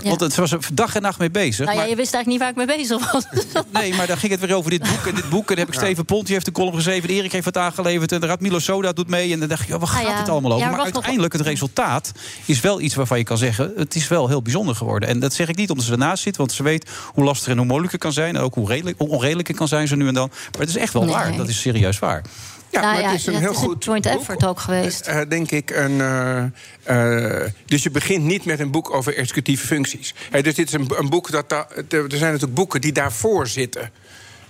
Want 0.02 0.20
het, 0.20 0.32
ze 0.32 0.40
was 0.40 0.52
er 0.52 0.60
dag 0.72 0.94
en 0.94 1.02
nacht 1.02 1.18
mee 1.18 1.30
bezig. 1.30 1.58
Nou 1.58 1.70
ja, 1.70 1.76
maar- 1.76 1.88
je 1.90 1.96
wist 1.96 2.14
eigenlijk 2.14 2.26
niet 2.26 2.38
waar 2.38 2.48
ik 2.48 2.56
mee 2.68 2.78
bezig 2.78 3.12
was. 3.12 3.24
Nee, 3.72 3.94
maar 3.94 4.06
dan 4.06 4.16
ging 4.16 4.32
het 4.32 4.40
weer 4.40 4.56
over 4.56 4.70
dit 4.70 4.82
boek 4.82 5.06
en 5.06 5.14
dit 5.14 5.28
boek. 5.28 5.50
En 5.50 5.56
dan 5.56 5.64
heb 5.64 5.68
ik 5.74 5.80
Steven 5.80 6.04
Pont, 6.04 6.24
die 6.24 6.34
heeft 6.34 6.46
een 6.46 6.52
column 6.52 6.74
geschreven. 6.74 7.08
en 7.08 7.14
Erik 7.14 7.32
heeft 7.32 7.44
wat 7.44 7.56
aangeleverd. 7.56 8.12
En 8.12 8.20
de 8.28 8.36
Milo 8.40 8.58
Soda 8.58 8.92
doet 8.92 9.08
mee. 9.08 9.32
En 9.32 9.38
dan 9.38 9.48
dacht 9.48 9.62
ik, 9.62 9.68
ja, 9.68 9.78
waar 9.78 9.88
Ah, 9.88 9.94
gaat 9.94 10.02
ja. 10.06 10.18
het 10.18 10.28
allemaal 10.28 10.50
over? 10.52 10.64
Ja, 10.64 10.70
er 10.70 10.76
maar 10.76 10.84
uiteindelijk, 10.92 11.32
het 11.32 11.42
resultaat 11.42 12.12
is 12.44 12.60
wel 12.60 12.80
iets 12.80 12.94
waarvan 12.94 13.18
je 13.18 13.24
kan 13.24 13.38
zeggen... 13.38 13.72
het 13.76 13.94
is 13.94 14.08
wel 14.08 14.28
heel 14.28 14.42
bijzonder 14.42 14.74
geworden. 14.74 15.08
En 15.08 15.20
dat 15.20 15.32
zeg 15.34 15.48
ik 15.48 15.56
niet 15.56 15.70
omdat 15.70 15.84
ze 15.86 15.92
ernaast 15.92 16.22
zit. 16.22 16.36
Want 16.36 16.52
ze 16.52 16.62
weet 16.62 16.90
hoe 17.14 17.24
lastig 17.24 17.48
en 17.52 17.56
hoe 17.56 17.66
moeilijk 17.66 17.92
het 17.92 18.00
kan 18.00 18.12
zijn. 18.12 18.36
En 18.36 18.42
ook 18.42 18.54
hoe, 18.54 18.68
redelijk, 18.68 18.98
hoe 18.98 19.08
onredelijk 19.08 19.48
het 19.48 19.56
kan 19.56 19.68
zijn 19.68 19.88
zo 19.88 19.96
nu 19.96 20.08
en 20.08 20.14
dan. 20.14 20.28
Maar 20.52 20.60
het 20.60 20.68
is 20.68 20.76
echt 20.76 20.92
wel 20.92 21.02
Nee. 21.04 21.12
waar. 21.12 21.36
Dat 21.36 21.48
is 21.48 21.60
serieus 21.60 21.98
waar. 21.98 22.22
Ja, 22.70 22.80
Nou 22.80 22.92
maar 22.92 23.02
ja, 23.02 23.10
het 23.10 23.20
is 23.20 23.26
een 23.26 23.34
heel 23.34 23.50
is 23.50 23.56
een 23.56 23.62
goed 23.62 23.84
joint 23.84 24.02
boek. 24.10 24.12
effort 24.20 24.44
ook 24.46 24.60
geweest. 24.60 25.10
Denk 25.28 25.50
ik 25.50 25.70
een. 25.70 26.00
eh, 26.00 26.42
eh, 27.44 27.50
dus 27.66 27.82
je 27.82 27.90
begint 27.90 28.24
niet 28.24 28.44
met 28.44 28.60
een 28.60 28.70
boek 28.70 28.94
over 28.94 29.16
executieve 29.16 29.66
functies. 29.66 30.14
Dus 30.42 30.54
dit 30.54 30.58
is 30.58 30.72
een, 30.72 30.90
een 30.96 31.08
boek 31.08 31.30
dat. 31.30 31.48
da- 31.48 31.66
er 31.88 32.04
zijn 32.08 32.22
natuurlijk 32.32 32.54
boeken 32.54 32.80
die 32.80 32.92
daarvoor 32.92 33.46
zitten. 33.46 33.90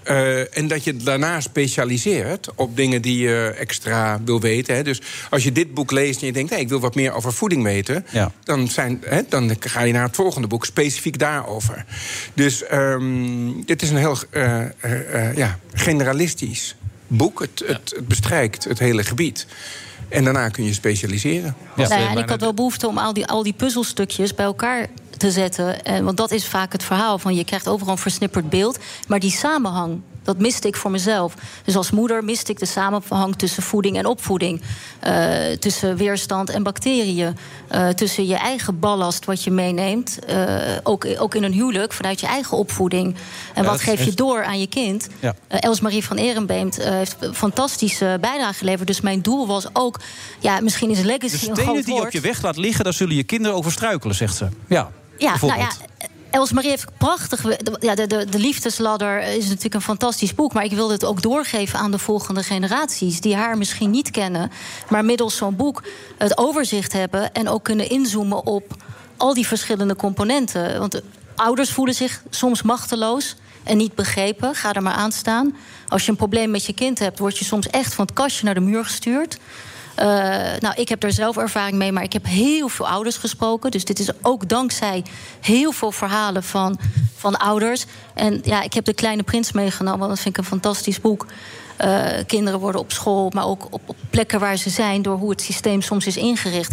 Eh, 0.05 0.57
en 0.59 0.69
dat 0.69 0.85
je 0.85 0.97
daarna 0.97 1.41
specialiseert 1.41 2.49
op 2.55 2.77
dingen 2.77 3.03
die 3.03 3.19
je 3.19 3.55
extra 3.59 4.21
wil 4.25 4.41
weten. 4.41 4.75
Hè. 4.75 4.83
Dus 4.83 5.01
als 5.31 5.45
je 5.45 5.53
dit 5.53 5.75
boek 5.75 5.91
leest 5.91 6.21
en 6.21 6.27
je 6.27 6.33
denkt, 6.33 6.51
hey, 6.51 6.61
ik 6.61 6.69
wil 6.69 6.81
wat 6.81 6.95
meer 6.95 7.13
over 7.13 7.33
voeding 7.33 7.63
weten, 7.63 8.07
Ja. 8.11 8.33
dan, 8.45 8.69
zijn, 8.69 9.03
hè, 9.05 9.21
dan 9.29 9.57
ga 9.61 9.83
je 9.83 9.93
naar 9.93 10.07
het 10.07 10.17
volgende 10.17 10.49
boek 10.49 10.65
specifiek 10.67 11.19
daarover. 11.19 11.85
Dus 12.35 12.65
ehm, 12.65 13.63
dit 13.65 13.83
is 13.83 13.91
een 13.91 13.97
heel 13.97 14.17
eh, 14.31 14.61
eh, 14.61 14.71
eh, 14.81 15.37
ja, 15.37 15.59
generalistisch 15.73 16.75
boek. 17.07 17.41
Het, 17.41 17.63
het, 17.67 17.93
het 17.97 18.09
bestrijkt 18.09 18.65
het 18.65 18.79
hele 18.79 19.05
gebied. 19.05 19.47
En 20.09 20.25
daarna 20.25 20.49
kun 20.49 20.65
je 20.65 20.73
specialiseren. 20.73 21.55
Nou 21.77 21.89
ja, 21.89 22.11
en 22.11 22.19
ik 22.19 22.29
had 22.29 22.41
wel 22.41 22.55
behoefte 22.55 22.89
om 22.89 22.99
al 22.99 23.13
die, 23.13 23.27
al 23.27 23.43
die 23.43 23.53
puzzelstukjes 23.53 24.35
bij 24.35 24.45
elkaar 24.45 24.87
te 25.23 25.31
zetten. 25.31 25.85
En, 25.85 26.05
want 26.05 26.17
dat 26.17 26.31
is 26.31 26.47
vaak 26.47 26.73
het 26.73 26.83
verhaal. 26.83 27.19
Van 27.19 27.35
je 27.35 27.45
krijgt 27.45 27.69
overal 27.69 27.93
een 27.93 27.99
versnipperd 27.99 28.51
beeld. 28.51 28.79
Maar 29.09 29.21
die 29.21 29.31
samenhang, 29.31 30.01
dat 30.23 30.39
miste 30.39 30.69
ik 30.69 30.77
voor 30.77 30.91
mezelf. 30.91 31.35
Dus 31.65 31.77
als 31.77 31.91
moeder 31.91 32.25
miste 32.25 32.53
ik 32.53 32.59
de 32.59 32.67
samenhang 32.67 33.37
tussen 33.37 33.63
voeding 33.63 33.97
en 33.97 34.07
opvoeding. 34.07 34.63
Eh, 35.01 35.51
tussen 35.59 35.97
weerstand 35.97 36.51
en 36.51 36.63
bacteriën. 36.63 37.37
Eh, 37.69 37.89
tussen 37.89 38.27
je 38.27 38.35
eigen 38.35 38.79
ballast 38.79 39.25
wat 39.25 39.45
je 39.45 39.51
meeneemt. 39.51 40.19
eh, 40.25 40.57
ook, 40.83 41.07
ook 41.19 41.35
in 41.35 41.43
een 41.43 41.53
huwelijk, 41.53 41.93
vanuit 41.93 42.21
je 42.21 42.27
eigen 42.27 42.57
opvoeding. 42.57 43.15
En 43.55 43.63
Ja, 43.63 43.71
wat 43.71 43.81
geef 43.81 44.05
je 44.05 44.15
door 44.15 44.45
aan 44.45 44.61
je 44.61 44.67
kind? 44.67 45.09
Ja. 45.21 45.35
Eh, 45.49 45.59
Els-Marie 45.61 46.05
van 46.05 46.17
Ehrenbeemt 46.17 46.79
eh, 46.79 46.91
heeft 46.91 47.17
een 47.21 47.35
fantastische 47.35 48.19
bijdrage 48.21 48.55
geleverd. 48.55 48.87
Dus 48.87 49.01
mijn 49.01 49.23
doel 49.23 49.47
was 49.47 49.67
ook... 49.73 50.01
Ja, 50.41 50.61
misschien 50.61 50.91
is 50.91 51.01
legacy 51.01 51.21
De 51.21 51.33
een 51.33 51.39
stenen 51.39 51.57
groot 51.57 51.75
die 51.75 51.87
je 51.87 51.93
op 51.93 51.99
woord. 51.99 52.13
je 52.13 52.21
weg 52.21 52.43
laat 52.43 52.57
liggen... 52.57 52.85
daar 52.85 52.93
zullen 52.93 53.17
je 53.17 53.25
kinderen 53.25 53.57
over 53.57 53.73
struikelen, 53.73 54.15
zegt 54.15 54.37
ze. 54.37 54.49
Ja, 54.67 54.91
Ja, 55.23 55.37
nou 55.41 55.59
ja, 55.59 55.71
Els-Marie 56.31 56.71
heeft 56.71 56.87
prachtig... 56.99 57.41
de- 57.41 57.77
Ja, 57.81 57.95
de, 57.95 58.07
de, 58.07 58.25
de 58.31 58.39
Liefdesladder 58.39 59.23
is 59.23 59.45
natuurlijk 59.47 59.75
een 59.75 59.81
fantastisch 59.83 60.35
boek... 60.35 60.53
maar 60.53 60.65
ik 60.65 60.73
wilde 60.73 60.93
het 60.93 61.05
ook 61.05 61.23
doorgeven 61.23 61.79
aan 61.79 61.91
de 61.91 61.99
volgende 61.99 62.43
generaties... 62.43 63.21
die 63.21 63.37
haar 63.37 63.59
misschien 63.59 63.91
niet 63.91 64.11
kennen, 64.11 64.51
maar 64.89 65.05
middels 65.05 65.37
zo'n 65.37 65.57
boek... 65.57 65.83
het 66.19 66.39
overzicht 66.39 66.93
hebben 66.93 67.33
en 67.33 67.49
ook 67.49 67.65
kunnen 67.65 67.89
inzoomen 67.89 68.47
op 68.47 68.77
al 69.17 69.35
die 69.35 69.47
verschillende 69.47 69.97
componenten. 69.97 70.79
Want 70.79 70.93
de 70.93 71.03
ouders 71.37 71.71
voelen 71.71 71.95
zich 71.95 72.23
soms 72.31 72.63
machteloos 72.63 73.37
en 73.63 73.77
niet 73.77 73.95
begrepen. 73.95 74.55
Ga 74.55 74.73
er 74.73 74.83
maar 74.83 74.95
aan 74.95 75.13
staan. 75.13 75.57
Als 75.89 76.05
je 76.05 76.11
een 76.11 76.17
probleem 76.17 76.51
met 76.51 76.65
je 76.65 76.73
kind 76.73 76.99
hebt... 76.99 77.19
word 77.19 77.39
je 77.39 77.45
soms 77.45 77.67
echt 77.67 77.95
van 77.95 78.05
het 78.05 78.15
kastje 78.15 78.45
naar 78.45 78.55
de 78.55 78.61
muur 78.61 78.85
gestuurd... 78.85 79.39
Eh, 79.95 80.07
nou, 80.61 80.75
ik 80.75 80.89
heb 80.89 81.01
daar 81.01 81.13
zelf 81.13 81.37
ervaring 81.37 81.77
mee, 81.77 81.93
maar 81.93 82.03
ik 82.03 82.13
heb 82.13 82.27
heel 82.27 82.69
veel 82.69 82.89
ouders 82.89 83.17
gesproken. 83.17 83.71
Dus 83.71 83.85
dit 83.85 83.99
is 83.99 84.09
ook 84.23 84.49
dankzij 84.49 85.05
heel 85.41 85.73
veel 85.73 85.93
verhalen 85.93 86.43
van, 86.43 86.79
van 87.17 87.37
ouders. 87.37 87.85
En 88.15 88.41
ja, 88.45 88.63
ik 88.63 88.73
heb 88.73 88.85
De 88.85 88.95
Kleine 88.95 89.23
Prins 89.23 89.53
meegenomen, 89.53 89.99
want 89.99 90.11
dat 90.11 90.21
vind 90.21 90.37
ik 90.37 90.43
een 90.43 90.49
fantastisch 90.49 91.01
boek. 91.01 91.27
Eh, 91.77 92.07
kinderen 92.27 92.61
worden 92.61 92.81
op 92.81 92.93
school, 92.93 93.31
maar 93.35 93.47
ook 93.47 93.67
op, 93.71 93.97
plekken 94.11 94.41
waar 94.41 94.57
ze 94.57 94.71
zijn... 94.71 95.03
door 95.03 95.17
hoe 95.17 95.31
het 95.31 95.41
systeem 95.41 95.83
soms 95.83 96.07
is 96.07 96.17
ingericht, 96.17 96.73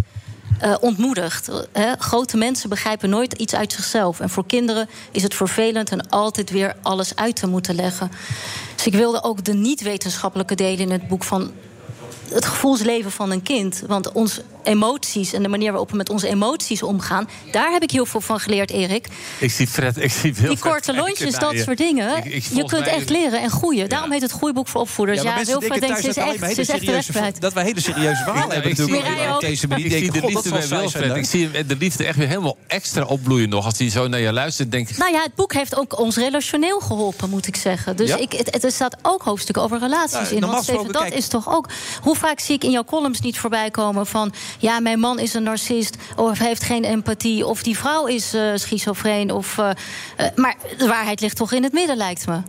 eh, 0.59 0.75
ontmoedigd. 0.79 1.49
Hè? 1.71 1.93
Grote 1.97 2.37
mensen 2.37 2.69
begrijpen 2.69 3.09
nooit 3.09 3.33
iets 3.33 3.55
uit 3.55 3.73
zichzelf. 3.73 4.19
En 4.19 4.29
voor 4.29 4.45
kinderen 4.45 4.89
is 5.11 5.23
het 5.23 5.35
vervelend 5.35 5.91
en 5.91 6.09
altijd 6.09 6.49
weer 6.49 6.75
alles 6.81 7.15
uit 7.15 7.35
te 7.35 7.47
moeten 7.47 7.75
leggen. 7.75 8.11
Dus 8.75 8.85
ik 8.85 8.93
wilde 8.93 9.23
ook 9.23 9.43
de 9.43 9.53
niet-wetenschappelijke 9.53 10.55
delen 10.55 10.79
in 10.79 10.91
het 10.91 11.07
boek 11.07 11.23
van 11.23 11.51
het 12.33 12.45
gevoelsleven 12.45 13.11
van 13.11 13.31
een 13.31 13.41
kind. 13.41 13.81
Want 13.87 14.11
onze 14.11 14.43
emoties 14.63 15.33
en 15.33 15.43
de 15.43 15.49
manier 15.49 15.69
waarop 15.69 15.91
we 15.91 15.97
met 15.97 16.09
onze 16.09 16.27
emoties 16.27 16.83
omgaan... 16.83 17.29
daar 17.51 17.71
heb 17.71 17.83
ik 17.83 17.91
heel 17.91 18.05
veel 18.05 18.21
van 18.21 18.39
geleerd, 18.39 18.71
Erik. 18.71 19.07
Ik 19.39 19.51
zie 19.51 19.67
Fred, 19.67 19.97
ik 19.97 20.11
zie 20.11 20.35
veel 20.35 20.49
Die 20.49 20.59
korte 20.59 20.95
lontjes, 20.95 21.35
dat 21.35 21.57
soort 21.57 21.77
dingen. 21.77 22.17
Ik- 22.17 22.25
ik- 22.25 22.43
je 22.43 22.65
kunt 22.65 22.85
mij- 22.85 22.93
echt 22.95 23.09
leren 23.09 23.41
en 23.41 23.49
groeien. 23.49 23.89
Daarom 23.89 24.11
heet 24.11 24.21
het 24.21 24.31
groeiboek 24.31 24.67
voor 24.67 24.81
opvoeders. 24.81 25.21
Ja, 25.21 25.35
mensen 25.35 25.59
Wilfred 25.59 25.79
denken 25.81 25.87
denkt, 25.87 26.01
ze 26.03 26.09
is 26.09 26.15
dat, 26.15 26.25
echt, 26.49 26.55
ze 26.55 26.97
is 26.97 27.07
weg 27.09 27.31
dat 27.31 27.53
wij 27.53 27.63
hele 27.63 27.81
serieuze 27.81 28.23
verhalen 28.23 28.51
hebben 28.51 28.69
natuurlijk. 28.69 29.03
Mireille 29.07 29.27
ook. 29.29 29.35
op 29.35 29.41
deze 29.41 29.67
manier. 29.67 29.85
Ik 29.85 29.91
zie 29.91 30.11
de 30.11 30.25
liefde 30.27 30.49
bij 30.49 30.67
Wilfred. 30.67 31.15
Ik 31.15 31.25
zie 31.25 31.65
de 31.65 31.75
liefde 31.79 32.05
echt 32.05 32.17
weer 32.17 32.27
helemaal 32.27 32.57
extra 32.67 33.03
opbloeien 33.03 33.49
nog. 33.49 33.65
Als 33.65 33.77
hij 33.77 33.89
zo 33.89 34.07
naar 34.07 34.19
je 34.19 34.33
luistert. 34.33 34.71
Nou 34.97 35.11
ja, 35.11 35.21
het 35.23 35.35
boek 35.35 35.53
heeft 35.53 35.77
ook 35.77 35.99
ons 35.99 36.15
relationeel 36.15 36.79
geholpen, 36.79 37.29
moet 37.29 37.47
ik 37.47 37.55
zeggen. 37.55 37.95
Dus 37.95 38.09
ik, 38.15 38.31
het, 38.33 38.63
er 38.63 38.71
staat 38.71 38.95
ook 39.01 39.21
hoofdstukken 39.23 39.63
over 39.63 39.79
relaties 39.79 40.31
in. 40.31 40.39
Want 40.39 40.93
dat 40.93 41.11
is 41.11 41.27
toch 41.27 41.49
ook... 41.55 41.67
Hoe 42.01 42.15
vaak 42.19 42.39
zie 42.39 42.55
ik 42.55 42.63
in 42.63 42.71
jouw 42.71 42.83
columns 42.83 43.19
niet 43.21 43.39
voorbij 43.39 43.71
komen 43.71 44.05
van... 44.05 44.33
ja, 44.59 44.79
mijn 44.79 44.99
man 44.99 45.19
is 45.19 45.33
een 45.33 45.43
narcist, 45.43 45.97
of 46.15 46.39
heeft 46.39 46.63
geen 46.63 46.83
empathie... 46.83 47.45
of 47.45 47.63
die 47.63 47.77
vrouw 47.77 48.05
is 48.05 48.33
eh 48.33 48.51
schizofreen, 48.55 49.31
of... 49.31 49.57
eh, 49.57 49.69
eh, 50.17 50.25
maar 50.35 50.55
de 50.77 50.87
waarheid 50.87 51.21
ligt 51.21 51.35
toch 51.35 51.51
in 51.51 51.63
het 51.63 51.73
midden, 51.73 51.97
lijkt 51.97 52.27
me. 52.27 52.41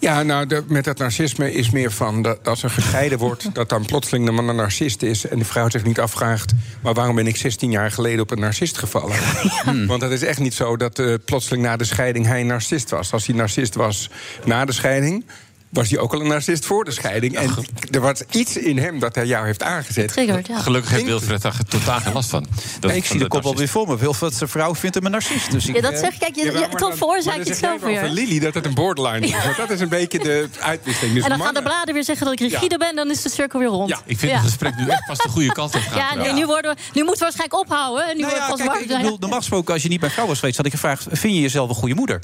Ja, 0.00 0.22
nou, 0.22 0.46
de- 0.46 0.64
met 0.66 0.84
dat 0.84 0.98
narcisme 0.98 1.52
is 1.52 1.70
meer 1.70 1.92
van 1.92 2.22
dat 2.22 2.48
als 2.48 2.62
er 2.62 2.70
gescheiden 2.70 3.18
wordt, 3.18 3.50
dat 3.54 3.68
dan 3.68 3.84
plotseling 3.84 4.24
de 4.26 4.30
man 4.32 4.48
een 4.48 4.56
narcist 4.56 5.02
is 5.02 5.26
en 5.26 5.38
de 5.38 5.44
vrouw 5.44 5.68
zich 5.70 5.84
niet 5.84 6.00
afvraagt, 6.00 6.52
maar 6.82 6.94
waarom 6.94 7.14
ben 7.14 7.26
ik 7.26 7.36
16 7.36 7.70
jaar 7.70 7.90
geleden 7.90 8.20
op 8.20 8.30
een 8.30 8.40
narcist 8.40 8.78
gevallen? 8.78 9.16
Want 9.86 10.02
het 10.02 10.10
is 10.10 10.22
echt 10.22 10.38
niet 10.38 10.54
zo 10.54 10.76
dat 10.76 11.02
plotseling 11.24 11.62
na 11.62 11.76
de 11.76 11.84
scheiding 11.84 12.26
hij 12.26 12.40
een 12.40 12.46
narcist 12.46 12.90
was. 12.90 13.12
Als 13.12 13.26
hij 13.26 13.34
narcist 13.36 13.74
was 13.74 14.10
na 14.44 14.64
de 14.64 14.72
scheiding. 14.72 15.24
Was 15.68 15.90
hij 15.90 15.98
ook 15.98 16.12
al 16.12 16.20
een 16.20 16.26
narcist 16.28 16.64
voor 16.64 16.84
de 16.84 16.90
scheiding? 16.90 17.36
En 17.36 17.54
er 17.90 18.00
was 18.00 18.22
iets 18.30 18.56
in 18.56 18.78
hem 18.78 18.98
dat 18.98 19.14
hij 19.14 19.26
jou 19.26 19.46
heeft 19.46 19.62
aangezet. 19.62 20.12
Gelukkig 20.12 20.90
heeft 20.90 21.04
Wilfred 21.04 21.42
daar 21.42 21.56
totaal 21.68 22.00
geen 22.00 22.12
last 22.12 22.30
van. 22.30 22.46
Dat- 22.80 22.90
ik 22.90 22.96
van 22.96 23.06
zie 23.06 23.18
de 23.18 23.26
kop 23.26 23.32
narcist. 23.32 23.44
alweer 23.54 23.68
voor 23.68 23.88
me. 23.88 23.96
Wilfred 23.96 24.34
zijn 24.34 24.50
vrouw 24.50 24.74
vindt 24.74 24.94
hem 24.96 25.04
een 25.04 25.10
narcist. 25.10 25.50
Dus 25.50 25.66
ik, 25.66 25.74
Ja, 25.74 25.80
dat 25.80 25.92
eh, 25.92 25.98
zeg 25.98 26.12
ik. 26.12 26.18
Kijk, 26.18 26.34
je, 26.34 26.68
toch 26.76 26.98
het 27.24 27.56
zelf 27.56 27.80
weer. 27.80 28.08
Lily 28.08 28.38
dat 28.38 28.54
het 28.54 28.66
een 28.66 28.74
borderline 28.74 29.26
is. 29.26 29.44
Want 29.44 29.56
dat 29.56 29.70
is 29.70 29.80
een 29.80 29.88
beetje 29.88 30.18
de 30.18 30.48
uitwisseling. 30.60 31.14
Dus 31.14 31.22
en 31.24 31.28
dan 31.30 31.40
gaan 31.40 31.54
de 31.54 31.62
bladen 31.62 31.94
weer 31.94 32.04
zeggen 32.04 32.26
dat 32.26 32.40
ik 32.40 32.50
rigide 32.50 32.78
ben, 32.78 32.96
dan 32.96 33.10
is 33.10 33.22
de 33.22 33.28
cirkel 33.30 33.58
weer 33.58 33.68
rond. 33.68 33.88
Ja, 33.88 34.00
ik 34.04 34.18
vind 34.18 34.32
het 34.32 34.40
gesprek 34.40 34.76
nu 34.76 34.88
echt 34.88 35.06
pas 35.06 35.18
de 35.18 35.28
goede 35.28 35.52
kant 35.52 35.74
op 35.74 35.80
gaan. 35.80 35.96
Ja, 35.98 36.14
nee, 36.14 36.32
nu, 36.32 36.46
worden 36.46 36.74
we, 36.74 36.80
nu 36.94 37.04
moeten 37.04 37.26
we 37.26 37.32
waarschijnlijk 37.34 37.60
ophouden. 37.60 38.16
Nu 38.16 38.22
Nou 38.22 38.34
ja, 38.34 38.46
kijk, 38.56 38.80
ik 38.80 38.90
zijn. 38.90 39.02
bedoel, 39.02 39.16
normaal 39.20 39.38
gesproken, 39.38 39.72
als 39.74 39.82
je 39.82 39.88
niet 39.88 40.00
mijn 40.00 40.12
vrouw 40.12 40.26
was 40.26 40.38
geweest, 40.38 40.56
had 40.56 40.66
ik 40.66 40.72
gevraagd: 40.72 41.06
vind 41.10 41.34
je 41.34 41.40
jezelf 41.40 41.68
een 41.68 41.74
goede 41.74 41.94
moeder? 41.94 42.20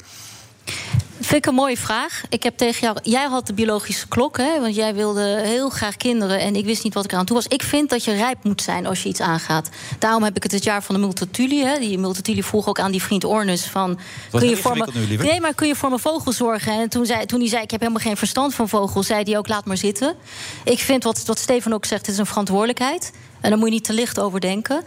Vind 1.25 1.45
ik 1.45 1.45
een 1.45 1.55
mooie 1.55 1.77
vraag. 1.77 2.21
Ik 2.29 2.43
heb 2.43 2.57
tegen 2.57 2.81
jou. 2.81 2.97
Jij 3.03 3.27
had 3.27 3.47
de 3.47 3.53
biologische 3.53 4.07
klok, 4.07 4.37
hè? 4.37 4.59
Want 4.59 4.75
jij 4.75 4.95
wilde 4.95 5.41
heel 5.43 5.69
graag 5.69 5.97
kinderen. 5.97 6.39
En 6.39 6.55
ik 6.55 6.65
wist 6.65 6.83
niet 6.83 6.93
wat 6.93 7.03
ik 7.03 7.11
eraan 7.11 7.25
toe 7.25 7.35
was. 7.35 7.47
Ik 7.47 7.63
vind 7.63 7.89
dat 7.89 8.03
je 8.03 8.13
rijp 8.13 8.43
moet 8.43 8.61
zijn 8.61 8.85
als 8.85 9.03
je 9.03 9.09
iets 9.09 9.21
aangaat. 9.21 9.69
Daarom 9.99 10.23
heb 10.23 10.35
ik 10.35 10.43
het 10.43 10.51
het 10.51 10.63
jaar 10.63 10.83
van 10.83 10.95
de 10.95 11.01
Multatuli. 11.01 11.63
Hè? 11.63 11.79
Die 11.79 11.97
Multatuli 11.97 12.43
vroeg 12.43 12.67
ook 12.67 12.79
aan 12.79 12.91
die 12.91 13.01
vriend 13.01 13.23
Ornus 13.23 13.65
van. 13.65 13.99
Wat 14.31 14.41
kun 14.41 14.49
je 14.49 14.57
voor 14.57 14.77
me, 14.77 14.87
nu, 14.93 15.15
nee, 15.15 15.41
maar 15.41 15.53
kun 15.53 15.67
je 15.67 15.75
voor 15.75 15.89
mijn 15.89 16.01
vogel 16.01 16.31
zorgen? 16.31 16.73
En 16.73 16.89
toen, 16.89 17.05
zei, 17.05 17.25
toen 17.25 17.39
hij 17.39 17.49
zei: 17.49 17.63
Ik 17.63 17.71
heb 17.71 17.79
helemaal 17.79 18.01
geen 18.01 18.17
verstand 18.17 18.55
van 18.55 18.69
vogels, 18.69 19.07
zei 19.07 19.23
hij 19.23 19.37
ook: 19.37 19.47
Laat 19.47 19.65
maar 19.65 19.77
zitten. 19.77 20.15
Ik 20.63 20.79
vind 20.79 21.03
wat, 21.03 21.25
wat 21.25 21.39
Steven 21.39 21.73
ook 21.73 21.85
zegt: 21.85 22.05
Het 22.05 22.15
is 22.15 22.19
een 22.19 22.25
verantwoordelijkheid. 22.25 23.11
En 23.41 23.49
daar 23.49 23.59
moet 23.59 23.67
je 23.67 23.73
niet 23.73 23.83
te 23.83 23.93
licht 23.93 24.19
over 24.19 24.39
denken. 24.39 24.83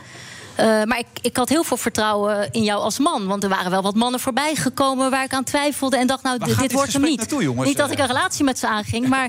Eh, 0.59 0.67
maar 0.67 0.99
ik, 0.99 1.07
ik 1.21 1.37
had 1.37 1.49
heel 1.49 1.65
veel 1.65 1.77
vertrouwen 1.77 2.49
in 2.53 2.63
jou 2.63 2.81
als 2.81 2.99
man. 2.99 3.27
Want 3.27 3.43
er 3.43 3.49
waren 3.49 3.71
wel 3.71 3.83
wat 3.83 3.95
mannen 3.95 4.21
voorbij 4.21 4.55
gekomen 4.55 5.11
waar 5.11 5.25
ik 5.25 5.33
aan 5.33 5.45
twijfelde. 5.45 5.97
En 5.97 6.07
dacht, 6.07 6.23
nou, 6.23 6.39
dit, 6.39 6.73
wordt 6.73 6.93
hem 6.93 7.03
niet. 7.03 7.19
naartoe, 7.19 7.43
jongens? 7.43 7.69
Niet 7.69 7.77
dat 7.77 7.91
ik 7.91 7.99
een 7.99 8.07
relatie 8.07 8.45
met 8.45 8.59
ze 8.59 8.67
aanging, 8.67 9.09
maar... 9.15 9.29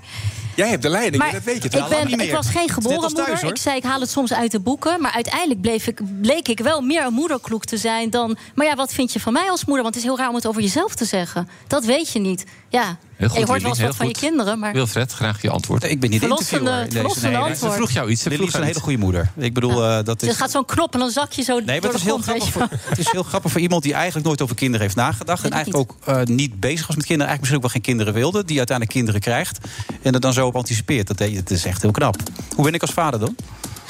Jij 0.56 0.70
hebt 0.70 0.82
de 0.82 0.90
leiding, 0.90 1.24
Maar 1.24 1.32
dat 1.32 1.44
weet 1.44 1.64
je 1.64 1.70
ik, 1.70 1.76
toch? 1.76 1.90
ben, 1.90 2.20
ik 2.20 2.32
was 2.32 2.50
geen 2.50 2.70
geboren 2.70 3.14
thuis, 3.14 3.28
moeder. 3.28 3.50
Ik 3.50 3.58
zei, 3.58 3.78
ik 3.78 3.84
haal 3.84 4.00
het 4.00 4.10
soms 4.10 4.34
uit 4.34 4.52
de 4.52 4.60
boeken. 4.60 5.02
Maar 5.02 5.12
uiteindelijk 5.12 5.62
bleef 5.62 5.88
ik, 5.88 6.22
bleek 6.22 6.48
ik 6.48 6.60
wel 6.60 6.82
meer 6.82 7.06
een 7.06 7.14
moederkloek 7.14 7.66
te 7.66 7.78
zijn 7.78 8.10
dan... 8.10 8.38
Maar 8.56 8.66
ja, 8.66 8.76
wat 8.76 8.94
vind 8.94 9.14
je 9.14 9.20
van 9.20 9.34
mij 9.34 9.50
als 9.50 9.66
moeder? 9.66 9.84
Want 9.84 9.96
het 9.96 10.04
is 10.04 10.10
heel 10.10 10.18
raar 10.20 10.30
om 10.30 10.36
het 10.36 10.48
over 10.48 10.62
jezelf 10.62 10.96
te 10.96 11.06
zeggen. 11.06 11.50
Dat 11.68 11.86
weet 11.86 12.12
je 12.12 12.20
niet. 12.20 12.46
Ja, 12.70 12.98
Heel 13.20 13.28
goed, 13.30 13.38
je 13.40 13.46
hoort 13.46 13.62
wel 13.62 13.70
eens 13.70 13.80
heel 13.80 13.88
wat 13.88 13.96
van 13.96 14.08
je 14.08 14.14
kinderen, 14.14 14.60
maar... 14.60 14.74
Wilfred, 14.74 15.12
graag 15.12 15.42
je 15.42 15.50
antwoord. 15.50 15.84
Ik 15.84 16.00
ben 16.00 16.10
niet 16.10 16.20
de 16.22 16.28
Verlossende- 16.28 16.70
interviewer 16.70 16.84
in 16.84 16.90
deze. 16.90 17.00
verlossende 17.00 17.38
nee, 17.38 17.38
antwoord. 17.38 17.72
Ze 17.72 17.78
vroeg 17.78 17.92
jou 17.92 18.10
iets. 18.10 18.22
Ze 18.22 18.32
vroeg 18.32 18.48
is 18.48 18.54
een 18.54 18.64
hele 18.64 18.80
goede 18.80 18.98
moeder. 18.98 19.32
Ik 19.38 19.54
bedoel, 19.54 19.84
eh, 19.86 20.04
dat 20.04 20.22
Er 20.22 20.28
is... 20.28 20.36
gaat 20.36 20.52
zo'n 20.52 20.66
knop 20.66 20.94
en 20.94 21.00
dan 21.00 21.10
zak 21.10 21.32
je 21.32 21.42
zo 21.42 21.56
Nee, 21.56 21.66
maar 21.66 21.76
door 21.82 21.84
het 21.92 22.00
is, 22.00 22.02
de 22.02 22.08
heel 22.10 22.18
grappig 22.22 22.52
voor, 22.52 22.68
het 22.90 22.98
is 23.00 23.12
heel 23.12 23.24
grappig 23.24 23.52
voor 23.52 23.62
iemand 23.62 23.84
die 23.84 23.94
eigenlijk 23.94 24.26
nooit 24.26 24.42
over 24.42 24.56
kinderen 24.56 24.82
heeft 24.82 24.96
nagedacht. 24.96 25.44
En 25.44 25.52
eigenlijk 25.52 25.92
ook 25.92 25.98
eh, 26.06 26.24
niet 26.24 26.60
bezig 26.60 26.88
was 26.88 26.96
met 26.96 27.06
kinderen. 27.06 27.28
Eigenlijk 27.32 27.40
misschien 27.40 27.56
ook 27.56 27.62
wel 27.62 27.72
geen 27.72 27.82
kinderen 27.82 28.14
wilde. 28.14 28.46
Die 28.46 28.58
uiteindelijk 28.58 28.98
kinderen 28.98 29.22
krijgt. 29.22 29.58
En 30.02 30.14
er 30.14 30.20
dan 30.20 30.34
zo 30.34 30.48
op 30.48 30.56
anticipeert. 30.56 31.08
Dat, 31.08 31.18
dat 31.18 31.50
is 31.52 31.66
echt 31.66 31.82
heel 31.82 31.92
knap. 31.92 32.16
Hoe 32.56 32.64
ben 32.66 32.74
ik 32.74 32.82
als 32.82 32.92
vader 32.92 33.20
dan? 33.20 33.36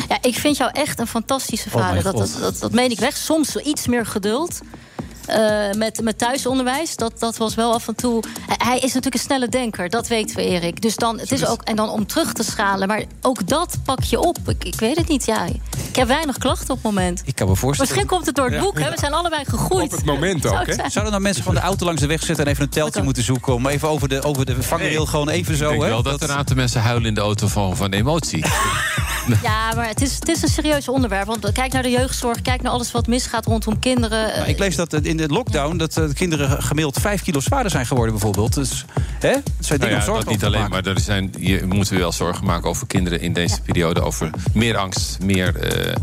Ja, 0.10 0.18
ik 0.22 0.36
vind 0.36 0.58
jou 0.58 0.72
echt 0.74 1.00
een 1.00 1.08
fantastische 1.08 1.70
Oh 1.72 1.74
vader. 1.82 2.04
dat, 2.04 2.18
dat, 2.18 2.38
dat, 2.42 2.60
dat 2.60 2.72
meen 2.72 2.92
ik 2.92 3.00
weg. 3.00 3.18
Soms 3.18 3.56
iets 3.56 3.88
meer 3.88 4.06
geduld. 4.06 4.60
Eh, 5.30 5.76
met, 5.78 6.02
met 6.02 6.18
thuisonderwijs, 6.18 6.96
dat, 6.96 7.20
dat 7.20 7.38
was 7.38 7.56
wel 7.56 7.74
af 7.74 7.88
en 7.88 7.96
toe. 7.96 8.24
Hij 8.48 8.76
is 8.76 8.82
natuurlijk 8.82 9.14
een 9.14 9.20
snelle 9.20 9.48
denker, 9.50 9.90
dat 9.90 10.08
weten 10.08 10.36
we, 10.36 10.44
Erik. 10.44 10.82
Dus 10.82 10.96
dan, 10.96 11.20
het 11.20 11.32
is 11.32 11.46
ook, 11.46 11.62
en 11.64 11.76
dan 11.76 11.90
om 11.90 12.08
terug 12.08 12.34
te 12.34 12.44
schalen, 12.44 12.88
maar 12.88 13.04
ook 13.22 13.48
dat 13.48 13.78
pak 13.86 14.04
je 14.04 14.20
op. 14.20 14.38
Ik, 14.48 14.64
ik 14.64 14.80
weet 14.80 14.98
het 14.98 15.08
niet, 15.08 15.26
ja. 15.26 15.46
Ik 15.90 15.96
heb 15.96 16.08
weinig 16.08 16.38
klachten 16.38 16.70
op 16.70 16.76
het 16.76 16.84
moment. 16.84 17.22
Ik 17.26 17.36
kan 17.36 17.48
me 17.48 17.56
voorstellen. 17.56 17.92
Misschien 17.92 18.16
komt 18.16 18.26
het 18.26 18.36
door 18.36 18.46
het 18.46 18.54
Ja. 18.54 18.62
boek, 18.62 18.80
hè? 18.80 18.90
We 18.90 18.98
zijn 19.00 19.14
allebei 19.14 19.46
gegroeid. 19.46 19.84
Op 19.92 19.92
het 19.92 20.06
moment 20.06 20.46
ook, 20.46 20.66
hè? 20.66 20.74
Zouden 20.76 21.12
nou 21.12 21.20
mensen 21.22 21.44
van 21.44 21.54
de 21.54 21.60
auto 21.62 21.86
langs 21.86 22.02
de 22.02 22.08
weg 22.08 22.24
zitten 22.24 22.46
en 22.46 22.52
even 22.52 22.64
een 22.64 22.70
teltje 22.70 23.02
moeten 23.04 23.24
zoeken 23.24 23.54
om 23.54 23.68
even 23.68 23.90
over 23.90 24.10
de, 24.10 24.22
over 24.24 24.46
de 24.46 24.64
vangrail 24.64 25.06
gewoon 25.06 25.30
even 25.30 25.54
Ik 25.54 25.60
zo. 25.60 25.70
denk 25.70 25.82
hè? 25.82 25.88
wel 25.90 26.04
dat 26.04 26.22
een 26.22 26.32
aantal 26.32 26.56
mensen 26.56 26.82
huilen 26.82 27.08
in 27.08 27.14
de 27.14 27.22
auto 27.22 27.48
van, 27.48 27.76
van 27.78 27.92
emotie. 27.92 28.46
Ja, 29.44 29.74
maar 29.76 29.88
het 29.88 30.02
is, 30.02 30.16
het 30.16 30.28
is 30.28 30.42
een 30.42 30.48
serieus 30.50 30.88
onderwerp. 30.90 31.26
Want 31.28 31.52
kijk 31.52 31.72
naar 31.74 31.84
de 31.84 31.90
jeugdzorg, 31.90 32.42
kijk 32.42 32.62
naar 32.62 32.72
alles 32.72 32.92
wat 32.92 33.08
misgaat 33.08 33.46
rondom 33.46 33.80
kinderen. 33.80 34.28
Nou, 34.36 34.48
ik 34.50 34.60
lees 34.60 34.76
dat 34.76 34.94
in 34.94 35.19
de 35.28 35.34
lockdown 35.34 35.78
dat 35.78 35.94
de 35.94 36.14
kinderen 36.14 36.64
gemiddeld 36.64 37.00
5 37.00 37.22
kilo 37.22 37.40
zwaarder 37.40 37.72
zijn 37.72 37.86
geworden, 37.86 38.14
bijvoorbeeld. 38.14 38.54
Dus 38.54 38.86
hè? 39.20 39.32
Zijn 39.60 39.80
Nou 39.80 39.80
dingen 39.80 39.90
ja, 39.90 39.96
om 39.96 40.02
zorgen 40.02 40.24
dat 40.24 40.34
niet 40.34 40.44
alleen, 40.44 40.60
maken. 40.62 40.84
maar 40.84 40.96
er 40.96 41.02
zijn, 41.02 41.34
je 41.40 41.66
moeten 41.66 41.98
wel 41.98 42.12
zorgen 42.12 42.46
maken 42.46 42.70
over 42.70 42.88
kinderen 42.88 43.22
in 43.22 43.34
deze 43.34 43.62
periode. 43.62 44.02
Over 44.02 44.30
meer 44.54 44.78
angst, 44.78 45.18
meer 45.22 45.56
eh, 45.56 45.96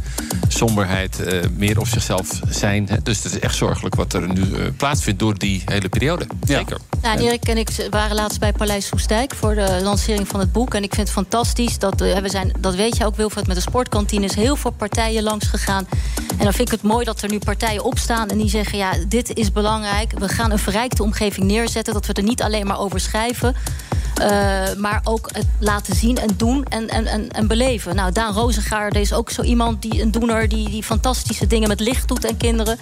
somberheid, 0.49 1.21
eh, 1.21 1.41
meer 1.57 1.81
op 1.81 1.87
zichzelf 1.87 2.41
zijn. 2.49 2.89
Hè. 2.89 3.03
Dus 3.03 3.23
het 3.23 3.33
is 3.33 3.39
echt 3.39 3.57
zorgelijk 3.57 3.95
wat 3.95 4.13
er 4.13 4.29
nu 4.33 4.45
plaatsvindt 4.77 5.21
door 5.21 5.39
die 5.39 5.63
hele 5.65 5.89
periode. 5.89 6.27
Zeker. 6.47 6.79
Nou, 7.03 7.19
Erik 7.21 7.49
en 7.49 7.59
ik 7.59 7.87
waren 7.91 8.17
laatst 8.17 8.41
bij 8.41 8.53
Paleis 8.53 8.87
Soestdijk 8.87 9.35
voor 9.35 9.55
de 9.55 9.79
lancering 9.83 10.29
van 10.29 10.41
het 10.41 10.53
boek. 10.53 10.75
En 10.75 10.83
ik 10.83 10.95
vind 10.95 11.07
het 11.07 11.17
fantastisch 11.17 11.79
dat 11.79 12.01
eh, 12.01 12.19
we 12.19 12.29
zijn, 12.29 12.53
dat 12.59 12.75
weet 12.75 12.97
je 12.97 13.05
ook, 13.07 13.17
Wilfred, 13.17 13.47
met 13.47 13.57
de 13.57 13.63
sportkantines 13.63 14.35
heel 14.35 14.57
veel 14.57 14.71
partijen 14.71 15.23
langs 15.23 15.47
gegaan. 15.47 15.87
En 16.39 16.45
dan 16.45 16.53
vind 16.53 16.69
ik 16.73 16.75
het 16.81 16.83
mooi 16.83 17.05
dat 17.05 17.23
er 17.23 17.31
nu 17.31 17.39
partijen 17.39 17.85
opstaan 17.85 18.29
en 18.29 18.39
die 18.39 18.49
zeggen: 18.49 18.79
ja, 18.79 18.93
dit 19.09 19.35
is 19.37 19.53
belangrijk. 19.53 20.19
We 20.19 20.29
gaan 20.29 20.51
een 20.51 20.59
verrijkte 20.59 21.03
omgeving 21.03 21.47
neerzetten. 21.47 21.95
Dat 21.95 22.07
we 22.07 22.13
er 22.13 22.23
niet 22.23 22.43
alleen 22.43 22.67
maar 22.67 22.79
over 22.79 23.01
schrijven. 23.01 23.55
eh, 24.21 24.29
maar 24.77 25.01
ook 25.05 25.29
het 25.33 25.47
laten 25.59 25.95
zien 25.97 26.17
en 26.19 26.31
doen 26.37 26.65
en, 26.65 26.89
en, 26.89 27.07
en, 27.07 27.31
en 27.31 27.47
beleven. 27.47 27.95
Nou, 27.97 28.13
Daan 28.13 28.35
Rozengaarde 28.35 29.01
is 29.01 29.13
ook 29.13 29.31
zo 29.31 29.43
iemand 29.43 29.83
die 29.83 30.03
een 30.03 30.11
doener 30.11 30.49
die, 30.49 30.71
die 30.71 30.83
fantastische 30.83 31.47
dingen 31.47 31.69
met 31.69 31.81
licht 31.81 32.09
doet 32.09 32.25
en 32.25 32.37
kinderen. 32.37 32.79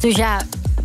Dus 0.00 0.16
ja, 0.16 0.38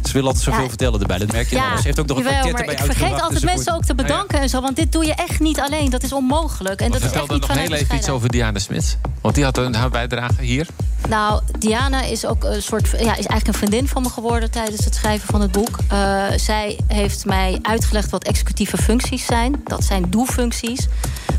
Ze 0.03 0.11
willen 0.11 0.27
altijd 0.27 0.45
zoveel 0.45 0.61
Ja. 0.61 0.67
vertellen 0.69 0.99
erbij. 1.01 1.17
Dat 1.17 1.31
merk 1.31 1.49
je 1.49 1.55
wel. 1.55 1.77
Ze 1.77 1.83
heeft 1.83 1.99
ook 1.99 2.07
nog 2.07 2.17
een 2.17 2.23
jawel, 2.23 2.51
maar 2.51 2.59
erbij 2.59 2.73
ik 2.75 2.79
vergeet 2.81 3.03
altijd 3.11 3.21
enzovoort. 3.21 3.43
mensen 3.55 3.73
ook 3.73 3.83
te 3.83 3.95
bedanken 3.95 4.39
en 4.39 4.49
zo. 4.49 4.61
Want 4.61 4.75
dit 4.75 4.91
doe 4.91 5.05
je 5.05 5.13
echt 5.13 5.39
niet 5.39 5.59
alleen. 5.59 5.89
Dat 5.89 6.03
is 6.03 6.13
onmogelijk. 6.13 6.81
En 6.81 6.91
dat 6.91 7.01
is 7.01 7.07
Vertel 7.07 7.27
dan 7.27 7.39
nog 7.39 7.53
heel 7.53 7.73
even 7.73 7.95
iets 7.95 8.09
over 8.09 8.29
Diana 8.29 8.59
Smits. 8.59 8.97
Want 9.21 9.35
die 9.35 9.43
had 9.43 9.57
een 9.57 9.75
haar 9.75 9.89
bijdrage 9.89 10.41
hier. 10.41 10.67
Nou, 11.09 11.41
Diana 11.59 12.01
is 12.01 12.25
ook 12.25 12.43
een 12.43 12.61
soort, 12.61 12.89
ja, 12.91 12.97
is 12.97 13.07
eigenlijk 13.07 13.47
een 13.47 13.53
vriendin 13.53 13.87
van 13.87 14.01
me 14.01 14.09
geworden 14.09 14.51
tijdens 14.51 14.85
het 14.85 14.95
schrijven 14.95 15.27
van 15.27 15.41
het 15.41 15.51
boek. 15.51 15.77
Eh, 15.87 16.23
zij 16.35 16.79
heeft 16.87 17.25
mij 17.25 17.59
uitgelegd 17.61 18.09
wat 18.09 18.23
executieve 18.23 18.77
functies 18.77 19.25
zijn. 19.25 19.61
Dat 19.63 19.83
zijn 19.83 20.09
doelfuncties. 20.09 20.87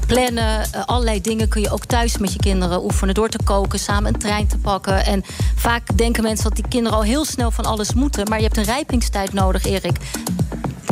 Plannen, 0.06 0.72
eh, 0.72 0.84
allerlei 0.84 1.20
dingen 1.20 1.48
kun 1.48 1.60
je 1.60 1.70
ook 1.70 1.84
thuis 1.84 2.18
met 2.18 2.32
je 2.32 2.38
kinderen 2.38 2.84
oefenen. 2.84 3.14
Door 3.14 3.28
te 3.28 3.38
koken, 3.44 3.78
samen 3.78 4.14
een 4.14 4.20
trein 4.20 4.46
te 4.46 4.58
pakken. 4.58 5.04
En 5.04 5.24
vaak 5.54 5.96
denken 5.96 6.22
mensen 6.22 6.44
dat 6.44 6.56
die 6.56 6.68
kinderen 6.68 6.98
al 6.98 7.04
heel 7.04 7.24
snel 7.24 7.50
van 7.50 7.64
alles 7.64 7.94
moeten. 7.94 8.28
Maar 8.28 8.38
je 8.38 8.44
hebt 8.44 8.56
een 8.56 8.64
rijpingstijd 8.64 9.32
nodig, 9.32 9.64
Erik. 9.64 9.96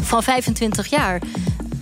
Van 0.02 0.22
25 0.22 0.86
jaar. 0.86 1.20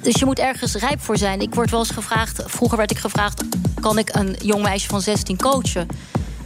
Dus 0.02 0.14
je 0.14 0.24
moet 0.24 0.38
ergens 0.38 0.74
rijp 0.74 1.00
voor 1.00 1.16
zijn. 1.16 1.40
Ik 1.40 1.54
word 1.54 1.70
wel 1.70 1.80
eens 1.80 1.90
gevraagd, 1.90 2.42
vroeger 2.46 2.78
werd 2.78 2.90
ik 2.90 2.98
gevraagd... 2.98 3.42
kan 3.80 3.98
ik 3.98 4.14
een 4.14 4.36
jong 4.42 4.62
meisje 4.62 4.88
van 4.88 5.00
16 5.00 5.36
coachen? 5.36 5.88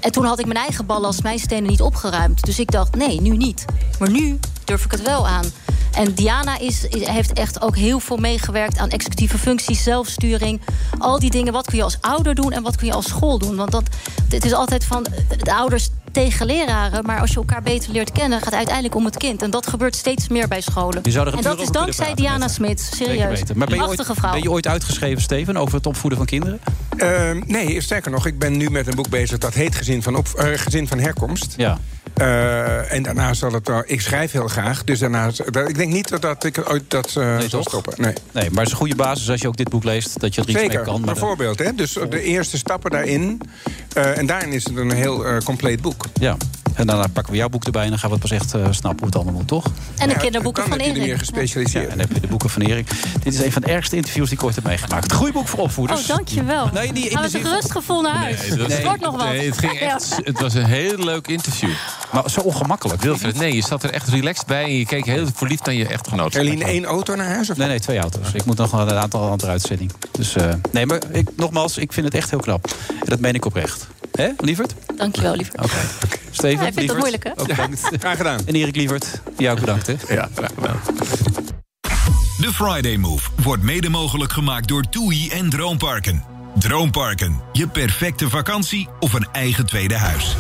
En 0.07 0.13
toen 0.13 0.25
had 0.25 0.39
ik 0.39 0.47
mijn 0.47 0.59
eigen 0.59 0.87
ballast, 0.87 1.23
mijn 1.23 1.39
stenen 1.39 1.71
niet 1.71 1.81
opgeruimd. 1.81 2.45
Dus 2.45 2.59
ik 2.59 2.71
dacht, 2.71 2.97
nee, 2.97 3.21
nu 3.21 3.37
niet. 3.37 3.65
Maar 3.99 4.11
nu 4.11 4.39
durf 4.65 4.85
ik 4.85 4.91
het 4.91 5.03
wel 5.03 5.27
aan. 5.27 5.45
En 5.97 6.15
Diana 6.15 6.59
is, 6.59 6.87
heeft 6.91 7.33
echt 7.33 7.63
ook 7.63 7.77
heel 7.77 8.01
veel 8.01 8.17
meegewerkt 8.17 8.79
aan 8.79 8.89
executieve 8.89 9.39
functies, 9.39 9.83
zelfsturing. 9.83 10.61
Al 10.99 11.19
die 11.19 11.31
dingen, 11.31 11.53
wat 11.53 11.67
kun 11.67 11.77
je 11.77 11.83
als 11.83 11.99
ouder 12.01 12.35
doen 12.35 12.53
en 12.53 12.63
wat 12.63 12.77
kun 12.77 12.87
je 12.87 12.93
als 12.93 13.09
school 13.09 13.39
doen? 13.39 13.57
Want 13.57 13.71
dat, 13.71 13.83
het 14.29 14.45
is 14.45 14.53
altijd 14.53 14.85
van 14.85 15.07
de 15.43 15.55
ouders 15.55 15.89
tegen 16.13 16.47
leraren. 16.47 17.05
Maar 17.05 17.21
als 17.21 17.31
je 17.31 17.37
elkaar 17.37 17.63
beter 17.63 17.93
leert 17.93 18.13
kennen, 18.13 18.39
gaat 18.39 18.47
het 18.47 18.55
uiteindelijk 18.55 18.95
om 18.95 19.05
het 19.05 19.17
kind. 19.17 19.43
En 19.43 19.51
dat 19.51 19.67
gebeurt 19.67 19.97
steeds 19.97 20.29
meer 20.29 20.49
bij 20.49 20.61
scholen. 20.61 21.01
Je 21.03 21.11
zou 21.11 21.27
er 21.27 21.33
een 21.33 21.39
en 21.39 21.45
dat 21.45 21.61
is 21.61 21.69
dankzij 21.69 22.15
Diana 22.15 22.49
Smit. 22.49 22.91
Serieus. 22.95 23.43
Maar 23.55 23.67
ben 23.67 23.77
je, 23.77 23.83
Prachtige 23.85 24.11
ooit, 24.11 24.19
vrouw. 24.19 24.33
ben 24.33 24.43
je 24.43 24.51
ooit 24.51 24.67
uitgeschreven, 24.67 25.23
Steven, 25.23 25.57
over 25.57 25.75
het 25.75 25.87
opvoeden 25.87 26.19
van 26.19 26.27
kinderen? 26.27 26.61
Ehm, 26.97 27.43
nee, 27.47 27.81
sterker 27.81 28.11
nog, 28.11 28.27
ik 28.27 28.39
ben 28.39 28.57
nu 28.57 28.71
met 28.71 28.87
een 28.87 28.95
boek 28.95 29.09
bezig 29.09 29.39
dat 29.39 29.55
heet 29.55 29.75
Gezin 29.75 30.03
van, 30.03 30.17
op, 30.17 30.29
eh, 30.29 30.49
gezin 30.55 30.89
van 30.89 30.99
Herkomst. 30.99 31.55
Ja. 31.57 31.79
Eh, 32.17 32.93
en 32.93 33.03
daarna 33.03 33.35
zal 33.35 33.53
het 33.53 33.69
wel. 33.69 33.83
Ik 33.87 34.01
schrijf 34.01 34.33
heel 34.33 34.49
graag, 34.49 34.85
dus 34.85 34.99
daarna. 34.99 35.31
Ik 35.67 35.77
denk 35.77 35.93
niet 35.93 36.09
dat, 36.09 36.23
dat 36.23 36.45
ik 36.45 36.71
ooit 36.71 36.91
dat 36.91 37.07
eh 37.17 37.39
zal 37.39 37.49
toch? 37.49 37.63
stoppen. 37.69 37.95
Nee. 37.97 38.13
Nee, 38.33 38.51
maar 38.51 38.59
het 38.59 38.67
is 38.67 38.71
een 38.71 38.79
goede 38.79 38.95
basis 38.95 39.31
als 39.31 39.41
je 39.41 39.49
ook 39.49 39.57
dit 39.57 39.69
boek 39.69 39.85
leest, 39.85 40.21
dat 40.21 40.35
je 40.35 40.43
er 40.43 40.49
iets 40.49 40.59
Zeker, 40.59 40.77
mee 40.77 40.85
kan. 40.85 41.01
Maar 41.01 41.13
bijvoorbeeld. 41.15 41.59
Hè? 41.59 41.75
Dus 41.75 41.93
de 41.93 42.23
eerste 42.23 42.57
stappen 42.59 42.91
daarin 42.91 43.41
Eh, 43.93 44.19
en 44.19 44.27
daarin 44.27 44.53
is 44.53 44.65
het 44.65 44.77
een 44.77 44.93
heel 44.93 45.25
compleet 45.45 45.81
boek. 45.81 46.05
Ja. 46.21 46.37
En 46.77 46.87
daarna 46.87 47.07
pakken 47.13 47.33
we 47.33 47.39
jouw 47.39 47.49
boek 47.49 47.65
erbij 47.65 47.83
en 47.85 47.89
dan 47.91 47.99
gaan 47.99 48.09
we 48.11 48.17
het 48.21 48.29
pas 48.29 48.39
echt 48.39 48.55
eh, 48.55 48.61
snappen 48.71 48.99
hoe 48.99 49.07
het 49.07 49.15
allemaal 49.17 49.35
moet, 49.35 49.49
toch? 49.49 49.65
En 49.97 50.09
de 50.09 50.17
kinderboeken 50.17 50.63
dan 50.63 50.71
van 50.73 50.81
heb 50.81 50.87
je 50.87 50.93
er 50.93 50.97
Erik. 50.99 51.09
meer 51.09 51.19
gespecialiseerd. 51.19 51.85
Ja, 51.85 51.91
en 51.91 51.99
dan 51.99 52.07
heb 52.07 52.15
je 52.15 52.21
de 52.21 52.27
boeken 52.27 52.51
van 52.51 52.63
Erik. 52.63 52.89
Dit 53.23 53.35
is 53.35 53.41
een 53.41 53.53
van 53.53 53.63
de 53.63 53.69
ergste 53.69 53.97
interviews 53.97 54.29
die 54.29 54.39
ik 54.39 54.45
ooit 54.45 54.55
heb 54.55 54.65
meegemaakt. 54.65 55.13
Goeie 55.13 55.33
boek 55.33 55.49
voor 55.49 55.59
opvoeders. 55.61 56.01
Oh, 56.01 56.07
dankjewel. 56.09 56.71
Nee, 56.73 56.93
niet 56.93 57.07
in 57.07 57.21
de 57.23 57.29
zin 57.29 57.43
van- 57.43 57.51
rustgevoel 57.51 58.03
naar 58.03 58.15
huis? 58.17 58.41
Nee, 58.41 58.51
het 58.51 58.59
was- 58.61 58.73
Het 58.73 58.83
wordt 58.85 59.01
nog 59.01 59.17
wat. 59.17 59.29
Nee, 59.29 59.47
het, 59.47 59.59
ging 59.59 59.73
echt, 59.73 60.17
het 60.25 60.41
was 60.41 60.55
een 60.55 60.65
heel 60.65 60.99
leuk 60.99 61.27
interview. 61.27 61.71
Maar 62.13 62.31
zo 62.31 62.41
ongemakkelijk. 62.41 63.03
Wilfred, 63.03 63.39
nee, 63.39 63.55
je 63.55 63.63
zat 63.63 63.83
er 63.83 63.91
echt 63.91 64.09
relaxed 64.09 64.47
bij... 64.47 64.63
en 64.65 64.79
je 64.79 64.87
keek 64.87 65.05
heel 65.05 65.27
verliefd 65.35 65.65
naar 65.67 65.75
je 65.75 65.87
echtgenoot. 65.87 66.35
Eline, 66.35 66.65
één 66.65 66.85
auto 66.85 67.15
naar 67.15 67.27
huis? 67.27 67.51
Of 67.51 67.57
Nee, 67.57 67.69
nee, 67.69 67.81
twee 67.81 67.99
auto's. 67.99 68.27
Ik 68.33 68.45
moet 68.45 68.57
nog 68.57 68.73
een 68.73 68.91
aantal 68.91 69.31
andere 69.31 69.51
uitzending. 69.51 69.93
Dus 70.11 70.35
eh, 70.37 70.49
nee, 70.73 70.87
maar 70.87 71.01
ik, 71.13 71.29
nogmaals, 71.37 71.79
ik 71.79 71.93
vind 71.93 72.07
het 72.07 72.15
echt 72.15 72.31
heel 72.31 72.41
knap. 72.41 72.75
En 72.89 73.07
dat 73.07 73.21
meen 73.21 73.35
ik 73.35 73.45
oprecht. 73.45 73.87
Hè, 74.13 74.29
lieverd? 74.39 74.75
Dankjewel, 74.97 75.35
lieverd. 75.37 75.59
Oké. 75.65 75.77
Steven, 76.37 76.57
Ja, 76.57 76.63
hij 76.63 76.73
vindt 76.73 76.91
het 76.91 76.99
moeilijk, 76.99 77.25
hè? 77.25 77.31
Ook 77.37 77.47
bedankt. 77.47 77.81
Graag 77.99 78.17
gedaan. 78.17 78.41
En 78.47 78.55
Erik 78.55 78.77
Lievert, 78.77 79.21
jou 79.39 79.55
ook 79.55 79.61
bedankt, 79.61 79.87
hè? 79.87 79.95
Ja, 80.09 80.29
graag 80.35 80.51
gedaan. 80.55 80.81
De 82.41 82.53
Friday 82.53 82.97
Move 82.97 83.29
wordt 83.43 83.63
mede 83.63 83.89
mogelijk 83.89 84.33
gemaakt 84.33 84.69
door 84.69 84.83
TUI 84.91 85.29
en 85.31 85.51
Droomparken. 85.51 86.23
Droomparken, 86.59 87.41
je 87.53 87.69
perfecte 87.69 88.29
vakantie 88.29 88.89
of 89.01 89.13
een 89.13 89.29
eigen 89.33 89.67
tweede 89.67 89.97
huis. 89.97 90.37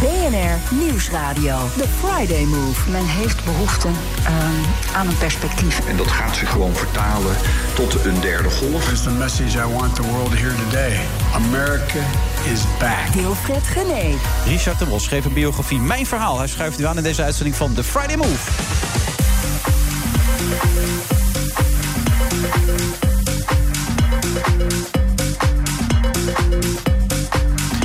BNR 0.00 0.76
Nieuwsradio. 0.84 1.58
The 1.76 1.88
Friday 2.00 2.44
Move. 2.44 2.90
Men 2.90 3.06
heeft 3.06 3.44
behoefte 3.44 3.88
ehm, 4.24 4.94
aan 4.96 5.06
een 5.06 5.18
perspectief. 5.18 5.86
En 5.88 5.96
dat 5.96 6.10
gaat 6.10 6.36
zich 6.36 6.50
gewoon 6.50 6.74
vertalen 6.74 7.36
tot 7.74 8.04
een 8.04 8.20
derde 8.20 8.50
golf. 8.50 8.90
Is 8.92 9.02
the 9.02 9.10
message 9.10 9.58
I 9.58 9.72
want 9.72 9.94
the 9.94 10.02
world 10.02 10.30
to 10.30 10.36
hear 10.36 10.54
today. 10.54 11.00
America 11.34 12.04
is 12.52 12.60
back. 12.78 13.14
Wilfred 13.14 13.66
Gené. 13.66 14.14
Richard 14.46 14.78
de 14.78 14.86
Mos 14.86 15.04
schreef 15.04 15.24
een 15.24 15.32
biografie 15.32 15.78
Mijn 15.78 16.06
Verhaal. 16.06 16.38
Hij 16.38 16.48
schuift 16.48 16.80
u 16.80 16.86
aan 16.86 16.96
in 16.96 17.02
deze 17.02 17.22
uitzending 17.22 17.56
van 17.56 17.74
The 17.74 17.84
Friday 17.84 18.16
Move. 18.16 18.50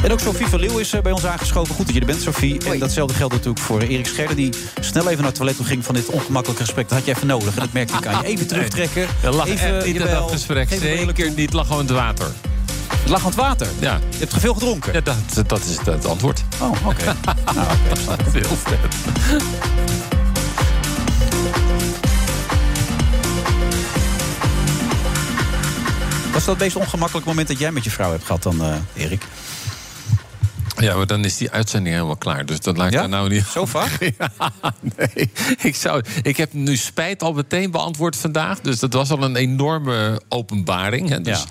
En 0.08 0.14
ook 0.14 0.20
Sophie 0.20 0.48
van 0.48 0.60
Leeuw 0.60 0.78
is 0.78 0.94
eh, 0.94 1.02
bij 1.02 1.12
ons 1.12 1.26
aangeschoven. 1.26 1.76
Goed 1.76 1.86
dat 1.86 1.94
je 1.96 2.00
er 2.00 2.06
bent, 2.06 2.22
Sophie. 2.22 2.66
En 2.66 2.80
datzelfde 2.80 3.14
geldt 3.14 3.34
natuurlijk 3.34 3.60
voor 3.60 3.82
Erik 3.82 4.08
Scherder... 4.08 4.36
die 4.36 4.54
snel 4.80 5.04
even 5.04 5.18
naar 5.18 5.26
het 5.26 5.36
toilet 5.36 5.56
toe 5.56 5.66
ging 5.66 5.86
van 5.86 5.96
dit 5.96 6.06
ongemakkelijke 6.08 6.64
gesprek. 6.64 6.90
Dat 6.90 6.98
had 6.98 7.08
je 7.08 7.14
even 7.16 7.28
nodig. 7.28 7.54
En 7.54 7.60
dat 7.60 7.72
merkte 7.72 7.98
ik 7.98 8.06
aan 8.06 8.22
je. 8.22 8.28
Even 8.28 8.48
terugtrekken. 8.54 9.08
Er 9.24 9.36
lag 9.36 9.48
even, 9.48 9.86
niet 9.86 9.96
jawel, 9.96 10.22
dat 10.22 10.32
gesprek. 10.32 10.70
Zeker 10.70 11.30
niet, 11.30 11.40
het 11.40 11.54
lag 11.54 11.68
gewoon 11.68 11.82
het 11.82 11.92
water. 11.92 12.26
Het 12.92 13.10
lag 13.10 13.20
aan 13.20 13.26
het 13.26 13.36
water. 13.36 13.68
Ja. 13.80 14.00
Je 14.10 14.18
hebt 14.18 14.32
te 14.32 14.40
veel 14.40 14.54
gedronken. 14.54 14.94
Ja, 14.94 15.02
dat, 15.02 15.50
dat 15.50 15.66
is 15.66 15.78
het, 15.86 16.06
antwoord. 16.06 16.44
Oh, 16.62 16.72
oké. 16.86 17.04
nou, 17.56 17.68
oké, 17.88 18.00
snap 18.02 18.20
ik. 18.20 18.34
Heel 18.34 18.56
vet. 18.56 18.96
Was 26.34 26.46
dat 26.46 26.56
het 26.56 26.64
meest 26.64 26.76
ongemakkelijke 26.76 27.30
moment 27.30 27.48
dat 27.48 27.60
jij 27.60 27.72
met 27.72 27.84
je 27.84 27.92
vrouw 27.92 28.12
hebt 28.12 28.26
gehad 28.26 28.44
dan, 28.44 28.62
eh, 28.62 29.04
Erik? 29.04 29.24
Ja, 30.80 30.96
maar 30.96 31.08
dan 31.08 31.26
is 31.26 31.38
die 31.38 31.52
uitzending 31.52 31.96
helemaal 31.96 32.16
klaar. 32.18 32.46
Dus 32.46 32.60
dat 32.60 32.78
laat 32.78 32.88
ik 32.88 32.94
daar 32.94 33.10
nou 33.10 33.30
niet... 33.30 33.46
Zo 33.46 33.66
vaak? 33.66 33.98
Ja, 34.18 34.32
nee. 34.98 35.30
Ik, 35.62 35.76
zou, 35.76 36.04
ik 36.22 36.38
heb 36.38 36.54
nu 36.54 36.76
spijt 36.76 37.24
al 37.24 37.34
meteen 37.34 37.72
beantwoord 37.72 38.16
vandaag. 38.16 38.60
Dus 38.62 38.80
dat 38.80 38.94
was 38.94 39.12
al 39.12 39.24
een 39.24 39.36
enorme 39.36 40.22
openbaring. 40.30 41.10
Hè. 41.10 41.22
Dus 41.22 41.46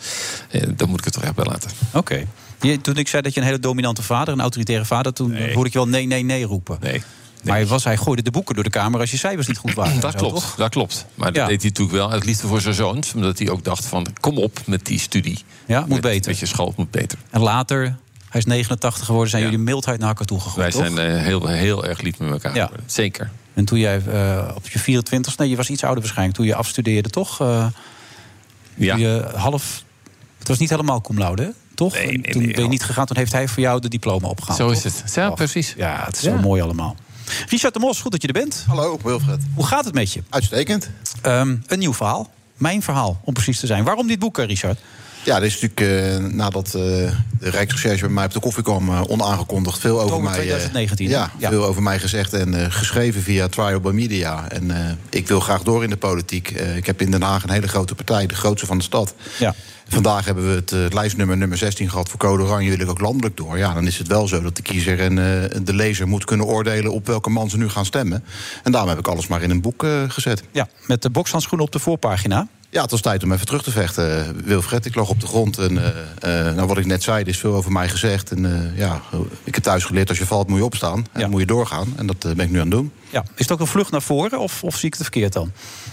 eh, 0.51 0.62
dan 0.77 0.89
moet 0.89 0.99
ik 0.99 1.05
het 1.05 1.14
toch 1.14 1.22
echt 1.22 1.35
bij 1.35 1.45
laten. 1.45 1.70
Oké. 1.93 2.24
Je- 2.61 2.81
Toen 2.81 2.97
ik 2.97 3.09
zei 3.09 3.22
dat 3.22 3.35
je 3.35 3.41
een 3.41 3.47
hele 3.47 3.59
dominante 3.59 4.03
vader, 4.03 4.35
een 4.35 4.41
autoritaire 4.41 4.85
vader... 4.85 5.12
toen 5.12 5.37
hoorde 5.37 5.66
ik 5.66 5.72
je 5.72 5.79
wel 5.79 5.89
nee, 5.89 6.07
nee, 6.07 6.22
nee 6.22 6.45
roepen. 6.45 6.79
Nee. 6.81 7.03
Maar 7.45 7.66
was, 7.66 7.85
hij 7.85 7.97
gooide 7.97 8.22
de 8.22 8.31
boeken 8.31 8.55
door 8.55 8.64
de 8.64 8.70
kamer 8.70 9.01
als 9.01 9.11
je 9.11 9.16
cijfers 9.16 9.47
niet 9.47 9.59
goed 9.59 9.74
waren. 9.85 10.01
Dat 10.01 10.12
Zo, 10.12 10.18
klopt, 10.18 10.35
toch? 10.35 10.55
dat 10.55 10.70
klopt. 10.70 11.07
Maar 11.14 11.33
dat 11.33 11.37
Ja. 11.43 11.47
deed 11.49 11.61
hij 11.61 11.68
natuurlijk 11.70 11.97
wel 11.97 12.11
uit 12.11 12.24
liefde 12.24 12.47
voor 12.47 12.61
zijn 12.61 12.74
zoons. 12.74 13.14
Omdat 13.14 13.39
hij 13.39 13.51
ook 13.51 13.64
dacht 13.64 13.85
van, 13.87 14.07
kom 14.20 14.39
op 14.39 14.61
met 14.66 14.87
die 14.87 14.99
studie. 14.99 15.39
Ja, 15.66 15.81
moet 15.81 15.89
met, 15.89 16.01
beter. 16.01 16.31
Met 16.31 16.39
je 16.41 16.47
school, 16.47 16.66
het 16.66 16.77
moet 16.77 16.91
beter. 16.91 17.18
En 17.31 17.41
later, 17.41 17.97
hij 18.37 18.45
is 18.47 18.53
89 18.53 19.07
geworden, 19.07 19.30
zijn 19.30 19.43
jullie 19.43 19.59
mildheid 19.59 19.99
naar 19.99 20.09
elkaar 20.09 20.26
toe 20.26 20.41
gegooid, 20.41 20.57
Wij 20.57 20.70
toch? 20.70 20.97
zijn 20.97 21.11
eh, 21.16 21.22
heel, 21.22 21.47
heel 21.47 21.84
erg 21.87 22.01
lief 22.01 22.18
met 22.18 22.30
elkaar 22.30 22.55
Ja. 22.55 22.70
Zeker. 22.87 23.30
En 23.55 23.64
toen 23.64 23.78
jij 23.78 24.03
eh, 24.07 24.51
op 24.55 24.68
je 24.68 24.78
24 24.78 25.37
nee, 25.39 25.49
je 25.49 25.57
was 25.57 25.70
iets 25.70 25.82
ouder 25.82 26.01
waarschijnlijk... 26.03 26.37
toen 26.39 26.47
je 26.47 26.55
afstudeerde, 26.55 27.09
toch? 27.11 27.41
Eh, 27.41 27.66
Ja. 28.74 28.93
toen 28.93 29.01
je 29.03 29.30
half... 29.34 29.84
Het 30.39 30.49
was 30.49 30.59
niet 30.59 30.70
helemaal 30.70 31.01
cum 31.01 31.18
laude, 31.18 31.43
hè? 31.43 31.49
toch? 31.74 31.93
Nee, 31.95 32.07
nee, 32.07 32.22
En 32.22 32.32
toen 32.32 32.43
nee, 32.43 32.53
ben 32.55 32.62
je 32.62 32.68
niet 32.68 32.84
gegaan, 32.84 33.07
toen 33.07 33.16
heeft 33.16 33.32
hij 33.32 33.49
voor 33.49 33.62
jou 33.62 33.80
de 33.80 33.89
diploma 33.89 34.28
opgehaald. 34.28 34.59
Zo 34.59 34.68
is 34.70 34.82
toch? 34.82 35.03
het. 35.03 35.14
Ja, 35.14 35.30
precies. 35.30 35.74
Ja, 35.76 36.03
het 36.07 36.16
is 36.16 36.22
Ja. 36.22 36.30
zo 36.30 36.41
mooi 36.43 36.62
allemaal. 36.62 36.97
Richard 37.49 37.74
de 37.74 37.80
Mos, 37.80 38.01
goed 38.01 38.12
dat 38.12 38.22
je 38.22 38.28
er 38.28 38.32
bent. 38.34 38.64
Hallo, 38.66 38.99
Wilfred. 39.03 39.43
Hoe 39.55 39.66
gaat 39.66 39.84
het 39.84 39.95
met 39.95 40.12
je? 40.12 40.22
Uitstekend. 40.28 40.91
Ehm, 41.22 41.57
een 41.66 41.78
nieuw 41.78 41.95
verhaal. 41.95 42.30
Mijn 42.57 42.82
verhaal, 42.82 43.20
om 43.24 43.32
precies 43.34 43.61
te 43.61 43.66
zijn. 43.66 43.84
Waarom 43.84 44.07
dit 44.07 44.18
boek, 44.18 44.39
Richard? 44.39 44.78
Ja, 45.27 45.41
dit 45.41 45.53
is 45.53 45.61
natuurlijk 45.61 45.81
eh, 46.24 46.35
nadat 46.35 46.66
eh, 46.66 46.72
de 46.72 47.11
Rijksrecherche 47.51 48.05
bij 48.05 48.14
mij 48.14 48.24
op 48.24 48.33
de 48.33 48.41
koffie 48.41 48.62
kwam 48.62 48.89
eh, 48.89 49.01
onaangekondigd 49.07 49.79
veel 49.79 50.01
over 50.01 50.22
mij. 50.22 50.33
eh, 50.33 50.37
2019, 50.37 51.09
ja, 51.09 51.31
ja. 51.39 51.49
veel 51.51 51.64
over 51.64 51.83
mij 51.83 51.99
gezegd 51.99 52.33
en 52.33 52.72
geschreven 52.72 53.22
via 53.22 53.49
Trial 53.49 53.81
by 53.81 53.91
Media. 53.91 54.49
En 54.49 54.99
ik 55.11 55.29
wil 55.29 55.41
graag 55.41 55.62
door 55.62 55.83
in 55.83 55.91
de 55.91 55.97
politiek. 55.97 56.51
Ik 56.51 56.87
heb 56.87 57.01
in 57.01 57.11
Den 57.11 57.22
Haag 57.22 57.43
een 57.43 57.51
hele 57.51 57.68
grote 57.68 57.95
partij, 57.95 58.27
de 58.27 58.35
grootste 58.35 58.66
van 58.66 58.79
de 58.79 58.85
stad. 58.85 59.14
Ja. 59.39 59.55
Vandaag 59.89 60.24
hebben 60.24 60.49
we 60.49 60.55
het 60.55 60.72
eh, 60.72 60.79
lijstnummer 60.91 61.37
nummer 61.37 61.59
16 61.59 61.91
gehad 61.91 62.09
voor 62.09 62.18
Code 62.18 62.43
Oranje. 62.43 62.70
Wil 62.70 62.81
ik 62.81 62.91
ook 62.91 63.01
landelijk 63.01 63.37
door. 63.37 63.59
Ja, 63.59 63.74
dan 63.74 63.87
is 63.87 63.99
het 63.99 64.07
wel 64.07 64.29
zo 64.29 64.43
dat 64.43 64.57
de 64.57 64.62
kiezer 64.62 65.01
en 65.01 65.14
de 65.64 65.74
lezer 65.74 66.09
moet 66.09 66.24
kunnen 66.24 66.47
oordelen 66.47 66.93
op 66.93 67.07
welke 67.07 67.31
man 67.31 67.51
ze 67.51 67.57
nu 67.57 67.68
gaan 67.68 67.85
stemmen. 67.85 68.24
En 68.62 68.72
daarom 68.72 68.91
heb 68.91 68.99
ik 68.99 69.09
alles 69.09 69.27
maar 69.27 69.43
in 69.43 69.51
een 69.51 69.61
boek 69.61 69.87
gezet. 70.09 70.43
Ja, 70.53 70.68
met 70.87 71.03
de 71.03 71.11
bokshandschoenen 71.11 71.66
op 71.66 71.72
de 71.72 71.79
voorpagina. 71.79 72.49
Ja, 72.77 72.83
het 72.83 72.91
was 72.91 73.01
tijd 73.01 73.22
om 73.24 73.33
even 73.33 73.47
terug 73.47 73.62
te 73.62 73.70
vechten. 73.70 74.27
eh, 74.27 74.31
Wilfred, 74.45 74.85
ik 74.85 74.95
lag 74.95 75.09
op 75.09 75.20
de 75.20 75.27
grond. 75.27 75.59
En 75.59 75.79
eh, 75.79 76.49
eh, 76.49 76.55
nou, 76.55 76.66
wat 76.68 76.79
ik 76.79 76.87
net 76.87 77.03
zei, 77.03 77.22
er 77.22 77.29
is 77.29 77.39
veel 77.39 77.55
over 77.55 77.72
mij 77.72 77.89
gezegd. 77.89 78.31
En 78.31 78.72
ja, 78.74 79.03
ik 79.45 79.55
heb 79.55 79.64
thuis 79.64 79.85
geleerd, 79.85 80.09
als 80.09 80.18
je 80.18 80.27
valt 80.27 80.49
moet 80.49 80.59
je 80.59 80.64
opstaan. 80.64 81.07
En 81.12 81.31
moet 81.31 81.41
je 81.41 81.47
doorgaan. 81.47 81.93
En 81.97 82.07
dat 82.07 82.18
ben 82.18 82.39
ik 82.39 82.51
nu 82.51 82.57
aan 82.57 82.61
het 82.61 82.70
doen. 82.70 82.93
Ja. 83.11 83.20
Is 83.22 83.31
het 83.37 83.53
ook 83.53 83.61
een 83.61 83.66
vlucht 83.66 83.91
naar 83.91 84.03
voren 84.03 84.39
of, 84.39 84.62
of 84.64 84.77
zie 84.77 84.87
ik 84.87 84.93
het 84.93 85.03
verkeerd 85.03 85.33
dan? 85.33 85.53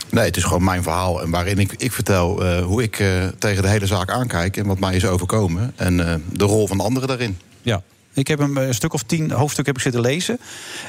Nee, 0.09 0.25
het 0.25 0.37
is 0.37 0.43
gewoon 0.43 0.63
mijn 0.63 0.83
verhaal. 0.83 1.21
En 1.21 1.29
waarin 1.29 1.59
ik, 1.59 1.73
ik 1.77 1.91
vertel 1.91 2.45
hoe 2.61 2.83
ik 2.83 3.03
tegen 3.37 3.61
de 3.61 3.69
hele 3.69 3.87
zaak 3.87 4.11
aankijk. 4.11 4.57
En 4.57 4.65
wat 4.65 4.79
mij 4.79 4.95
is 4.95 5.05
overkomen. 5.05 5.73
En 5.75 6.23
de 6.31 6.45
rol 6.45 6.67
van 6.67 6.79
anderen 6.79 7.07
daarin. 7.07 7.37
Ja. 7.61 7.81
Ik 8.13 8.27
heb 8.27 8.39
een, 8.39 8.55
een 8.55 8.73
stuk 8.73 8.93
of 8.93 9.03
tien 9.03 9.31
hoofdstuk 9.31 9.65
heb 9.65 9.75
ik 9.75 9.81
zitten 9.81 10.01
lezen. 10.01 10.39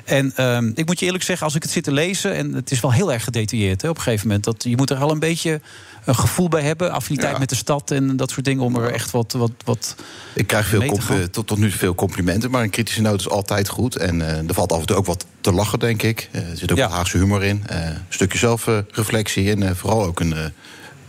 En 0.05 0.33
ehm, 0.37 0.71
ik 0.75 0.87
moet 0.87 0.99
je 0.99 1.07
eerlijk 1.07 1.25
zeggen, 1.25 1.47
als 1.47 1.55
ik 1.55 1.63
het 1.63 1.73
zit 1.73 1.85
te 1.85 1.93
lezen... 1.93 2.35
en 2.35 2.53
het 2.53 2.71
is 2.71 2.81
wel 2.81 2.93
heel 2.93 3.13
erg 3.13 3.25
gedetailleerd 3.25 3.83
hè, 3.83 3.89
op 3.89 3.97
een 3.97 4.03
gegeven 4.03 4.27
moment... 4.27 4.45
Dat, 4.45 4.63
je 4.63 4.77
moet 4.77 4.91
er 4.91 4.97
al 4.97 5.11
een 5.11 5.19
beetje 5.19 5.61
een 6.05 6.17
gevoel 6.17 6.49
bij 6.49 6.63
hebben. 6.63 6.93
Affiniteit 6.93 7.33
Ja. 7.33 7.39
met 7.39 7.49
de 7.49 7.55
stad 7.55 7.91
en 7.91 8.17
dat 8.17 8.31
soort 8.31 8.45
dingen... 8.45 8.65
om 8.65 8.77
er 8.77 8.93
echt 8.93 9.11
wat, 9.11 9.33
wat, 9.33 9.53
wat 9.65 9.95
Ik 10.35 10.47
krijg 10.47 10.67
veel 10.67 10.81
te 10.81 11.15
eh, 11.15 11.23
tot, 11.23 11.47
tot 11.47 11.59
nu 11.59 11.69
toe 11.69 11.79
veel 11.79 11.95
complimenten. 11.95 12.51
Maar 12.51 12.63
een 12.63 12.71
kritische 12.71 13.01
noot 13.01 13.21
is 13.21 13.29
altijd 13.29 13.69
goed. 13.69 13.97
En 13.97 14.29
eh, 14.29 14.49
er 14.49 14.55
valt 14.55 14.73
af 14.73 14.81
en 14.81 14.87
toe 14.87 14.97
ook 14.97 15.07
wat 15.07 15.27
te 15.41 15.53
lachen, 15.53 15.79
denk 15.79 16.03
ik. 16.03 16.29
Eh, 16.33 16.51
er 16.51 16.57
zit 16.57 16.73
ook 16.73 16.79
wat 16.79 16.91
Haagse 16.91 17.19
humor 17.19 17.45
in. 17.45 17.63
Eh, 17.67 17.87
een 17.87 17.97
stukje 18.09 18.39
zelfreflectie. 18.39 19.51
en 19.51 19.63
eh, 19.63 19.75
vooral 19.75 20.05
ook 20.05 20.21
een, 20.21 20.33
eh, 20.33 20.45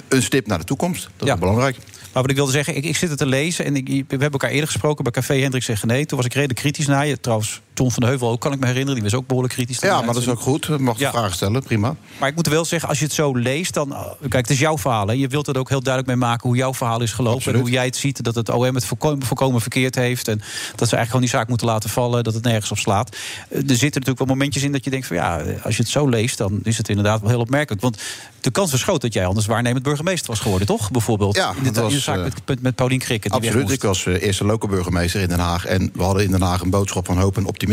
een 0.08 0.24
stip 0.24 0.48
naar 0.48 0.58
de 0.58 0.64
toekomst. 0.64 1.10
Dat 1.18 1.28
is 1.28 1.36
belangrijk. 1.36 1.78
Maar 2.16 2.24
wat 2.24 2.34
ik 2.34 2.40
wilde 2.40 2.52
zeggen, 2.52 2.76
ik, 2.76 2.86
ik 2.86 2.96
zit 2.96 3.10
het 3.10 3.18
te 3.18 3.26
lezen 3.26 3.66
en 3.66 3.76
ik, 3.76 3.88
we 3.88 4.06
hebben 4.08 4.32
elkaar 4.32 4.50
eerder 4.50 4.68
gesproken 4.68 5.04
bij 5.04 5.14
Café 5.14 5.34
Hendricks 5.34 5.70
en 5.70 5.88
Nee. 5.88 6.06
Toen 6.06 6.18
was 6.18 6.26
ik 6.26 6.34
redelijk 6.34 6.60
kritisch 6.60 6.86
naar 6.86 7.08
je. 7.08 7.20
Trouwens, 7.20 7.62
John 7.78 7.92
van 7.92 8.04
de 8.04 8.10
Heuvel 8.10 8.30
ook, 8.30 8.42
kan 8.42 8.54
ik 8.54 8.60
me 8.60 8.66
herinneren. 8.66 8.94
Die 9.02 9.04
was 9.04 9.20
ook 9.20 9.28
behoorlijk 9.28 9.54
kritisch. 9.54 9.80
Ja, 9.80 10.02
maar 10.02 10.14
dat 10.14 10.22
is 10.22 10.28
ook 10.30 10.40
goed. 10.40 10.66
Je 10.66 10.78
mag 10.78 11.00
Ja. 11.00 11.12
vragen 11.12 11.34
stellen, 11.34 11.64
prima. 11.64 11.96
Maar 12.20 12.30
ik 12.30 12.36
moet 12.36 12.48
wel 12.48 12.66
zeggen, 12.66 12.90
als 12.90 13.00
je 13.00 13.06
het 13.06 13.14
zo 13.14 13.36
leest, 13.36 13.74
dan. 13.74 13.90
uh, 13.92 14.00
Kijk, 14.22 14.34
het 14.34 14.50
is 14.50 14.60
jouw 14.60 14.78
verhaal. 14.78 15.08
Hè. 15.08 15.14
Je 15.14 15.28
wilt 15.28 15.48
er 15.48 15.58
ook 15.58 15.70
heel 15.70 15.82
duidelijk 15.84 16.18
mee 16.18 16.30
maken 16.30 16.48
hoe 16.50 16.58
jouw 16.58 16.74
verhaal 16.74 17.02
is 17.02 17.12
gelopen. 17.14 17.36
Absoluut. 17.38 17.58
En 17.58 17.64
hoe 17.66 17.74
jij 17.74 17.86
het 17.86 17.96
ziet. 17.96 18.24
Dat 18.24 18.36
het 18.36 18.50
OM 18.50 18.76
het 18.76 18.86
volkomen 19.20 19.62
verkeerd 19.62 19.96
heeft. 19.96 20.28
En 20.28 20.38
dat 20.38 20.46
ze 20.90 20.96
eigenlijk 20.96 21.06
gewoon 21.06 21.22
die 21.22 21.30
zaak 21.30 21.48
moeten 21.48 21.68
laten 21.68 21.90
vallen. 21.90 22.24
Dat 22.24 22.34
het 22.34 22.44
nergens 22.44 22.72
op 22.72 22.78
slaat. 22.78 23.10
Eh, 23.50 23.58
Er 23.58 23.64
zitten 23.76 24.02
natuurlijk 24.02 24.18
wel 24.18 24.28
momentjes 24.28 24.64
in 24.64 24.72
dat 24.72 24.84
je 24.84 24.90
denkt 24.90 25.08
van 25.08 25.16
ja, 25.16 25.42
als 25.64 25.76
je 25.76 25.82
het 25.82 25.92
zo 25.92 26.08
leest, 26.08 26.38
dan 26.38 26.60
is 26.64 26.78
het 26.78 26.90
inderdaad 26.90 27.22
wel 27.22 27.30
heel 27.30 27.40
opmerkelijk. 27.40 27.82
Want 27.82 27.98
de 28.42 28.52
kans 28.52 28.74
is 28.74 28.84
groot 28.84 29.02
dat 29.02 29.14
jij 29.14 29.26
anders 29.26 29.46
waarnemend 29.46 29.84
burgemeester 29.84 30.30
was 30.30 30.40
geworden, 30.40 30.68
toch? 30.68 30.92
Bijvoorbeeld. 30.92 31.36
Ja, 31.36 31.54
in 31.64 31.74
de, 31.74 31.82
was, 31.82 31.90
in 31.92 31.96
de 31.98 32.04
zaak 32.04 32.26
eh, 32.46 32.56
met, 32.62 32.76
Paulien 32.76 33.00
Krikke. 33.00 33.30
die 33.30 33.40
weg 33.40 33.50
Absoluut. 33.50 33.72
Ik 33.72 33.82
was 33.82 34.06
eh, 34.06 34.22
eerste 34.22 34.46
lokale 34.46 34.72
burgemeester 34.74 35.22
in 35.22 35.28
Den 35.28 35.40
Haag. 35.40 35.66
En 35.66 35.90
we 35.94 36.04
hadden 36.04 36.24
in 36.24 36.32
Den 36.32 36.42
Haag 36.42 36.62
een 36.62 36.70
boodschap 36.70 37.06
van 37.06 37.18
hoop 37.20 37.38
en 37.38 37.46
optimisme. 37.46 37.65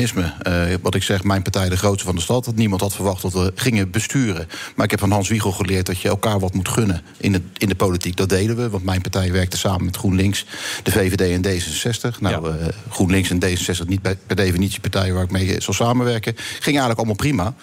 Eh, 0.42 0.62
wat 0.82 0.94
ik 0.94 1.02
zeg, 1.02 1.24
mijn 1.24 1.42
partij 1.42 1.68
de 1.68 1.76
grootste 1.76 2.04
van 2.04 2.14
de 2.14 2.20
stad. 2.20 2.44
Dat 2.44 2.54
niemand 2.54 2.80
had 2.80 2.94
verwacht 2.94 3.22
dat 3.22 3.32
we 3.32 3.52
gingen 3.54 3.90
besturen. 3.90 4.48
Maar 4.76 4.84
ik 4.84 4.90
heb 4.90 5.00
van 5.00 5.10
Hans 5.10 5.28
Wiegel 5.28 5.52
geleerd 5.52 5.86
dat 5.86 6.00
je 6.00 6.08
elkaar 6.08 6.40
wat 6.40 6.54
moet 6.54 6.68
gunnen 6.68 7.02
in, 7.16 7.32
het, 7.32 7.42
in 7.56 7.68
de 7.68 7.74
politiek. 7.74 8.16
Dat 8.16 8.28
deden 8.28 8.56
we, 8.56 8.70
want 8.70 8.84
mijn 8.84 9.00
partij 9.00 9.32
werkte 9.32 9.58
samen 9.58 9.84
met 9.84 9.96
GroenLinks, 9.96 10.46
de 10.82 10.90
VVD 10.90 11.20
en 11.20 11.42
D66. 11.46 12.18
Nou, 12.20 12.58
eh, 12.58 12.66
GroenLinks 12.90 13.30
en 13.30 13.40
D66 13.44 13.86
niet 13.86 14.02
per, 14.02 14.16
per 14.26 14.36
definitie 14.36 14.80
partijen 14.80 15.14
waar 15.14 15.24
ik 15.24 15.30
mee 15.30 15.60
zal 15.60 15.74
samenwerken. 15.74 16.34
Ging 16.36 16.64
eigenlijk 16.64 16.98
allemaal 16.98 17.16
prima. 17.16 17.54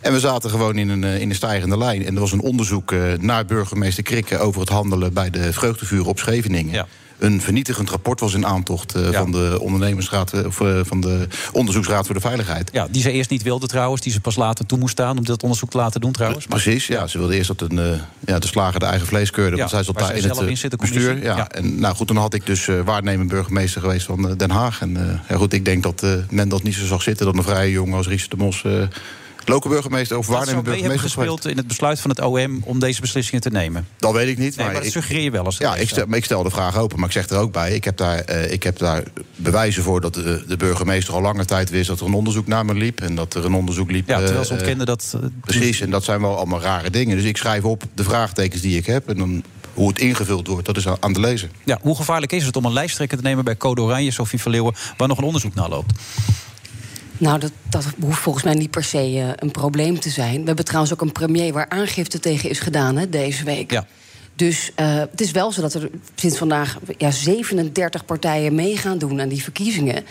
En 0.00 0.12
we 0.12 0.20
zaten 0.20 0.50
gewoon 0.50 0.78
in 0.78 0.88
een, 0.88 1.04
eh, 1.04 1.20
in 1.20 1.28
een 1.28 1.34
stijgende 1.34 1.78
lijn. 1.78 2.06
En 2.06 2.14
er 2.14 2.20
was 2.20 2.32
een 2.32 2.40
onderzoek 2.40 2.92
eh, 2.92 3.00
naar 3.18 3.44
burgemeester 3.44 4.02
Krikke 4.02 4.38
over 4.38 4.60
het 4.60 4.68
handelen 4.68 5.12
bij 5.12 5.30
de 5.30 5.52
vreugdevuren 5.52 6.06
op 6.06 6.18
Scheveningen. 6.18 6.86
Een 7.20 7.40
vernietigend 7.40 7.90
rapport 7.90 8.20
was 8.20 8.34
in 8.34 8.46
aantocht 8.46 8.94
eh, 8.94 9.10
van 9.10 9.32
de 9.32 9.58
ondernemersraad 9.60 10.32
eh, 10.32 10.46
of 10.46 10.60
eh, 10.60 10.80
van 10.82 11.00
de 11.00 11.26
onderzoeksraad 11.52 12.06
voor 12.06 12.14
de 12.14 12.20
veiligheid. 12.20 12.70
Ja, 12.72 12.88
die 12.90 13.02
ze 13.02 13.10
eerst 13.10 13.30
niet 13.30 13.42
wilde 13.42 13.66
trouwens, 13.66 14.02
die 14.02 14.12
ze 14.12 14.20
pas 14.20 14.36
later 14.36 14.66
toe 14.66 14.78
moest 14.78 14.92
staan 14.92 15.18
om 15.18 15.24
dat 15.24 15.42
onderzoek 15.42 15.70
te 15.70 15.76
laten 15.76 16.00
doen 16.00 16.12
trouwens. 16.12 16.46
Precies, 16.46 16.86
ja. 16.86 17.06
Ze 17.06 17.18
wilde 17.18 17.34
eerst 17.34 17.58
dat 17.58 17.70
een, 17.70 18.00
ja, 18.26 18.38
de 18.38 18.46
slager 18.46 18.80
de 18.80 18.86
eigen 18.86 19.06
vlees 19.06 19.30
keurde. 19.30 19.56
Want 19.56 19.70
zij 19.70 19.82
zat 19.82 19.98
daar 19.98 20.16
in 20.16 20.28
het 20.28 20.62
in 20.62 20.70
bestuur. 20.78 21.22
Ja. 21.22 21.48
En 21.48 21.80
nou 21.80 21.94
goed, 21.94 22.08
dan 22.08 22.16
had 22.16 22.34
ik 22.34 22.46
dus 22.46 22.68
waarnemend 22.84 23.28
burgemeester 23.28 23.80
geweest 23.80 24.06
van 24.06 24.34
Den 24.36 24.50
Haag. 24.50 24.80
En 24.80 25.22
ja, 25.28 25.36
goed, 25.36 25.52
ik 25.52 25.64
denk 25.64 25.82
dat 25.82 26.06
men 26.30 26.48
dat 26.48 26.62
niet 26.62 26.74
zo 26.74 26.86
zag 26.86 27.02
zitten. 27.02 27.26
Dat 27.26 27.36
een 27.36 27.42
vrije 27.42 27.70
jongen 27.70 27.96
als 27.96 28.06
Richard 28.08 28.30
de 28.30 28.36
Mos 28.36 28.64
lokale 29.50 29.74
burgemeester 29.74 30.16
of 30.18 30.26
dat 30.26 30.34
zou 30.34 30.36
waarnemend 30.44 30.66
mee 30.66 30.80
hebben 30.80 30.98
burgemeester 30.98 31.22
gespeeld 31.34 31.52
in 31.52 31.56
het 31.56 31.66
besluit 31.66 32.00
van 32.00 32.10
het 32.10 32.20
OM 32.20 32.60
om 32.64 32.78
deze 32.78 33.00
beslissingen 33.00 33.40
te 33.40 33.50
nemen. 33.50 33.86
Dat 33.98 34.12
weet 34.12 34.28
ik 34.28 34.38
niet. 34.38 34.56
Nee, 34.56 34.66
maar 34.66 34.74
dat 34.74 34.84
ik, 34.84 34.90
suggereer 34.90 35.22
je 35.22 35.30
wel 35.30 35.44
eens. 35.44 35.56
ja, 35.58 35.76
ik 35.76 35.88
stel, 35.88 36.06
maar 36.06 36.18
ik 36.18 36.24
stel 36.24 36.42
de 36.42 36.50
vraag 36.50 36.76
open, 36.76 36.98
maar 36.98 37.06
ik 37.06 37.12
zeg 37.12 37.28
er 37.28 37.38
ook 37.38 37.52
bij... 37.52 37.72
ik 37.72 37.84
heb 37.84 37.96
daar, 37.96 38.18
eh, 38.18 38.52
ik 38.52 38.62
heb 38.62 38.78
daar 38.78 39.02
bewijzen 39.36 39.82
voor 39.82 40.00
dat 40.00 40.14
de, 40.14 40.44
de 40.46 40.56
burgemeester 40.56 41.14
al 41.14 41.20
lange 41.20 41.44
tijd 41.44 41.70
wist... 41.70 41.88
dat 41.88 42.00
er 42.00 42.06
een 42.06 42.14
onderzoek 42.14 42.46
naar 42.46 42.64
me 42.64 42.74
liep 42.74 43.00
en 43.00 43.14
dat 43.14 43.34
er 43.34 43.44
een 43.44 43.54
onderzoek 43.54 43.90
liep... 43.90 44.08
Ja, 44.08 44.18
terwijl 44.18 44.44
ze 44.44 44.52
eh, 44.52 44.56
ontkenden 44.58 44.86
dat... 44.86 45.14
eh, 45.22 45.28
Precies, 45.40 45.80
en 45.80 45.90
dat 45.90 46.04
zijn 46.04 46.20
wel 46.20 46.36
allemaal 46.36 46.60
rare 46.60 46.90
dingen. 46.90 47.16
Dus 47.16 47.24
ik 47.26 47.36
schrijf 47.36 47.64
op 47.64 47.82
de 47.94 48.04
vraagtekens 48.04 48.62
die 48.62 48.76
ik 48.76 48.86
heb... 48.86 49.08
en 49.08 49.16
dan 49.16 49.42
hoe 49.74 49.88
het 49.88 49.98
ingevuld 49.98 50.46
wordt, 50.46 50.66
dat 50.66 50.76
is 50.76 50.88
aan- 50.88 50.96
aan 51.00 51.12
de 51.12 51.20
lezer. 51.20 51.48
Ja, 51.64 51.78
hoe 51.82 51.96
gevaarlijk 51.96 52.32
is 52.32 52.44
het 52.46 52.56
om 52.56 52.64
een 52.64 52.72
lijsttrekker 52.72 53.16
te 53.18 53.22
nemen 53.22 53.44
bij 53.44 53.56
Code 53.56 53.80
Oranje, 53.82 54.10
Sofie 54.10 54.40
Verleeuwen, 54.40 54.74
waar 54.96 55.08
nog 55.08 55.18
een 55.18 55.24
onderzoek 55.24 55.54
naar 55.54 55.68
loopt? 55.68 55.92
Nou, 57.20 57.38
dat, 57.38 57.52
dat 57.68 57.86
hoeft 58.00 58.18
volgens 58.18 58.44
mij 58.44 58.54
niet 58.54 58.70
per 58.70 58.84
se 58.84 58.98
eh, 58.98 59.28
een 59.36 59.50
probleem 59.50 60.00
te 60.00 60.10
zijn. 60.10 60.40
We 60.40 60.46
hebben 60.46 60.64
trouwens 60.64 60.92
ook 60.92 61.00
een 61.00 61.12
premier 61.12 61.52
waar 61.52 61.68
aangifte 61.68 62.18
tegen 62.18 62.50
is 62.50 62.58
gedaan 62.58 62.96
hè, 62.96 63.08
deze 63.08 63.44
week. 63.44 63.70
Ja. 63.70 63.86
Dus 64.34 64.70
eh, 64.74 64.94
het 64.94 65.20
is 65.20 65.30
wel 65.30 65.52
zo 65.52 65.60
dat 65.60 65.74
er 65.74 65.90
sinds 66.14 66.38
vandaag 66.38 66.78
ja, 66.98 67.10
37 67.10 68.04
partijen 68.04 68.54
mee 68.54 68.76
gaan 68.76 68.98
doen 68.98 69.20
aan 69.20 69.28
die 69.28 69.42
verkiezingen. 69.42 70.04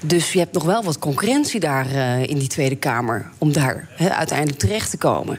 Dus 0.00 0.32
je 0.32 0.38
hebt 0.38 0.52
nog 0.52 0.64
wel 0.64 0.82
wat 0.82 0.98
concurrentie 0.98 1.60
daar 1.60 1.90
eh, 1.90 2.22
in 2.22 2.38
die 2.38 2.48
Tweede 2.48 2.76
Kamer 2.76 3.30
om 3.38 3.52
daar 3.52 3.88
uiteindelijk 3.98 4.58
terecht 4.58 4.90
te 4.90 4.96
komen. 4.96 5.38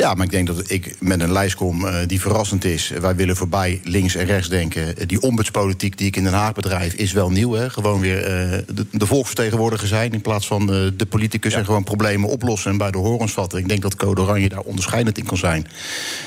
Ja, 0.00 0.14
maar 0.14 0.24
ik 0.24 0.30
denk 0.30 0.46
dat 0.46 0.70
ik 0.70 0.96
met 1.00 1.20
een 1.20 1.32
lijst 1.32 1.54
kom 1.54 1.86
eh, 1.86 1.94
die 2.06 2.20
verrassend 2.20 2.64
is. 2.64 2.92
Wij 3.00 3.14
willen 3.14 3.36
voorbij 3.36 3.80
links 3.84 4.14
en 4.14 4.26
rechts 4.26 4.48
denken. 4.48 5.08
Die 5.08 5.20
ombudspolitiek 5.20 5.98
die 5.98 6.06
ik 6.06 6.16
in 6.16 6.24
Den 6.24 6.32
Haag 6.32 6.52
bedrijf 6.52 6.94
is 6.94 7.12
wel 7.12 7.30
nieuw. 7.30 7.52
Hè? 7.52 7.70
Gewoon 7.70 8.00
weer 8.00 8.24
eh, 8.24 8.58
de, 8.74 8.86
de 8.90 9.06
volksvertegenwoordiger 9.06 9.88
zijn... 9.88 10.12
in 10.12 10.20
plaats 10.20 10.46
van 10.46 10.60
eh, 10.60 10.80
de 10.96 11.06
politicus 11.06 11.54
en 11.54 11.64
gewoon 11.64 11.84
problemen 11.84 12.28
oplossen... 12.28 12.70
en 12.70 12.78
bij 12.78 12.90
de 12.90 12.98
horens 12.98 13.32
vatten. 13.32 13.58
Ik 13.58 13.68
denk 13.68 13.82
dat 13.82 13.96
Code 13.96 14.20
Oranje 14.20 14.48
daar 14.48 14.60
onderscheidend 14.60 15.18
in 15.18 15.24
kan 15.24 15.36
zijn. 15.36 15.66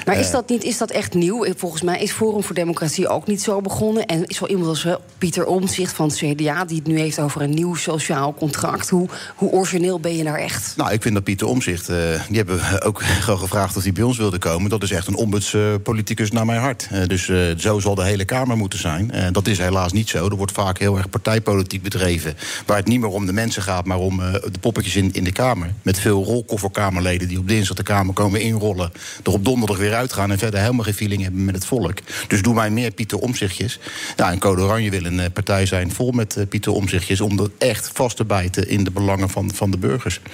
Maar 0.05 0.19
is 0.19 0.31
dat, 0.31 0.49
niet, 0.49 0.63
is 0.63 0.77
dat 0.77 0.91
echt 0.91 1.13
nieuw? 1.13 1.45
Volgens 1.55 1.81
mij 1.81 1.99
is 2.01 2.11
Forum 2.11 2.43
voor 2.43 2.55
Democratie 2.55 3.07
ook 3.07 3.27
niet 3.27 3.41
zo 3.41 3.61
begonnen. 3.61 4.05
En 4.05 4.25
is 4.25 4.39
wel 4.39 4.49
iemand 4.49 4.67
als 4.67 4.87
Pieter 5.17 5.45
Omtzigt 5.45 5.93
van 5.93 6.07
het 6.07 6.17
CDA... 6.17 6.65
die 6.65 6.77
het 6.77 6.87
nu 6.87 6.99
heeft 6.99 7.19
over 7.19 7.41
een 7.41 7.53
nieuw 7.53 7.75
sociaal 7.75 8.33
contract. 8.33 8.89
Hoe, 8.89 9.09
hoe 9.35 9.51
origineel 9.51 9.99
ben 9.99 10.17
je 10.17 10.23
daar 10.23 10.39
echt? 10.39 10.73
Nou, 10.77 10.91
ik 10.91 11.01
vind 11.01 11.13
dat 11.13 11.23
Pieter 11.23 11.47
Omzicht, 11.47 11.87
die 11.87 12.37
hebben 12.37 12.57
we 12.57 12.81
ook 12.81 13.01
gewoon 13.25 13.39
gevraagd 13.39 13.62
of 13.63 13.83
hij 13.83 13.91
bij 13.91 14.03
ons 14.03 14.17
wilde 14.17 14.37
komen. 14.37 14.69
Dat 14.69 14.83
is 14.83 14.91
echt 14.91 15.07
een 15.07 15.15
ombudspoliticus 15.15 16.31
naar 16.31 16.45
mijn 16.45 16.59
hart. 16.59 16.87
Eh, 16.91 17.07
dus 17.07 17.29
eh, 17.29 17.37
zo 17.57 17.79
zal 17.79 17.95
de 17.95 18.03
hele 18.03 18.25
Kamer 18.25 18.57
moeten 18.57 18.79
zijn. 18.79 19.11
Eh, 19.11 19.27
dat 19.31 19.47
is 19.47 19.57
helaas 19.57 19.91
niet 19.91 20.09
zo. 20.09 20.29
Er 20.29 20.35
wordt 20.35 20.51
vaak 20.51 20.79
heel 20.79 20.97
erg 20.97 21.09
partijpolitiek 21.09 21.83
bedreven. 21.83 22.35
Waar 22.65 22.77
het 22.77 22.87
niet 22.87 22.99
meer 22.99 23.09
om 23.09 23.25
de 23.25 23.33
mensen 23.33 23.61
gaat, 23.61 23.85
maar 23.85 23.97
om 23.97 24.17
de 24.17 24.59
poppetjes 24.59 24.95
in, 24.95 25.13
in 25.13 25.23
de 25.23 25.31
Kamer. 25.31 25.73
Met 25.81 25.99
veel 25.99 26.23
rolkofferkamerleden 26.23 27.27
die 27.27 27.37
op 27.37 27.47
dinsdag 27.47 27.77
de 27.77 27.83
Kamer 27.83 28.13
komen 28.13 28.41
inrollen. 28.41 28.91
Er 29.23 29.31
op 29.31 29.45
donderdag 29.45 29.77
weer 29.77 29.93
uitgaan 29.93 30.31
en 30.31 30.37
verder 30.37 30.59
helemaal 30.59 30.83
geen 30.83 30.93
feeling 30.93 31.21
hebben 31.21 31.45
met 31.45 31.55
het 31.55 31.65
volk. 31.65 31.97
Dus 32.27 32.41
doe 32.41 32.53
mij 32.53 32.69
meer 32.69 32.91
Pieter 32.91 33.17
Omzichtjes. 33.17 33.79
Nou, 34.17 34.31
en 34.31 34.39
Code 34.39 34.61
Oranje 34.61 34.89
wil 34.89 35.05
een 35.05 35.31
partij 35.33 35.65
zijn 35.65 35.91
vol 35.91 36.11
met 36.11 36.45
Pieter 36.49 36.71
Omzichtjes. 36.71 37.21
Om 37.21 37.39
er 37.39 37.51
echt 37.57 37.91
vast 37.93 38.17
te 38.17 38.25
bijten 38.25 38.69
in 38.69 38.83
de 38.83 38.91
belangen 38.91 39.29
van, 39.29 39.51
van 39.53 39.71
de 39.71 39.77
burgers. 39.77 40.19
Maar 40.23 40.31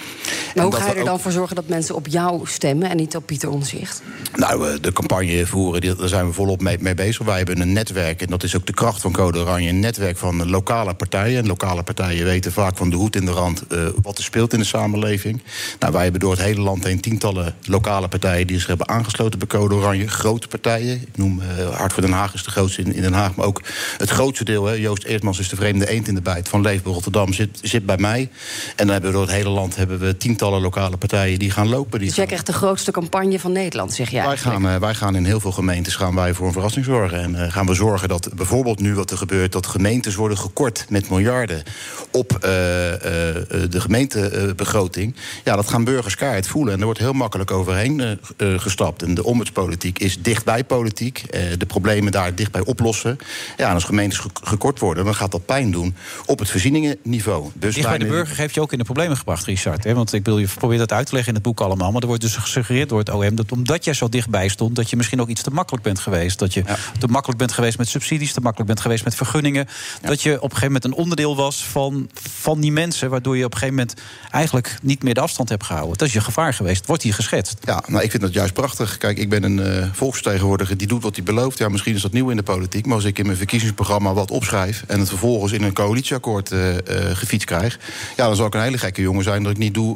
En 0.55 0.61
hoe 0.63 0.75
ga 0.75 0.85
je 0.85 0.93
er 0.93 0.99
ook- 0.99 1.05
dan 1.05 1.19
voor 1.19 1.31
zorgen 1.31 1.55
dat 1.55 1.67
mensen 1.67 1.95
op 1.95 2.07
jou 2.07 2.47
stemmen... 2.47 2.89
en 2.89 2.97
niet 2.97 3.08
op 3.15 3.25
Pieter 3.25 3.49
Omzicht? 3.49 4.01
Nou, 4.35 4.69
eh, 4.69 4.81
de 4.81 4.93
campagne 4.93 5.45
voeren, 5.45 5.97
daar 5.97 6.07
zijn 6.07 6.27
we 6.27 6.33
volop 6.33 6.61
mee, 6.61 6.77
mee 6.79 6.93
bezig. 6.93 7.25
Wij 7.25 7.37
hebben 7.37 7.61
een 7.61 7.73
netwerk, 7.73 8.21
en 8.21 8.27
dat 8.27 8.43
is 8.43 8.55
ook 8.55 8.65
de 8.65 8.73
kracht 8.73 9.01
van 9.01 9.11
Code 9.11 9.39
Oranje... 9.39 9.69
een 9.69 9.79
netwerk 9.79 10.17
van 10.17 10.49
lokale 10.49 10.93
partijen. 10.93 11.37
En 11.37 11.47
lokale 11.47 11.83
partijen 11.83 12.25
weten 12.25 12.51
vaak 12.51 12.77
van 12.77 12.89
de 12.89 12.95
hoed 12.95 13.15
in 13.15 13.25
de 13.25 13.31
rand... 13.31 13.67
eh, 13.67 13.87
wat 14.01 14.17
er 14.17 14.23
speelt 14.23 14.53
in 14.53 14.59
de 14.59 14.65
samenleving. 14.65 15.41
Nou, 15.79 15.93
wij 15.93 16.03
hebben 16.03 16.19
door 16.19 16.31
het 16.31 16.41
hele 16.41 16.61
land 16.61 16.83
heen 16.83 16.99
tientallen 16.99 17.55
lokale 17.65 18.07
partijen... 18.07 18.47
die 18.47 18.57
zich 18.57 18.67
hebben 18.67 18.87
aangesloten 18.87 19.39
bij 19.39 19.47
Code 19.47 19.75
Oranje. 19.75 20.07
Grote 20.07 20.47
partijen. 20.47 21.01
Ik 21.01 21.17
noem 21.17 21.41
eh, 21.41 21.69
Hart 21.75 21.93
voor 21.93 22.01
Den 22.01 22.11
Haag 22.11 22.33
is 22.33 22.43
de 22.43 22.51
grootste 22.51 22.81
in, 22.81 22.93
in 22.93 23.01
Den 23.01 23.13
Haag. 23.13 23.35
Maar 23.35 23.45
ook 23.45 23.61
het 23.97 24.09
grootste 24.09 24.43
deel, 24.43 24.65
hè, 24.65 24.73
Joost 24.73 25.03
Eertmans 25.03 25.39
is 25.39 25.49
de 25.49 25.55
vreemde 25.55 25.89
eend 25.89 26.07
in 26.07 26.15
de 26.15 26.21
bijt... 26.21 26.49
van 26.49 26.61
Leefbaar 26.61 26.93
Rotterdam, 26.93 27.33
zit, 27.33 27.59
zit 27.61 27.85
bij 27.85 27.97
mij. 27.97 28.19
En 28.19 28.29
dan 28.75 28.89
hebben 28.89 29.09
we 29.09 29.15
door 29.15 29.25
het 29.25 29.35
hele 29.35 29.49
land 29.49 29.75
hebben 29.75 29.99
we 29.99 30.17
tientallen 30.17 30.61
lokale 30.61 30.97
partijen... 30.97 31.39
die 31.39 31.51
gaan 31.51 31.69
lopen. 31.69 31.99
Die 31.99 32.07
Dus 32.07 32.17
jij 32.17 32.25
krijgt 32.25 32.45
de 32.45 32.53
grootste 32.53 32.91
campagne 32.99 33.39
van 33.39 33.51
Nederland, 33.51 33.93
zeg 33.93 34.09
jij 34.09 34.25
wij 34.25 34.37
gaan, 34.37 34.67
eh, 34.67 34.75
wij 34.75 34.93
gaan 34.95 35.15
in 35.15 35.25
heel 35.25 35.39
veel 35.39 35.51
gemeentes 35.51 35.95
gaan 35.95 36.15
wij 36.15 36.33
voor 36.33 36.47
een 36.47 36.53
verrassing 36.53 36.85
zorgen. 36.85 37.19
En 37.21 37.35
eh, 37.45 37.51
gaan 37.51 37.65
we 37.65 37.73
zorgen 37.73 38.07
dat 38.09 38.29
bijvoorbeeld 38.35 38.79
nu 38.79 38.95
wat 38.95 39.11
er 39.11 39.17
gebeurt... 39.17 39.51
dat 39.51 39.67
gemeentes 39.67 40.15
worden 40.15 40.37
gekort 40.37 40.85
met 40.89 41.09
miljarden 41.09 41.63
op 42.11 42.31
eh, 42.41 42.49
eh, 42.93 43.35
eh, 43.35 43.69
de 43.69 43.81
gemeentebegroting. 43.81 45.15
ja, 45.43 45.55
dat 45.55 45.69
gaan 45.69 45.83
burgers 45.83 46.15
keihard 46.15 46.47
voelen. 46.47 46.73
En 46.73 46.79
er 46.79 46.85
wordt 46.85 46.99
heel 46.99 47.13
makkelijk 47.13 47.51
overheen 47.51 48.19
gestapt. 48.37 49.03
En 49.03 49.13
de 49.13 49.23
ombudspolitiek 49.23 49.99
is 49.99 50.21
dichtbij 50.21 50.63
politiek. 50.63 51.23
eh, 51.29 51.41
de 51.57 51.65
problemen 51.65 52.11
daar 52.11 52.35
dichtbij 52.35 52.61
oplossen. 52.65 53.17
Ja, 53.57 53.67
en 53.67 53.73
als 53.73 53.83
gemeentes 53.83 54.17
ge- 54.19 54.29
gekort 54.43 54.79
worden, 54.79 55.05
dan 55.05 55.15
gaat 55.15 55.31
dat 55.31 55.45
pijn 55.45 55.71
doen 55.71 55.95
op 56.25 56.39
het 56.39 56.49
voorzieningenniveau. 56.49 57.49
Dus 57.53 57.75
Dicht 57.75 57.87
bij 57.87 57.97
de 57.97 58.05
burger 58.05 58.37
heeft 58.37 58.53
je 58.53 58.61
ook 58.61 58.71
in 58.71 58.77
de 58.77 58.83
problemen 58.83 59.17
gebracht, 59.17 59.45
Richard. 59.45 59.83
Hè? 59.83 59.93
Want 59.93 60.13
ik 60.13 60.25
wil 60.25 60.37
je 60.39 60.47
probeer 60.57 60.77
dat 60.77 60.91
uit 60.91 61.05
te 61.07 61.13
leggen 61.13 61.29
in 61.33 61.35
het 61.39 61.47
boek 61.47 61.61
allemaal. 61.61 61.91
Maar 61.91 62.01
er 62.01 62.07
wordt 62.07 62.21
dus 62.21 62.35
gesuggereerd 62.35 62.88
door 62.89 62.99
het 62.99 63.09
OM 63.09 63.35
dat 63.35 63.51
omdat 63.51 63.83
jij 63.83 63.93
zo 63.93 64.09
dichtbij 64.09 64.47
stond, 64.47 64.75
dat 64.75 64.89
je 64.89 64.95
misschien 64.95 65.21
ook 65.21 65.27
iets 65.27 65.41
te 65.41 65.51
makkelijk 65.51 65.83
bent 65.83 65.99
geweest. 65.99 66.39
Dat 66.39 66.53
je 66.53 66.63
te 66.99 67.07
makkelijk 67.07 67.39
bent 67.39 67.51
geweest 67.51 67.77
met 67.77 67.87
subsidies, 67.87 68.33
te 68.33 68.41
makkelijk 68.41 68.67
bent 68.67 68.81
geweest 68.81 69.03
met 69.03 69.15
vergunningen. 69.15 69.67
Dat 70.01 70.21
je 70.21 70.35
op 70.35 70.43
een 70.43 70.49
gegeven 70.49 70.65
moment 70.65 70.85
een 70.85 70.93
onderdeel 70.93 71.35
was 71.35 71.65
van, 71.65 72.09
van 72.13 72.59
die 72.59 72.71
mensen, 72.71 73.09
waardoor 73.09 73.37
je 73.37 73.45
op 73.45 73.53
een 73.53 73.57
gegeven 73.57 73.79
moment 73.79 74.01
eigenlijk 74.31 74.77
niet 74.81 75.03
meer 75.03 75.13
de 75.13 75.19
afstand 75.19 75.49
hebt 75.49 75.63
gehouden. 75.63 75.97
Dat 75.97 76.07
is 76.07 76.13
je 76.13 76.21
gevaar 76.21 76.53
geweest. 76.53 76.85
Wordt 76.85 77.03
hier 77.03 77.13
geschetst? 77.13 77.57
Ja, 77.61 77.83
nou, 77.87 78.03
ik 78.03 78.09
vind 78.09 78.23
dat 78.23 78.33
juist 78.33 78.53
prachtig. 78.53 78.97
Kijk, 78.97 79.17
ik 79.17 79.29
ben 79.29 79.43
een 79.43 79.59
eh, 79.59 79.87
volksvertegenwoordiger 79.91 80.77
die 80.77 80.87
doet 80.87 81.03
wat 81.03 81.15
hij 81.15 81.25
belooft. 81.25 81.57
Ja, 81.57 81.69
misschien 81.69 81.95
is 81.95 82.01
dat 82.01 82.11
nieuw 82.11 82.29
in 82.29 82.35
de 82.35 82.43
politiek. 82.43 82.85
Maar 82.85 82.95
als 82.95 83.05
ik 83.05 83.19
in 83.19 83.25
mijn 83.25 83.37
verkiezingsprogramma 83.37 84.13
wat 84.13 84.31
opschrijf... 84.31 84.83
en 84.87 84.99
het 84.99 85.09
vervolgens 85.09 85.51
in 85.51 85.63
een 85.63 85.73
coalitieakkoord 85.73 86.51
eh 86.51 86.77
eh, 86.77 87.17
gefietst 87.17 87.47
krijg... 87.47 87.79
ja, 88.15 88.25
dan 88.25 88.35
zal 88.35 88.45
ik 88.45 88.53
een 88.53 88.61
hele 88.61 88.77
gekke 88.77 89.01
jongen 89.01 89.23
zijn 89.23 89.43
dat 89.43 89.51
ik 89.51 89.57
niet 89.57 89.73
doe... 89.73 89.87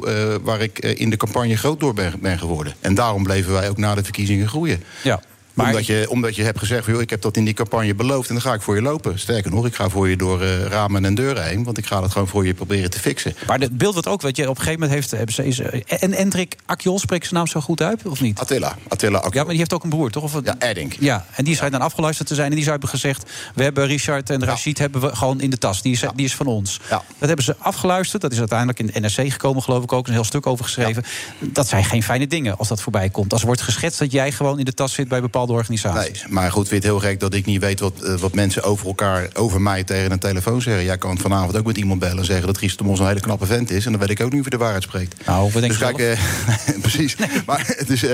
waar 0.42 0.60
ik 0.60 0.78
in 0.78 1.10
de 1.10 1.16
campagne 1.16 1.56
groot 1.56 1.80
door 1.80 1.94
ben, 1.94 2.12
ben 2.20 2.38
geworden. 2.38 2.74
En 2.84 2.94
daarom 2.94 3.22
bleven 3.22 3.52
wij 3.52 3.68
ook 3.68 3.76
na 3.76 3.94
de 3.94 4.02
verkiezingen 4.02 4.48
groeien. 4.48 4.82
Ja. 5.02 5.20
Omdat, 5.56 5.86
je, 5.86 6.06
omdat 6.10 6.36
je 6.36 6.42
hebt 6.42 6.58
gezegd, 6.58 6.86
joh, 6.86 7.00
ik 7.00 7.10
heb 7.10 7.20
dat 7.22 7.36
in 7.36 7.44
die 7.44 7.54
campagne 7.54 7.94
beloofd... 7.94 8.28
en 8.28 8.34
dan 8.34 8.42
ga 8.44 8.54
ik 8.54 8.62
voor 8.62 8.74
je 8.74 8.82
lopen. 8.82 9.18
Sterker 9.18 9.50
nog, 9.50 9.66
ik 9.66 9.74
ga 9.74 9.88
voor 9.88 10.08
je 10.08 10.16
door 10.16 10.42
eh, 10.42 10.62
ramen 10.64 11.04
en 11.04 11.14
deuren 11.14 11.44
heen... 11.46 11.64
want 11.64 11.78
ik 11.78 11.86
ga 11.86 12.00
dat 12.00 12.10
gewoon 12.12 12.28
voor 12.28 12.46
je 12.46 12.54
proberen 12.54 12.90
te 12.90 12.98
fixen. 12.98 13.34
Maar 13.46 13.58
het 13.58 13.78
beeld 13.78 13.94
wat 13.94 14.06
ook, 14.08 14.22
weet 14.22 14.36
je, 14.36 14.42
op 14.42 14.48
een 14.48 14.56
gegeven 14.56 14.80
moment 14.80 14.98
heeft. 14.98 15.10
hebben 15.10 15.34
ze- 15.34 15.46
Is, 15.46 15.58
eh, 15.58 16.02
en 16.02 16.12
Endrik 16.12 16.56
Akjol, 16.66 16.98
spreekt 16.98 17.22
zijn 17.26 17.34
naam 17.34 17.46
zo 17.46 17.60
goed 17.60 17.82
uit, 17.82 18.06
of 18.06 18.20
niet? 18.20 18.38
Attila. 18.38 18.76
Attila 18.88 19.24
Ja, 19.30 19.40
maar 19.40 19.48
die 19.48 19.58
heeft 19.58 19.72
ook 19.72 19.82
een 19.84 19.90
broer, 19.90 20.10
toch? 20.10 20.22
Of, 20.22 20.40
ja, 20.44 20.54
Erdink. 20.58 20.92
Ja, 21.00 21.26
en 21.34 21.44
die 21.44 21.54
schijnt 21.54 21.72
dan 21.72 21.82
afgeluisterd 21.82 22.28
te 22.28 22.34
zijn. 22.34 22.46
En 22.48 22.54
die 22.54 22.60
zou 22.64 22.70
hebben 22.70 22.88
gezegd: 22.90 23.30
We 23.54 23.62
hebben 23.62 23.86
Richard 23.86 24.30
en 24.30 24.44
Rashid 24.44 24.78
hebben 24.78 25.00
we 25.00 25.16
gewoon 25.16 25.40
in 25.40 25.50
de 25.50 25.58
tas. 25.58 25.82
Die 25.82 25.92
is, 25.92 26.02
die 26.14 26.24
is 26.24 26.34
van 26.34 26.46
ons. 26.46 26.80
Dat 27.18 27.28
hebben 27.28 27.44
ze 27.44 27.56
afgeluisterd. 27.58 28.22
Dat 28.22 28.32
is 28.32 28.38
uiteindelijk 28.38 28.78
in 28.78 28.86
de 28.86 29.00
NRC 29.00 29.32
gekomen, 29.32 29.62
geloof 29.62 29.82
ik 29.82 29.92
ook. 29.92 30.06
Een 30.06 30.12
heel 30.12 30.24
stuk 30.24 30.46
over 30.46 30.64
geschreven. 30.64 31.04
Dat 31.40 31.68
zijn 31.68 31.84
geen 31.84 32.02
fijne 32.02 32.26
dingen 32.26 32.58
als 32.58 32.68
dat 32.68 32.80
voorbij 32.82 33.08
komt. 33.10 33.32
Als 33.32 33.40
er 33.40 33.46
wordt 33.46 33.62
geschetst 33.62 33.98
dat 33.98 34.12
jij 34.12 34.32
gewoon 34.32 34.58
in 34.58 34.64
de 34.64 34.74
tas 34.74 34.92
zit 34.92 35.08
bij 35.08 35.20
bepaalde 35.20 35.43
organisaties. 35.50 36.22
Nee, 36.22 36.32
maar 36.32 36.52
goed, 36.52 36.68
vind 36.68 36.82
je 36.82 36.88
het 36.88 36.98
heel 36.98 37.10
gek 37.10 37.20
dat 37.20 37.34
ik 37.34 37.46
niet 37.46 37.60
weet 37.60 37.80
wat, 37.80 38.02
eh, 38.02 38.14
wat 38.14 38.34
mensen 38.34 38.62
over 38.62 38.86
elkaar, 38.86 39.28
over 39.34 39.60
mij 39.60 39.84
tegen 39.84 40.12
een 40.12 40.18
telefoon 40.18 40.62
zeggen. 40.62 40.84
Jij 40.84 40.98
kan 40.98 41.18
vanavond 41.18 41.56
ook 41.56 41.66
met 41.66 41.76
iemand 41.76 42.00
bellen 42.00 42.18
en 42.18 42.24
zeggen 42.24 42.46
dat 42.46 42.58
Ries 42.58 42.76
de 42.76 42.84
Mos 42.84 42.98
een 42.98 43.06
hele 43.06 43.20
knappe 43.20 43.46
vent 43.46 43.70
is. 43.70 43.84
En 43.84 43.90
dan 43.90 44.00
weet 44.00 44.10
ik 44.10 44.20
ook 44.20 44.30
niet 44.30 44.40
of 44.40 44.48
hij 44.48 44.58
de 44.58 44.64
waarheid 44.64 44.82
spreekt. 44.82 45.26
Nou, 45.26 45.50
we 45.52 45.60
denken 45.60 45.78
dus 45.78 45.78
kijk, 45.78 45.98
eh, 45.98 46.78
precies. 46.86 47.16
Maar 47.46 47.64
het 47.66 47.90
is. 47.90 48.04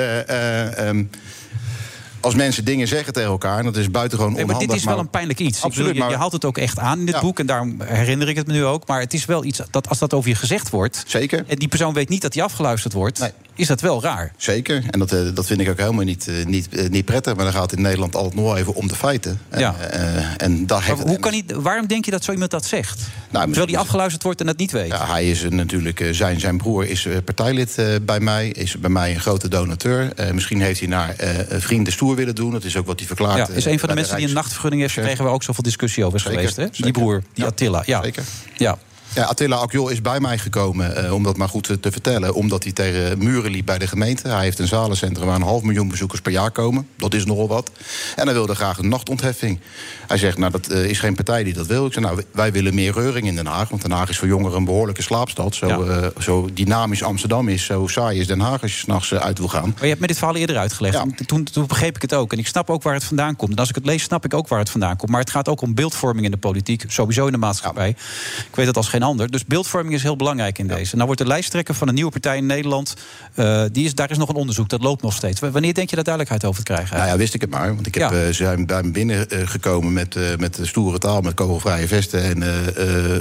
Als 2.20 2.34
mensen 2.34 2.64
dingen 2.64 2.88
zeggen 2.88 3.12
tegen 3.12 3.30
elkaar, 3.30 3.58
en 3.58 3.64
dat 3.64 3.76
is 3.76 3.90
buitengewoon 3.90 4.32
Nee, 4.32 4.44
maar 4.44 4.54
onhandig. 4.54 4.76
dit 4.76 4.86
is 4.86 4.92
wel 4.94 4.98
een 5.02 5.10
pijnlijk 5.10 5.38
iets. 5.38 5.62
Absoluut, 5.62 5.76
bedoel, 5.76 5.92
je, 5.94 6.00
maar- 6.00 6.10
je 6.10 6.16
haalt 6.16 6.32
het 6.32 6.44
ook 6.44 6.58
echt 6.58 6.78
aan 6.78 6.98
in 6.98 7.06
dit 7.06 7.20
boek. 7.20 7.38
En 7.38 7.46
daarom 7.46 7.80
herinner 7.82 8.28
ik 8.28 8.36
het 8.36 8.46
me 8.46 8.52
nu 8.52 8.64
ook. 8.64 8.86
Maar 8.86 9.00
het 9.00 9.14
is 9.14 9.24
wel 9.24 9.44
iets 9.44 9.60
dat 9.70 9.88
als 9.88 9.98
dat 9.98 10.14
over 10.14 10.28
je 10.28 10.34
gezegd 10.36 10.70
wordt. 10.70 11.04
Zeker. 11.06 11.44
En 11.46 11.56
die 11.56 11.68
persoon 11.68 11.94
weet 11.94 12.08
niet 12.08 12.22
dat 12.22 12.34
hij 12.34 12.42
afgeluisterd 12.42 12.92
wordt. 12.92 13.32
Is 13.54 13.66
dat 13.66 13.80
wel 13.80 14.02
raar? 14.02 14.32
Zeker, 14.36 14.84
en 14.90 14.98
dat, 14.98 15.12
eh, 15.12 15.20
dat 15.34 15.46
vind 15.46 15.60
ik 15.60 15.68
ook 15.68 15.78
helemaal 15.78 16.04
niet, 16.04 16.28
eh, 16.28 16.44
niet, 16.46 16.68
eh, 16.68 16.88
niet 16.88 17.04
prettig. 17.04 17.34
Maar 17.34 17.44
dan 17.44 17.52
gaat 17.54 17.62
het 17.70 17.72
in 17.72 17.82
Nederland 17.82 18.14
altijd 18.16 18.34
nog 18.34 18.56
even 18.56 18.74
om 18.74 18.88
de 18.88 18.94
feiten. 18.94 19.40
En, 19.48 19.60
Ja. 19.60 19.74
eh, 19.90 20.24
en 20.36 20.66
daar 20.66 20.84
heeft 20.84 21.02
hoe 21.02 21.18
kan 21.18 21.32
hij, 21.32 21.44
waarom 21.54 21.86
denk 21.86 22.04
je 22.04 22.10
dat 22.10 22.24
zo 22.24 22.32
iemand 22.32 22.50
dat 22.50 22.64
zegt? 22.64 23.00
Terwijl 23.30 23.66
hij 23.66 23.76
afgeluisterd 23.76 24.22
wordt 24.22 24.40
en 24.40 24.46
het 24.46 24.58
niet 24.58 24.70
weet. 24.70 24.88
Ja, 24.88 25.06
hij 25.06 25.30
is 25.30 25.42
eh, 25.42 25.50
natuurlijk, 25.50 26.00
eh, 26.00 26.12
zijn, 26.12 26.40
zijn 26.40 26.56
broer 26.56 26.86
is 26.86 27.06
eh, 27.06 27.16
partijlid 27.24 27.78
bij 28.02 28.20
mij, 28.20 28.48
is 28.48 28.78
bij 28.78 28.90
mij 28.90 29.14
een 29.14 29.20
grote 29.20 29.48
donateur. 29.48 30.12
Misschien 30.32 30.60
heeft 30.60 30.80
hij 30.80 30.88
naar 30.88 31.14
vrienden 31.48 31.92
stoer 31.92 32.16
willen 32.16 32.34
doen. 32.34 32.50
Dat 32.50 32.64
is 32.64 32.76
ook 32.76 32.86
wat 32.86 32.98
hij 32.98 33.06
verklaart. 33.06 33.48
Ja, 33.48 33.54
is 33.54 33.64
een 33.64 33.78
van 33.78 33.88
de 33.88 33.94
mensen 33.94 34.16
die 34.16 34.26
een 34.26 34.32
nachtvergunning 34.32 34.82
heeft 34.82 34.94
gekregen... 34.94 35.24
waar 35.24 35.32
ook 35.32 35.42
zoveel 35.42 35.62
discussie 35.62 36.04
over 36.04 36.18
is 36.18 36.22
Zeker, 36.24 36.38
geweest. 36.38 36.56
Hè? 36.56 36.82
Die 36.82 36.92
broer, 36.92 37.22
die 37.34 37.44
Attila. 37.44 37.82
Ja. 37.86 38.02
Zeker. 38.02 38.24
Ja. 38.56 38.78
Ja, 39.14 39.24
Attila 39.24 39.56
Akjol 39.56 39.88
is 39.88 40.02
bij 40.02 40.20
mij 40.20 40.38
gekomen, 40.38 41.04
eh, 41.04 41.12
om 41.14 41.22
dat 41.22 41.36
maar 41.36 41.48
goed 41.48 41.64
te, 41.64 41.80
te 41.80 41.92
vertellen... 41.92 42.34
omdat 42.34 42.62
hij 42.62 42.72
tegen 42.72 43.18
muren 43.18 43.50
liep 43.50 43.66
bij 43.66 43.78
de 43.78 43.86
gemeente. 43.86 44.28
Hij 44.28 44.42
heeft 44.42 44.58
een 44.58 44.66
zalencentrum 44.66 45.26
waar 45.26 45.34
een 45.34 45.42
half 45.42 45.62
miljoen 45.62 45.88
bezoekers 45.88 46.20
per 46.20 46.32
jaar 46.32 46.50
komen. 46.50 46.88
Dat 46.96 47.14
is 47.14 47.24
nogal 47.24 47.48
wat. 47.48 47.70
En 48.16 48.24
hij 48.24 48.34
wilde 48.34 48.54
graag 48.54 48.78
een 48.78 48.88
nachtontheffing. 48.88 49.60
Hij 50.06 50.18
zegt, 50.18 50.38
nou, 50.38 50.52
dat 50.52 50.66
eh, 50.66 50.84
is 50.84 50.98
geen 50.98 51.14
partij 51.14 51.44
die 51.44 51.54
dat 51.54 51.66
wil. 51.66 51.86
Ik 51.86 51.92
zeg, 51.92 52.02
nou, 52.02 52.22
wij 52.30 52.52
willen 52.52 52.74
meer 52.74 52.92
reuring 52.92 53.26
in 53.26 53.34
Den 53.34 53.46
Haag. 53.46 53.68
Want 53.68 53.82
Den 53.82 53.90
Haag 53.90 54.08
is 54.08 54.18
voor 54.18 54.28
jongeren 54.28 54.56
een 54.56 54.64
behoorlijke 54.64 55.02
slaapstad. 55.02 55.54
Zo, 55.54 55.82
eh, 55.82 56.06
zo 56.18 56.48
dynamisch 56.54 57.02
Amsterdam 57.02 57.48
is, 57.48 57.64
zo 57.64 57.86
saai 57.86 58.20
is 58.20 58.26
Den 58.26 58.40
Haag... 58.40 58.62
als 58.62 58.72
je 58.72 58.78
s'nachts 58.78 59.14
uit 59.14 59.38
wil 59.38 59.48
gaan. 59.48 59.68
Maar 59.74 59.82
je 59.82 59.88
hebt 59.88 60.00
me 60.00 60.06
dit 60.06 60.18
verhaal 60.18 60.36
eerder 60.36 60.56
uitgelegd. 60.56 60.94
En 60.94 61.26
Toen, 61.26 61.44
toen 61.44 61.66
begreep 61.66 61.96
ik 61.96 62.02
het 62.02 62.14
ook. 62.14 62.32
En 62.32 62.38
ik 62.38 62.46
snap 62.46 62.70
ook 62.70 62.82
waar 62.82 62.94
het 62.94 63.04
vandaan 63.04 63.36
komt. 63.36 63.52
En 63.52 63.58
als 63.58 63.68
ik 63.68 63.74
het 63.74 63.86
lees, 63.86 64.02
snap 64.02 64.24
ik 64.24 64.34
ook 64.34 64.48
waar 64.48 64.58
het 64.58 64.70
vandaan 64.70 64.96
komt. 64.96 65.10
Maar 65.10 65.20
het 65.20 65.30
gaat 65.30 65.48
ook 65.48 65.60
om 65.60 65.74
beeldvorming 65.74 66.24
in 66.24 66.30
de 66.30 66.36
politiek. 66.36 66.84
Sowieso 66.88 67.26
in 67.26 67.32
de 67.32 67.38
maatschappij. 67.38 67.88
Ik 67.88 68.56
weet 68.56 68.66
het 68.66 68.76
als 68.76 68.88
geen 68.88 68.99
ander. 69.02 69.30
Dus 69.30 69.44
beeldvorming 69.44 69.94
is 69.94 70.02
heel 70.02 70.16
belangrijk 70.16 70.58
in 70.58 70.66
deze. 70.66 70.94
Nou 70.94 71.06
wordt 71.06 71.20
de 71.20 71.26
lijsttrekker 71.26 71.74
van 71.74 71.88
een 71.88 71.94
nieuwe 71.94 72.10
partij 72.10 72.36
in 72.36 72.46
Nederland... 72.46 72.94
eh, 73.34 73.62
die 73.72 73.84
is, 73.84 73.94
daar 73.94 74.10
is 74.10 74.18
nog 74.18 74.28
een 74.28 74.34
onderzoek, 74.34 74.68
dat 74.68 74.82
loopt 74.82 75.02
nog 75.02 75.12
steeds. 75.14 75.40
Wanneer 75.40 75.74
denk 75.74 75.90
je 75.90 75.94
daar 75.94 76.04
duidelijkheid 76.04 76.44
over 76.44 76.64
te 76.64 76.72
krijgen? 76.72 76.96
Nou 76.96 77.08
ja, 77.08 77.16
wist 77.16 77.34
ik 77.34 77.40
het 77.40 77.50
maar. 77.50 77.74
Want 77.74 77.86
ik 77.86 77.94
heb, 77.94 78.10
Ja. 78.10 78.26
ze 78.26 78.32
zijn 78.32 78.66
bij 78.66 78.82
me 78.82 78.90
binnengekomen 78.90 79.92
met, 79.92 80.16
eh, 80.16 80.22
met 80.38 80.58
stoere 80.62 80.98
taal... 80.98 81.20
met 81.20 81.34
kogelvrije 81.34 81.86
vesten 81.88 82.22
en 82.22 82.42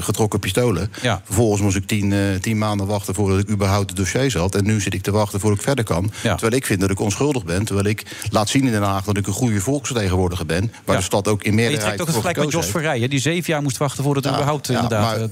getrokken 0.03 0.39
pistolen. 0.39 0.91
Ja. 1.01 1.21
Vervolgens 1.25 1.61
moest 1.61 1.75
ik 1.75 1.87
tien, 1.87 2.13
tien 2.41 2.57
maanden 2.57 2.87
wachten 2.87 3.15
voordat 3.15 3.39
ik 3.39 3.49
überhaupt 3.49 3.89
het 3.89 3.97
dossier 3.97 4.31
zat. 4.31 4.55
En 4.55 4.65
nu 4.65 4.81
zit 4.81 4.93
ik 4.93 5.01
te 5.01 5.11
wachten 5.11 5.39
voordat 5.39 5.59
ik 5.59 5.65
verder 5.65 5.83
kan. 5.83 6.11
Terwijl 6.21 6.53
ik 6.53 6.65
vind 6.65 6.79
dat 6.81 6.89
ik 6.89 6.99
onschuldig 6.99 7.45
ben. 7.45 7.65
Terwijl 7.65 7.87
ik 7.87 8.05
laat 8.29 8.49
zien 8.49 8.65
in 8.65 8.71
Den 8.71 8.81
Haag 8.81 9.03
dat 9.03 9.17
ik 9.17 9.27
een 9.27 9.33
goede 9.33 9.59
volksvertegenwoordiger 9.61 10.45
ben. 10.45 10.71
Waar 10.85 10.97
de 10.97 11.03
stad 11.03 11.27
ook 11.27 11.43
in 11.43 11.53
Maar 11.53 11.63
je 11.63 11.69
meerderheid 11.69 11.81
trekt 11.97 12.01
ook 12.01 12.05
het 12.07 12.15
voor 12.15 12.23
vergelijk 12.23 12.53
met 12.53 12.63
Jos. 12.63 12.71
Verrijen... 12.71 13.09
die 13.09 13.19
zeven 13.19 13.53
jaar 13.53 13.61
moest 13.61 13.77
wachten 13.77 14.03
voordat 14.03 14.23
er 14.25 14.29
Ja, 14.29 14.35
überhaupt 14.35 14.69
inderdaad 14.69 15.17
eh, 15.17 15.23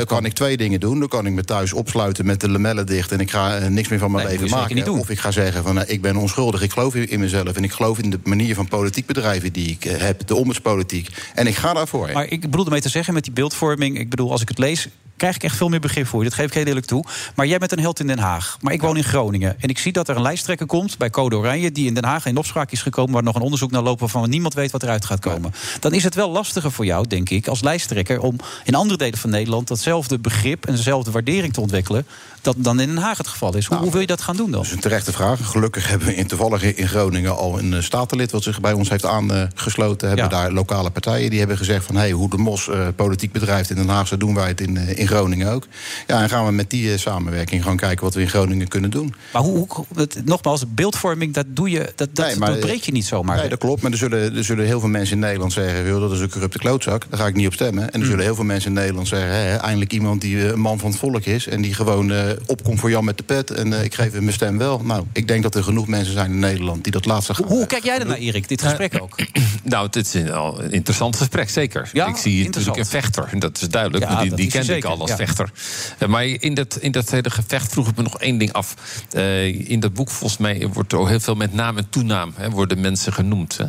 En 0.00 0.06
dan 0.06 0.16
kan 0.16 0.24
ik 0.24 0.32
twee 0.32 0.56
dingen 0.56 0.80
doen. 0.80 0.98
Dan 0.98 1.08
kan 1.08 1.26
ik 1.26 1.32
me 1.32 1.44
thuis 1.44 1.72
opsluiten 1.72 2.26
met 2.26 2.40
de 2.40 2.48
lamellen 2.48 2.86
dicht... 2.86 3.12
en 3.12 3.20
ik 3.20 3.30
ga 3.30 3.56
eh, 3.56 3.68
niks 3.68 3.88
meer 3.88 3.98
van 3.98 4.10
mijn 4.10 4.26
Nee, 4.26 4.38
leven 4.38 4.50
maken. 4.50 4.88
Of 4.88 5.10
ik 5.10 5.18
ga 5.18 5.30
zeggen 5.30 5.62
van 5.62 5.74
nou, 5.74 5.86
ik 5.86 6.02
ben 6.02 6.16
onschuldig, 6.16 6.62
ik 6.62 6.72
geloof 6.72 6.94
in 6.94 7.08
in 7.08 7.20
mezelf... 7.20 7.56
en 7.56 7.64
ik 7.64 7.72
geloof 7.72 7.98
in 7.98 8.10
de 8.10 8.18
manier 8.24 8.54
van 8.54 8.68
politiek 8.68 9.06
bedrijven 9.06 9.52
die 9.52 9.70
ik 9.70 9.84
eh, 9.84 10.00
heb... 10.00 10.26
de 10.26 10.34
ombudspolitiek, 10.34 11.08
en 11.34 11.46
ik 11.46 11.54
ga 11.54 11.72
daarvoor. 11.72 12.10
Maar 12.12 12.26
ik 12.28 12.40
bedoel 12.40 12.64
ermee 12.64 12.80
te 12.80 12.88
zeggen 12.88 13.14
met 13.14 13.24
die 13.24 13.32
beeldvorming... 13.32 13.98
ik 13.98 14.10
bedoel, 14.10 14.30
als 14.30 14.42
ik 14.42 14.48
het 14.48 14.58
lees, 14.58 14.88
krijg 15.16 15.34
ik 15.34 15.42
echt 15.42 15.56
veel 15.56 15.68
meer 15.68 15.80
begrip 15.80 16.06
voor 16.06 16.22
je. 16.22 16.28
Dat 16.28 16.38
geef 16.38 16.46
ik 16.46 16.54
heel 16.54 16.64
eerlijk 16.64 16.86
toe. 16.86 17.04
Maar 17.34 17.46
jij 17.46 17.58
bent 17.58 17.72
een 17.72 17.80
held 17.80 18.00
in 18.00 18.06
Den 18.06 18.18
Haag. 18.18 18.56
Maar 18.60 18.72
ik 18.72 18.80
woon 18.80 18.96
in 18.96 19.04
Groningen. 19.04 19.56
En 19.60 19.68
ik 19.68 19.78
zie 19.78 19.92
dat 19.92 20.08
er 20.08 20.16
een 20.16 20.22
lijsttrekker 20.22 20.66
komt 20.66 20.98
bij 20.98 21.10
Code 21.10 21.36
Oranje... 21.36 21.72
die 21.72 21.86
in 21.86 21.94
Den 21.94 22.04
Haag 22.04 22.26
in 22.26 22.36
opspraak 22.36 22.70
is 22.70 22.82
gekomen... 22.82 23.12
waar 23.12 23.22
nog 23.22 23.34
een 23.34 23.42
onderzoek 23.42 23.70
naar 23.70 23.82
loopt 23.82 24.00
waarvan 24.00 24.30
niemand 24.30 24.54
weet 24.54 24.70
wat 24.70 24.82
eruit 24.82 25.04
gaat 25.04 25.20
komen. 25.20 25.54
Dan 25.80 25.92
is 25.92 26.04
het 26.04 26.14
wel 26.14 26.30
lastiger 26.30 26.72
voor 26.72 26.84
jou, 26.84 27.06
denk 27.06 27.30
ik, 27.30 27.48
als 27.48 27.60
lijsttrekker... 27.60 28.20
om 28.20 28.36
in 28.64 28.74
andere 28.74 28.98
delen 28.98 29.18
van 29.18 29.30
Nederland 29.30 29.68
datzelfde 29.68 30.18
begrip... 30.18 30.66
en 30.66 30.74
dezelfde 30.74 31.10
waardering 31.10 31.52
te 31.52 31.60
ontwikkelen... 31.60 32.06
dat 32.46 32.56
dan 32.58 32.80
in 32.80 32.88
Den 32.88 32.96
Haag 33.02 33.18
het 33.18 33.26
geval 33.28 33.56
is. 33.56 33.66
Hoe, 33.66 33.78
hoe 33.78 33.90
wil 33.90 34.00
je 34.00 34.06
dat 34.06 34.20
gaan 34.20 34.36
doen 34.36 34.50
dan? 34.50 34.60
Dat 34.60 34.66
is 34.66 34.72
een 34.72 34.80
terechte 34.80 35.12
vraag. 35.12 35.46
Gelukkig 35.50 35.88
hebben 35.88 36.06
we 36.08 36.14
in, 36.14 36.26
toevallig 36.26 36.62
in 36.62 36.88
Groningen 36.88 37.36
al 37.36 37.58
een 37.58 37.74
eh, 37.74 37.80
statenlid... 37.82 38.30
wat 38.30 38.42
zich 38.42 38.60
bij 38.60 38.72
ons 38.72 38.88
heeft 38.88 39.04
aangesloten. 39.04 40.08
Hebben 40.08 40.28
daar 40.30 40.52
lokale 40.52 40.90
partijen 40.90 41.30
die 41.30 41.38
hebben 41.38 41.56
gezegd 41.56 41.84
van... 41.84 41.96
Hey, 41.96 42.10
hoe 42.10 42.30
de 42.30 42.36
MOS 42.36 42.68
eh, 42.68 42.86
politiek 42.96 43.32
bedrijft 43.32 43.70
in 43.70 43.76
Den 43.76 43.88
Haag... 43.88 44.06
zo 44.08 44.16
doen 44.16 44.34
wij 44.34 44.48
het 44.48 44.60
in, 44.60 44.76
eh, 44.76 44.98
in 44.98 45.06
Groningen 45.06 45.52
ook. 45.52 45.66
Ja, 46.06 46.22
en 46.22 46.28
gaan 46.28 46.46
we 46.46 46.52
met 46.52 46.70
die 46.70 46.98
samenwerking 46.98 47.62
gewoon 47.62 47.76
kijken... 47.76 48.04
wat 48.04 48.14
we 48.14 48.20
in 48.20 48.28
Groningen 48.28 48.68
kunnen 48.68 48.90
doen. 48.90 49.14
Maar 49.32 49.42
hoe, 49.42 49.66
hoe- 49.68 49.84
het- 49.96 50.20
nogmaals, 50.24 50.64
beeldvorming, 50.74 51.34
dat 51.34 51.46
doe 51.48 51.70
je, 51.70 51.92
dat, 51.94 52.08
dat, 52.12 52.26
Nee, 52.26 52.36
maar- 52.36 52.50
dat 52.50 52.60
breek 52.60 52.82
je 52.82 52.92
niet 52.92 53.06
zomaar. 53.06 53.36
Nee, 53.36 53.48
dat 53.48 53.58
klopt. 53.58 53.82
Maar 53.82 53.90
er 53.90 53.98
zullen, 53.98 54.36
er 54.36 54.44
zullen 54.44 54.64
heel 54.66 54.80
veel 54.80 54.88
mensen 54.88 55.14
in 55.14 55.20
Nederland 55.20 55.52
zeggen... 55.52 55.86
"Joh, 55.86 56.00
dat 56.00 56.12
is 56.12 56.20
een 56.20 56.30
corrupte 56.30 56.58
klootzak, 56.58 57.04
daar 57.10 57.18
ga 57.20 57.26
ik 57.26 57.34
niet 57.34 57.46
op 57.46 57.52
stemmen. 57.52 57.84
En 57.84 57.92
er 57.92 57.98
Mm. 57.98 58.04
zullen 58.12 58.24
heel 58.24 58.34
veel 58.34 58.44
mensen 58.44 58.68
in 58.70 58.76
Nederland 58.76 59.08
zeggen... 59.08 59.30
Hè, 59.30 59.56
eindelijk 59.56 59.92
iemand 59.92 60.20
die 60.20 60.48
een 60.52 60.60
man 60.60 60.78
van 60.78 60.90
het 60.90 60.98
volk 60.98 61.24
is... 61.24 61.46
en 61.46 61.62
die 61.62 61.74
gewoon 61.74 62.12
opkomt 62.46 62.80
voor 62.80 62.90
Jan 62.90 63.04
met 63.04 63.16
de 63.16 63.22
pet... 63.22 63.50
en 63.50 63.72
eh, 63.72 63.84
ik 63.84 63.94
geef 63.94 64.12
hem 64.12 64.22
mijn 64.22 64.34
stem 64.34 64.58
wel. 64.58 64.78
Nou, 64.78 65.04
ik 65.12 65.28
denk 65.28 65.42
dat 65.42 65.54
er 65.54 65.62
genoeg 65.62 65.86
mensen 65.86 66.12
zijn 66.12 66.30
in 66.30 66.38
Nederland... 66.38 66.82
die 66.82 66.92
dat 66.92 67.06
laatste 67.06 67.34
gaan. 67.34 67.46
Hoe 67.46 67.66
kijk 67.66 67.84
jij 67.84 67.98
ernaar, 67.98 68.16
Erik, 68.16 68.48
dit 68.48 68.62
gesprek 68.62 69.02
ook? 69.02 69.16
Nou, 69.62 69.86
het 69.86 69.96
is 69.96 70.14
een, 70.14 70.32
al 70.32 70.62
een 70.62 70.72
interessant 70.72 71.16
gesprek, 71.16 71.50
zeker. 71.50 71.90
Ja, 71.92 72.06
ik 72.06 72.16
zie 72.16 72.44
natuurlijk 72.44 72.76
een 72.76 72.86
vechter, 72.86 73.28
dat 73.38 73.60
is 73.60 73.68
duidelijk. 73.68 74.04
Ja, 74.04 74.22
die 74.22 74.34
die 74.34 74.50
kende 74.50 74.76
ik 74.76 74.84
al 74.84 75.00
als 75.00 75.10
ja. 75.10 75.16
vechter. 75.16 75.50
Eh, 75.98 76.08
maar 76.08 76.24
in 76.24 76.54
dat, 76.54 76.76
in 76.80 76.92
dat 76.92 77.10
hele 77.10 77.30
gevecht 77.30 77.72
vroeg 77.72 77.88
ik 77.88 77.96
me 77.96 78.02
nog 78.02 78.18
één 78.18 78.38
ding 78.38 78.52
af. 78.52 78.74
Eh, 79.10 79.70
in 79.70 79.80
dat 79.80 79.94
boek, 79.94 80.10
volgens 80.10 80.40
mij, 80.40 80.68
wordt 80.72 80.92
er 80.92 80.98
ook 80.98 81.08
heel 81.08 81.20
veel 81.20 81.34
met 81.34 81.52
naam 81.52 81.76
en 81.76 81.88
toenaam... 81.88 82.32
Hè, 82.36 82.50
worden 82.50 82.80
mensen 82.80 83.12
genoemd. 83.12 83.56
Hè. 83.56 83.66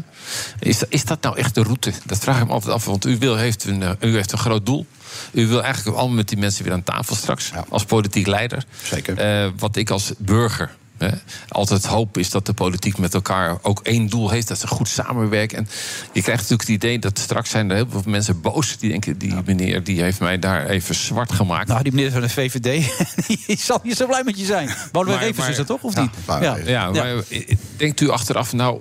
Is, 0.60 0.84
is 0.90 1.06
dat 1.06 1.22
nou 1.22 1.38
echt 1.38 1.56
de 1.56 1.64
route? 1.64 1.94
Dat 2.06 2.18
vraag 2.18 2.40
ik 2.40 2.48
me 2.48 2.52
altijd 2.52 2.74
af, 2.74 2.86
want 2.86 3.06
u, 3.06 3.18
wil, 3.18 3.36
heeft, 3.36 3.64
een, 3.64 3.84
eh, 3.84 3.92
u 4.00 4.16
heeft 4.16 4.32
een 4.32 4.38
groot 4.38 4.66
doel... 4.66 4.86
U 5.32 5.48
wil 5.48 5.64
eigenlijk 5.64 5.98
allemaal 5.98 6.16
met 6.16 6.30
die 6.30 6.38
mensen 6.38 6.64
weer 6.64 6.74
aan 6.74 6.84
tafel 6.84 7.16
straks. 7.16 7.52
Als 7.70 7.84
politiek 7.86 8.28
leider. 8.28 8.66
Zeker. 8.84 9.18
Eh, 9.18 9.50
wat 9.58 9.76
ik 9.76 9.90
als 9.90 10.14
burger 10.18 10.76
hè, 10.98 11.10
altijd 11.48 11.86
hoop 11.86 12.18
is 12.18 12.30
dat 12.30 12.46
de 12.46 12.54
politiek 12.54 12.98
met 12.98 13.14
elkaar 13.14 13.58
ook 13.62 13.80
één 13.84 14.08
doel 14.08 14.30
heeft. 14.30 14.48
Dat 14.48 14.60
ze 14.60 14.68
goed 14.68 14.88
samenwerken. 14.88 15.58
En 15.58 15.68
je 16.12 16.22
krijgt 16.22 16.42
natuurlijk 16.42 16.70
het 16.70 16.84
idee 16.84 17.00
dat 17.00 17.20
straks 17.20 17.50
zijn 17.50 17.70
er 17.70 17.76
heel 17.76 17.88
veel 17.90 18.04
mensen 18.06 18.42
boos. 18.42 18.78
Die 18.78 18.90
denken, 18.90 19.18
die 19.18 19.34
meneer 19.46 19.84
die 19.84 20.02
heeft 20.02 20.20
mij 20.20 20.40
daar 20.40 20.66
even 20.66 20.96
zwart 20.96 21.32
gemaakt. 21.32 21.68
Nou, 21.68 21.84
die 21.84 21.94
meneer 21.94 22.12
van 22.12 22.22
de 22.22 22.30
VVD, 22.30 22.90
die 23.28 23.58
zal 23.60 23.80
niet 23.84 23.98
zo 23.98 24.08
blij 24.08 24.24
met 24.24 24.40
je 24.40 24.46
zijn. 24.46 24.70
Maar- 24.92 25.06
Revers 25.08 25.38
maar- 25.38 25.50
is 25.50 25.56
dat 25.58 25.68
toch, 25.68 25.82
of 25.82 25.96
Ja, 25.96 26.02
niet? 26.02 26.12
Ja, 26.28 26.58
ja, 26.66 26.92
maar 26.92 27.14
denkt 27.78 28.02
u 28.02 28.10
achteraf, 28.10 28.54
nou, 28.54 28.80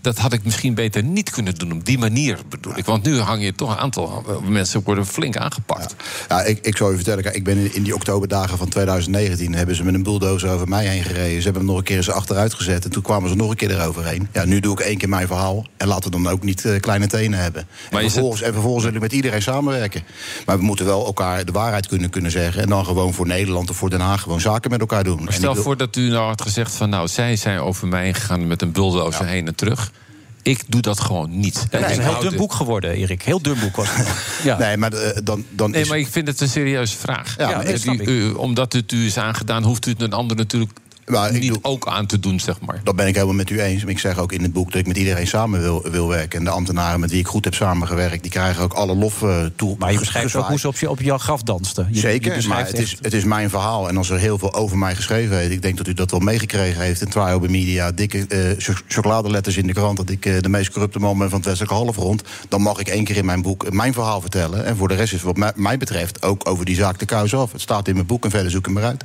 dat 0.00 0.18
had 0.18 0.32
ik 0.32 0.44
misschien 0.44 0.74
beter 0.74 1.02
niet 1.02 1.30
kunnen 1.30 1.54
doen 1.54 1.72
op 1.72 1.84
die 1.84 1.98
manier, 1.98 2.38
bedoel 2.48 2.76
ik. 2.76 2.84
Want 2.84 3.04
nu 3.04 3.18
hang 3.18 3.42
je 3.42 3.54
toch 3.54 3.70
een 3.70 3.78
aantal 3.78 4.24
eh, 4.28 4.48
mensen 4.48 4.82
worden 4.84 5.06
flink 5.06 5.36
aangepakt. 5.36 5.94
Ja, 6.28 6.42
ik, 6.42 6.58
ik 6.66 6.76
zou 6.76 6.92
u 6.92 6.94
vertellen, 6.94 7.34
ik 7.34 7.44
ben 7.44 7.74
in, 7.74 7.82
die 7.82 7.94
oktoberdagen 7.94 8.58
van 8.58 8.68
2019... 8.68 9.54
hebben 9.54 9.74
ze 9.74 9.84
met 9.84 9.94
een 9.94 10.02
bulldozer 10.02 10.50
over 10.50 10.68
mij 10.68 10.86
heen 10.86 11.02
gereden. 11.02 11.36
Ze 11.36 11.44
hebben 11.44 11.62
hem 11.62 11.70
nog 11.70 11.78
een 11.78 11.84
keer 11.84 11.96
eens 11.96 12.10
achteruit 12.10 12.54
gezet... 12.54 12.84
en 12.84 12.90
toen 12.90 13.02
kwamen 13.02 13.28
ze 13.28 13.36
nog 13.36 13.50
een 13.50 13.56
keer 13.56 13.70
eroverheen. 13.70 14.28
Ja, 14.32 14.44
nu 14.44 14.60
doe 14.60 14.72
ik 14.72 14.80
één 14.80 14.98
keer 14.98 15.08
mijn 15.08 15.26
verhaal. 15.26 15.66
En 15.76 15.88
laten 15.88 16.10
we 16.10 16.22
dan 16.22 16.32
ook 16.32 16.42
niet 16.42 16.64
eh, 16.64 16.80
kleine 16.80 17.06
tenen 17.06 17.38
hebben. 17.38 17.66
Maar 17.90 18.02
en, 18.02 18.10
vervolgens, 18.10 18.42
en 18.42 18.52
vervolgens 18.52 18.84
wil 18.84 18.94
ik 18.94 19.00
met 19.00 19.12
iedereen 19.12 19.42
samenwerken. 19.42 20.02
Maar 20.46 20.58
we 20.58 20.64
moeten 20.64 20.84
wel 20.84 21.06
elkaar 21.06 21.44
de 21.44 21.52
waarheid 21.52 21.86
kunnen, 21.86 22.10
kunnen 22.10 22.30
zeggen... 22.30 22.62
en 22.62 22.68
dan 22.68 22.84
gewoon 22.84 23.14
voor 23.14 23.26
Nederland 23.26 23.70
of 23.70 23.76
voor 23.76 23.90
Den 23.90 24.00
Haag 24.00 24.22
gewoon 24.22 24.40
zaken 24.40 24.70
met 24.70 24.80
elkaar 24.80 25.04
doen. 25.04 25.24
Maar 25.24 25.32
stel 25.32 25.54
wil- 25.54 25.62
voor 25.62 25.76
dat 25.76 25.96
u 25.96 26.08
nou 26.08 26.26
had 26.26 26.42
gezegd 26.42 26.74
van... 26.74 26.90
nou, 26.90 27.08
zij 27.08 27.36
zijn 27.36 27.58
over 27.58 27.88
mij 27.88 28.14
gegaan 28.14 28.46
met 28.46 28.62
een 28.62 28.72
bulldozer 28.72 29.26
heen 29.26 29.46
en 29.46 29.54
terug. 29.54 29.89
Ik 30.42 30.62
doe 30.68 30.80
dat 30.80 31.00
gewoon 31.00 31.38
niet. 31.40 31.66
Het 31.70 31.72
is 31.72 31.90
Ik 31.90 31.96
een 31.96 32.02
heel 32.02 32.12
hou 32.12 32.28
dun 32.28 32.38
boek 32.38 32.52
geworden, 32.52 32.90
Erik. 32.94 33.22
Heel 33.22 33.42
dun 33.42 33.58
boek 33.60 33.76
was 33.76 33.88
het. 33.90 34.08
Ja. 34.42 34.58
Nee, 34.58 34.76
maar 34.76 34.92
eh, 34.92 35.16
dan, 35.24 35.44
dan 35.50 35.70
Nee, 35.70 35.80
is... 35.82 35.88
maar 35.88 35.98
ik 35.98 36.08
vind 36.08 36.26
het 36.28 36.40
een 36.40 36.48
serieuze 36.48 36.96
vraag. 36.96 37.34
Ja, 37.38 37.50
Ja, 37.50 37.64
u- 37.84 38.02
u- 38.04 38.32
omdat 38.32 38.72
het 38.72 38.92
u 38.92 39.06
is 39.06 39.16
aangedaan, 39.18 39.62
hoeft 39.62 39.86
u 39.86 39.90
het 39.90 40.00
een 40.02 40.12
ander 40.12 40.36
natuurlijk 40.36 40.70
niet 41.32 41.58
ook 41.62 41.86
aan 41.88 42.06
te 42.06 42.20
doen, 42.20 42.40
zeg 42.40 42.60
maar. 42.60 42.80
Dat 42.84 42.96
ben 42.96 43.06
ik 43.06 43.14
helemaal 43.14 43.34
met 43.34 43.50
u 43.50 43.60
eens. 43.60 43.82
Maar 43.82 43.90
ik 43.92 43.98
zeg 43.98 44.18
ook 44.18 44.32
in 44.32 44.42
het 44.42 44.52
boek 44.52 44.70
dat 44.70 44.80
ik 44.80 44.86
met 44.86 44.96
iedereen 44.96 45.26
samen 45.26 45.60
wil, 45.60 45.86
wil 45.90 46.08
werken. 46.08 46.38
En 46.38 46.44
de 46.44 46.50
ambtenaren 46.50 47.00
met 47.00 47.10
wie 47.10 47.18
ik 47.20 47.26
goed 47.26 47.44
heb 47.44 47.54
samengewerkt... 47.54 48.22
die 48.22 48.30
krijgen 48.30 48.62
ook 48.62 48.72
alle 48.72 48.94
lof 48.94 49.22
eh, 49.22 49.44
toe. 49.56 49.76
Maar 49.78 49.92
je 49.92 49.98
beschrijft 49.98 50.36
ook 50.36 50.46
hoe 50.46 50.58
ze 50.58 50.68
op, 50.68 50.78
je, 50.78 50.90
op 50.90 51.00
jouw 51.00 51.18
graf 51.18 51.42
dansten. 51.42 51.86
Je, 51.88 51.94
je 51.94 52.00
Zeker, 52.00 52.48
maar 52.48 52.58
het 52.58 52.72
echt- 52.72 52.78
is, 52.82 52.96
het 53.00 53.12
is 53.12 53.24
mijn 53.24 53.50
verhaal. 53.50 53.88
En 53.88 53.96
als 53.96 54.10
er 54.10 54.18
heel 54.18 54.38
veel 54.38 54.54
over 54.54 54.78
mij 54.78 54.94
geschreven 54.94 55.36
heeft... 55.36 55.50
ik 55.52 55.62
denk 55.62 55.76
dat 55.76 55.86
u 55.86 55.94
dat 55.94 56.10
wel 56.10 56.20
meegekregen 56.20 56.82
heeft 56.82 57.00
in 57.00 57.08
Trial 57.08 57.38
by 57.40 57.46
Media... 57.50 57.92
dikke 57.92 58.26
eh, 58.26 58.38
cho- 58.58 58.72
chocoladeletters 58.88 59.56
in 59.56 59.66
de 59.66 59.72
krant... 59.72 59.96
dat 59.96 60.10
ik 60.10 60.26
eh, 60.26 60.40
de 60.40 60.48
meest 60.48 60.70
corrupte 60.70 60.98
man 60.98 61.18
ben 61.18 61.28
van 61.28 61.38
het 61.38 61.46
westelijke 61.48 61.74
halfrond... 61.76 62.22
dan 62.48 62.62
mag 62.62 62.78
ik 62.78 62.88
één 62.88 63.04
keer 63.04 63.16
in 63.16 63.24
mijn 63.24 63.42
boek 63.42 63.72
mijn 63.72 63.92
verhaal 63.92 64.20
vertellen. 64.20 64.64
En 64.64 64.76
voor 64.76 64.88
de 64.88 64.94
rest 64.94 65.12
is 65.12 65.22
wat 65.22 65.36
mij, 65.36 65.52
mij 65.54 65.76
betreft 65.78 66.22
ook 66.22 66.48
over 66.48 66.64
die 66.64 66.74
zaak 66.76 66.98
de 66.98 67.06
kous 67.06 67.34
af. 67.34 67.52
Het 67.52 67.60
staat 67.60 67.88
in 67.88 67.94
mijn 67.94 68.06
boek 68.06 68.24
en 68.24 68.30
verder 68.30 68.50
zoek 68.50 68.60
ik 68.60 68.64
hem 68.64 68.74
maar 68.74 68.84
uit. 68.84 69.04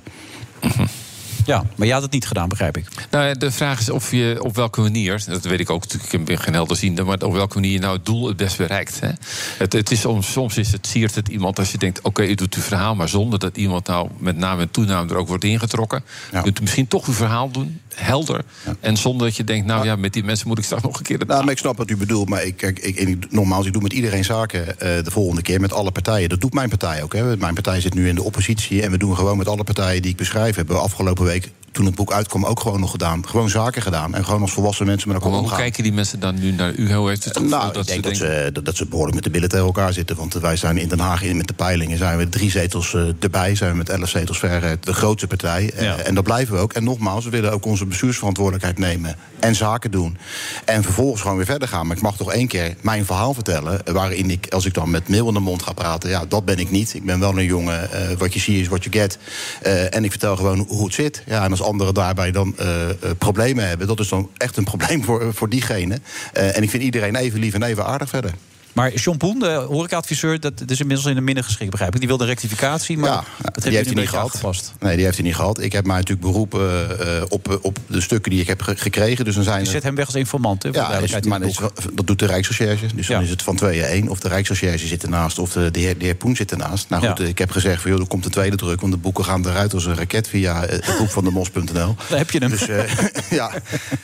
Ja, 1.45 1.63
maar 1.75 1.85
jij 1.85 1.95
had 1.95 2.03
het 2.03 2.11
niet 2.11 2.27
gedaan, 2.27 2.49
begrijp 2.49 2.77
ik. 2.77 2.85
Nou, 3.11 3.25
ja, 3.25 3.33
de 3.33 3.51
vraag 3.51 3.79
is 3.79 3.89
of 3.89 4.11
je 4.11 4.37
op 4.41 4.55
welke 4.55 4.81
manier, 4.81 5.23
dat 5.27 5.43
weet 5.43 5.59
ik 5.59 5.69
ook 5.69 5.83
ik 6.09 6.25
ben 6.25 6.37
geen 6.37 6.53
helderziende, 6.53 7.03
maar 7.03 7.17
op 7.21 7.33
welke 7.33 7.55
manier 7.55 7.71
je 7.71 7.79
nou 7.79 7.95
het 7.95 8.05
doel 8.05 8.27
het 8.27 8.37
best 8.37 8.57
bereikt. 8.57 8.99
Hè? 8.99 9.09
Het, 9.57 9.73
het 9.73 9.91
is, 9.91 10.05
soms, 10.19 10.57
is 10.57 10.71
het, 10.71 10.87
siert 10.87 11.15
het 11.15 11.27
iemand 11.27 11.59
als 11.59 11.71
je 11.71 11.77
denkt, 11.77 12.01
oké, 12.01 12.23
u 12.23 12.35
doet 12.35 12.53
uw 12.55 12.61
verhaal, 12.61 12.95
maar 12.95 13.09
zonder 13.09 13.39
dat 13.39 13.57
iemand 13.57 13.87
nou 13.87 14.09
met 14.17 14.37
naam 14.37 14.59
en 14.59 14.71
toenaam 14.71 15.09
er 15.09 15.15
ook 15.15 15.27
wordt 15.27 15.43
ingetrokken. 15.43 16.03
Je 16.31 16.41
kunt 16.41 16.61
misschien 16.61 16.87
toch 16.87 17.07
uw 17.07 17.13
verhaal 17.13 17.51
doen, 17.51 17.81
helder, 17.95 18.43
en 18.79 18.97
zonder 18.97 19.27
dat 19.27 19.35
je 19.35 19.43
denkt, 19.43 19.65
nou 19.65 19.85
ja, 19.85 19.95
met 19.95 20.13
die 20.13 20.23
mensen 20.23 20.47
moet 20.47 20.57
ik 20.57 20.63
straks 20.63 20.83
nog 20.83 20.97
een 20.97 21.03
keer... 21.03 21.21
Nou, 21.27 21.43
maar 21.43 21.53
ik 21.53 21.57
snap 21.57 21.77
wat 21.77 21.89
u 21.89 21.97
bedoelt. 21.97 22.29
Maar 22.29 22.43
ik, 22.43 22.61
ik, 22.61 22.79
ik, 22.79 23.31
nogmaals, 23.31 23.65
ik 23.65 23.73
doe 23.73 23.81
met 23.81 23.93
iedereen 23.93 24.23
zaken 24.23 24.79
eh, 24.79 25.03
de 25.03 25.11
volgende 25.11 25.41
keer. 25.41 25.59
Met 25.61 25.73
alle 25.73 25.91
partijen. 25.91 26.29
Dat 26.29 26.41
doet 26.41 26.53
mijn 26.53 26.69
partij 26.69 27.03
ook. 27.03 27.13
Hè. 27.13 27.37
Mijn 27.37 27.53
partij 27.53 27.81
zit 27.81 27.93
nu 27.93 28.07
in 28.07 28.15
de 28.15 28.23
oppositie. 28.23 28.81
En 28.81 28.91
we 28.91 28.97
doen 28.97 29.15
gewoon 29.15 29.37
met 29.37 29.47
alle 29.47 29.63
partijen 29.63 30.01
die 30.01 30.11
ik 30.11 30.17
beschrijf. 30.17 30.55
Hebben 30.55 30.75
we 30.75 30.81
afgelopen 30.81 31.25
week 31.25 31.51
toen 31.75 31.85
het 31.85 31.95
boek 31.95 32.11
uitkwam 32.11 32.45
ook 32.45 32.59
gewoon 32.59 32.79
nog 32.79 32.91
gedaan. 32.91 33.27
Gewoon 33.27 33.49
zaken 33.49 33.81
gedaan. 33.81 34.15
En 34.15 34.25
gewoon 34.25 34.41
als 34.41 34.51
volwassen 34.51 34.85
mensen 34.85 35.07
met 35.07 35.17
elkaar 35.17 35.31
Maar 35.31 35.39
hoe 35.41 35.49
omgaan. 35.49 35.63
kijken 35.65 35.83
die 35.83 35.93
mensen 35.93 36.19
dan 36.19 36.39
nu 36.39 36.51
naar 36.51 36.73
u? 36.75 36.93
Hoe 36.93 37.07
heeft 37.09 37.23
het 37.23 37.33
gevoel 37.37 37.49
Nou, 37.51 37.73
dat 37.73 37.89
ik 37.89 38.01
denk 38.03 38.03
ze 38.03 38.09
dat 38.09 38.19
denken... 38.19 38.45
ze, 38.45 38.51
dat, 38.51 38.65
dat 38.65 38.75
ze 38.75 38.85
behoorlijk 38.85 39.15
met 39.15 39.23
de 39.23 39.29
billen 39.29 39.49
tegen 39.49 39.65
elkaar 39.65 39.93
zitten. 39.93 40.15
Want 40.15 40.33
wij 40.33 40.55
zijn 40.55 40.77
in 40.77 40.87
Den 40.87 40.99
Haag 40.99 41.21
in, 41.23 41.37
met 41.37 41.47
de 41.47 41.53
peilingen 41.53 41.97
zijn 41.97 42.17
we 42.17 42.29
drie 42.29 42.51
zetels 42.51 42.93
eh, 42.93 43.01
erbij. 43.19 43.55
Zijn 43.55 43.71
we 43.71 43.77
met 43.77 43.89
elf 43.89 44.09
zetels 44.09 44.39
ver 44.39 44.77
de 44.81 44.93
grootste 44.93 45.27
partij. 45.27 45.71
Eh, 45.75 46.07
en 46.07 46.15
dat 46.15 46.23
blijven 46.23 46.55
we 46.55 46.59
ook. 46.61 46.73
En 46.73 46.83
nogmaals, 46.83 47.23
we 47.23 47.29
willen 47.29 47.51
ook 47.51 47.65
onze 47.65 47.85
bestuursverantwoordelijkheid 47.85 48.77
nemen. 48.79 49.15
En 49.39 49.55
zaken 49.55 49.91
doen. 49.91 50.17
En 50.65 50.83
vervolgens 50.83 51.21
gewoon 51.21 51.37
weer 51.37 51.45
verder 51.45 51.67
gaan. 51.67 51.87
Maar 51.87 51.95
ik 51.95 52.01
mag 52.01 52.17
toch 52.17 52.31
één 52.31 52.47
keer 52.47 52.75
mijn 52.81 53.05
verhaal 53.05 53.33
vertellen. 53.33 53.85
eh, 53.85 53.93
Waarin 53.93 54.29
ik, 54.29 54.47
als 54.53 54.65
ik 54.65 54.73
dan 54.73 54.89
met 54.89 55.09
mail 55.09 55.27
in 55.27 55.33
de 55.33 55.39
mond 55.39 55.63
ga 55.63 55.73
praten. 55.73 56.09
Ja, 56.09 56.25
dat 56.27 56.45
ben 56.45 56.57
ik 56.59 56.71
niet. 56.71 56.93
Ik 56.93 57.05
ben 57.05 57.19
wel 57.19 57.37
een 57.37 57.45
jongen. 57.45 57.91
eh, 57.91 58.17
wat 58.17 58.33
je 58.33 58.39
ziet 58.39 58.59
is 58.61 58.67
wat 58.67 58.83
je 58.83 58.91
get. 58.91 59.17
Eh, 59.61 59.95
en 59.95 60.03
ik 60.03 60.11
vertel 60.11 60.35
gewoon 60.35 60.65
hoe 60.67 60.83
het 60.85 60.93
zit. 60.93 61.23
Ja, 61.25 61.43
en 61.43 61.51
als 61.51 61.61
anderen 61.65 61.93
daarbij 61.93 62.31
dan 62.31 62.57
eh, 62.57 62.89
eh, 62.89 62.95
problemen 63.17 63.67
hebben. 63.67 63.87
Dat 63.87 63.99
is 63.99 64.09
dan 64.09 64.29
echt 64.37 64.57
een 64.57 64.63
probleem 64.63 65.03
voor, 65.03 65.33
voor 65.33 65.49
diegene. 65.49 65.99
Eh, 66.33 66.57
en 66.57 66.63
ik 66.63 66.69
vind 66.69 66.83
iedereen 66.83 67.15
even 67.15 67.39
lief 67.39 67.53
en 67.53 67.63
even 67.63 67.85
aardig 67.85 68.09
verder. 68.09 68.31
Maar 68.75 68.93
Jean 68.93 69.17
Poen, 69.17 69.39
de 69.39 69.65
horecaadviseur, 69.69 70.39
dat 70.39 70.53
is 70.67 70.79
inmiddels 70.79 71.07
in 71.07 71.15
de 71.15 71.21
minder 71.21 71.43
geschikt, 71.43 71.71
begrijp 71.71 71.93
ik. 71.93 71.99
Die 71.99 72.07
wilde 72.07 72.25
rectificatie, 72.25 72.97
maar 72.97 73.09
Ja, 73.09 73.15
dat 73.15 73.25
die 73.35 73.63
heeft 73.63 73.75
heeft 73.75 73.85
hij 73.89 73.95
niet 73.95 74.09
gehad. 74.09 74.23
aangepast. 74.25 74.73
Nee, 74.79 74.95
die 74.95 75.05
heeft 75.05 75.17
hij 75.17 75.25
niet 75.25 75.35
gehad. 75.35 75.59
Ik 75.61 75.71
heb 75.71 75.85
mij 75.85 75.95
natuurlijk 75.95 76.27
beroepen 76.27 76.99
eh, 76.99 77.23
op, 77.29 77.59
op 77.61 77.77
de 77.87 78.01
stukken 78.01 78.31
die 78.31 78.41
ik 78.41 78.47
heb 78.47 78.61
ge- 78.61 78.75
gekregen. 78.77 79.25
Dus 79.25 79.35
dan 79.35 79.43
zijn 79.43 79.63
Je 79.63 79.69
zet 79.69 79.83
hem 79.83 79.95
weg 79.95 80.05
als 80.05 80.15
informant, 80.15 80.63
hè, 80.63 80.69
Ja, 80.69 80.97
de 80.99 81.03
is, 81.03 81.19
maar 81.21 81.41
is 81.41 81.59
dat 81.93 82.07
doet 82.07 82.19
de 82.19 82.25
Rijksrecherche. 82.25 82.87
Dus 82.95 83.07
dan 83.07 83.21
is 83.23 83.29
het 83.29 83.41
van 83.41 83.55
2 83.55 83.83
1. 83.85 84.07
Of 84.09 84.19
de 84.19 84.27
Rijksrecherche 84.27 84.87
zit 84.87 85.03
ernaast, 85.03 85.39
of 85.39 85.51
de, 85.51 85.71
de, 85.71 85.79
heer, 85.79 85.97
de 85.97 86.05
heer 86.05 86.15
Poen 86.15 86.35
zit 86.35 86.51
ernaast. 86.51 86.89
Nou 86.89 87.07
goed, 87.07 87.17
Ja. 87.17 87.23
ik 87.25 87.37
heb 87.37 87.51
gezegd 87.51 87.81
van 87.81 87.91
joh, 87.91 87.99
er 87.99 88.07
komt 88.07 88.25
een 88.25 88.31
tweede 88.31 88.55
druk. 88.55 88.81
Want 88.81 88.93
de 88.93 88.99
boeken 88.99 89.25
gaan 89.25 89.47
eruit 89.47 89.73
als 89.73 89.85
een 89.85 89.95
raket 89.95 90.27
via 90.27 90.63
eh, 90.65 90.71
het 90.85 90.97
boek 90.97 91.09
van 91.11 91.23
de 91.23 91.31
mos.nl. 91.31 91.95
Daar 92.09 92.17
heb 92.17 92.31
je 92.31 92.39
hem. 92.39 92.49
Dus, 92.49 92.67
eh, 92.67 92.83
ja, 93.39 93.51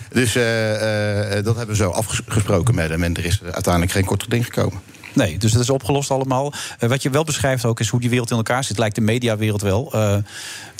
dus 0.09 0.35
eh, 0.35 1.37
eh, 1.37 1.43
dat 1.45 1.55
hebben 1.57 1.75
we 1.75 1.83
zo 1.83 1.89
afgesproken 1.89 2.75
met 2.75 2.89
hem. 2.89 3.03
En 3.03 3.15
er 3.15 3.25
is 3.25 3.41
uiteindelijk 3.51 3.93
geen 3.93 4.05
kort 4.05 4.23
geding 4.23 4.43
gekomen. 4.43 4.59
Nee, 5.13 5.37
dus 5.37 5.51
dat 5.51 5.61
is 5.61 5.69
opgelost 5.69 6.11
allemaal. 6.11 6.53
Eh, 6.79 6.89
wat 6.89 7.03
je 7.03 7.09
wel 7.09 7.23
beschrijft 7.23 7.65
ook 7.65 7.79
is 7.79 7.89
hoe 7.89 7.99
die 7.99 8.09
wereld 8.09 8.31
in 8.31 8.37
elkaar 8.37 8.63
zit. 8.63 8.77
Lijkt 8.77 8.95
de 8.95 9.01
mediawereld 9.01 9.61
wel. 9.61 9.93
Eh 9.93 10.15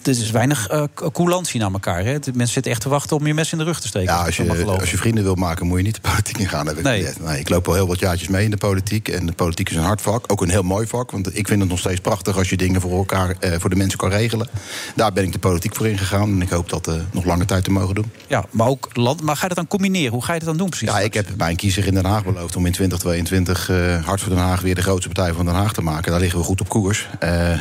er 0.03 0.10
is 0.10 0.32
weinig 0.32 0.68
eh 0.68 0.84
coulantie 1.14 1.60
naar 1.60 1.72
elkaar. 1.72 2.03
Hè? 2.03 2.19
De 2.19 2.32
mensen 2.34 2.53
zitten 2.53 2.72
echt 2.72 2.82
te 2.82 2.90
wachten 2.90 3.18
om 3.18 3.28
je 3.28 3.34
mes 3.34 3.52
in 3.52 3.57
de 3.57 3.64
rug 3.64 3.80
te 3.80 3.88
steken. 3.88 4.14
Ja, 4.14 4.26
als 4.26 4.38
je, 4.38 4.65
als 4.65 4.91
je 4.91 4.98
vrienden 4.98 5.23
wil 5.23 5.36
maken, 5.36 5.68
moet 5.68 5.78
je 5.78 5.84
niet 5.84 5.95
de 5.95 6.02
politiek 6.11 6.38
ingaan. 6.38 6.68
Heb 6.68 6.78
ik, 6.78 6.84
Nee. 6.84 7.03
nee. 7.03 7.14
Nee, 7.22 7.40
ik 7.40 7.49
loop 7.49 7.68
al 7.68 7.73
heel 7.73 7.88
wat 7.88 7.99
jaartjes 7.99 8.28
mee 8.28 8.44
in 8.44 8.52
de 8.52 8.57
politiek. 8.57 9.07
En 9.07 9.26
de 9.26 9.32
politiek 9.32 9.69
is 9.69 9.76
een 9.76 9.84
hard 9.84 10.02
vak. 10.02 10.32
Ook 10.32 10.41
een 10.41 10.49
heel 10.49 10.64
mooi 10.64 10.88
vak. 10.88 11.11
Want 11.11 11.38
ik 11.38 11.48
vind 11.48 11.60
het 11.60 11.69
nog 11.69 11.80
steeds 11.80 11.99
prachtig 11.99 12.38
als 12.38 12.49
je 12.49 12.57
dingen 12.57 12.82
voor 12.82 12.98
elkaar, 12.98 13.36
eh, 13.40 13.52
voor 13.60 13.69
de 13.69 13.76
mensen 13.76 13.98
kan 13.99 14.10
regelen. 14.10 14.48
Daar 14.95 15.14
ben 15.14 15.23
ik 15.23 15.32
de 15.32 15.40
politiek 15.40 15.76
voor 15.76 15.88
ingegaan. 15.88 16.30
En 16.30 16.41
ik 16.41 16.49
hoop 16.49 16.69
dat 16.69 16.88
eh, 16.88 16.94
nog 17.11 17.26
lange 17.26 17.45
tijd 17.45 17.64
te 17.64 17.72
mogen 17.72 17.95
doen. 17.95 18.11
Ja, 18.28 18.45
maar 18.49 18.68
ook 18.68 18.90
land. 18.94 19.22
Maar 19.22 19.36
ga 19.36 19.41
je 19.41 19.48
dat 19.48 19.57
dan 19.57 19.68
combineren? 19.68 20.11
Hoe 20.11 20.23
ga 20.23 20.34
je 20.34 20.40
dat 20.40 20.48
dan 20.48 20.57
doen 20.57 20.69
precies? 20.69 20.88
Ja, 20.90 20.99
ik 20.99 21.14
heb 21.14 21.28
mijn 21.38 21.56
kiezer 21.56 21.88
in 21.88 21.94
Den 21.94 22.06
Haag 22.06 22.23
beloofd 22.23 22.56
om 22.56 22.65
in 22.65 22.72
2022 22.72 23.69
eh, 23.69 24.06
Hart 24.06 24.22
voor 24.22 24.30
Den 24.30 24.44
Haag 24.44 24.61
weer 24.61 24.76
de 24.76 24.82
grootste 24.82 25.10
partij 25.10 25.34
van 25.34 25.45
Den 25.45 25.56
Haag 25.56 25.73
te 25.73 25.82
maken. 25.82 26.11
Daar 26.11 26.19
liggen 26.19 26.40
we 26.40 26.45
goed 26.45 26.61
op 26.61 26.69
koers. 26.69 27.07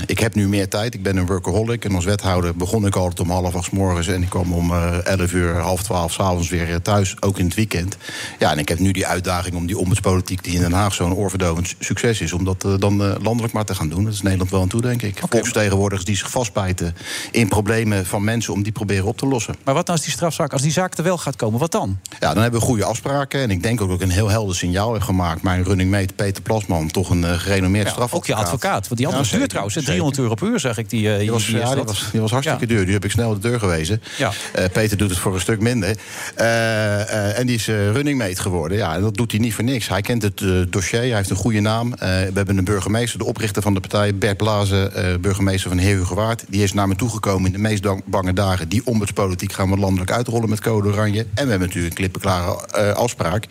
Ik 0.06 0.18
heb 0.18 0.34
nu 0.34 0.48
meer 0.48 0.68
tijd. 0.68 0.94
Ik 0.94 1.02
ben 1.02 1.16
een 1.16 1.26
workaholic. 1.26 1.84
En 1.84 1.94
als 1.94 2.04
wethouder 2.04 2.28
begon 2.56 2.86
ik 2.86 2.96
altijd 2.96 3.20
om 3.20 3.30
half 3.30 3.54
acht 3.54 3.64
's 3.64 3.70
morgens. 3.70 4.06
En 4.06 4.22
ik 4.22 4.28
kwam 4.28 4.52
om 4.52 4.70
eh 4.72 5.06
11 5.06 5.32
uur, 5.32 5.56
half 5.56 5.82
twaalf 5.82 6.12
s'avonds 6.12 6.48
weer 6.48 6.68
eh, 6.70 6.74
thuis. 6.82 7.14
Ook 7.20 7.38
in 7.38 7.44
het 7.44 7.54
weekend. 7.54 7.96
Ja, 8.38 8.50
en 8.50 8.58
ik 8.58 8.68
heb 8.68 8.78
nu 8.78 8.90
die 8.92 9.06
uitdaging 9.06 9.54
om 9.54 9.66
die 9.66 9.78
ombudspolitiek 9.78 10.44
die 10.44 10.54
in 10.54 10.60
Den 10.60 10.72
Haag 10.72 10.94
zo'n 10.94 11.14
oorverdovend 11.14 11.68
su- 11.68 11.74
succes 11.78 12.20
is. 12.20 12.32
Om 12.32 12.44
dat 12.44 12.64
eh, 12.64 12.74
dan 12.78 12.96
landelijk 13.22 13.52
maar 13.52 13.64
te 13.64 13.74
gaan 13.74 13.88
doen. 13.88 14.04
Dat 14.04 14.12
is 14.12 14.22
Nederland 14.22 14.50
wel 14.50 14.60
aan 14.60 14.68
toe, 14.68 14.80
denk 14.80 15.02
ik. 15.02 15.22
Volksvertegenwoordigers 15.28 16.06
die 16.06 16.16
zich 16.16 16.30
vastbijten 16.30 16.94
in 17.30 17.48
problemen 17.48 18.06
van 18.06 18.24
mensen 18.24 18.52
om 18.52 18.62
die 18.62 18.72
proberen 18.72 19.04
op 19.04 19.16
te 19.18 19.26
lossen. 19.26 19.54
Maar 19.64 19.74
wat 19.74 19.86
nou 19.86 19.98
als 19.98 20.06
die 20.06 20.16
strafzaak, 20.16 20.52
als 20.52 20.62
die 20.62 20.72
zaak 20.72 20.96
er 20.98 21.04
wel 21.04 21.18
gaat 21.18 21.36
komen, 21.36 21.58
wat 21.60 21.72
dan? 21.72 21.98
Ja, 22.20 22.32
dan 22.34 22.42
hebben 22.42 22.60
we 22.60 22.66
goede 22.66 22.84
afspraken. 22.84 23.40
En 23.40 23.50
ik 23.50 23.62
denk 23.62 23.80
ook 23.80 23.88
dat 23.88 23.96
ik 24.00 24.06
een 24.06 24.10
heel 24.14 24.28
helder 24.28 24.56
signaal 24.56 24.92
heb 24.92 25.02
gemaakt. 25.02 25.42
Mijn 25.42 25.62
running 25.64 25.90
mate 25.90 26.14
Peter 26.14 26.42
Plasman, 26.42 26.90
toch 26.90 27.10
een 27.10 27.24
gerenommeerd 27.24 27.84
Ja, 27.86 27.90
strafadvocaat. 27.92 28.30
ook 28.30 28.38
je 28.38 28.44
advocaat. 28.44 28.84
Want 28.88 28.96
die 29.00 29.06
andere 29.06 29.24
Ja, 29.30 29.36
duur 29.36 29.48
trouwens. 29.48 29.74
hè? 29.74 29.80
zeker. 29.80 29.94
300 29.96 30.22
euro 30.22 30.34
per 30.34 30.48
uur 30.48 30.60
zag 30.60 30.78
ik 30.78 30.90
die. 30.90 31.12
eh, 31.12 31.18
Die 31.18 31.30
was, 31.30 31.46
die 31.46 31.56
ja, 31.56 31.74
die 31.74 31.84
was, 31.84 32.10
die 32.20 32.28
was 32.30 32.44
hartstikke 32.44 32.74
duur. 32.74 32.84
Die 32.84 32.94
heb 32.94 33.04
ik 33.04 33.10
snel 33.10 33.34
de 33.34 33.48
deur 33.48 33.58
gewezen. 33.58 34.02
Ja. 34.16 34.32
Eh, 34.52 34.64
Peter 34.72 34.96
doet 34.96 35.10
het 35.10 35.18
voor 35.18 35.34
een 35.34 35.40
stuk 35.40 35.60
minder. 35.60 35.96
Eh, 36.34 37.00
eh, 37.00 37.38
en 37.38 37.46
die 37.46 37.56
is 37.56 37.66
running 37.66 38.18
mate 38.18 38.42
geworden. 38.42 38.76
Ja, 38.76 38.94
en 38.94 39.00
dat 39.00 39.16
doet 39.16 39.30
hij 39.30 39.40
niet 39.40 39.54
voor 39.54 39.64
niks. 39.64 39.88
Hij 39.88 40.00
kent 40.00 40.22
het 40.22 40.42
dossier, 40.72 41.00
hij 41.00 41.14
heeft 41.14 41.30
een 41.30 41.36
goede 41.36 41.60
naam. 41.60 41.90
We 41.98 42.30
hebben 42.34 42.58
een 42.58 42.64
burgemeester, 42.64 43.18
de 43.18 43.24
oprichter 43.24 43.62
van 43.62 43.74
de 43.74 43.80
partij... 43.80 44.14
Bert 44.14 44.36
Blazen, 44.36 45.20
burgemeester 45.20 45.68
van 45.68 45.78
Heer 45.78 45.96
Hugo 45.96 46.14
Waard. 46.14 46.44
Die 46.48 46.62
is 46.62 46.72
naar 46.72 46.88
me 46.88 46.96
toegekomen 46.96 47.46
in 47.46 47.52
de 47.52 47.58
meest 47.58 47.86
bange 48.04 48.32
dagen. 48.32 48.68
Die 48.68 48.82
ombudspolitiek 48.84 49.52
gaan 49.52 49.70
we 49.70 49.76
landelijk 49.76 50.10
uitrollen 50.10 50.48
met 50.48 50.60
code 50.60 50.88
oranje. 50.88 51.26
En 51.34 51.44
we 51.44 51.50
hebben 51.50 51.60
natuurlijk 51.60 51.92
een 51.92 51.98
klippenklare 51.98 52.94
afspraak... 52.94 53.46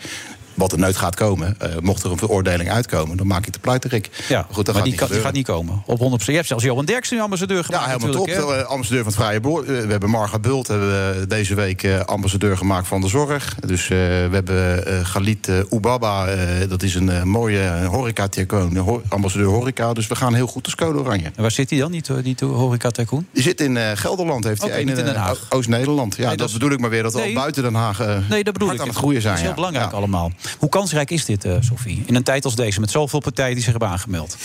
Wat 0.59 0.71
er 0.71 0.79
nooit 0.79 0.97
gaat 0.97 1.15
komen, 1.15 1.55
eh, 1.59 1.69
mocht 1.81 2.03
er 2.03 2.11
een 2.11 2.17
veroordeling 2.17 2.69
uitkomen, 2.71 3.17
dan 3.17 3.27
maak 3.27 3.45
ik 3.47 3.53
de 3.53 3.59
pluiterik. 3.59 4.09
Ja, 4.27 4.45
goed, 4.51 4.55
dat 4.55 4.65
maar 4.65 4.73
gaat 4.75 4.83
die, 4.83 4.91
niet 4.91 4.99
kan, 5.01 5.09
die 5.11 5.19
gaat 5.19 5.33
niet 5.33 5.45
komen. 5.45 5.83
Op 5.85 5.99
100% 5.99 6.25
Je 6.25 6.31
hebt 6.35 6.47
zelfs 6.47 6.63
Johan 6.63 6.85
Derksen 6.85 7.15
nu 7.15 7.21
ambassadeur 7.21 7.63
gemaakt. 7.63 7.83
Ja, 7.85 7.91
helemaal 7.91 8.11
top. 8.25 8.27
Eh, 8.27 8.63
ambassadeur 8.63 9.03
van 9.03 9.11
het 9.13 9.21
Vrije 9.21 9.39
Boord. 9.39 9.67
Eh, 9.67 9.79
We 9.81 9.91
hebben 9.91 10.09
Marga 10.09 10.39
Bult 10.39 10.67
hebben 10.67 10.87
we 11.19 11.27
deze 11.27 11.55
week 11.55 11.87
ambassadeur 12.05 12.57
gemaakt 12.57 12.87
van 12.87 13.01
de 13.01 13.07
zorg. 13.07 13.55
Dus 13.65 13.87
we 13.87 14.27
hebben 14.31 15.05
Galit 15.05 15.49
Oubaba. 15.69 16.27
dat 16.69 16.83
is 16.83 16.95
een 16.95 17.27
mooie 17.27 17.85
horeca-tycoon. 17.85 18.75
ho- 18.77 19.01
ambassadeur 19.07 19.47
horeca. 19.47 19.93
Dus 19.93 20.07
we 20.07 20.15
gaan 20.15 20.33
heel 20.33 20.47
goed 20.47 20.65
als 20.65 20.75
code 20.75 20.99
oranje. 20.99 21.25
En 21.35 21.41
waar 21.41 21.51
zit 21.51 21.69
hij 21.69 21.79
dan, 21.79 21.91
die, 21.91 22.01
to- 22.01 22.21
die 22.21 22.35
to- 22.35 22.53
horeca 22.53 22.89
tycoon? 22.89 23.25
Die 23.33 23.43
zit 23.43 23.61
in 23.61 23.77
Gelderland. 23.97 24.43
Heeft 24.43 24.61
hij 24.61 24.83
niet 24.83 24.97
in 24.97 25.05
Den 25.05 25.15
Haag. 25.15 25.45
Oost-Nederland. 25.49 26.15
Ja, 26.15 26.27
Nee, 26.27 26.37
dat, 26.37 26.51
bedoel 26.53 26.71
ik 26.71 26.79
maar 26.79 26.89
weer. 26.89 27.03
Dat 27.03 27.13
we 27.13 27.19
Nee. 27.19 27.27
al 27.27 27.33
buiten 27.41 27.63
Den 27.63 27.73
Haag 27.73 27.99
Nee, 28.29 28.43
dat 28.43 28.53
bedoel 28.53 28.67
hard 28.67 28.79
ik. 28.79 28.85
aan 28.85 28.89
het 28.89 28.97
groeien 28.97 29.21
zijn. 29.21 29.33
Dat 29.33 29.43
is 29.43 29.49
heel 29.49 29.49
ja. 29.49 29.55
belangrijk 29.67 29.91
Ja. 29.91 29.97
allemaal. 29.97 30.31
Hoe 30.57 30.69
kansrijk 30.69 31.11
is 31.11 31.25
dit, 31.25 31.45
eh 31.45 31.55
Sophie? 31.59 32.03
In 32.05 32.15
een 32.15 32.23
tijd 32.23 32.45
als 32.45 32.55
deze, 32.55 32.79
met 32.79 32.91
zoveel 32.91 33.19
partijen 33.19 33.53
die 33.53 33.63
zich 33.63 33.71
hebben 33.71 33.89
aangemeld. 33.89 34.37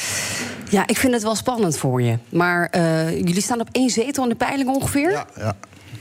Ja, 0.70 0.86
ik 0.86 0.96
vind 0.96 1.12
het 1.12 1.22
wel 1.22 1.34
spannend 1.34 1.78
voor 1.78 2.02
je. 2.02 2.18
Maar 2.28 2.68
eh, 2.70 3.10
jullie 3.10 3.42
staan 3.42 3.60
op 3.60 3.68
één 3.72 3.90
zetel 3.90 4.22
in 4.22 4.28
de 4.28 4.34
peiling 4.34 4.68
ongeveer. 4.68 5.24
Ja. 5.36 5.56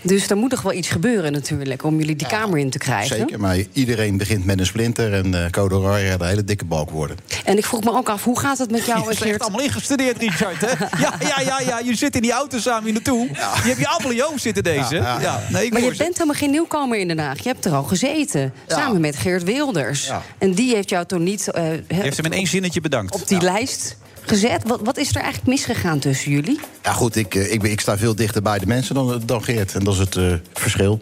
Dus 0.06 0.30
er 0.30 0.38
moet 0.38 0.50
toch 0.50 0.62
wel 0.62 0.74
iets 0.74 0.88
gebeuren 0.88 1.32
natuurlijk 1.32 1.84
om 1.84 2.00
jullie 2.00 2.16
die 2.16 2.28
Kamer 2.28 2.60
in 2.60 2.70
te 2.70 2.78
krijgen. 2.78 3.18
Zeker, 3.18 3.40
maar 3.40 3.58
iedereen 3.74 4.18
begint 4.18 4.46
met 4.46 4.60
een 4.60 4.66
splinter 4.66 5.14
en 5.14 5.44
eh, 5.44 5.50
code 5.50 5.76
oranje 5.76 6.08
gaat 6.10 6.22
een 6.22 6.28
hele 6.28 6.44
dikke 6.44 6.66
balk 6.66 6.90
worden. 6.90 7.18
En 7.46 7.58
ik 7.58 7.66
vroeg 7.66 7.84
me 7.84 7.92
ook 7.92 8.10
af, 8.10 8.24
hoe 8.24 8.40
gaat 8.40 8.58
het 8.58 8.72
met 8.72 8.86
jou 8.86 9.02
Je 9.04 9.10
echt 9.10 9.22
Geert? 9.22 9.42
allemaal 9.42 9.62
ingestudeerd, 9.62 10.18
Richard. 10.18 10.62
Hè? 10.62 10.68
Ja, 11.04 11.14
ja, 11.20 11.40
ja, 11.40 11.60
ja, 11.60 11.80
je 11.80 11.96
zit 11.96 12.16
in 12.16 12.22
die 12.22 12.32
auto 12.32 12.58
samen 12.60 12.84
hier 12.84 12.94
naartoe. 12.94 13.28
Je 13.30 13.36
hebt 13.68 13.80
je 13.80 13.88
allemaal 13.88 14.12
in 14.12 14.18
je 14.18 14.24
hoofd 14.24 14.42
zitten, 14.42 14.64
deze. 14.64 14.96
Ja, 14.96 15.02
Ja, 15.02 15.20
ja. 15.22 15.42
Nee, 15.50 15.66
ik 15.66 15.72
Maar 15.74 15.82
je 15.82 15.92
ze. 15.92 15.98
bent 16.04 16.14
helemaal 16.14 16.36
geen 16.36 16.52
nieuwkomer 16.52 16.98
in 17.00 17.08
Den 17.08 17.20
Haag. 17.20 17.44
Je 17.44 17.50
hebt 17.50 17.66
er 17.66 17.72
al 17.74 17.84
gezeten. 17.84 18.54
Ja. 18.68 18.76
Samen 18.78 19.02
met 19.02 19.16
Geert 19.16 19.44
Wilders. 19.44 20.06
Ja. 20.06 20.22
En 20.38 20.54
die 20.54 20.76
heeft 20.76 20.90
jou 20.90 21.06
toen 21.06 21.24
niet 21.24 21.48
eh, 21.52 21.74
Je 21.74 21.84
heeft 21.88 22.18
hem 22.18 22.26
in 22.26 22.32
één 22.34 22.48
zinnetje 22.48 22.82
bedankt. 22.82 23.14
op 23.16 23.28
die 23.28 23.42
lijst 23.42 23.98
gezet. 24.26 24.64
Wat, 24.68 24.80
wat 24.84 24.98
is 24.98 25.10
er 25.10 25.22
eigenlijk 25.22 25.48
misgegaan 25.48 26.00
tussen 26.00 26.32
jullie? 26.32 26.60
Ja, 26.84 26.92
goed, 26.92 27.16
ik, 27.16 27.36
eh, 27.36 27.54
ik, 27.54 27.64
ik 27.64 27.80
sta 27.80 27.98
veel 27.98 28.16
dichter 28.16 28.42
bij 28.42 28.60
de 28.60 28.66
mensen 28.66 28.96
dan, 28.96 29.22
dan 29.26 29.44
Geert. 29.44 29.74
En 29.74 29.84
dat 29.84 29.94
is 29.94 30.00
het 30.00 30.16
eh, 30.16 30.34
verschil. 30.54 31.02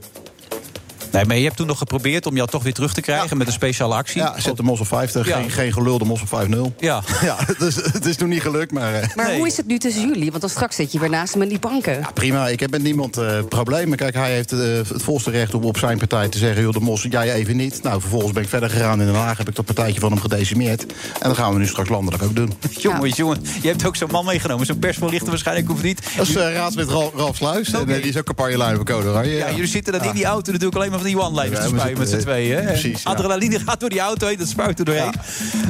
Nee, 1.12 1.26
maar 1.26 1.38
je 1.38 1.44
hebt 1.44 1.56
toen 1.56 1.68
nog 1.68 1.78
geprobeerd 1.78 2.26
om 2.26 2.36
jou 2.36 2.48
toch 2.50 2.64
weer 2.64 2.74
terug 2.74 2.94
te 2.94 3.02
krijgen 3.02 3.38
met 3.38 3.48
een 3.48 3.54
speciale 3.54 3.96
actie. 3.96 4.22
Ja, 4.22 4.40
zet 4.40 4.58
de 4.58 4.64
mos 4.64 4.80
op 4.80 4.88
50. 4.88 5.28
Ja. 5.28 5.36
Geen, 5.38 5.50
geen 5.52 5.74
gelulde 5.74 6.06
mos 6.06 6.22
op 6.22 6.46
5-0. 6.48 6.76
Ja. 6.80 7.02
Ja, 7.22 7.36
het 7.46 7.62
is, 7.62 7.76
het 7.76 8.06
is 8.06 8.16
toen 8.16 8.30
niet 8.30 8.42
gelukt, 8.42 8.72
maar... 8.72 8.94
eh, 8.94 9.16
Maar 9.16 9.36
hoe 9.36 9.48
is 9.48 9.58
het 9.58 9.68
nu 9.68 9.78
tussen 9.78 10.08
jullie? 10.08 10.30
Want 10.30 10.42
dan 10.42 10.50
straks 10.50 10.76
zit 10.76 10.92
je 10.92 11.00
weer 11.00 11.10
naast 11.10 11.34
hem 11.34 11.42
in 11.42 11.50
die 11.50 11.60
banken. 11.60 12.08
Prima, 12.14 12.48
ik 12.48 12.60
heb 12.60 12.72
met 12.72 12.84
niemand 12.84 13.18
eh, 13.18 13.40
problemen. 13.50 13.98
Kijk, 13.98 14.14
hij 14.14 14.32
heeft 14.32 14.52
eh, 14.52 14.60
het 14.60 15.04
volste 15.04 15.32
recht 15.32 15.54
om 15.54 15.64
op 15.64 15.78
zijn 15.78 15.98
partij 15.98 16.30
te 16.30 16.38
zeggen... 16.38 16.62
joh, 16.62 16.74
de 16.74 16.80
mos, 16.80 17.06
jij 17.10 17.34
even 17.34 17.56
niet. 17.58 17.84
Nou, 17.84 18.02
vervolgens 18.02 18.32
ben 18.32 18.44
ik 18.44 18.50
verder 18.50 18.70
gegaan 18.70 19.00
in 19.00 19.06
Den 19.06 19.16
Haag... 19.16 19.38
heb 19.38 19.48
ik 19.50 19.56
dat 19.56 19.66
partijtje 19.66 20.00
van 20.00 20.12
hem 20.12 20.22
gedecimeerd. 20.22 20.82
En 20.86 21.28
dat 21.30 21.38
gaan 21.38 21.54
we 21.54 21.60
nu 21.60 21.68
straks 21.68 21.90
landelijk 21.90 22.24
ook 22.24 22.36
doen. 22.36 22.54
Jongen, 22.82 23.10
jongen, 23.10 23.38
je 23.62 23.68
hebt 23.68 23.86
ook 23.86 23.96
zo'n 23.96 24.10
man 24.12 24.26
meegenomen. 24.26 24.66
Zo'n 24.66 24.80
persvoorlichter 24.80 25.30
waarschijnlijk 25.30 25.68
hoeft 25.68 25.84
niet. 25.84 26.02
Dat 26.18 26.28
is 26.28 26.36
raadslid 26.36 26.90
Ralf, 26.90 27.12
Ralf 27.16 27.36
Sluis. 27.36 27.72
En 27.74 27.86
die 27.86 27.96
is 28.02 28.18
ook 28.18 28.26
campagneleider 28.26 28.76
van 28.78 28.86
Code 28.96 29.08
Oranje. 29.10 29.32
Ja, 29.36 29.50
jullie 29.52 29.68
zitten 29.68 29.94
dan 29.94 30.04
in 30.04 30.14
die 30.14 30.26
auto 30.26 30.52
natuurlijk 30.52 30.78
alleen 30.78 30.92
maar 30.92 31.00
van 31.02 31.10
die 31.10 31.20
one-liners 31.20 31.60
te 31.62 31.68
spuien 31.68 31.98
met 31.98 32.10
z'n 32.10 32.18
tweeën. 32.18 32.64
precies. 32.66 33.04
Adrenaline 33.06 33.60
gaat 33.60 33.80
door 33.80 33.90
die 33.90 34.00
auto 34.00 34.28
heen, 34.28 34.38
dat 34.38 34.48
spuit 34.48 34.80
er 34.80 34.86
doorheen. 34.86 35.14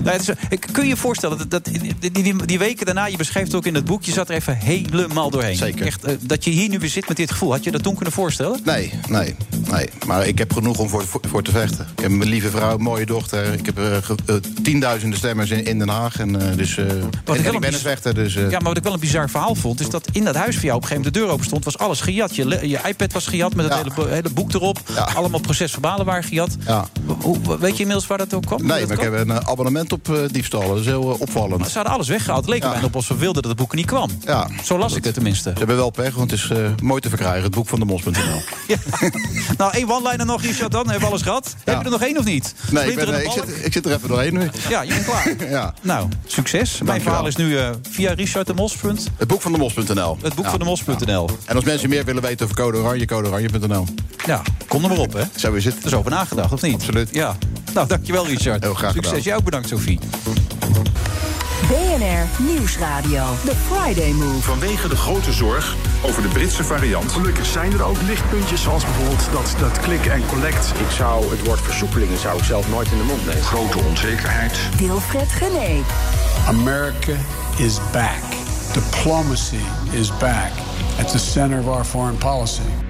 Nou, 0.03 0.17
is, 0.19 0.29
kun 0.71 0.83
je 0.83 0.89
je 0.89 0.97
voorstellen, 0.97 1.37
dat, 1.37 1.49
dat, 1.49 1.65
die, 1.65 2.11
die, 2.11 2.45
die 2.45 2.59
weken 2.59 2.85
daarna, 2.85 3.05
je 3.05 3.17
beschrijft 3.17 3.55
ook 3.55 3.65
in 3.65 3.75
het 3.75 3.85
boek... 3.85 4.03
je 4.03 4.11
zat 4.11 4.29
er 4.29 4.35
even 4.35 4.55
helemaal 4.55 5.29
doorheen. 5.29 5.55
Zeker. 5.55 5.85
Echt, 5.85 6.03
eh, 6.03 6.13
dat 6.21 6.43
je 6.43 6.49
hier 6.51 6.69
nu 6.69 6.79
weer 6.79 6.89
zit 6.89 7.07
met 7.07 7.17
dit 7.17 7.31
gevoel. 7.31 7.51
Had 7.51 7.63
je 7.63 7.71
dat 7.71 7.83
toen 7.83 7.95
kunnen 7.95 8.13
voorstellen? 8.13 8.59
Nee, 8.63 8.93
nee, 9.07 9.35
nee. 9.71 9.89
Maar 10.05 10.27
ik 10.27 10.37
heb 10.37 10.53
genoeg 10.53 10.77
om 10.79 10.89
voor, 10.89 11.05
voor, 11.07 11.21
voor 11.27 11.43
te 11.43 11.51
vechten. 11.51 11.87
Ik 11.95 12.01
heb 12.03 12.11
een 12.11 12.23
lieve 12.23 12.49
vrouw, 12.49 12.77
mooie 12.77 13.05
dochter. 13.05 13.53
Ik 13.53 13.65
heb 13.65 13.77
ge- 14.03 14.15
eh, 14.25 14.35
tienduizenden 14.63 15.17
stemmers 15.17 15.49
in, 15.49 15.65
in 15.65 15.79
Den 15.79 15.89
Haag. 15.89 16.19
En, 16.19 16.31
dus, 16.55 16.77
en, 16.77 17.09
ik 17.25 17.45
en 17.45 17.59
ben 17.59 17.73
een 17.73 17.79
vechter. 17.79 18.13
Dus, 18.13 18.33
Ja, 18.33 18.49
maar 18.49 18.61
wat 18.61 18.77
ik 18.77 18.83
wel 18.83 18.93
een 18.93 18.99
bizar 18.99 19.29
verhaal 19.29 19.55
vond... 19.55 19.79
is 19.79 19.89
dat 19.89 20.07
in 20.11 20.23
dat 20.23 20.35
huis 20.35 20.55
voor 20.55 20.63
jou 20.65 20.75
op 20.75 20.81
een 20.81 20.87
gegeven 20.87 20.95
moment 20.95 21.13
de 21.13 21.19
deur 21.19 21.29
open 21.29 21.45
stond... 21.45 21.65
was 21.65 21.77
alles 21.77 22.01
gejat. 22.01 22.35
Je, 22.35 22.79
iPad 22.87 23.13
was 23.13 23.27
gejat 23.27 23.55
met 23.55 23.65
het 23.65 23.73
Ja. 23.85 23.93
hele, 23.95 24.09
hele 24.13 24.29
boek 24.29 24.53
erop. 24.53 24.79
Ja. 24.93 25.03
Allemaal 25.21 25.39
procesverbalen 25.39 26.05
waren 26.05 26.23
gejat. 26.23 26.57
Ja. 26.65 26.85
Hoe, 27.21 27.37
weet 27.59 27.73
je 27.73 27.79
inmiddels 27.79 28.07
waar 28.07 28.17
dat 28.17 28.33
ook 28.33 28.45
kwam? 28.45 28.65
Nee, 28.65 28.87
maar 28.87 28.97
ik 28.97 29.03
heb 29.03 29.13
een 29.13 29.31
eh, 29.31 29.49
abonnement 29.49 29.91
op 29.91 30.07
uh, 30.07 30.17
diefstallen. 30.31 30.67
Dat 30.67 30.79
is 30.79 30.85
heel 30.85 31.13
uh, 31.13 31.21
opvallend. 31.21 31.57
Maar 31.59 31.69
ze 31.69 31.75
hadden 31.75 31.93
alles 31.93 32.07
weggehaald. 32.07 32.41
Het 32.41 32.49
leek 32.49 32.63
ja. 32.63 32.71
bijna 32.71 32.85
op 32.85 32.95
als 32.95 33.07
we 33.07 33.15
wilden 33.15 33.41
dat 33.41 33.51
het 33.51 33.59
boek 33.59 33.75
niet 33.75 33.85
kwam. 33.85 34.09
Ja, 34.25 34.47
Zo 34.63 34.77
las 34.77 34.95
ik 34.95 35.03
het 35.03 35.13
tenminste. 35.13 35.49
Ze 35.49 35.57
hebben 35.57 35.75
wel 35.75 35.89
pech, 35.89 36.15
want 36.15 36.31
het 36.31 36.39
is 36.39 36.51
mooi 36.81 37.01
te 37.01 37.09
verkrijgen. 37.09 37.43
Het 37.43 37.55
boek 37.55 37.67
van 37.67 37.79
de 37.79 37.85
mos.nl. 37.85 38.11
ja. 38.67 38.77
nou, 39.57 39.73
één 39.73 39.89
one-liner 39.89 40.25
nog, 40.25 40.41
Richard, 40.41 40.71
dan. 40.71 40.83
Hebben 40.83 41.01
we 41.01 41.07
alles 41.07 41.21
gehad? 41.21 41.55
Heb 41.63 41.77
je 41.77 41.83
er 41.83 41.91
nog 41.91 42.01
één 42.01 42.17
of 42.17 42.25
niet? 42.25 42.55
Nee, 42.71 42.89
ik, 42.89 42.95
ben, 42.95 43.23
ik, 43.23 43.31
zit, 43.31 43.65
ik, 43.65 43.73
zit, 43.73 43.85
er 43.85 43.91
even 43.91 44.07
doorheen 44.07 44.33
nu. 44.33 44.49
Ja, 44.69 44.81
je 44.81 44.93
bent 44.93 45.05
klaar. 45.05 45.35
ja. 45.49 45.73
Nou, 45.81 46.07
succes. 46.25 46.71
Dank 46.71 46.89
Mijn 46.89 47.01
verhaal 47.01 47.27
is 47.27 47.35
nu 47.35 47.57
via 47.89 48.13
Richard 48.13 48.47
de 48.47 48.53
Mos. 48.53 48.75
Het 49.17 49.27
boek 49.27 49.41
van 49.41 49.51
de 49.51 49.57
mos.nl. 49.57 50.17
Het 50.21 50.35
boek 50.35 50.45
van 50.45 50.59
de 50.59 50.65
mos.nl. 50.65 51.29
En 51.45 51.55
als 51.55 51.65
mensen 51.65 51.89
meer 51.89 52.05
willen 52.05 52.21
weten 52.21 52.45
over 52.45 52.57
code 52.57 52.77
oranje, 52.77 53.05
codeoranje.nl. 53.05 53.85
Ja, 54.25 54.41
kom 54.67 54.83
er 54.83 54.89
maar 54.89 54.99
op, 54.99 55.10
hè. 55.13 55.23
Zo 55.35 55.53
is 55.53 55.65
het. 55.65 55.77
Er 55.79 55.85
is 55.85 55.93
over 55.93 56.11
nagedacht, 56.11 56.53
of 56.53 56.61
niet? 56.61 56.73
Absoluut. 56.73 57.09
Ja. 57.11 57.37
Nou, 57.73 57.87
dankjewel, 57.87 58.27
Richard. 58.27 58.63
Heel 58.63 58.73
graag 58.73 58.93
Succes. 58.93 59.23
Jij 59.23 59.35
ook 59.35 59.43
bedankt, 59.43 59.67
Sophie. 59.67 59.99
BNR 61.71 62.43
Nieuwsradio. 62.43 63.23
The 63.45 63.55
Friday 63.55 64.11
Move. 64.11 64.41
Vanwege 64.41 64.87
de 64.87 64.95
grote 64.95 65.31
zorg 65.31 65.75
over 66.01 66.21
de 66.21 66.27
Britse 66.27 66.63
variant. 66.63 67.11
Gelukkig 67.11 67.45
zijn 67.45 67.71
er 67.71 67.83
ook 67.83 68.01
lichtpuntjes, 68.01 68.61
zoals 68.61 68.83
bijvoorbeeld 68.83 69.27
dat, 69.31 69.55
dat 69.59 69.79
click 69.79 70.05
en 70.05 70.25
collect. 70.25 70.73
Ik 70.79 70.91
zou 70.97 71.29
het 71.31 71.45
woord 71.45 71.61
versoepelingen 71.61 72.17
zou 72.17 72.37
ik 72.37 72.43
zelf 72.43 72.69
nooit 72.69 72.91
in 72.91 72.97
de 72.97 73.03
mond 73.03 73.25
nemen. 73.25 73.43
Grote 73.43 73.77
onzekerheid. 73.79 74.59
Wilfred 74.77 75.31
Gené. 75.31 75.81
America 76.47 77.15
is 77.57 77.77
back. 77.91 78.21
Diplomacy 78.73 79.63
is 79.91 80.17
back. 80.17 80.51
At 80.99 81.11
the 81.11 81.19
center 81.19 81.59
of 81.59 81.67
our 81.67 81.85
foreign 81.85 82.17
policy. 82.17 82.80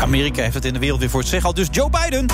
Amerika 0.00 0.42
heeft 0.42 0.54
het 0.54 0.64
in 0.64 0.72
de 0.72 0.78
wereld 0.78 1.00
weer 1.00 1.10
voor 1.10 1.20
het 1.20 1.28
zeggen. 1.28 1.48
Al 1.48 1.54
dus 1.54 1.68
Joe 1.70 1.90
Biden. 1.90 2.26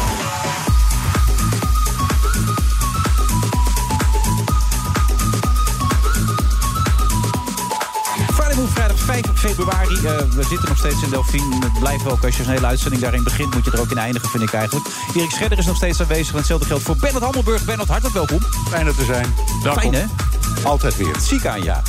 vrijdag 8.68 8.98
5 8.98 9.24
februari. 9.34 9.94
Uh, 9.94 10.18
we 10.18 10.44
zitten 10.48 10.68
nog 10.68 10.78
steeds 10.78 11.02
in 11.02 11.10
Delphine. 11.10 11.54
Het 11.60 11.78
blijft 11.78 12.06
ook 12.06 12.24
als 12.24 12.36
je 12.36 12.42
een 12.42 12.48
hele 12.48 12.66
uitzending 12.66 13.02
daarin 13.02 13.22
begint... 13.22 13.54
moet 13.54 13.64
je 13.64 13.70
er 13.70 13.80
ook 13.80 13.90
in 13.90 13.98
eindigen, 13.98 14.28
vind 14.28 14.42
ik 14.42 14.52
eigenlijk. 14.52 14.86
Erik 15.14 15.30
Scherder 15.30 15.58
is 15.58 15.66
nog 15.66 15.76
steeds 15.76 16.00
aanwezig. 16.00 16.30
En 16.30 16.36
hetzelfde 16.36 16.66
geldt 16.66 16.82
voor 16.82 16.96
Bernard 16.96 17.24
Hammelburg. 17.24 17.64
Bernard, 17.64 17.88
hartelijk 17.88 18.14
welkom. 18.14 18.38
Fijn 18.68 18.86
er 18.86 18.94
te 18.94 19.04
zijn. 19.04 19.34
Fijn, 19.74 19.94
hè? 19.94 20.04
Altijd 20.62 20.96
weer. 20.96 21.14
Ziek 21.20 21.46
aan, 21.46 21.62
ja. 21.62 21.82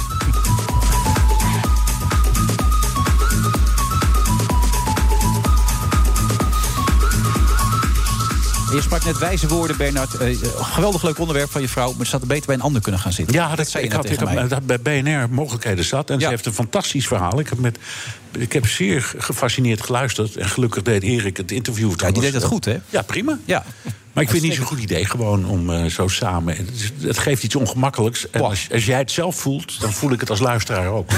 Je 8.71 8.81
sprak 8.81 9.05
net 9.05 9.17
wijze 9.17 9.47
woorden, 9.47 9.77
Bernard. 9.77 10.21
Uh, 10.21 10.37
geweldig 10.55 11.03
leuk 11.03 11.19
onderwerp 11.19 11.51
van 11.51 11.61
je 11.61 11.69
vrouw. 11.69 11.93
Maar 11.97 12.05
ze 12.05 12.11
had 12.11 12.27
beter 12.27 12.45
bij 12.45 12.55
een 12.55 12.61
ander 12.61 12.81
kunnen 12.81 13.01
gaan 13.01 13.11
zitten. 13.11 13.35
Ja, 13.35 13.55
dat, 13.55 13.69
zei 13.69 13.83
ik, 13.83 13.91
had, 13.91 14.09
ik 14.09 14.19
had 14.19 14.65
bij 14.65 14.79
BNR 14.79 15.27
mogelijkheden 15.29 15.85
zat. 15.85 16.09
En 16.09 16.15
ja. 16.15 16.23
ze 16.23 16.29
heeft 16.29 16.45
een 16.45 16.53
fantastisch 16.53 17.07
verhaal. 17.07 17.39
Ik 17.39 17.49
heb, 17.49 17.59
met, 17.59 17.77
ik 18.37 18.53
heb 18.53 18.67
zeer 18.67 19.13
gefascineerd 19.17 19.83
geluisterd. 19.83 20.35
En 20.35 20.49
gelukkig 20.49 20.83
deed 20.83 21.03
Erik 21.03 21.37
het 21.37 21.51
interview. 21.51 21.93
Ja, 21.95 22.11
die 22.11 22.21
deed 22.21 22.33
het 22.33 22.43
goed, 22.43 22.65
hè? 22.65 22.77
Ja, 22.89 23.01
prima. 23.01 23.39
Ja. 23.45 23.65
Maar 24.17 24.25
ik 24.25 24.31
vind 24.31 24.43
het 24.43 24.51
niet 24.51 24.61
zo'n 24.61 24.77
goed 24.77 24.83
idee 24.83 25.05
gewoon 25.05 25.45
om 25.45 25.69
uh, 25.69 25.85
zo 25.85 26.07
samen. 26.07 26.55
Het, 26.55 26.91
het, 27.01 27.17
geeft 27.17 27.43
iets 27.43 27.55
ongemakkelijks. 27.55 28.29
En 28.29 28.41
als, 28.41 28.67
als, 28.73 28.85
jij 28.85 28.97
het 28.97 29.11
zelf 29.11 29.35
voelt, 29.35 29.79
dan 29.79 29.93
voel 29.93 30.11
ik 30.11 30.19
het 30.19 30.29
als 30.29 30.39
luisteraar 30.39 30.87
ook. 30.87 31.09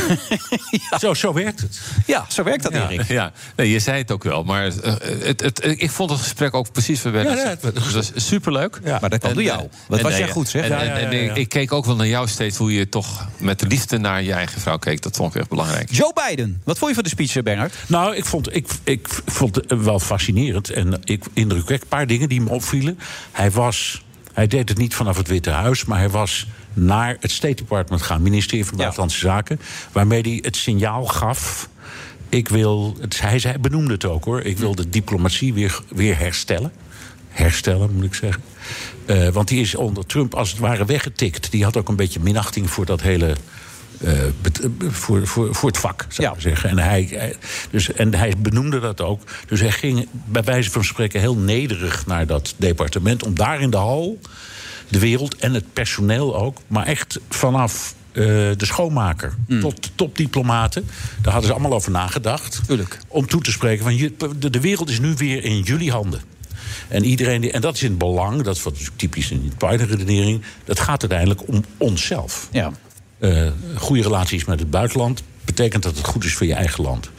ja. 0.90 1.00
zo, 1.00 1.14
zo 1.14 1.34
werkt 1.34 1.62
het. 1.62 1.80
Ja, 2.06 2.26
zo 2.30 2.44
werkt 2.44 2.64
dat, 2.64 2.74
ja, 2.74 2.90
Erik. 2.90 3.08
Ja, 3.08 3.32
nee, 3.56 3.70
je 3.70 3.80
zei 3.80 3.98
het 3.98 4.12
ook 4.12 4.24
wel. 4.24 4.44
Maar 4.44 4.68
uh, 4.68 4.94
het, 5.24 5.42
het, 5.42 5.66
ik 5.66 5.92
vond 5.92 6.10
het 6.10 6.20
gesprek 6.20 6.54
ook 6.54 6.72
precies 6.72 7.00
verwerkt. 7.00 7.32
Ja, 7.32 7.50
ja, 7.50 7.72
dat 7.72 7.92
was 7.92 8.12
superleuk. 8.16 8.80
Ja. 8.84 8.98
Maar 9.02 9.10
dat 9.10 9.20
kwam 9.20 9.34
door 9.34 9.44
jou. 9.44 9.68
Wat 9.88 10.02
was 10.02 10.18
jij 10.18 10.30
goed, 10.30 10.50
zeg. 10.50 10.64
En, 10.64 10.80
en, 10.80 10.96
en, 10.96 11.30
en 11.30 11.36
ik 11.36 11.50
keek 11.50 11.72
ook 11.72 11.86
wel 11.86 11.96
naar 11.96 12.08
jou 12.08 12.28
steeds 12.28 12.58
hoe 12.58 12.74
je 12.74 12.90
toch 12.90 13.28
met 13.38 13.62
liefde 13.68 13.98
naar 13.98 14.24
je 14.24 14.34
eigen 14.34 14.62
vrouw 14.62 14.78
keek. 14.78 15.02
Dat 15.02 15.16
vond 15.16 15.34
ik 15.34 15.40
echt 15.40 15.50
belangrijk. 15.50 15.92
Joe 15.92 16.14
Biden, 16.28 16.62
wat 16.64 16.78
vond 16.78 16.90
je 16.90 16.96
van 16.96 17.04
de 17.04 17.10
speech, 17.10 17.44
Bernard? 17.44 17.74
Nou, 17.88 18.16
ik 18.16 18.26
vond, 18.26 18.56
ik, 18.56 18.68
ik 18.84 19.08
vond 19.26 19.56
het 19.56 19.84
wel 19.84 20.00
fascinerend 20.00 20.70
en 20.70 21.00
ik, 21.04 21.24
indrukwekkend. 21.34 21.82
Een 21.82 21.98
paar 21.98 22.08
dingen 22.08 22.30
die 22.30 22.42
me 22.42 22.50
opvielen. 22.50 22.89
Hij 23.32 23.52
was 23.52 24.04
hij 24.34 24.48
deed 24.48 24.70
het 24.70 24.78
niet 24.78 24.96
vanaf 24.96 25.18
het 25.18 25.28
Witte 25.28 25.50
Huis, 25.50 25.86
maar 25.86 25.98
hij 25.98 26.10
was 26.10 26.48
naar 26.74 27.18
het 27.20 27.32
State 27.32 27.56
Department 27.56 28.02
gaan, 28.02 28.22
ministerie 28.22 28.66
van 28.66 28.78
Buitenlandse 28.78 29.20
Zaken, 29.20 29.60
waarmee 29.92 30.22
hij 30.22 30.40
het 30.42 30.56
signaal 30.56 31.06
gaf. 31.06 31.70
Ik 32.30 32.50
wil, 32.50 32.98
het, 33.00 33.22
hij, 33.22 33.40
hij 33.44 33.60
benoemde 33.60 33.94
het 33.94 34.06
ook 34.06 34.26
hoor, 34.26 34.42
ik 34.42 34.58
wil 34.58 34.76
de 34.76 34.90
diplomatie 34.90 35.54
weer, 35.54 35.80
weer 35.88 36.18
herstellen. 36.18 36.72
Herstellen, 37.30 37.94
moet 37.94 38.04
ik 38.04 38.14
zeggen. 38.14 38.44
Uh, 39.06 39.28
want 39.28 39.48
die 39.48 39.62
is 39.62 39.76
onder 39.76 40.06
Trump 40.06 40.36
als 40.36 40.50
het 40.50 40.60
ware 40.60 40.86
weggetikt. 40.86 41.52
Die 41.52 41.64
had 41.64 41.78
ook 41.78 41.90
een 41.90 41.96
beetje 41.96 42.20
minachting 42.20 42.70
voor 42.70 42.86
dat 42.86 43.02
hele 43.02 43.36
uh, 44.02 44.12
voor, 44.90 45.28
voor, 45.28 45.56
voor 45.56 45.70
het 45.70 45.78
vak, 45.78 46.06
zou 46.10 46.28
ik 46.28 46.36
ja. 46.36 46.42
zeggen. 46.42 46.70
En 46.70 46.78
hij, 46.78 47.36
dus, 47.72 47.94
en 47.94 48.14
hij 48.14 48.34
benoemde 48.38 48.80
dat 48.80 49.02
ook. 49.02 49.22
Dus 49.48 49.60
hij 49.60 49.72
ging 49.72 50.08
bij 50.12 50.44
wijze 50.44 50.72
van 50.72 50.84
spreken 50.84 51.20
heel 51.20 51.36
nederig 51.36 52.06
naar 52.06 52.26
dat 52.26 52.54
departement... 52.58 53.24
om 53.24 53.36
daar 53.36 53.62
in 53.62 53.70
de 53.70 53.78
hal 53.78 54.20
de 54.88 55.00
wereld 55.00 55.36
en 55.36 55.54
het 55.54 55.74
personeel 55.74 56.36
ook... 56.36 56.58
maar 56.68 56.86
echt 56.86 57.20
vanaf 57.30 57.96
uh, 58.12 58.26
de 58.58 58.66
schoonmaker 58.66 59.34
mm. 59.48 59.62
tot 59.62 59.92
topdiplomaten. 59.96 60.88
Daar 61.22 61.32
hadden 61.32 61.50
ze 61.50 61.58
allemaal 61.58 61.78
over 61.78 61.92
nagedacht. 61.92 62.62
Tuurlijk. 62.68 63.00
Om 63.08 63.28
toe 63.28 63.42
te 63.42 63.52
spreken 63.52 63.84
van 63.84 64.38
de, 64.40 64.50
de 64.50 64.60
wereld 64.60 64.90
is 64.90 65.00
nu 65.00 65.14
weer 65.18 65.44
in 65.44 65.62
jullie 65.62 65.92
handen. 65.92 66.22
En, 66.88 67.04
iedereen 67.04 67.42
die, 67.42 67.52
en 67.52 67.62
dat 67.62 67.76
is 67.76 67.84
in 67.84 67.90
het 67.90 67.98
belang, 67.98 68.42
dat 68.42 68.56
is 68.56 68.64
wat 68.64 68.78
typisch 68.96 69.32
in 69.32 69.50
de 69.50 69.68
Biden-redenering... 69.68 70.42
dat 70.64 70.80
gaat 70.80 71.02
uiteindelijk 71.02 71.48
om 71.48 71.64
onszelf. 71.78 72.48
Ja. 72.52 72.72
Uh, 73.20 73.48
goede 73.76 74.02
relaties 74.02 74.46
met 74.46 74.60
het 74.60 74.70
buitenland 74.70 75.24
betekent 75.46 75.84
dat 75.84 75.98
het 75.98 76.06
goed 76.06 76.24
is 76.24 76.34
voor 76.34 76.48
je 76.48 76.54
eigen 76.54 76.84
land. 76.84 77.10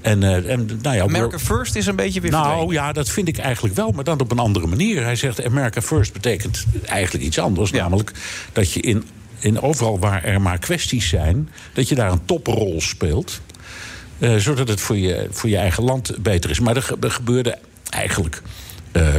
En, 0.00 0.22
uh, 0.22 0.50
en, 0.50 0.78
nou 0.82 0.96
ja, 0.96 1.02
America 1.02 1.38
First 1.38 1.76
is 1.76 1.86
een 1.86 1.96
beetje 1.96 2.20
weer 2.20 2.30
Nou 2.30 2.46
verdwenen. 2.46 2.74
ja, 2.74 2.92
dat 2.92 3.08
vind 3.08 3.28
ik 3.28 3.38
eigenlijk 3.38 3.74
wel, 3.74 3.90
maar 3.90 4.04
dan 4.04 4.20
op 4.20 4.30
een 4.30 4.38
andere 4.38 4.66
manier. 4.66 5.02
Hij 5.02 5.16
zegt 5.16 5.44
America 5.44 5.82
First 5.82 6.12
betekent 6.12 6.66
eigenlijk 6.86 7.24
iets 7.24 7.38
anders. 7.38 7.70
Ja. 7.70 7.82
Namelijk 7.82 8.12
dat 8.52 8.72
je 8.72 8.80
in, 8.80 9.04
in 9.38 9.60
overal 9.60 9.98
waar 9.98 10.24
er 10.24 10.40
maar 10.40 10.58
kwesties 10.58 11.08
zijn... 11.08 11.48
dat 11.72 11.88
je 11.88 11.94
daar 11.94 12.12
een 12.12 12.24
toprol 12.24 12.80
speelt. 12.80 13.40
Uh, 14.18 14.36
zodat 14.36 14.68
het 14.68 14.80
voor 14.80 14.96
je, 14.96 15.28
voor 15.30 15.48
je 15.48 15.56
eigen 15.56 15.84
land 15.84 16.22
beter 16.22 16.50
is. 16.50 16.60
Maar 16.60 16.76
er, 16.76 16.94
er 17.00 17.10
gebeurde 17.10 17.58
eigenlijk... 17.90 18.42
Uh, 18.92 19.14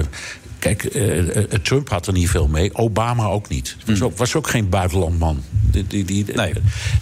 Kijk, 0.62 0.96
uh, 0.96 1.28
Trump 1.62 1.90
had 1.90 2.08
er 2.08 2.14
niet 2.14 2.30
veel 2.30 2.48
mee. 2.48 2.76
Obama 2.76 3.26
ook 3.26 3.50
niet. 3.50 3.76
Was 3.86 4.02
ook, 4.02 4.18
was 4.18 4.36
ook 4.36 4.48
geen 4.48 4.70
buitenlandman. 4.70 5.44
Die, 5.72 5.88
die, 5.88 6.06
die, 6.06 6.26
nee. 6.36 6.54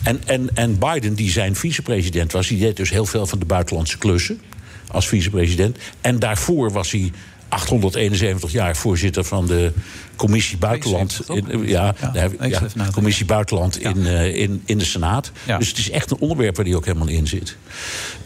en, 0.03 0.21
en, 0.25 0.49
en 0.53 0.77
Biden, 0.79 1.13
die 1.13 1.31
zijn 1.31 1.55
vicepresident 1.55 2.31
was... 2.31 2.47
die 2.47 2.59
deed 2.59 2.77
dus 2.77 2.89
heel 2.89 3.05
veel 3.05 3.25
van 3.25 3.39
de 3.39 3.45
buitenlandse 3.45 3.97
klussen 3.97 4.41
als 4.87 5.07
vicepresident. 5.07 5.77
En 6.01 6.19
daarvoor 6.19 6.71
was 6.71 6.91
hij 6.91 7.11
871 7.49 8.51
jaar 8.51 8.75
voorzitter 8.75 9.23
van 9.23 9.47
de 9.47 9.71
Commissie 10.15 10.57
Buitenland. 10.57 11.21
In, 11.27 11.67
ja, 11.67 11.95
ja, 12.13 12.27
ja, 12.41 12.61
Commissie 12.91 13.25
Buitenland 13.25 13.79
in, 13.79 13.97
uh, 13.97 14.35
in, 14.35 14.61
in 14.65 14.77
de 14.77 14.85
Senaat. 14.85 15.31
Ja. 15.45 15.57
Dus 15.57 15.67
het 15.67 15.77
is 15.77 15.89
echt 15.89 16.11
een 16.11 16.19
onderwerp 16.19 16.55
waar 16.55 16.65
die 16.65 16.75
ook 16.75 16.85
helemaal 16.85 17.07
in 17.07 17.27
zit. 17.27 17.57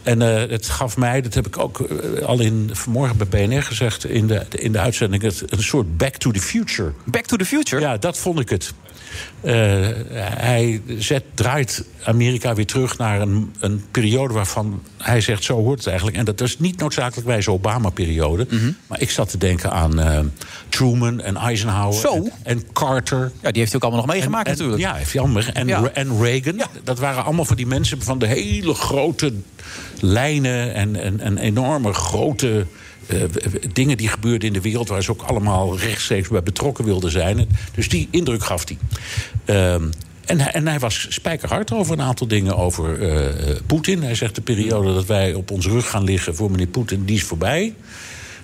En 0.02 0.20
uh, 0.20 0.34
het 0.34 0.68
gaf 0.68 0.96
mij, 0.96 1.20
dat 1.20 1.34
heb 1.34 1.46
ik 1.46 1.58
ook 1.58 1.78
uh, 1.78 2.22
al 2.22 2.40
in, 2.40 2.70
vanmorgen 2.72 3.16
bij 3.16 3.46
BNR 3.46 3.62
gezegd 3.62 4.04
in 4.04 4.26
de, 4.26 4.46
in 4.50 4.72
de 4.72 4.78
uitzending, 4.78 5.22
het, 5.22 5.42
een 5.46 5.62
soort 5.62 5.96
back 5.96 6.16
to 6.16 6.30
the 6.30 6.40
future. 6.40 6.92
Back 7.04 7.26
to 7.26 7.36
the 7.36 7.44
future? 7.44 7.80
Ja, 7.80 7.96
dat 7.96 8.18
vond 8.18 8.40
ik 8.40 8.48
het. 8.48 8.72
Uh, 9.42 9.52
hij 10.20 10.82
zet, 10.98 11.24
draait 11.34 11.84
Amerika 12.02 12.54
weer 12.54 12.66
terug 12.66 12.98
naar 12.98 13.20
een, 13.20 13.52
een, 13.58 13.84
periode 13.90 14.34
waarvan 14.34 14.82
hij 14.98 15.20
zegt: 15.20 15.44
zo 15.44 15.54
hoort 15.54 15.78
het 15.78 15.86
eigenlijk. 15.86 16.16
En 16.16 16.24
dat 16.24 16.40
is 16.40 16.58
niet 16.58 16.78
noodzakelijkwijs 16.78 17.48
Obama-periode. 17.48 18.44
Mhm. 18.44 18.54
Mm 18.54 18.60
-hmm. 18.60 18.76
Maar 18.86 19.00
ik 19.00 19.10
zat 19.10 19.30
te 19.30 19.38
denken 19.38 19.72
aan 19.72 20.00
uh, 20.00 20.18
Truman 20.68 21.20
en 21.20 21.36
Eisenhower 21.36 22.00
Zo. 22.00 22.14
En, 22.14 22.32
en, 22.42 22.62
Carter. 22.72 23.32
Ja, 23.42 23.50
die 23.50 23.60
heeft 23.60 23.72
hij 23.72 23.74
ook 23.74 23.82
allemaal 23.82 24.06
nog 24.06 24.14
meegemaakt, 24.14 24.46
en, 24.46 24.52
natuurlijk. 24.52 24.80
Ja, 24.80 24.94
heeft 24.94 25.12
hij 25.12 25.22
allemaal. 25.22 25.42
En, 25.52 25.66
Ja. 25.66 25.90
en 25.92 26.22
Reagan. 26.22 26.56
Ja. 26.56 26.66
Dat 26.84 26.98
waren 26.98 27.24
allemaal 27.24 27.44
van 27.44 27.56
die 27.56 27.66
mensen 27.66 28.02
van 28.02 28.18
de 28.18 28.26
hele 28.26 28.74
grote 28.74 29.32
lijnen 30.00 30.74
en, 30.74 30.96
en, 30.96 31.20
en 31.20 31.38
enorme 31.38 31.92
grote. 31.92 32.66
Uh, 33.06 33.22
dingen 33.72 33.96
die 33.96 34.08
gebeurden 34.08 34.48
in 34.48 34.54
de 34.54 34.60
wereld 34.60 34.88
waar 34.88 35.02
ze 35.02 35.10
ook 35.10 35.22
allemaal 35.22 35.78
rechtstreeks 35.78 36.28
bij 36.28 36.42
betrokken 36.42 36.84
wilden 36.84 37.10
zijn. 37.10 37.48
Dus 37.74 37.88
die 37.88 38.08
indruk 38.10 38.44
gaf 38.44 38.64
hij. 38.68 38.78
Uh, 39.46 39.74
en, 40.24 40.40
hij, 40.40 40.52
en 40.52 40.66
hij 40.66 40.78
was 40.78 41.06
spijkerhard 41.08 41.72
over 41.72 41.92
een 41.92 42.02
aantal 42.02 42.26
dingen 42.26 42.56
over 42.56 42.98
uh, 43.00 43.56
Poetin. 43.66 44.02
Hij 44.02 44.14
zegt 44.14 44.34
de 44.34 44.40
periode 44.40 44.94
dat 44.94 45.06
wij 45.06 45.34
op 45.34 45.50
ons 45.50 45.66
rug 45.66 45.90
gaan 45.90 46.04
liggen 46.04 46.34
voor 46.34 46.50
meneer 46.50 46.66
Poetin, 46.66 47.04
die 47.04 47.16
is 47.16 47.22
voorbij. 47.22 47.74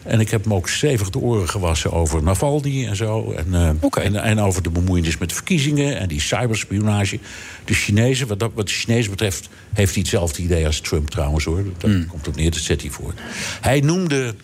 En 0.03 0.21
ik 0.21 0.31
heb 0.31 0.45
hem 0.45 0.55
ook 0.55 0.69
stevig 0.69 1.11
de 1.11 1.19
oren 1.19 1.49
gewassen 1.49 1.93
over 1.93 2.23
Navalny 2.23 2.87
en 2.87 2.97
zo. 2.97 3.33
En, 3.33 3.47
uh, 3.51 3.71
okay. 3.81 4.05
en, 4.05 4.17
en, 4.17 4.41
over 4.41 4.63
de 4.63 4.71
bemoeienis 4.71 5.19
met 5.19 5.29
de 5.29 5.35
verkiezingen 5.35 5.99
en 5.99 6.09
die 6.09 6.21
cyberspionage. 6.21 7.19
De 7.65 7.75
Chinezen, 7.75 8.27
wat, 8.27 8.39
dat, 8.39 8.51
wat 8.55 8.67
de 8.67 8.73
Chinezen 8.73 9.11
betreft, 9.11 9.49
heeft 9.73 9.93
hij 9.93 10.01
hetzelfde 10.03 10.43
idee 10.43 10.67
als 10.67 10.81
Trump 10.81 11.11
trouwens 11.11 11.45
hoor. 11.45 11.65
Dat 11.65 11.91
Hmm. 11.91 11.93
mm. 11.93 12.07
komt 12.07 12.29
op 12.29 12.37
neer, 12.37 12.51
dat 12.51 12.61
zet 12.61 12.81
hij 12.81 12.91
voor. 12.91 13.15
Hij 13.61 13.81
noemde 13.81 14.35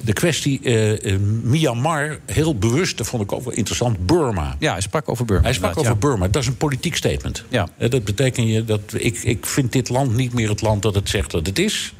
De 0.00 0.12
kwestie 0.12 0.60
eh, 0.60 1.16
Myanmar, 1.42 2.18
heel 2.26 2.58
bewust, 2.58 2.98
dat 2.98 3.06
vond 3.06 3.22
ik 3.22 3.32
ook 3.32 3.44
wel 3.44 3.54
interessant, 3.54 4.06
Burma. 4.06 4.56
Ja, 4.58 4.72
hij 4.72 4.80
sprak 4.80 5.08
over 5.08 5.24
Burma. 5.24 5.42
Hij 5.42 5.52
sprak 5.52 5.78
over 5.78 5.98
Burma. 5.98 6.28
Dat 6.28 6.42
is 6.42 6.48
een 6.48 6.56
politiek 6.56 6.96
statement. 6.96 7.44
Ja. 7.48 7.68
Eh, 7.76 7.90
Dat 7.90 8.04
betekent 8.04 8.48
je 8.48 8.64
dat 8.64 8.80
ik, 8.96 9.22
ik 9.22 9.46
vind 9.46 9.72
dit 9.72 9.88
land 9.88 10.16
niet 10.16 10.32
meer 10.32 10.48
het 10.48 10.60
land 10.60 10.82
dat 10.82 10.94
het 10.94 11.08
zegt 11.08 11.30
dat 11.30 11.46
het 11.46 11.58
is. 11.58 11.94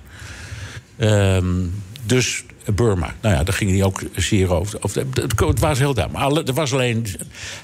Ehm, 0.96 1.64
dus 2.06 2.44
Burma. 2.74 3.14
Nou 3.20 3.34
ja, 3.34 3.44
daar 3.44 3.54
ging 3.54 3.70
hij 3.70 3.84
ook 3.84 4.02
zeer 4.14 4.52
over. 4.52 4.82
Of, 4.82 4.94
het, 4.94 5.60
was 5.60 5.78
heel 5.78 5.94
duidelijk. 5.94 6.48
Er 6.48 6.54
was 6.54 6.72
alleen. 6.72 7.06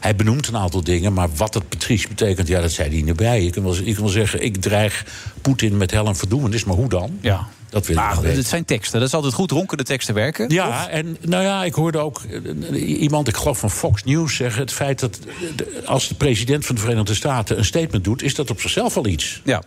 Hij 0.01 0.17
benoemt 0.17 0.49
een 0.49 0.57
aantal 0.57 0.85
dingen, 0.85 1.13
maar 1.13 1.29
wat 1.37 1.55
het 1.55 1.69
precies 1.69 2.09
betekent, 2.09 2.49
ja, 2.49 2.61
dat 2.61 2.73
zei 2.73 2.89
hij 2.91 3.03
niet 3.03 3.17
bij. 3.17 3.45
Ik 3.45 3.53
kan 3.53 3.63
wel, 3.63 3.77
ik 3.77 3.95
kan 3.95 4.03
wel 4.03 4.13
zeggen, 4.13 4.45
ik 4.45 4.57
dreig 4.57 5.07
Poetin 5.43 5.77
met 5.77 5.91
hel 5.91 6.07
en 6.07 6.17
verdoemenis, 6.17 6.65
maar 6.65 6.77
hoe 6.77 6.89
dan? 6.89 7.19
Ja. 7.21 7.49
Dat 7.69 7.87
wil 7.87 7.97
Maar 7.97 8.23
het 8.23 8.47
zijn 8.47 8.65
teksten. 8.65 8.99
Dat 8.99 9.09
is 9.09 9.15
altijd 9.15 9.35
goed 9.35 9.51
ronkende 9.51 9.83
teksten 9.83 10.15
werken. 10.15 10.49
Ja, 10.49 10.89
en 10.89 11.17
nou 11.21 11.43
ja, 11.43 11.65
ik 11.65 11.75
hoorde 11.75 11.99
ook 11.99 12.23
eh, 12.71 13.01
iemand, 13.01 13.29
ik 13.29 13.37
geloof 13.37 13.59
van 13.59 13.71
Fox 13.71 14.05
News, 14.05 14.37
zeggen: 14.37 14.61
het 14.61 14.73
feit 14.73 15.01
dat 15.01 15.19
als 15.85 16.09
de 16.09 16.15
president 16.15 16.67
van 16.67 16.75
de 16.75 16.81
Verenigde 16.81 17.15
Staten 17.15 17.59
een 17.59 17.65
statement 17.65 18.05
doet, 18.05 18.23
is 18.23 18.35
dat 18.35 18.51
op 18.51 18.61
zichzelf 18.61 18.97
al 18.97 19.07
iets. 19.07 19.41
Ja. 19.45 19.63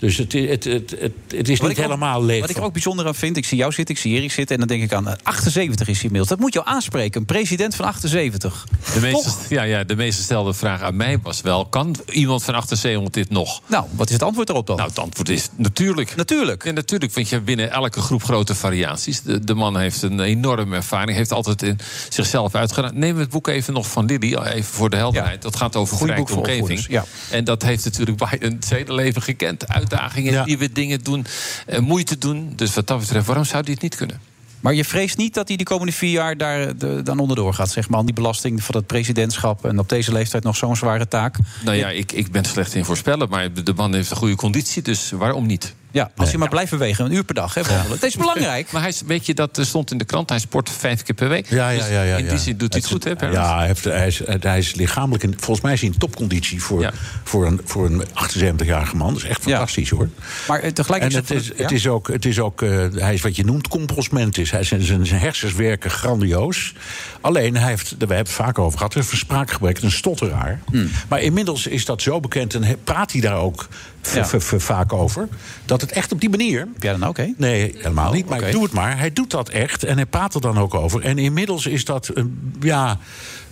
Dus 0.00 0.16
het, 0.16 0.32
het, 0.32 0.64
het, 0.64 0.90
het, 0.98 1.12
het 1.28 1.48
is 1.48 1.58
Wat 1.58 1.68
niet 1.68 1.78
ook- 1.78 1.84
helemaal 1.84 2.24
leeg. 2.24 2.40
Wat 2.40 2.50
ik 2.50 2.56
er 2.56 2.62
ook 2.62 2.72
bijzonder 2.72 3.06
aan 3.06 3.14
vind, 3.14 3.36
ik 3.36 3.44
zie 3.44 3.58
jou 3.58 3.72
zitten, 3.72 3.94
ik 3.94 4.00
zie 4.00 4.14
Erik 4.16 4.32
zitten... 4.32 4.54
en 4.60 4.66
dan 4.66 4.76
denk 4.78 4.90
ik 4.90 4.96
aan 4.96 5.08
eh, 5.08 5.14
78 5.22 5.88
is 5.88 5.94
hij 5.94 6.04
inmiddels. 6.04 6.28
Dat 6.28 6.38
moet 6.38 6.52
je 6.52 6.58
al 6.62 6.72
aanspreken, 6.72 7.20
een 7.20 7.26
president 7.26 7.74
van 7.74 7.84
78. 7.84 8.66
De 8.94 9.00
meeste, 9.00 9.30
ja, 9.48 9.62
ja, 9.62 9.84
de 9.84 9.96
meest 9.96 10.16
gestelde 10.16 10.54
vraag 10.54 10.82
aan 10.82 10.96
mij 10.96 11.18
was 11.22 11.40
wel... 11.40 11.66
kan 11.66 11.96
iemand 12.10 12.44
van 12.44 12.54
78 12.54 13.10
dit 13.10 13.30
nog? 13.30 13.60
Nou, 13.66 13.84
wat 13.90 14.06
is 14.06 14.12
het 14.12 14.22
antwoord 14.22 14.48
erop 14.48 14.66
dan? 14.66 14.76
Nou, 14.76 14.88
het 14.88 14.98
antwoord 14.98 15.28
is 15.28 15.48
natuurlijk. 15.56 16.16
Natuurlijk. 16.16 16.64
En 16.64 16.74
natuurlijk, 16.74 17.14
want 17.14 17.28
je 17.28 17.34
hebt 17.34 17.46
binnen 17.46 17.70
elke 17.70 18.00
groep 18.00 18.22
grote 18.22 18.54
variaties. 18.54 19.22
De, 19.22 19.44
de 19.44 19.54
man 19.54 19.78
heeft 19.78 20.02
een 20.02 20.20
enorme 20.20 20.76
ervaring, 20.76 21.16
heeft 21.16 21.32
altijd 21.32 21.62
in 21.62 21.78
zichzelf 22.08 22.54
uitgedaan. 22.54 22.98
Neem 22.98 23.18
het 23.18 23.30
boek 23.30 23.48
even 23.48 23.72
nog 23.74 23.90
van 23.90 24.04
Lily, 24.04 24.34
even 24.34 24.64
voor 24.64 24.90
de 24.90 24.96
helderheid. 24.96 25.42
Dat 25.42 25.56
gaat 25.56 25.76
over 25.76 25.96
Goeie 25.96 26.12
verrijkte 26.12 26.34
boek 26.34 26.44
voor 26.44 26.54
omgeving. 26.54 26.78
opvoeders, 26.88 27.30
En 27.30 27.44
dat 27.44 27.62
heeft 27.62 27.84
natuurlijk 27.84 28.18
Biden 28.30 28.52
het 28.52 28.70
hele 28.70 28.94
leven 28.94 29.22
gekend. 29.22 29.64
Uitdagingen, 29.90 30.32
nieuwe 30.44 30.72
dingen 30.72 31.02
doen, 31.02 31.26
eh, 31.66 31.78
moeite 31.78 32.18
doen. 32.18 32.52
Dus 32.56 32.74
wat 32.74 32.86
dat 32.86 32.98
betreft, 32.98 33.26
waarom 33.26 33.44
zou 33.44 33.62
hij 33.62 33.72
het 33.72 33.82
niet 33.82 33.94
kunnen? 33.96 34.20
Maar 34.60 34.74
je 34.74 34.84
vreest 34.84 35.16
niet 35.16 35.34
dat 35.34 35.48
hij 35.48 35.56
de 35.56 35.64
komende 35.64 35.92
vier 35.92 36.10
jaar 36.10 36.36
daar 36.36 36.60
eh, 36.60 36.72
de- 36.78 37.00
dan 37.02 37.18
onderdoor 37.18 37.54
gaat, 37.54 37.70
zeg 37.70 37.88
maar. 37.88 37.98
aan 37.98 38.04
Die 38.06 38.14
belasting 38.14 38.62
van 38.62 38.74
het 38.76 38.86
presidentschap 38.86 39.64
en 39.64 39.78
op 39.78 39.88
deze 39.88 40.12
leeftijd 40.12 40.42
nog 40.42 40.56
zo'n 40.56 40.76
zware 40.76 41.08
taak. 41.08 41.36
Nou 41.64 41.76
ja, 41.76 41.88
ik, 41.88 42.12
ik 42.12 42.32
ben 42.32 42.44
slecht 42.44 42.74
in 42.74 42.84
voorspellen, 42.84 43.28
maar 43.28 43.52
de 43.52 43.72
man 43.76 43.94
heeft 43.94 44.10
een 44.10 44.16
goede 44.16 44.34
conditie, 44.36 44.82
dus 44.82 45.10
waarom 45.10 45.46
niet? 45.46 45.74
Ja, 45.92 46.10
als 46.16 46.28
hij 46.28 46.38
maar 46.38 46.48
blijft 46.48 46.70
bewegen, 46.70 47.04
een 47.04 47.12
uur 47.12 47.24
per 47.24 47.34
dag. 47.34 47.54
Hè. 47.54 47.62
Het 47.64 48.02
is 48.02 48.16
belangrijk. 48.16 48.72
Maar 48.72 48.80
hij, 48.80 48.90
is- 48.90 49.02
weet 49.06 49.26
je, 49.26 49.34
dat 49.34 49.58
eh, 49.58 49.64
stond 49.64 49.90
in 49.90 49.98
de 49.98 50.04
krant, 50.04 50.28
hij 50.28 50.38
sport 50.38 50.70
vijf 50.70 51.02
keer 51.02 51.14
per 51.14 51.28
week. 51.28 51.50
Ja, 51.50 51.68
ja, 51.68 51.78
Dus 51.78 51.88
ja, 51.88 52.02
ja, 52.02 52.16
in 52.16 52.28
die 52.28 52.38
zin 52.38 52.56
doet 52.56 52.72
hij 52.72 52.82
het 52.82 52.90
goed, 52.90 53.04
hè? 53.04 53.26
Ja, 53.30 53.56
hij, 53.58 53.66
heeft, 53.66 53.84
hij, 53.84 54.06
is, 54.06 54.20
hij 54.40 54.58
is 54.58 54.74
lichamelijk... 54.74 55.22
In, 55.22 55.34
volgens 55.38 55.60
mij 55.60 55.72
is 55.72 55.80
hij 55.80 55.90
in 55.90 55.98
topconditie 55.98 56.62
voor, 56.62 56.92
voor, 57.24 57.46
een, 57.46 57.60
voor 57.64 57.86
een 57.86 58.02
78-jarige 58.04 58.96
man. 58.96 59.12
Dat 59.14 59.22
is 59.22 59.28
echt 59.28 59.42
fantastisch, 59.42 59.90
hoor. 59.90 60.08
Maar 60.48 60.60
eh, 60.60 60.70
tegelijk 60.72 61.02
En 61.02 61.12
het 61.14 61.28
het- 61.28 61.38
is, 61.40 61.46
ja? 61.46 61.52
het 61.62 61.70
is 61.72 61.86
ook, 61.86 62.08
het 62.08 62.24
is 62.24 62.38
ook 62.38 62.62
eh, 62.62 62.86
hij 62.94 63.14
is 63.14 63.20
wat 63.20 63.36
je 63.36 63.44
noemt 63.44 63.68
composmentis. 63.68 64.50
Hij 64.50 64.62
zijn, 64.64 64.82
zijn 64.82 65.06
zijn 65.06 65.20
hersens 65.20 65.52
werken 65.54 65.90
grandioos. 65.90 66.74
Alleen, 67.20 67.56
hij 67.56 67.68
heeft, 67.68 67.90
we 67.90 67.96
hebben 67.98 68.16
het 68.16 68.28
vaak 68.30 68.58
over 68.58 68.78
gehad, 68.78 68.92
hij 68.92 69.02
heeft 69.02 69.14
een 69.14 69.20
spraakgebrek, 69.20 69.82
een 69.82 69.90
stotteraar. 69.90 70.60
Hmm. 70.70 70.90
Maar 71.08 71.20
inmiddels 71.20 71.66
is 71.66 71.84
dat 71.84 72.02
zo 72.02 72.20
bekend 72.20 72.54
en 72.54 72.78
praat 72.84 73.12
hij 73.12 73.20
daar 73.20 73.36
ook 73.36 73.68
Ja. 74.14 74.24
vaak 74.58 74.92
over. 74.92 75.28
Dat 75.64 75.80
het 75.80 75.92
echt 75.92 76.12
op 76.12 76.20
die 76.20 76.30
manier. 76.30 76.58
Heb 76.58 76.82
jij 76.82 76.92
dan 76.92 77.04
ook, 77.04 77.16
hè? 77.16 77.32
Nee, 77.36 77.74
helemaal 77.76 78.12
niet. 78.12 78.28
Maar 78.28 78.50
doe 78.50 78.62
het 78.62 78.72
maar. 78.72 78.98
Hij 78.98 79.12
doet 79.12 79.30
dat 79.30 79.48
echt 79.48 79.84
en 79.84 79.96
hij 79.96 80.06
praat 80.06 80.34
er 80.34 80.40
dan 80.40 80.58
ook 80.58 80.74
over. 80.74 81.02
En 81.02 81.18
inmiddels 81.18 81.66
is 81.66 81.84
dat 81.84 82.10
een, 82.14 82.54
ja, 82.60 82.98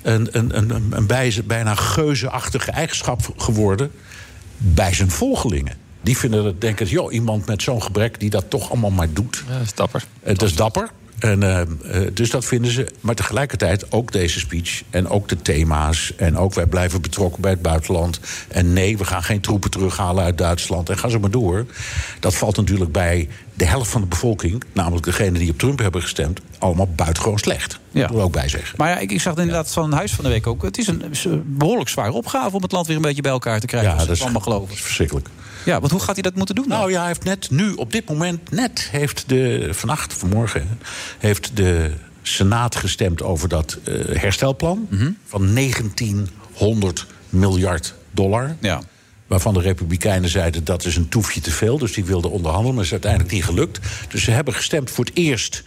een, 0.03 0.29
een, 0.33 0.57
een, 0.57 0.87
een 0.91 1.07
bij- 1.07 1.43
bijna 1.45 1.75
geuzenachtige 1.75 2.71
eigenschap 2.71 3.33
geworden 3.37 3.91
bij 4.59 4.93
zijn 4.95 5.11
volgelingen. 5.11 5.77
Die 6.01 6.19
vinden 6.19 6.45
het, 6.45 6.61
denken, 6.61 6.87
joh, 6.87 7.13
iemand 7.13 7.47
met 7.47 7.63
zo'n 7.63 7.83
gebrek 7.83 8.21
die 8.21 8.31
dat 8.31 8.51
toch 8.51 8.71
allemaal 8.71 8.91
maar 8.91 9.13
doet. 9.13 9.45
Ja, 9.49 9.53
dat 9.53 9.63
is 9.67 9.75
dapper. 9.75 10.05
Het 10.23 10.43
is 10.43 10.55
dapper. 10.55 10.91
En, 11.19 11.43
eh, 11.43 11.61
eh, 11.61 11.67
dus 12.15 12.31
dat 12.31 12.45
vinden 12.45 12.71
ze. 12.71 12.89
Maar 13.01 13.15
tegelijkertijd 13.15 13.93
ook 13.93 14.13
deze 14.13 14.39
speech. 14.39 14.83
En 14.91 15.09
ook 15.09 15.29
de 15.29 15.37
thema's. 15.37 16.13
En 16.17 16.37
ook 16.37 16.55
wij 16.55 16.67
blijven 16.67 17.01
betrokken 17.01 17.41
bij 17.41 17.51
het 17.51 17.63
buitenland. 17.63 18.21
En 18.49 18.73
nee, 18.73 18.99
we 18.99 19.05
gaan 19.05 19.23
geen 19.23 19.41
troepen 19.41 19.71
terughalen 19.71 20.25
uit 20.25 20.39
Duitsland. 20.39 20.89
En 20.89 20.99
ga 20.99 21.09
zo 21.09 21.19
maar 21.19 21.31
door. 21.31 21.67
Dat 22.21 22.35
valt 22.35 22.57
natuurlijk 22.57 22.93
bij 22.93 23.29
de 23.55 23.65
helft 23.65 23.91
van 23.91 24.01
de 24.01 24.07
bevolking. 24.07 24.63
Namelijk 24.73 25.05
degenen 25.05 25.41
die 25.41 25.51
op 25.51 25.59
Trump 25.59 25.79
hebben 25.79 26.03
gestemd. 26.03 26.41
Allemaal 26.59 26.89
buitengewoon 26.97 27.39
slecht. 27.39 27.79
Ja. 27.91 28.01
Dat 28.01 28.11
wil 28.11 28.19
ik 28.19 28.25
ook 28.25 28.33
bij 28.33 28.49
zeggen. 28.49 28.75
Maar 28.77 28.89
ja, 28.89 28.99
ik, 28.99 29.13
ik 29.13 29.21
zag 29.21 29.37
inderdaad 29.37 29.73
van 29.73 29.93
Huis 29.93 30.13
van 30.13 30.25
de 30.25 30.31
Week 30.31 30.47
ook. 30.47 30.63
Het 30.63 30.79
is 30.79 30.87
een 30.87 31.43
behoorlijk 31.47 31.89
zware 31.89 32.13
opgave 32.13 32.57
om 32.57 32.63
het 32.63 32.73
land 32.73 32.87
weer 32.87 32.97
een 32.97 33.03
beetje 33.03 33.23
bij 33.23 33.31
elkaar 33.31 33.61
te 33.61 33.67
krijgen. 33.67 33.91
Ja, 33.91 33.97
dat 33.97 34.05
is, 34.05 34.13
het 34.13 34.23
allemaal 34.23 34.41
geloven. 34.41 34.69
dat 34.69 34.77
is 34.77 34.83
verschrikkelijk. 34.83 35.29
Ja, 35.69 35.81
want 35.81 35.93
hoe 35.93 36.01
gaat 36.01 36.15
hij 36.15 36.23
dat 36.23 36.35
moeten 36.35 36.55
doen? 36.55 36.69
dan? 36.69 36.79
Nou 36.79 36.91
ja, 36.91 36.99
hij 36.99 37.07
heeft 37.07 37.25
net 37.25 37.51
nu, 37.51 37.73
op 37.73 37.93
dit 37.93 38.09
moment, 38.09 38.51
net 38.51 38.89
heeft 38.91 39.25
de, 39.27 39.69
vannacht, 39.73 40.13
vanmorgen, 40.13 40.79
heeft 41.19 41.57
de 41.57 41.91
Senaat 42.23 42.77
gestemd 42.77 43.23
over 43.23 43.49
dat 43.49 43.79
eh, 43.85 43.95
herstelplan 44.17 44.87
Mhm. 44.91 45.11
van 45.27 45.55
1900 45.55 47.07
miljard 47.29 47.95
dollar. 48.11 48.57
Ja. 48.61 48.83
Waarvan 49.27 49.55
de 49.55 49.61
Republikeinen 49.61 50.29
zeiden 50.31 50.65
dat 50.65 50.85
is 50.85 50.97
een 50.97 51.09
toefje 51.09 51.41
te 51.41 51.51
veel. 51.51 51.79
Dus 51.79 51.93
die 51.93 52.05
wilden 52.05 52.31
onderhandelen, 52.31 52.75
maar 52.75 52.85
is 52.85 52.93
uiteindelijk 52.93 53.33
niet 53.33 53.45
gelukt. 53.45 53.79
Dus 54.09 54.23
ze 54.25 54.31
hebben 54.31 54.55
gestemd 54.55 54.91
voor 54.91 55.05
het 55.05 55.15
eerst. 55.17 55.63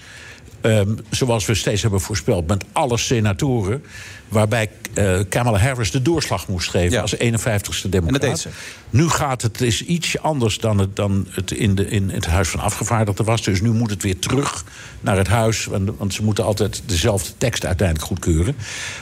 Ehm, 0.62 0.96
zoals 1.10 1.46
we 1.46 1.56
steeds 1.56 1.82
hebben 1.82 2.02
voorspeld, 2.02 2.48
met 2.48 2.66
alle 2.72 2.98
senatoren. 2.98 3.84
Waarbij 4.28 4.70
eh, 4.94 5.20
Kamala 5.30 5.58
Harris 5.58 5.92
de 5.92 6.02
doorslag 6.02 6.48
moest 6.48 6.70
geven 6.70 7.02
als 7.02 7.16
51ste 7.16 7.20
democraat. 7.20 7.94
En 7.94 8.12
dat 8.12 8.22
deed 8.22 8.40
ze. 8.40 8.50
Nu 8.90 9.10
gaat 9.10 9.42
het 9.42 9.62
is 9.62 9.86
ietsje 9.86 10.20
anders 10.20 10.58
dan 10.58 10.78
het, 10.78 10.96
dan 10.96 11.28
het 11.30 11.52
in, 11.52 11.76
de, 11.76 11.88
in 11.88 12.10
het 12.10 12.26
Huis 12.26 12.50
van 12.50 12.60
Afgevaardigden 12.60 13.26
was. 13.26 13.44
Dus 13.44 13.62
nu 13.62 13.72
moet 13.72 13.90
het 13.90 14.04
weer 14.04 14.20
terug 14.20 14.64
naar 15.02 15.18
het 15.18 15.28
Huis. 15.28 15.66
Want, 15.66 15.90
want 15.98 16.14
ze 16.14 16.24
moeten 16.24 16.44
altijd 16.44 16.82
dezelfde 16.86 17.32
tekst 17.38 17.66
uiteindelijk 17.66 18.08
goedkeuren. 18.08 18.56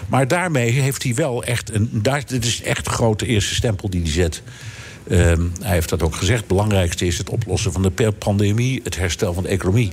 Maar 0.08 0.28
daarmee 0.28 0.70
heeft 0.72 1.04
hij 1.04 1.14
wel 1.14 1.44
echt 1.44 1.74
een. 1.74 1.90
Daar, 1.92 2.26
dit 2.26 2.46
is 2.46 2.62
echt 2.62 2.86
de 2.86 2.92
grote 2.92 3.26
eerste 3.26 3.56
stempel 3.56 3.90
die 3.90 4.02
hij 4.02 4.12
zet. 4.12 4.42
Ehm, 5.08 5.42
hij 5.62 5.74
heeft 5.74 5.90
dat 5.90 6.02
ook 6.02 6.16
gezegd. 6.16 6.40
Het 6.40 6.48
belangrijkste 6.48 7.06
is 7.06 7.18
het 7.18 7.30
oplossen 7.30 7.72
van 7.72 7.82
de 7.82 8.12
pandemie, 8.12 8.82
het 8.84 8.98
herstel 8.98 9.34
van 9.34 9.44
de 9.44 9.50
economie. 9.50 9.92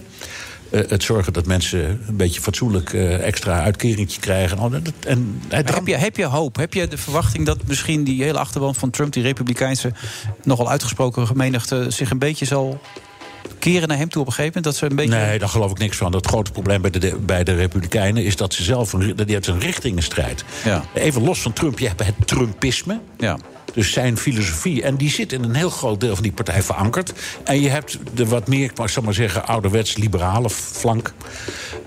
Eh, 0.84 0.90
het 0.90 1.02
zorgen 1.02 1.32
dat 1.32 1.46
mensen 1.46 2.00
een 2.08 2.16
beetje 2.16 2.40
fatsoenlijk 2.40 2.92
eh, 2.92 3.26
extra 3.26 3.62
uitkeringetje 3.62 4.20
krijgen. 4.20 4.58
En, 4.58 4.70
dat- 4.70 4.92
en 5.06 5.40
hij 5.48 5.62
Maar 5.62 5.74
heb, 5.74 5.86
je, 5.86 5.96
heb 5.96 6.16
je 6.16 6.24
hoop? 6.24 6.56
Heb 6.56 6.74
je 6.74 6.88
de 6.88 6.98
verwachting 6.98 7.46
dat 7.46 7.58
misschien 7.66 8.04
die 8.04 8.22
hele 8.22 8.38
achterban 8.38 8.74
van 8.74 8.90
Trump, 8.90 9.12
die 9.12 9.22
Republikeinse, 9.22 9.92
nogal 10.44 10.70
uitgesproken 10.70 11.28
menigte, 11.34 11.86
zich 11.88 12.10
een 12.10 12.18
beetje 12.18 12.44
zal 12.44 12.80
keren 13.58 13.88
naar 13.88 13.98
hem 13.98 14.08
toe 14.08 14.20
op 14.20 14.26
een 14.26 14.32
gegeven 14.34 14.52
moment? 14.62 14.64
Dat 14.64 14.76
ze 14.90 14.90
een 14.90 14.96
beetje. 15.08 15.26
Nee, 15.26 15.38
daar 15.38 15.48
geloof 15.48 15.70
ik 15.70 15.78
niks 15.78 15.96
van. 15.96 16.12
Het 16.14 16.26
grote 16.26 16.50
probleem 16.52 16.80
bij 16.82 16.90
de, 16.90 17.16
bij 17.26 17.44
de 17.44 17.54
Republikeinen 17.54 18.24
is 18.24 18.36
dat 18.36 18.54
ze 18.54 18.62
zelf 18.62 18.92
een, 18.92 19.00
die 19.00 19.34
hebben 19.34 19.54
een 19.54 19.60
richtingenstrijd. 19.60 20.44
Ja. 20.64 20.84
Even 20.94 21.22
los 21.22 21.40
van 21.42 21.52
Trump, 21.52 21.78
je 21.78 21.86
hebt 21.86 22.04
het 22.06 22.26
Trumpisme. 22.26 23.00
Ja. 23.18 23.38
Dus 23.76 23.92
zijn 23.92 24.16
filosofie. 24.18 24.82
En 24.82 24.96
die 24.96 25.10
zit 25.10 25.32
in 25.32 25.42
een 25.42 25.54
heel 25.54 25.70
groot 25.70 26.00
deel 26.00 26.14
van 26.14 26.22
die 26.22 26.32
partij 26.32 26.62
verankerd. 26.62 27.12
En 27.44 27.60
je 27.60 27.68
hebt 27.68 27.98
de 28.14 28.26
wat 28.26 28.48
meer, 28.48 28.64
ik 28.64 28.88
zal 28.88 29.02
maar 29.02 29.14
zeggen, 29.14 29.46
ouderwets 29.46 29.96
liberale 29.96 30.50
flank. 30.50 31.12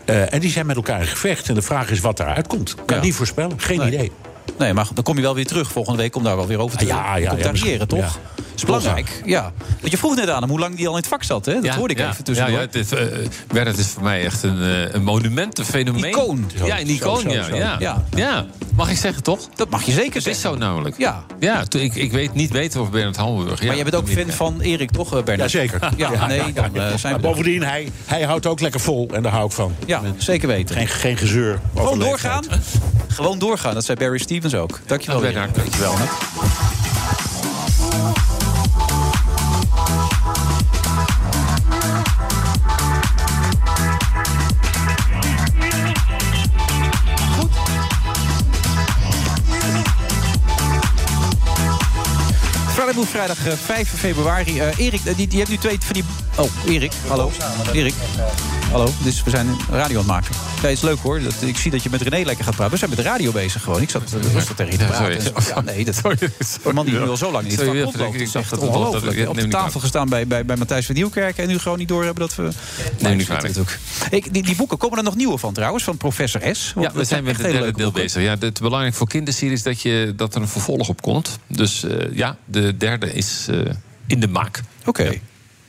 Eh, 0.06 0.34
en 0.34 0.40
die 0.40 0.52
zijn 0.52 0.66
met 0.66 0.76
elkaar 0.76 1.00
in 1.02 1.08
gevecht. 1.08 1.50
En 1.50 1.56
de 1.56 1.62
vraag 1.62 1.90
is 1.92 2.00
wat 2.00 2.18
daaruit 2.18 2.48
komt. 2.48 2.76
Kan 2.86 2.98
Ja. 2.98 3.04
niet 3.04 3.16
voorspellen. 3.16 3.60
Geen 3.60 3.78
Nee. 3.78 3.88
idee. 3.88 4.12
Nee, 4.58 4.74
maar 4.74 4.88
dan 4.94 5.04
kom 5.04 5.16
je 5.16 5.22
wel 5.22 5.36
weer 5.36 5.46
terug 5.46 5.72
volgende 5.72 6.02
week 6.02 6.16
om 6.16 6.24
daar 6.24 6.36
wel 6.36 6.48
weer 6.48 6.60
over 6.60 6.78
te 6.78 6.86
Ja, 6.86 7.16
ja, 7.16 7.34
ja, 7.38 7.52
misschien, 7.52 7.88
toch? 7.88 8.20
Is 8.60 8.66
belangrijk. 8.66 9.22
Ja. 9.26 9.52
Want 9.80 9.92
je 9.92 9.98
vroeg 9.98 10.16
net 10.16 10.30
aan 10.30 10.42
hem 10.42 10.50
hoe 10.50 10.60
lang 10.60 10.76
die 10.76 10.86
al 10.88 10.92
in 10.94 11.00
het 11.00 11.08
vak 11.08 11.24
zat, 11.24 11.46
hè? 11.46 11.54
Dat 11.54 11.64
Ja, 11.64 11.76
hoorde 11.76 11.94
ik 11.94 12.00
ja, 12.00 12.10
even 12.10 12.24
tussendoor. 12.24 12.56
Ja, 12.56 12.62
ja, 12.62 12.68
dit, 12.72 12.92
eh, 12.94 13.06
Bernard 13.54 13.78
is 13.78 13.88
voor 13.88 14.04
mij 14.04 14.24
echt 14.26 14.44
een, 14.44 14.62
eh, 14.62 14.94
een 14.94 15.04
monument, 15.04 15.60
een 15.60 15.66
fenomeen. 15.66 16.04
Icoon. 16.10 16.52
Ja, 16.66 16.80
een 16.80 16.88
icoon, 16.90 17.20
Zo, 17.22 17.30
zo, 17.30 17.36
ja, 17.36 17.44
zo. 17.44 17.56
ja. 17.56 17.76
Ja. 17.80 18.04
Ja. 18.16 18.46
Mag 18.76 18.90
ik 18.90 18.98
zeggen, 18.98 19.24
toch? 19.24 19.40
Dat 19.56 19.70
mag 19.70 19.84
je 19.84 19.92
zeker 19.92 20.14
Het 20.14 20.24
zeggen. 20.24 20.32
is 20.32 20.42
zo 20.42 20.56
namelijk. 20.56 20.98
Ja. 20.98 21.24
Ja, 21.40 21.64
toen- 21.64 21.82
ik, 21.82 21.96
ik 21.96 22.12
weet 22.12 22.34
niet 22.34 22.52
beter 22.52 22.80
over 22.80 22.92
Bernard 22.92 23.16
Hammelburg. 23.18 23.60
Ja, 23.60 23.66
maar 23.66 23.76
jij 23.76 23.84
bent 23.84 23.96
ook 23.96 24.10
fan 24.10 24.30
van 24.32 24.62
Erik, 24.62 24.92
toch, 24.92 25.16
eh, 25.18 25.24
Bernard? 25.24 25.52
Jazeker. 25.52 25.90
Ja, 25.98 26.28
nee, 26.28 26.54
dan 26.54 27.00
zijn 27.00 27.14
we 27.16 27.20
bovendien, 27.22 27.64
hij, 27.64 27.90
hij 28.06 28.22
houdt 28.24 28.46
ook 28.46 28.60
lekker 28.60 28.80
vol. 28.80 29.10
En 29.14 29.24
daar 29.24 29.32
hou 29.32 29.46
ik 29.46 29.52
van. 29.52 29.76
Ja, 29.86 30.02
zeker 30.18 30.48
weten. 30.48 30.76
Geen, 30.76 30.88
geen 30.88 31.18
gezeur. 31.18 31.60
over 31.74 31.84
Gewoon 31.84 32.00
doorgaan. 32.00 32.44
Gewoon 33.08 33.40
doorgaan. 33.40 33.74
Dat 33.74 33.86
zei 33.86 33.98
Barry 33.98 34.18
Stevens 34.18 34.54
ook. 34.56 34.80
Dankjewel, 34.86 35.22
Dag, 35.22 35.32
Bernard. 35.32 35.54
Bernard. 35.54 35.80
Dankjewel. 35.80 36.08
Vrijdag 53.06 53.48
eh, 53.48 53.54
5 53.66 53.90
februari. 53.90 54.60
Eh, 54.60 54.78
Erik, 54.78 55.06
eh, 55.06 55.16
die, 55.16 55.28
die 55.28 55.38
hebt 55.38 55.50
nu 55.50 55.58
twee 55.58 55.78
van 55.80 55.94
die 55.94 56.04
Oh, 56.36 56.50
Erik, 56.66 56.92
hallo. 57.08 57.32
Erik, 57.74 57.94
hallo. 58.72 58.90
Dus 59.04 59.24
we 59.24 59.30
zijn 59.30 59.48
een 59.48 59.58
radio 59.70 60.00
aan 60.00 60.06
het 60.06 60.08
maken. 60.08 60.36
Ja, 60.62 60.68
is 60.68 60.82
leuk 60.82 61.00
hoor. 61.00 61.22
Dat, 61.22 61.34
ik 61.42 61.58
zie 61.58 61.72
dat 61.72 61.84
je 61.84 61.90
met 61.90 62.02
René 62.02 62.26
lekker 62.26 62.46
gaat 62.46 62.56
praten. 62.56 62.72
We 62.72 62.78
zijn 62.78 62.90
met 62.90 63.00
de 63.00 63.06
radio 63.06 63.32
bezig 63.32 63.64
gewoon. 63.64 63.82
Ik 63.82 63.90
zat 63.90 64.04
rustig 64.34 64.56
tegen 64.56 64.72
je 64.72 64.78
te 64.78 64.84
Ja, 64.84 64.90
praten. 64.90 65.22
sorry. 65.22 65.48
Ja, 65.48 65.62
nee, 65.62 65.86
dat, 65.86 66.02
de 66.64 66.74
man 66.74 66.86
die 66.86 67.00
nu 67.00 67.10
al 67.10 67.18
zo 67.18 67.32
lang 67.32 67.44
in 67.44 67.52
het 67.52 67.60
Sorry, 67.60 67.88
vak 67.92 68.14
is 68.14 68.36
echt 68.36 68.58
ongelooflijk. 68.58 69.28
Op 69.30 69.36
de 69.36 69.42
niet 69.42 69.52
tafel 69.52 69.80
gestaan 69.80 70.10
bij, 70.10 70.28
bij, 70.28 70.46
bij 70.46 70.56
Matthijs 70.56 70.86
van 70.86 70.96
Nieuwkerk... 70.96 71.38
en 71.38 71.48
nu 71.48 71.58
gewoon 71.58 71.78
niet 71.78 71.88
doorhebben 71.88 72.28
dat 72.28 72.36
we... 72.36 72.50
Neem 73.00 73.18
niet 73.18 73.26
kwalijk. 73.26 73.58
ook. 73.58 73.70
Ik, 74.10 74.34
die, 74.34 74.44
die 74.44 74.56
boeken, 74.56 74.78
komen 74.78 74.98
er 74.98 75.04
nog 75.04 75.16
nieuwe 75.16 75.38
van 75.38 75.54
trouwens? 75.54 75.84
Van 75.84 75.98
professor 75.98 76.56
S? 76.56 76.74
Want 76.74 76.88
Ja, 76.88 76.94
we 77.00 77.04
zijn 77.04 77.24
met 77.24 77.38
het 77.38 77.52
derde 77.52 77.72
deel 77.72 77.92
bezig. 77.92 78.24
Ja, 78.24 78.36
het 78.40 78.60
belangrijk 78.60 78.96
voor 78.96 79.08
kinderseries 79.08 79.64
dat, 79.64 79.82
je, 79.82 80.14
dat 80.16 80.36
er 80.36 80.42
een 80.42 80.48
vervolg 80.48 80.90
op 80.90 81.02
komt. 81.02 81.40
Dus 81.48 81.84
eh, 81.84 82.16
ja, 82.16 82.38
de 82.46 82.78
derde 82.78 83.14
is 83.14 83.48
eh, 83.50 83.60
in 84.08 84.20
de 84.20 84.28
maak. 84.28 84.62
Oké. 84.86 85.20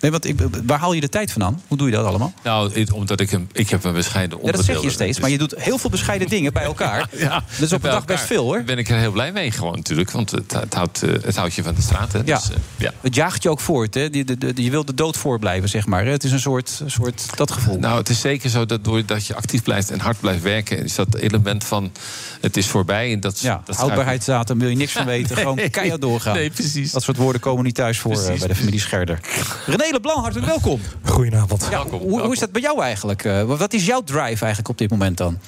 Nee, 0.00 0.10
want 0.10 0.24
ik, 0.26 0.40
waar 0.66 0.78
haal 0.78 0.92
je 0.92 1.00
de 1.00 1.08
tijd 1.08 1.32
vandaan? 1.32 1.62
Hoe 1.68 1.78
doe 1.78 1.88
je 1.90 1.94
dat 1.96 2.04
allemaal? 2.06 2.32
Nou, 2.42 2.86
omdat 2.94 3.20
ik 3.20 3.32
een, 3.32 3.48
ik 3.52 3.70
heb 3.70 3.84
een 3.84 3.92
bescheiden 3.92 4.38
Ja, 4.38 4.44
dat 4.44 4.52
onderdeel. 4.54 4.74
zeg 4.74 4.84
je 4.84 4.90
steeds, 4.90 5.20
maar 5.20 5.30
je 5.30 5.38
doet 5.38 5.54
heel 5.56 5.78
veel 5.78 5.90
bescheiden 5.90 6.28
dingen 6.36 6.52
bij 6.52 6.62
elkaar. 6.62 7.08
Ja, 7.16 7.44
dat 7.56 7.66
is 7.66 7.72
op 7.72 7.84
een 7.84 7.90
dag 7.90 8.04
best 8.04 8.24
veel 8.24 8.44
hoor. 8.44 8.62
Ben 8.62 8.78
ik 8.78 8.88
er 8.88 8.96
heel 8.98 9.12
blij 9.12 9.32
mee 9.32 9.50
gewoon 9.50 9.74
natuurlijk. 9.74 10.10
Want 10.10 10.30
het, 10.30 10.52
het, 10.52 10.74
houdt, 10.74 11.02
eh, 11.02 11.12
het 11.22 11.36
houdt 11.36 11.54
je 11.54 11.62
van 11.62 11.74
de 11.74 11.82
straat. 11.82 12.12
Hè. 12.12 12.18
Ja. 12.24 12.36
Dus, 12.36 12.50
eh, 12.50 12.56
ja. 12.76 12.92
Het 13.00 13.14
jaagt 13.14 13.42
je 13.42 13.50
ook 13.50 13.60
voort. 13.60 13.94
Hè? 13.94 14.10
De- 14.10 14.38
de- 14.38 14.52
je 14.62 14.70
wilt 14.70 14.86
de 14.86 14.94
dood 14.94 15.16
voorblijven, 15.16 15.68
zeg 15.68 15.86
maar. 15.86 16.06
Het 16.06 16.24
is 16.24 16.32
een 16.32 16.40
soort, 16.40 16.82
soort 16.86 17.26
dat 17.36 17.50
gevoel. 17.50 17.78
Nou, 17.78 17.98
het 17.98 18.08
is 18.08 18.20
zeker 18.20 18.50
zo 18.50 18.66
dat 18.66 18.84
doordat 18.84 19.26
je 19.26 19.34
actief 19.34 19.62
blijft 19.62 19.90
en 19.90 20.00
hard 20.00 20.20
blijft 20.20 20.42
werken... 20.42 20.84
is 20.84 20.94
dat 20.94 21.14
element 21.14 21.64
van 21.64 21.92
het 22.40 22.56
is 22.56 22.66
voorbij. 22.66 23.12
En 23.12 23.20
dat, 23.20 23.40
ja, 23.40 23.62
dat 23.64 23.76
houdbaarheidsdatum 23.76 24.58
wil 24.58 24.68
je 24.68 24.76
niks 24.76 24.92
van 24.92 25.04
weten. 25.14 25.34
Nee. 25.34 25.44
Gewoon 25.44 25.70
keihard 25.70 26.00
doorgaan. 26.00 26.34
Nee, 26.34 26.50
precies. 26.50 26.90
Dat 26.92 27.02
soort 27.02 27.16
woorden 27.16 27.40
komen 27.40 27.64
niet 27.64 27.74
thuis 27.74 27.98
voor 27.98 28.12
eh, 28.12 28.38
bij 28.38 28.48
de 28.48 28.54
familie 28.54 28.80
Scherder. 28.80 29.20
René 29.66 29.89
Leblanc, 29.92 30.18
hartelijk 30.18 30.46
welkom. 30.46 30.80
Goedenavond. 31.04 31.68
Ja, 31.70 31.86
hoe, 31.86 32.20
hoe 32.20 32.32
is 32.32 32.38
dat 32.38 32.52
bij 32.52 32.62
jou 32.62 32.82
eigenlijk? 32.82 33.24
Eh, 33.24 33.42
wat 33.42 33.72
is 33.72 33.86
jouw 33.86 34.02
drive 34.02 34.20
eigenlijk 34.20 34.68
op 34.68 34.78
dit 34.78 34.90
moment 34.90 35.16
dan? 35.16 35.38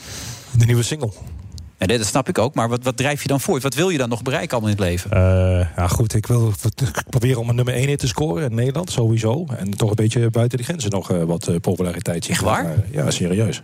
De 0.58 0.64
nieuwe 0.64 0.82
single. 0.82 1.10
Ja, 1.78 1.86
dat 1.86 2.06
snap 2.06 2.28
ik 2.28 2.38
ook, 2.38 2.54
maar 2.54 2.68
wat, 2.68 2.84
wat 2.84 2.96
drijf 2.96 3.22
je 3.22 3.28
dan 3.28 3.40
voort? 3.40 3.62
Wat 3.62 3.74
wil 3.74 3.88
je 3.88 3.98
dan 3.98 4.08
nog 4.08 4.22
bereiken 4.22 4.50
allemaal 4.50 4.70
in 4.70 4.76
het 4.76 4.86
leven? 4.86 5.10
Eh, 5.10 5.66
ja, 5.76 5.88
goed, 5.88 6.14
ik 6.14 6.26
wil 6.26 6.52
ik 6.74 7.04
probeer 7.10 7.38
om 7.38 7.48
een 7.48 7.54
nummer 7.54 7.74
1 7.74 7.88
hit 7.88 7.98
te 7.98 8.06
scoren 8.06 8.50
in 8.50 8.54
Nederland, 8.54 8.90
sowieso. 8.90 9.46
En 9.56 9.70
toch 9.70 9.88
een 9.90 9.96
beetje 9.96 10.30
buiten 10.30 10.58
de 10.58 10.64
grenzen 10.64 10.90
nog 10.90 11.10
eh, 11.10 11.22
wat 11.22 11.60
populariteit 11.60 12.24
zien. 12.24 12.34
Echt 12.34 12.44
waar? 12.44 12.74
ja, 12.90 13.10
serieus. 13.10 13.62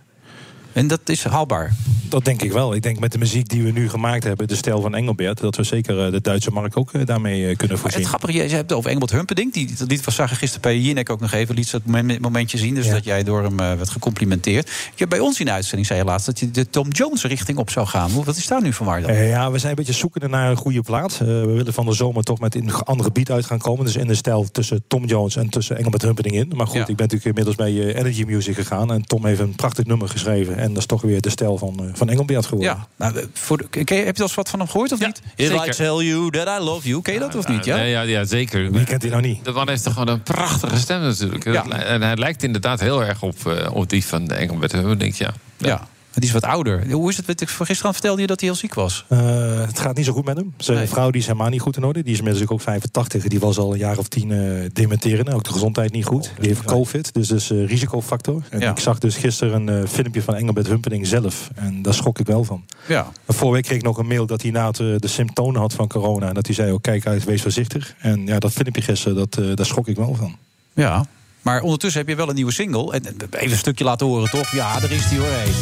En 0.73 0.87
dat 0.87 1.01
is 1.05 1.25
haalbaar? 1.25 1.75
Dat 2.09 2.25
denk 2.25 2.43
ik 2.43 2.53
wel. 2.53 2.75
Ik 2.75 2.83
denk 2.83 2.99
met 2.99 3.13
de 3.13 3.19
muziek 3.19 3.49
die 3.49 3.63
we 3.63 3.71
nu 3.71 3.89
gemaakt 3.89 4.25
hebben, 4.25 4.49
de 4.49 4.57
stijl 4.57 4.81
van 4.81 4.95
Engelbert... 4.95 5.41
dat 5.41 5.57
we 5.57 5.63
zeker 5.63 6.05
eh, 6.07 6.13
de 6.13 6.21
Duitse 6.21 6.51
markt 6.51 6.75
ook 6.77 6.93
eh, 6.93 7.07
daarmee 7.07 7.41
eh, 7.41 7.47
kunnen 7.57 7.69
Maar 7.69 7.79
voorzien. 7.79 8.01
het 8.01 8.09
grappige, 8.09 8.33
je 8.33 8.41
hebt 8.41 8.53
het 8.53 8.73
over 8.73 8.87
Engelbert 8.91 9.13
Humperdinck. 9.13 9.55
Die, 9.55 9.75
dat 9.79 9.91
lied 9.91 10.05
was 10.05 10.15
zagen 10.15 10.37
gisteren 10.37 10.63
bij 10.63 10.79
Jinek 10.79 11.11
ook 11.11 11.21
nog 11.21 11.33
even. 11.33 11.55
Liet 11.55 11.71
dat 11.71 11.85
moment- 11.85 12.21
momentje 12.21 12.59
zien. 12.59 12.75
Dus 12.75 12.87
Ja. 12.87 12.93
dat 12.93 13.05
jij 13.05 13.23
door 13.23 13.43
hem 13.43 13.57
werd 13.57 13.91
gecomplimenteerd. 13.91 14.67
Je 14.69 14.73
hebt 14.97 15.11
bij 15.11 15.19
ons 15.21 15.39
in 15.41 15.47
de 15.47 15.53
uitzending 15.53 15.87
zei 15.87 15.99
je 15.99 16.05
laatst 16.05 16.27
dat 16.27 16.39
je 16.39 16.51
de 16.51 16.71
Tom 16.71 16.89
Jones 16.91 17.25
richting 17.25 17.59
op 17.59 17.71
zou 17.71 17.87
gaan. 17.87 18.11
Hoe- 18.11 18.25
Wat 18.25 18.37
is 18.37 18.47
daar 18.47 18.63
nu 18.63 18.73
van 18.73 18.87
waar 18.87 19.03
dan? 19.03 19.15
Ja, 19.15 19.51
we 19.51 19.59
zijn 19.59 19.71
een 19.71 19.77
beetje 19.77 19.93
zoekende 19.93 20.29
naar 20.29 20.51
een 20.51 20.57
goede 20.57 20.83
plaats. 20.83 21.19
We 21.19 21.25
willen 21.47 21.73
van 21.73 21.87
de 21.87 21.93
zomer 21.93 22.23
toch 22.23 22.41
met 22.41 22.55
een 22.55 22.73
andere 22.73 23.11
beat 23.13 23.31
uit 23.31 23.47
gaan 23.47 23.59
komen. 23.59 23.85
Dus 23.85 23.97
in 23.97 24.07
de 24.07 24.15
stijl 24.15 24.45
tussen 24.53 24.83
Tom 24.89 25.05
Jones 25.05 25.37
en 25.37 25.49
tussen 25.49 25.77
Engelbert 25.77 26.03
Humperdinck 26.03 26.37
in. 26.37 26.57
Maar 26.57 26.67
goed, 26.67 26.75
Ja. 26.77 26.81
ik 26.87 26.97
ben 26.97 27.07
natuurlijk 27.09 27.25
inmiddels 27.25 27.57
bij 27.57 27.95
Energy 27.95 28.25
Music 28.27 28.55
gegaan. 28.55 28.93
En 28.93 29.03
Tom 29.03 29.27
heeft 29.27 29.41
een 29.41 29.55
prachtig 29.55 29.85
nummer 29.85 30.09
geschreven. 30.09 30.57
En 30.59 30.69
dat 30.69 30.77
is 30.79 30.87
toch 30.87 31.03
weer 31.03 31.21
de 31.21 31.31
stijl 31.31 31.59
van, 31.59 31.79
eh, 31.79 31.85
van 31.93 32.09
Engelbert 32.09 32.47
geworden. 32.47 32.75
Ja, 32.77 32.87
nou, 32.97 33.19
eh, 33.19 33.25
voor 33.33 33.57
de- 33.59 33.69
ken 33.85 33.97
je- 33.97 34.03
heb 34.05 34.17
je 34.17 34.23
al 34.23 34.29
eens 34.29 34.37
wat 34.37 34.49
van 34.49 34.59
hem 34.59 34.69
gehoord 34.69 34.93
of 34.93 34.99
niet? 35.01 35.21
If 35.37 35.49
zeker. 35.49 35.67
I 35.69 35.71
tell 35.71 36.05
you 36.07 36.31
that 36.31 36.61
I 36.61 36.65
love 36.65 36.89
you. 36.89 37.03
Ken 37.03 37.15
je 37.15 37.21
dat 37.21 37.35
of 37.35 37.49
niet? 37.49 37.65
Ja? 37.65 37.77
Ja, 37.77 38.01
ja, 38.03 38.25
zeker. 38.25 38.71
Wie 38.73 38.85
kent 38.85 39.03
hij 39.03 39.11
nou 39.11 39.23
niet? 39.23 39.45
De 39.45 39.53
man 39.53 39.69
heeft 39.69 39.83
toch 39.83 39.93
gewoon 39.93 40.09
een 40.09 40.23
prachtige 40.23 40.77
stem 40.79 41.01
natuurlijk. 41.01 41.45
Ja. 41.45 41.69
En 41.69 42.03
hij 42.03 42.17
lijkt 42.17 42.43
inderdaad 42.43 42.81
heel 42.81 43.05
erg 43.05 43.23
op, 43.23 43.47
eh, 43.47 43.75
op 43.75 43.89
die 43.91 44.05
van 44.05 44.31
Engelbert 44.31 44.73
Humperdinck, 44.73 45.15
ja. 45.15 45.31
ja. 45.57 45.89
Die 46.15 46.29
is 46.29 46.33
wat 46.35 46.45
ouder. 46.45 46.91
Hoe 46.93 47.09
is 47.11 47.17
het? 47.17 47.43
Gisteren 47.51 47.93
vertelde 47.93 48.21
je 48.21 48.27
dat 48.27 48.41
hij 48.41 48.49
heel 48.49 48.59
ziek 48.59 48.75
was. 48.75 49.05
Eh, 49.09 49.61
het 49.67 49.79
gaat 49.79 49.97
niet 49.97 50.05
zo 50.05 50.13
goed 50.13 50.25
met 50.25 50.37
hem. 50.37 50.55
Zijn 50.57 50.79
Nee. 50.79 50.87
vrouw 50.89 51.11
die 51.11 51.21
is 51.21 51.27
helemaal 51.27 51.49
niet 51.49 51.61
goed 51.61 51.77
in 51.77 51.85
orde. 51.85 52.03
Die 52.03 52.13
is 52.13 52.19
inmiddels 52.19 52.49
ook 52.49 52.61
85. 52.61 53.27
Die 53.27 53.41
was 53.41 53.59
al 53.59 53.73
een 53.73 53.79
jaar 53.79 53.99
of 53.99 54.09
tien 54.09 54.33
eh 54.33 54.71
dementeren. 54.73 55.29
Ook 55.35 55.45
de 55.45 55.53
gezondheid 55.53 55.93
niet 55.93 56.05
goed. 56.05 56.33
Die 56.41 56.49
heeft 56.49 56.63
covid. 56.65 57.15
Dus 57.15 57.29
dat 57.29 57.39
is 57.39 57.51
eh, 57.51 57.67
risicofactor. 57.67 58.43
En 58.51 58.61
Ja. 58.61 58.71
ik 58.71 58.79
zag 58.79 58.99
dus 58.99 59.17
gisteren 59.17 59.67
een 59.67 59.89
filmpje 59.89 60.23
van 60.23 60.35
Engelbert 60.35 60.67
Humperdinck 60.67 61.07
zelf. 61.07 61.51
En 61.55 61.83
daar 61.83 61.95
schrok 61.95 62.19
ik 62.19 62.27
wel 62.27 62.45
van. 62.45 62.65
Ja. 62.89 63.11
Vorige 63.27 63.55
week 63.55 63.65
kreeg 63.65 63.79
ik 63.79 63.85
nog 63.85 63.99
een 63.99 64.07
mail 64.07 64.27
dat 64.27 64.43
hij 64.43 64.51
na 64.51 64.67
het, 64.67 64.77
de 64.77 65.09
symptomen 65.09 65.61
had 65.61 65.73
van 65.73 65.89
corona. 65.89 66.29
En 66.29 66.35
dat 66.35 66.47
hij 66.47 66.55
zei, 66.55 66.73
oh, 66.73 66.79
kijk 66.81 67.07
uit, 67.07 67.25
wees 67.25 67.43
voorzichtig. 67.43 67.95
En 67.99 68.27
ja, 68.27 68.39
dat 68.39 68.53
filmpje 68.53 68.83
gisteren, 68.83 69.17
dat, 69.17 69.57
daar 69.57 69.67
schrok 69.67 69.89
ik 69.89 69.97
wel 69.97 70.15
van. 70.15 70.37
Ja. 70.75 71.07
Maar 71.49 71.63
ondertussen 71.63 72.01
heb 72.01 72.09
je 72.09 72.15
wel 72.17 72.29
een 72.29 72.35
nieuwe 72.35 72.53
single. 72.53 72.93
En 72.93 73.07
en 73.07 73.17
even 73.31 73.51
een 73.51 73.57
stukje 73.57 73.85
laten 73.85 74.07
horen, 74.07 74.31
toch? 74.31 74.51
Ja, 74.51 74.81
daar 74.81 74.91
is 74.91 75.09
die 75.09 75.19
hoor. 75.19 75.29
Hey. 75.29 75.53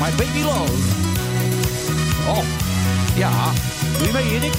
My 0.00 0.10
Baby 0.16 0.42
Love. 0.42 0.72
Oh, 2.28 2.44
ja. 3.16 3.52
Doe 3.98 4.06
je 4.06 4.12
mee, 4.12 4.30
Erik? 4.32 4.52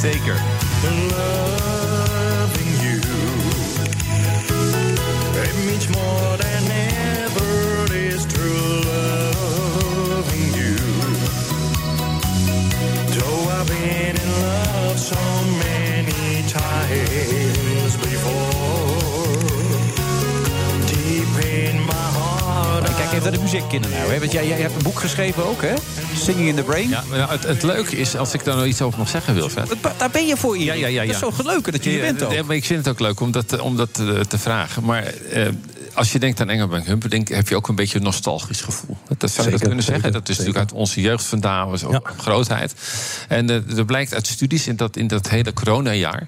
Zeker. 0.00 0.42
loving 0.82 2.72
you. 2.80 3.00
It 5.42 5.54
means 5.66 5.86
more 5.88 6.36
than 6.36 6.70
ever 6.70 7.84
it 7.84 8.14
is 8.14 8.24
true 8.26 8.82
loving 8.90 10.54
you. 10.54 10.74
Though 13.18 13.50
I've 13.50 13.66
been 13.66 14.16
in 14.16 14.30
love 14.42 14.98
so 14.98 15.16
many 15.58 15.77
naar 23.30 23.38
de 23.38 23.44
muziekkinderen 23.44 23.98
nou. 23.98 24.12
Hè? 24.12 24.18
Want 24.18 24.32
jij, 24.32 24.48
jij 24.48 24.60
hebt 24.60 24.74
een 24.74 24.82
boek 24.82 25.00
geschreven 25.00 25.44
ook, 25.44 25.62
hè? 25.62 25.74
Singing 26.16 26.48
in 26.48 26.54
the 26.54 26.62
Brain. 26.62 26.88
Ja, 26.88 27.04
maar 27.08 27.18
nou, 27.18 27.30
het, 27.30 27.42
het 27.42 27.62
leuke 27.62 27.96
is, 27.96 28.16
als 28.16 28.34
ik 28.34 28.44
daar 28.44 28.56
nog 28.56 28.64
iets 28.64 28.82
over 28.82 28.98
mag 28.98 29.08
zeggen, 29.08 29.34
Wilfred. 29.34 29.74
Daar 29.96 30.10
ben 30.10 30.26
je 30.26 30.36
voor. 30.36 30.58
Ja, 30.58 30.72
ja, 30.72 30.86
ja, 30.86 31.02
ja. 31.02 31.12
Dat 31.12 31.30
is 31.30 31.36
zo 31.36 31.42
leuk 31.42 31.72
dat 31.72 31.84
je 31.84 31.90
hier 31.90 32.00
bent 32.00 32.22
ook. 32.22 32.32
Ja, 32.32 32.42
maar 32.42 32.56
ik 32.56 32.64
vind 32.64 32.84
het 32.84 32.94
ook 32.94 33.00
leuk 33.00 33.20
om 33.20 33.30
dat, 33.30 33.60
om 33.60 33.76
dat 33.76 33.94
te, 33.94 34.24
te 34.28 34.38
vragen. 34.38 34.84
Maar 34.84 35.04
eh, 35.04 35.48
als 35.92 36.12
je 36.12 36.18
denkt 36.18 36.40
aan 36.40 36.48
Engelbert 36.48 36.86
Humperdinck... 36.86 37.28
heb 37.28 37.48
je 37.48 37.56
ook 37.56 37.68
een 37.68 37.74
beetje 37.74 37.98
een 37.98 38.04
nostalgisch 38.04 38.60
gevoel. 38.60 38.96
Dat 39.18 39.30
zou 39.30 39.46
je 39.46 39.52
dat 39.52 39.60
kunnen 39.60 39.82
zeker, 39.82 40.00
zeggen. 40.00 40.20
Dat 40.20 40.28
is 40.28 40.36
natuurlijk 40.36 40.70
uit 40.70 40.72
onze 40.72 41.00
jeugd 41.00 41.24
vandaan. 41.24 41.70
was 41.70 41.84
ook 41.84 42.12
grootheid. 42.16 42.74
En 43.28 43.50
eh, 43.50 43.78
er 43.78 43.84
blijkt 43.84 44.14
uit 44.14 44.26
studies 44.26 44.66
in 44.66 44.76
dat, 44.76 44.96
in 44.96 45.06
dat 45.06 45.28
hele 45.28 45.52
coronajaar... 45.52 46.26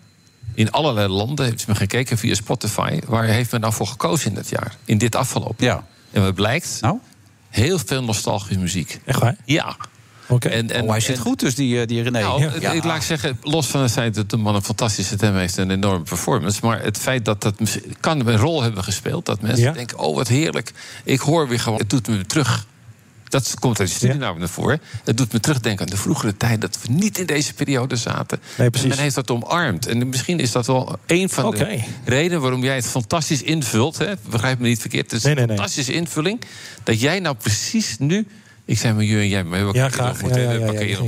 in 0.55 0.71
allerlei 0.71 1.09
landen, 1.09 1.45
heeft 1.45 1.67
men 1.67 1.77
gekeken 1.77 2.19
via 2.19 2.35
Spotify... 2.35 2.99
waar 3.07 3.25
heeft 3.25 3.51
men 3.51 3.61
nou 3.61 3.73
voor 3.73 3.87
gekozen 3.87 4.29
in 4.29 4.35
dat 4.35 4.49
jaar? 4.49 4.77
In 4.85 4.99
dit 4.99 5.17
afgelopen 5.17 5.65
Ja. 5.65 5.85
En 6.11 6.23
wat 6.23 6.35
blijkt? 6.35 6.79
Nou? 6.81 6.99
Heel 7.51 7.79
veel 7.79 8.03
nostalgische 8.03 8.59
muziek. 8.59 9.01
Echt 9.05 9.19
waar? 9.21 9.37
Ja. 9.45 9.77
Oké. 10.29 10.49
En, 10.49 10.71
en, 10.71 10.83
Oh, 10.83 10.91
hij 10.91 11.01
zit 11.01 11.17
en- 11.17 11.23
goed 11.23 11.41
dus, 11.41 11.55
die, 11.55 11.81
eh, 11.81 11.87
die 11.87 12.03
René. 12.03 12.21
nou, 12.21 12.61
Ja. 12.61 12.71
ik 12.73 12.85
laat 12.85 12.97
ik 12.97 13.03
zeggen, 13.03 13.39
los 13.43 13.67
van 13.67 13.81
het 13.83 13.93
feit 13.93 14.15
dat 14.15 14.31
de 14.31 14.37
man 14.37 14.55
een 14.55 14.63
fantastische 14.63 15.15
stem 15.17 15.35
heeft 15.37 15.59
en 15.59 15.63
een 15.71 15.77
enorme 15.77 16.05
performance. 16.05 16.59
Maar 16.63 16.83
het 16.83 16.99
feit 16.99 17.25
dat 17.25 17.43
dat 17.43 17.55
kan 18.01 18.27
een 18.27 18.37
rol 18.37 18.63
hebben 18.63 18.85
gespeeld. 18.85 19.27
Dat 19.27 19.41
mensen 19.41 19.65
Ja. 19.65 19.73
denken: 19.73 19.99
oh, 19.99 20.15
wat 20.15 20.29
heerlijk. 20.29 20.73
Ik 21.05 21.21
hoor 21.21 21.49
weer 21.49 21.61
gewoon. 21.61 21.79
Het 21.79 21.91
doet 21.91 22.09
me 22.09 22.15
weer 22.15 22.27
terug. 22.27 22.67
Dat 23.31 23.55
komt 23.59 23.79
uit 23.81 23.89
de 23.89 23.95
studie 23.95 24.19
Ja. 24.19 24.33
naar 24.33 24.49
voren. 24.49 24.81
Het 25.05 25.17
doet 25.17 25.33
me 25.33 25.41
terugdenken 25.41 25.85
aan 25.85 25.91
de 25.91 25.97
vroegere 25.97 26.37
tijd 26.37 26.61
dat 26.61 26.79
we 26.83 26.93
niet 26.93 27.19
in 27.19 27.27
deze 27.27 27.55
periode 27.55 27.97
zaten. 27.97 28.41
Nee, 28.59 28.71
precies. 28.71 28.89
En 28.91 28.95
men 28.95 29.05
heeft 29.05 29.15
dat 29.15 29.31
omarmd. 29.31 29.87
En 29.87 30.09
misschien 30.09 30.39
is 30.41 30.53
dat 30.53 30.67
wel 30.67 30.99
een 31.07 31.29
van 31.29 31.51
de 31.51 31.81
redenen 32.05 32.41
waarom 32.41 32.63
jij 32.63 32.75
het 32.75 32.87
fantastisch 32.87 33.43
invult. 33.43 33.99
Hè? 33.99 34.13
Begrijp 34.31 34.59
me 34.59 34.69
niet 34.69 34.81
verkeerd. 34.81 35.11
Het 35.11 35.13
is 35.13 35.23
Nee, 35.23 35.35
nee, 35.35 35.43
een 35.43 35.49
fantastische 35.51 35.93
invulling. 35.93 36.41
Dat 36.83 37.01
jij 37.01 37.21
nou 37.21 37.37
precies 37.37 37.97
nu. 37.99 38.27
Ik 38.65 38.79
zei 38.79 38.95
maar 38.95 39.05
jullie 39.05 39.23
en 39.23 39.29
jij, 39.29 39.43
maar 39.43 39.51
we 39.51 39.57
hebben 39.57 39.75
Ja, 39.75 39.89
graag. 39.89 40.11
ontmoet, 40.11 40.35
Ja, 40.35 40.53
ja. 40.53 41.07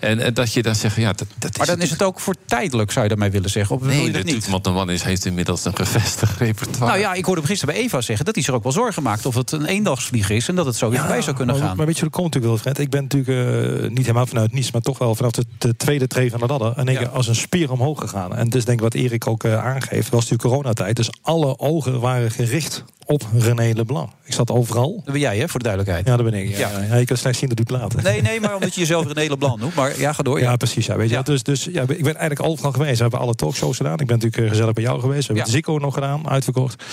En, 0.00 0.20
en 0.20 0.34
dat 0.34 0.52
je 0.52 0.62
dan 0.62 0.74
zegt, 0.74 0.96
ja, 0.96 1.12
dat, 1.12 1.26
dat 1.38 1.50
is 1.50 1.56
Maar 1.56 1.66
dan 1.66 1.80
is 1.80 1.90
het 1.90 2.02
ook 2.02 2.20
voor 2.20 2.34
tijdelijk, 2.46 2.90
zou 2.90 3.02
je 3.02 3.08
daarmee 3.10 3.30
willen 3.30 3.50
zeggen. 3.50 3.76
Of 3.76 3.82
Nee, 3.82 3.90
je 3.90 3.96
dat 3.96 4.06
natuurlijk, 4.12 4.34
niet? 4.34 4.50
want 4.50 4.64
de 4.64 4.70
man 4.70 4.90
is, 4.90 5.02
heeft 5.02 5.24
inmiddels 5.24 5.64
een 5.64 5.76
gevestigd 5.76 6.38
repertoire. 6.38 6.86
Nou 6.86 6.98
ja, 6.98 7.12
ik 7.14 7.24
hoorde 7.24 7.40
hem 7.40 7.50
gisteren 7.50 7.74
bij 7.74 7.84
Eva 7.84 8.00
zeggen 8.00 8.24
dat 8.24 8.34
hij 8.34 8.44
zich 8.44 8.54
ook 8.54 8.62
wel 8.62 8.72
zorgen 8.72 9.02
maakt 9.02 9.26
of 9.26 9.34
het 9.34 9.52
een 9.52 9.64
eendagsvlieg 9.64 10.30
is 10.30 10.48
en 10.48 10.54
dat 10.54 10.66
het 10.66 10.76
zo 10.76 10.90
weer 10.90 10.98
voorbij 10.98 11.22
zou 11.22 11.36
kunnen 11.36 11.56
maar, 11.56 11.64
gaan. 11.66 11.76
Maar 11.76 11.86
weet 11.86 11.96
je, 11.96 12.02
dat 12.02 12.12
komt 12.12 12.34
natuurlijk 12.34 12.62
Wilfred. 12.62 12.78
Ik 12.84 12.90
ben 12.90 13.02
natuurlijk 13.02 13.82
eh, 13.82 13.88
niet 13.88 13.98
helemaal 13.98 14.26
vanuit 14.26 14.52
Nice, 14.52 14.70
maar 14.72 14.82
toch 14.82 14.98
wel 14.98 15.14
vanaf 15.14 15.32
de, 15.32 15.44
de 15.58 15.76
tweede 15.76 16.06
tree 16.06 16.30
van 16.30 16.40
de 16.40 16.46
ladder. 16.46 16.72
En 16.76 16.88
ik 16.88 17.06
als 17.06 17.28
een 17.28 17.34
spier 17.34 17.70
omhoog 17.70 18.00
gegaan. 18.00 18.36
En 18.36 18.48
dus 18.50 18.64
denk 18.64 18.78
ik 18.78 18.84
wat 18.84 18.94
Erik 18.94 19.26
ook 19.26 19.44
eh, 19.44 19.64
aangeeft, 19.64 20.08
was 20.10 20.20
natuurlijk 20.28 20.48
coronatijd. 20.48 20.96
Dus 20.96 21.10
alle 21.22 21.58
ogen 21.58 22.00
waren 22.00 22.30
gericht 22.30 22.84
op 23.10 23.26
René 23.38 23.72
Leblanc. 23.74 24.08
Ik 24.24 24.32
zat 24.32 24.50
overal. 24.50 24.94
Dat 25.04 25.12
ben 25.12 25.20
jij, 25.20 25.38
hè, 25.38 25.48
voor 25.48 25.60
de 25.60 25.64
duidelijkheid. 25.68 26.06
Ja, 26.06 26.16
dat 26.16 26.30
ben 26.30 26.40
ik. 26.40 26.48
Ja. 26.56 26.70
Ja. 26.70 26.80
Ja. 26.82 26.96
je 26.96 27.04
kan 27.04 27.16
slechts 27.16 27.38
zien 27.38 27.48
dat 27.48 27.60
u 27.60 27.62
platen. 27.62 28.02
Nee, 28.02 28.22
nee, 28.22 28.40
maar 28.40 28.54
omdat 28.54 28.74
je 28.74 28.80
jezelf 28.80 29.12
René 29.12 29.28
Leblanc 29.28 29.58
noemt. 29.60 29.74
Maar 29.74 29.98
ja, 30.00 30.12
ga 30.12 30.22
door. 30.22 30.38
Ja, 30.40 30.50
Ja. 30.50 30.56
precies. 30.56 30.86
Ja, 30.86 30.96
weet 30.96 31.08
je. 31.08 31.14
Ja. 31.14 31.22
Dus, 31.22 31.42
dus 31.42 31.64
ja, 31.64 31.80
ik 31.82 31.86
ben 32.02 32.16
eigenlijk 32.16 32.42
overal 32.42 32.72
geweest. 32.72 32.96
We 32.96 33.02
hebben 33.02 33.20
alle 33.20 33.34
talkshows 33.34 33.76
gedaan. 33.76 33.92
Ik 34.00 34.06
ben 34.06 34.16
natuurlijk 34.16 34.42
eh, 34.42 34.48
gezellig 34.48 34.72
bij 34.72 34.82
jou 34.82 35.00
geweest. 35.00 35.28
We 35.28 35.34
hebben 35.34 35.52
Zico 35.52 35.78
nog 35.78 35.94
gedaan, 35.94 36.28
uitverkocht. 36.28 36.84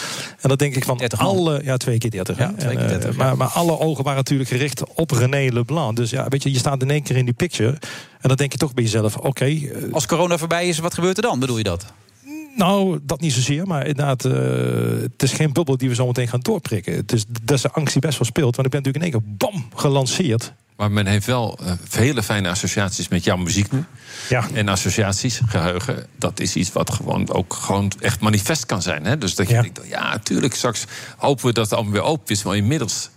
En 0.41 0.49
dat 0.49 0.59
denk 0.59 0.75
ik 0.75 0.83
van 0.83 0.97
30 0.97 1.19
man. 1.19 1.27
alle... 1.27 1.61
Ja, 1.63 1.77
twee 1.77 1.97
keer 1.97 2.09
30. 2.11 2.37
hè. 2.37 2.43
Ja, 2.43 2.53
twee 2.57 2.75
keer 2.75 2.83
eh, 2.85 2.89
30, 2.89 3.09
ja. 3.11 3.23
maar, 3.23 3.37
maar 3.37 3.47
alle 3.47 3.79
ogen 3.79 4.03
waren 4.03 4.17
natuurlijk 4.19 4.49
gericht 4.49 4.83
op 4.93 5.11
René 5.11 5.53
Leblanc. 5.53 5.95
Dus 5.95 6.09
ja, 6.09 6.27
weet 6.27 6.43
je, 6.43 6.51
je 6.51 6.57
staat 6.57 6.81
in 6.81 6.89
één 6.91 7.03
keer 7.03 7.15
in 7.17 7.25
die 7.25 7.33
picture. 7.33 7.77
En 8.21 8.27
dan 8.27 8.35
denk 8.37 8.51
je 8.51 8.57
toch 8.57 8.73
bij 8.73 8.83
jezelf, 8.83 9.17
oké... 9.17 9.45
eh, 9.45 9.59
Als 9.91 10.05
corona 10.05 10.37
voorbij 10.37 10.67
is, 10.67 10.79
wat 10.79 10.93
gebeurt 10.93 11.17
er 11.17 11.23
dan? 11.23 11.39
Bedoel 11.39 11.57
je 11.57 11.63
dat? 11.63 11.85
Nou, 12.57 12.99
dat 13.03 13.21
niet 13.21 13.33
zozeer, 13.33 13.67
maar 13.67 13.87
inderdaad, 13.87 14.25
eh, 14.25 14.33
het 15.01 15.23
is 15.23 15.31
geen 15.31 15.53
bubbel 15.53 15.77
die 15.77 15.89
we 15.89 15.95
zo 15.95 16.05
meteen 16.05 16.27
gaan 16.27 16.39
doorprikken. 16.39 16.95
Het 16.95 17.11
is, 17.11 17.25
dat 17.41 17.55
is 17.55 17.61
de 17.61 17.71
angst 17.71 17.93
die 17.93 18.01
best 18.01 18.17
wel 18.17 18.27
speelt, 18.27 18.55
want 18.55 18.67
ik 18.67 18.73
ben 18.73 18.81
natuurlijk 18.83 19.13
in 19.13 19.21
één 19.21 19.37
keer 19.37 19.49
bam 19.49 19.69
gelanceerd. 19.75 20.53
Maar 20.75 20.91
men 20.91 21.05
heeft 21.05 21.25
wel 21.25 21.59
eh, 21.63 21.71
hele 21.89 22.23
fijne 22.23 22.49
associaties 22.49 23.07
met 23.07 23.23
jouw 23.23 23.37
muziek 23.37 23.71
nu. 23.71 23.83
Ja. 24.29 24.45
En 24.53 24.67
associaties, 24.67 25.41
geheugen, 25.45 26.05
dat 26.15 26.39
is 26.39 26.55
iets 26.55 26.71
wat 26.71 26.91
gewoon 26.91 27.29
ook 27.29 27.53
gewoon 27.53 27.91
echt 27.99 28.19
manifest 28.19 28.65
kan 28.65 28.81
zijn. 28.81 29.05
Hè? 29.05 29.17
Dus 29.17 29.35
dat 29.35 29.47
je 29.47 29.61
denkt, 29.61 29.81
ja, 29.89 30.09
natuurlijk, 30.09 30.53
straks 30.53 30.85
hopen 31.17 31.45
we 31.45 31.53
dat 31.53 31.63
het 31.63 31.73
allemaal 31.73 31.93
weer 31.93 32.01
open 32.01 32.33
is. 32.33 32.43
Maar 32.43 32.55
inmiddels 32.55 33.09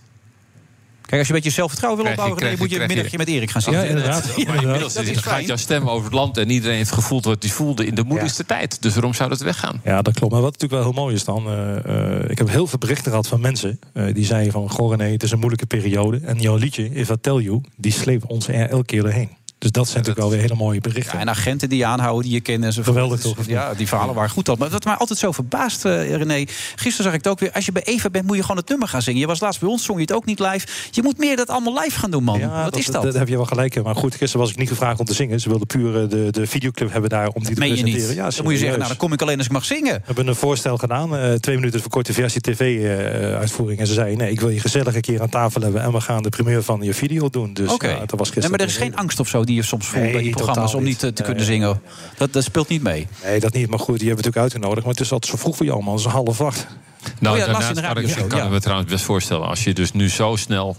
Kijk, 1.11 1.23
als 1.23 1.31
je 1.31 1.35
een 1.35 1.41
beetje 1.41 1.55
zelfvertrouwen 1.59 2.03
wil 2.03 2.11
opbouwen, 2.11 2.39
dan 2.41 2.57
moet 2.57 2.69
je 2.69 2.81
een 2.81 2.87
middagje 2.87 3.17
met 3.17 3.27
Erik 3.27 3.51
gaan 3.51 3.61
zitten. 3.61 3.81
Ja, 3.81 3.87
Dat- 3.87 3.97
inderdaad. 3.97 4.33
Inmiddels 4.63 4.93
dat 4.93 5.03
is 5.03 5.17
gaat 5.17 5.45
jouw 5.45 5.55
stem 5.55 5.89
over 5.89 6.03
het 6.03 6.13
land 6.13 6.37
en 6.37 6.49
iedereen 6.49 6.75
heeft 6.77 6.91
gevoeld 6.91 7.25
wat 7.25 7.43
hij 7.43 7.51
voelde 7.51 7.85
in 7.85 7.95
de 7.95 8.03
moeilijkste 8.03 8.45
tijd. 8.45 8.81
Dus 8.81 8.93
waarom 8.93 9.13
zou 9.13 9.29
dat 9.29 9.39
weggaan? 9.39 9.81
Ja, 9.83 10.01
dat 10.01 10.13
klopt. 10.13 10.33
Maar 10.33 10.41
wat 10.41 10.51
natuurlijk 10.51 10.83
wel 10.83 10.91
heel 10.93 11.01
mooi 11.01 11.15
is 11.15 11.23
dan... 11.23 11.47
eh, 11.47 12.21
eh, 12.23 12.29
ik 12.29 12.37
heb 12.37 12.49
heel 12.49 12.67
veel 12.67 12.79
berichten 12.79 13.09
gehad 13.11 13.27
van 13.27 13.41
mensen 13.41 13.79
eh, 13.93 14.13
die 14.13 14.25
zeiden 14.25 14.51
van... 14.51 14.69
Goh 14.69 14.89
René, 14.95 15.11
het 15.11 15.23
is 15.23 15.31
een 15.31 15.39
moeilijke 15.39 15.65
periode. 15.65 16.19
En 16.25 16.37
jouw 16.39 16.55
liedje, 16.55 16.89
If 16.93 17.09
I 17.09 17.15
Tell 17.21 17.35
You, 17.37 17.61
die 17.75 17.91
sleept 17.91 18.25
ons 18.25 18.47
er 18.47 18.69
elke 18.69 18.85
keer 18.85 19.01
doorheen. 19.01 19.29
Dus 19.61 19.71
dat 19.71 19.85
zijn 19.87 19.97
natuurlijk 19.97 20.27
wel 20.27 20.29
weer 20.37 20.41
hele 20.49 20.63
mooie 20.63 20.81
berichten. 20.81 21.13
Ja, 21.13 21.19
en 21.19 21.29
agenten 21.29 21.69
die 21.69 21.77
je 21.77 21.85
aanhouden, 21.85 22.23
die 22.23 22.33
je 22.33 22.39
kent 22.41 22.63
en 22.63 22.73
zo. 22.73 22.83
Geweldig 22.83 23.19
toch? 23.19 23.37
Ja, 23.47 23.73
die 23.73 23.87
verhalen 23.87 24.15
waren 24.15 24.29
goed. 24.29 24.49
al. 24.49 24.55
Maar 24.55 24.69
wat 24.69 24.83
mij 24.83 24.93
altijd 24.93 25.19
zo 25.19 25.31
verbaast, 25.31 25.85
eh, 25.85 26.15
René. 26.15 26.45
Gisteren 26.75 27.03
zag 27.03 27.13
ik 27.13 27.23
het 27.23 27.27
ook 27.27 27.39
weer. 27.39 27.51
Als 27.51 27.65
je 27.65 27.71
bij 27.71 27.83
Eva 27.83 28.09
bent, 28.09 28.25
moet 28.27 28.35
je 28.35 28.41
gewoon 28.41 28.57
het 28.57 28.69
nummer 28.69 28.87
gaan 28.87 29.01
zingen. 29.01 29.19
Je 29.19 29.27
was 29.27 29.39
laatst 29.39 29.59
bij 29.59 29.69
ons, 29.69 29.83
zong 29.83 29.97
je 29.97 30.03
het 30.03 30.13
ook 30.13 30.25
niet 30.25 30.39
live. 30.39 30.67
Je 30.91 31.01
moet 31.01 31.17
meer 31.17 31.35
dat 31.35 31.47
allemaal 31.49 31.79
live 31.83 31.99
gaan 31.99 32.11
doen, 32.11 32.23
man. 32.23 32.39
Ja, 32.39 32.63
wat 32.63 32.77
is 32.77 32.85
dat? 32.85 33.03
Daar 33.03 33.13
heb 33.13 33.27
je 33.27 33.35
wel 33.35 33.45
gelijk 33.45 33.75
in. 33.75 33.83
Maar 33.83 33.95
goed, 33.95 34.15
gisteren 34.15 34.39
was 34.45 34.49
ik 34.49 34.57
niet 34.57 34.69
gevraagd 34.69 34.99
om 34.99 35.05
te 35.05 35.13
zingen. 35.13 35.39
Ze 35.39 35.49
wilden 35.49 35.67
puur 35.67 36.03
eh, 36.03 36.09
de, 36.09 36.27
de 36.31 36.47
videoclip 36.47 36.91
hebben 36.91 37.09
daar 37.09 37.27
om 37.27 37.43
die 37.43 37.43
te 37.43 37.49
je 37.49 37.67
presenteren. 37.67 38.07
niet? 38.07 38.15
Ja, 38.17 38.29
dan 38.29 38.43
moet 38.43 38.53
je 38.53 38.59
zeggen, 38.59 38.77
nou, 38.77 38.89
dan 38.89 38.97
kom 38.97 39.13
ik 39.13 39.21
alleen 39.21 39.37
als 39.37 39.45
ik 39.45 39.51
mag 39.51 39.65
zingen. 39.65 39.93
We 39.93 40.01
hebben 40.05 40.27
een 40.27 40.35
voorstel 40.35 40.77
gedaan, 40.77 41.15
eh, 41.15 41.33
twee 41.33 41.55
minuten 41.55 41.79
verkorte 41.81 42.13
versie 42.13 42.41
tv-uitvoering. 42.41 43.79
en 43.79 43.87
ze 43.87 43.93
zeiden, 43.93 44.17
nee, 44.17 44.31
ik 44.31 44.39
wil 44.39 44.49
je 44.49 44.59
gezellig 44.59 44.95
een 44.95 45.01
keer 45.01 45.21
aan 45.21 45.29
tafel 45.29 45.61
hebben... 45.61 45.81
en 45.81 45.91
we 45.91 46.01
gaan 46.01 46.23
de 46.23 46.29
primeur 46.29 46.63
van 46.63 46.81
je 46.81 46.93
video 46.93 47.29
doen. 47.29 47.53
Dus 47.53 47.71
ja, 47.77 47.77
dat 47.77 47.79
was 47.79 47.99
Nee, 48.09 48.25
gisteren. 48.25 48.49
maar 48.49 48.59
er 48.59 48.65
is 48.65 48.77
geen 48.77 48.95
angst 48.95 49.19
of 49.19 49.27
zo 49.27 49.43
die 49.43 49.50
je 49.53 49.63
soms 49.63 49.85
voelt 49.87 50.03
Nee, 50.03 50.11
bij 50.13 50.21
die 50.21 50.31
programma's 50.31 50.73
om 50.73 50.83
niet 50.83 51.01
niet. 51.01 51.15
te, 51.15 51.23
kunnen 51.23 51.43
Nee. 51.43 51.51
zingen. 51.53 51.81
Dat, 52.17 52.33
dat 52.33 52.43
speelt 52.43 52.67
niet 52.67 52.83
mee. 52.83 53.07
Nee, 53.23 53.39
dat 53.39 53.53
niet. 53.53 53.69
Maar 53.69 53.79
goed, 53.79 53.99
die 53.99 54.07
hebben 54.07 54.23
we 54.23 54.29
natuurlijk 54.29 54.37
uitgenodigd. 54.53 54.81
Maar 54.85 54.93
het 54.95 55.03
is 55.03 55.11
altijd 55.11 55.31
zo 55.31 55.37
vroeg 55.37 55.55
voor 55.57 55.65
jou, 55.65 55.83
man. 55.83 55.95
Het 55.95 56.05
is 56.05 56.11
half 56.11 56.41
acht. 56.41 56.67
Nou, 57.19 57.33
Oh 57.35 57.41
ja, 57.41 57.45
je 57.45 57.51
daarnaast 57.51 57.73
kan 57.73 57.83
ik, 57.83 57.83
radioshow, 57.97 58.27
kan 58.29 58.37
ja. 58.39 58.45
ik 58.45 58.51
me 58.51 58.59
trouwens 58.61 58.91
best 58.91 59.03
voorstellen... 59.03 59.47
als 59.47 59.63
je 59.63 59.73
dus 59.73 59.91
nu 59.91 60.09
zo 60.09 60.35
snel 60.35 60.75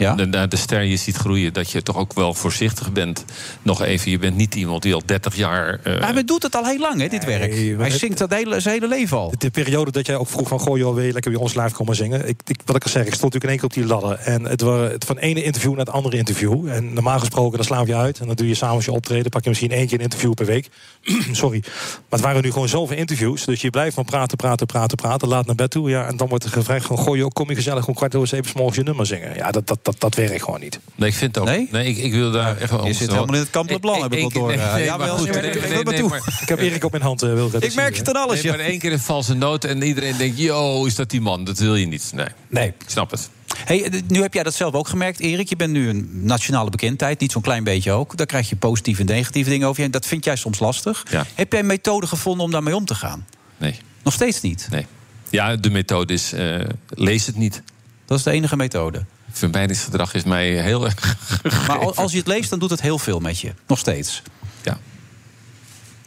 de, 0.00 0.30
de, 0.30 0.48
de 0.48 0.56
ster 0.56 0.82
je 0.82 0.96
ziet 0.96 1.16
groeien... 1.16 1.52
dat 1.52 1.70
je 1.70 1.82
toch 1.82 1.96
ook 1.96 2.12
wel 2.12 2.34
voorzichtig 2.34 2.92
bent. 2.92 3.24
Nog 3.62 3.82
even, 3.82 4.10
je 4.10 4.18
bent 4.18 4.36
niet 4.36 4.54
iemand 4.54 4.82
die 4.82 4.94
al 4.94 5.02
30 5.04 5.36
jaar... 5.36 5.80
eh, 5.82 6.00
Maar 6.00 6.12
hij 6.12 6.24
doet 6.24 6.42
het 6.42 6.56
al 6.56 6.64
heel 6.64 6.78
lang, 6.78 7.00
hè, 7.00 7.08
dit 7.08 7.24
werk. 7.24 7.54
Hij 7.78 7.90
zingt 7.90 8.18
dat 8.18 8.30
hele, 8.30 8.60
zijn 8.60 8.74
hele 8.74 8.88
leven 8.88 9.16
al. 9.16 9.32
De 9.38 9.50
periode 9.50 9.90
dat 9.90 10.06
jij 10.06 10.16
ook 10.16 10.28
vroeg 10.28 10.48
van... 10.48 10.58
goh 10.58 10.78
joh, 10.78 10.94
wil 10.94 11.04
je 11.04 11.12
lekker 11.12 11.30
bij 11.30 11.40
ons 11.40 11.54
live 11.54 11.74
komen 11.74 11.96
zingen? 11.96 12.28
Ik, 12.28 12.40
ik, 12.46 12.60
wat 12.64 12.76
ik 12.76 12.82
al 12.84 12.90
zeg, 12.90 13.06
ik 13.06 13.14
stond 13.14 13.32
natuurlijk 13.32 13.44
in 13.44 13.48
één 13.48 13.58
keer 13.58 13.68
op 13.68 13.74
die 13.74 13.84
ladder. 13.84 14.18
En 14.18 14.44
het 14.44 14.60
was 14.60 14.90
het 14.90 15.04
van 15.04 15.18
ene 15.18 15.42
interview 15.42 15.70
naar 15.70 15.84
het 15.84 15.94
andere 15.94 16.16
interview. 16.16 16.68
En 16.68 16.92
normaal 16.92 17.18
gesproken, 17.18 17.56
dan 17.56 17.66
slaap 17.66 17.86
je 17.86 17.94
uit. 17.94 18.18
En 18.18 18.26
dan 18.26 18.36
doe 18.36 18.48
je 18.48 18.54
s'avonds 18.54 18.84
je 18.84 18.92
optreden. 18.92 19.30
pak 19.30 19.42
je 19.42 19.48
misschien 19.48 19.70
één 19.70 19.86
keer 19.86 19.98
een 19.98 20.04
interview 20.04 20.34
per 20.34 20.46
week. 20.46 20.68
Sorry. 21.32 21.62
Maar 21.62 22.04
het 22.08 22.20
waren 22.20 22.42
nu 22.42 22.52
gewoon 22.52 22.68
zoveel 22.68 22.96
interviews. 22.96 23.44
Dus 23.44 23.60
je 23.60 23.70
blijft 23.70 23.96
maar 23.96 24.04
praten, 24.04 24.36
praten, 24.36 24.66
praten, 24.66 24.96
praten. 24.96 25.28
Laat 25.28 25.46
naar 25.46 25.54
bed 25.54 25.70
toe. 25.70 25.90
Ja, 25.90 26.06
en 26.06 26.16
dan 26.16 26.28
wordt 26.28 26.44
er 26.44 26.50
gevraagd 26.50 26.86
van... 26.86 26.96
goh 26.96 27.16
joh, 27.16 27.30
kom 27.30 27.48
je 27.48 27.54
gezellig 27.54 27.88
om 27.88 27.94
kwart 27.94 28.14
over 28.14 28.28
zeven 28.28 28.50
's 28.50 28.54
morgens 28.54 28.76
je 28.76 28.82
nummer 28.82 29.06
zingen? 29.06 29.34
Ja, 29.34 29.50
dat, 29.50 29.66
dat, 29.66 29.78
dat, 29.90 30.00
dat 30.00 30.14
werkt 30.14 30.42
gewoon 30.44 30.60
niet. 30.60 30.80
Nee, 30.94 31.08
ik 31.08 31.14
vind 31.14 31.34
het 31.34 31.44
ook. 31.44 31.50
Nee, 31.70 31.86
ik, 31.86 31.96
ik 31.96 32.12
wil 32.12 32.30
daar 32.30 32.56
echt 32.56 32.70
wel... 32.70 32.86
Je 32.86 32.92
zit 32.92 33.10
helemaal 33.10 33.34
in 33.34 33.40
het 33.40 33.50
kamp 33.50 33.70
Leblanc, 33.70 34.02
heb 34.02 34.12
ik 34.12 34.18
wel 34.20 34.28
door. 34.30 34.50
Eh, 34.50 34.84
ja, 34.84 34.96
maar 34.96 35.06
wel, 35.06 35.16
goed, 35.16 35.30
nee, 35.32 35.40
nee, 35.42 35.50
nee, 35.50 35.60
nee, 35.60 35.70
nee, 35.70 35.82
nee, 35.84 35.98
toe. 35.98 36.08
maar- 36.08 36.38
Ik 36.40 36.48
heb 36.48 36.58
Erik 36.58 36.84
op 36.84 36.90
mijn 36.90 37.02
hand, 37.02 37.22
uh, 37.22 37.32
Wilfred. 37.32 37.62
Ik 37.64 37.74
merk 37.74 37.96
het 37.96 38.08
aan 38.08 38.22
alles, 38.22 38.42
Nee, 38.42 38.52
ja. 38.52 38.58
maar 38.58 38.66
één 38.66 38.78
keer 38.78 38.92
een 38.92 39.00
valse 39.00 39.34
noot 39.34 39.64
en 39.64 39.82
iedereen 39.82 40.16
denkt... 40.16 40.38
yo, 40.38 40.84
is 40.84 40.94
dat 40.94 41.10
die 41.10 41.20
man? 41.20 41.44
Dat 41.44 41.58
wil 41.58 41.74
je 41.76 41.86
niet. 41.86 42.10
Nee, 42.14 42.26
Nee. 42.48 42.66
ik 42.68 42.74
snap 42.86 43.10
het. 43.10 43.30
Hey, 43.64 43.84
eh, 43.84 44.00
nu 44.08 44.20
heb 44.22 44.34
jij 44.34 44.42
dat 44.42 44.54
zelf 44.54 44.74
ook 44.74 44.88
gemerkt, 44.88 45.20
Erik. 45.20 45.48
Je 45.48 45.56
bent 45.56 45.72
nu 45.72 45.88
een 45.88 46.08
nationale 46.12 46.70
bekendheid, 46.70 47.20
niet 47.20 47.32
zo'n 47.32 47.42
klein 47.42 47.64
beetje 47.64 47.92
ook. 47.92 48.16
Daar 48.16 48.26
krijg 48.26 48.48
je 48.48 48.56
positieve 48.56 49.00
en 49.00 49.06
negatieve 49.06 49.50
dingen 49.50 49.68
over 49.68 49.82
je. 49.82 49.90
Dat 49.90 50.06
vind 50.06 50.24
jij 50.24 50.36
soms 50.36 50.58
lastig. 50.58 51.04
Ja. 51.10 51.26
Heb 51.34 51.50
jij 51.52 51.60
een 51.60 51.66
methode 51.66 52.06
gevonden 52.06 52.44
om 52.44 52.50
daarmee 52.50 52.74
om 52.76 52.84
te 52.84 52.94
gaan? 52.94 53.26
Nee. 53.56 53.74
Nog 54.02 54.14
steeds 54.14 54.40
niet? 54.40 54.68
Nee. 54.70 54.86
Ja, 55.30 55.56
de 55.56 55.70
methode 55.70 56.12
is, 56.12 56.32
eh, 56.32 56.60
lees 56.88 57.26
het 57.26 57.36
niet. 57.36 57.62
Dat 58.06 58.18
is 58.18 58.24
de 58.24 58.30
enige 58.30 58.56
methode. 58.56 59.04
Vermijdingsgedrag 59.32 60.14
is 60.14 60.24
mij 60.24 60.48
heel 60.48 60.84
erg 60.84 61.16
Maar 61.66 61.78
al- 61.78 61.94
als 61.94 62.12
je 62.12 62.18
het 62.18 62.26
leest, 62.26 62.50
dan 62.50 62.58
doet 62.58 62.70
het 62.70 62.80
heel 62.80 62.98
veel 62.98 63.20
met 63.20 63.40
je. 63.40 63.52
Nog 63.66 63.78
steeds. 63.78 64.22
Ja. 64.62 64.78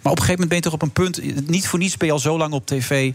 Maar 0.02 0.12
op 0.12 0.20
een 0.20 0.26
gegeven 0.26 0.32
moment 0.32 0.48
ben 0.50 0.58
je 0.58 0.64
toch 0.64 0.74
op 0.74 0.82
een 0.82 0.92
punt... 0.92 1.48
niet 1.50 1.68
voor 1.68 1.80
niets 1.80 1.98
ben 1.98 2.08
je 2.08 2.14
al 2.14 2.20
zo 2.20 2.38
lang 2.38 2.54
op 2.54 2.66
tv... 2.66 3.12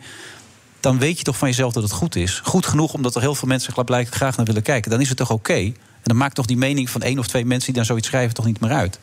dan 0.81 0.99
weet 0.99 1.19
je 1.19 1.25
toch 1.25 1.39
van 1.39 1.49
jezelf 1.49 1.73
dat 1.73 1.83
het 1.83 1.93
goed 1.93 2.17
is. 2.17 2.41
Goed 2.45 2.67
genoeg, 2.67 2.93
omdat 2.93 3.15
er 3.15 3.21
heel 3.21 3.35
veel 3.35 3.49
mensen 3.49 3.73
blijkbaar 3.73 4.07
graag 4.07 4.37
naar 4.37 4.47
willen 4.47 4.63
kijken. 4.63 4.91
Dan 4.91 5.01
is 5.01 5.09
het 5.09 5.19
toch 5.19 5.31
oké? 5.31 5.55
En 5.55 5.75
dan 6.03 6.17
maakt 6.17 6.35
toch 6.35 6.47
die 6.47 6.57
mening 6.57 6.91
van 6.91 7.03
één 7.03 7.19
of 7.19 7.27
twee 7.27 7.45
mensen... 7.45 7.67
die 7.67 7.75
dan 7.75 7.85
zoiets 7.85 8.09
schrijven 8.09 8.35
toch 8.35 8.45
niet 8.45 8.61
meer 8.61 8.73
uit? 8.73 8.99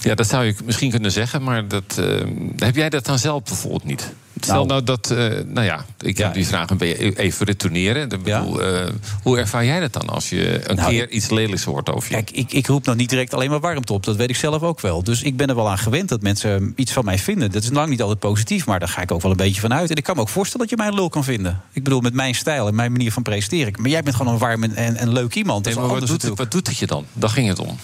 Ja, 0.00 0.14
dat 0.14 0.28
zou 0.28 0.44
je 0.44 0.54
misschien 0.64 0.90
kunnen 0.90 1.12
zeggen, 1.12 1.42
maar 1.42 1.68
dat, 1.68 1.98
eh, 1.98 2.26
heb 2.56 2.76
jij 2.76 2.88
dat 2.88 3.04
dan 3.04 3.18
zelf 3.18 3.42
bijvoorbeeld 3.42 3.84
niet? 3.84 4.12
Stel 4.44 4.66
nou, 4.66 4.82
dat, 4.82 5.10
eh, 5.10 5.16
nou 5.46 5.66
ja, 5.66 5.84
ik 6.00 6.18
heb 6.18 6.34
die 6.34 6.46
vraag 6.46 6.68
even 6.80 7.46
retourneren. 7.46 8.02
Ik 8.02 8.22
bedoel, 8.22 8.62
eh, 8.62 8.86
hoe 9.22 9.38
ervaar 9.38 9.64
jij 9.64 9.80
dat 9.80 9.92
dan 9.92 10.08
als 10.08 10.28
je 10.28 10.68
een 10.70 10.76
Nou, 10.76 10.90
keer 10.90 11.10
iets 11.10 11.30
lelijks 11.30 11.64
hoort 11.64 11.90
over 11.90 12.08
je? 12.10 12.14
Kijk, 12.14 12.30
ik, 12.30 12.52
ik 12.52 12.66
roep 12.66 12.84
nou 12.84 12.96
niet 12.96 13.08
direct 13.08 13.34
alleen 13.34 13.50
maar 13.50 13.60
warmte 13.60 13.92
op. 13.92 14.04
Dat 14.04 14.16
weet 14.16 14.30
ik 14.30 14.36
zelf 14.36 14.62
ook 14.62 14.80
wel. 14.80 15.02
Dus 15.02 15.22
ik 15.22 15.36
ben 15.36 15.48
er 15.48 15.54
wel 15.54 15.70
aan 15.70 15.78
gewend 15.78 16.08
dat 16.08 16.22
mensen 16.22 16.72
iets 16.76 16.92
van 16.92 17.04
mij 17.04 17.18
vinden. 17.18 17.50
Dat 17.50 17.62
is 17.62 17.70
lang 17.70 17.88
niet 17.88 18.00
altijd 18.02 18.18
positief, 18.18 18.66
maar 18.66 18.78
daar 18.78 18.88
ga 18.88 19.02
ik 19.02 19.12
ook 19.12 19.22
wel 19.22 19.30
een 19.30 19.36
beetje 19.36 19.60
van 19.60 19.74
uit. 19.74 19.90
En 19.90 19.96
ik 19.96 20.04
kan 20.04 20.14
me 20.14 20.20
ook 20.20 20.28
voorstellen 20.28 20.66
dat 20.66 20.76
je 20.76 20.82
mij 20.82 20.92
een 20.92 20.98
lul 20.98 21.08
kan 21.08 21.24
vinden. 21.24 21.60
Ik 21.72 21.84
bedoel, 21.84 22.00
met 22.00 22.14
mijn 22.14 22.34
stijl 22.34 22.68
en 22.68 22.74
mijn 22.74 22.92
manier 22.92 23.12
van 23.12 23.22
presenteren. 23.22 23.72
Maar 23.80 23.90
jij 23.90 24.02
bent 24.02 24.16
gewoon 24.16 24.32
een 24.32 24.38
warm 24.38 24.62
en, 24.62 24.96
en, 24.96 25.12
leuk 25.12 25.34
iemand. 25.34 25.64
Dat 25.64 25.74
Nee, 25.74 25.82
is 25.82 25.88
maar 25.88 25.98
wel 25.98 25.98
wat 26.00 26.08
doet, 26.08 26.22
het, 26.22 26.38
wat 26.38 26.50
doet 26.50 26.66
het 26.66 26.78
je 26.78 26.86
dan? 26.86 27.06
Daar 27.12 27.30
ging 27.30 27.48
het 27.48 27.58
om. 27.58 27.78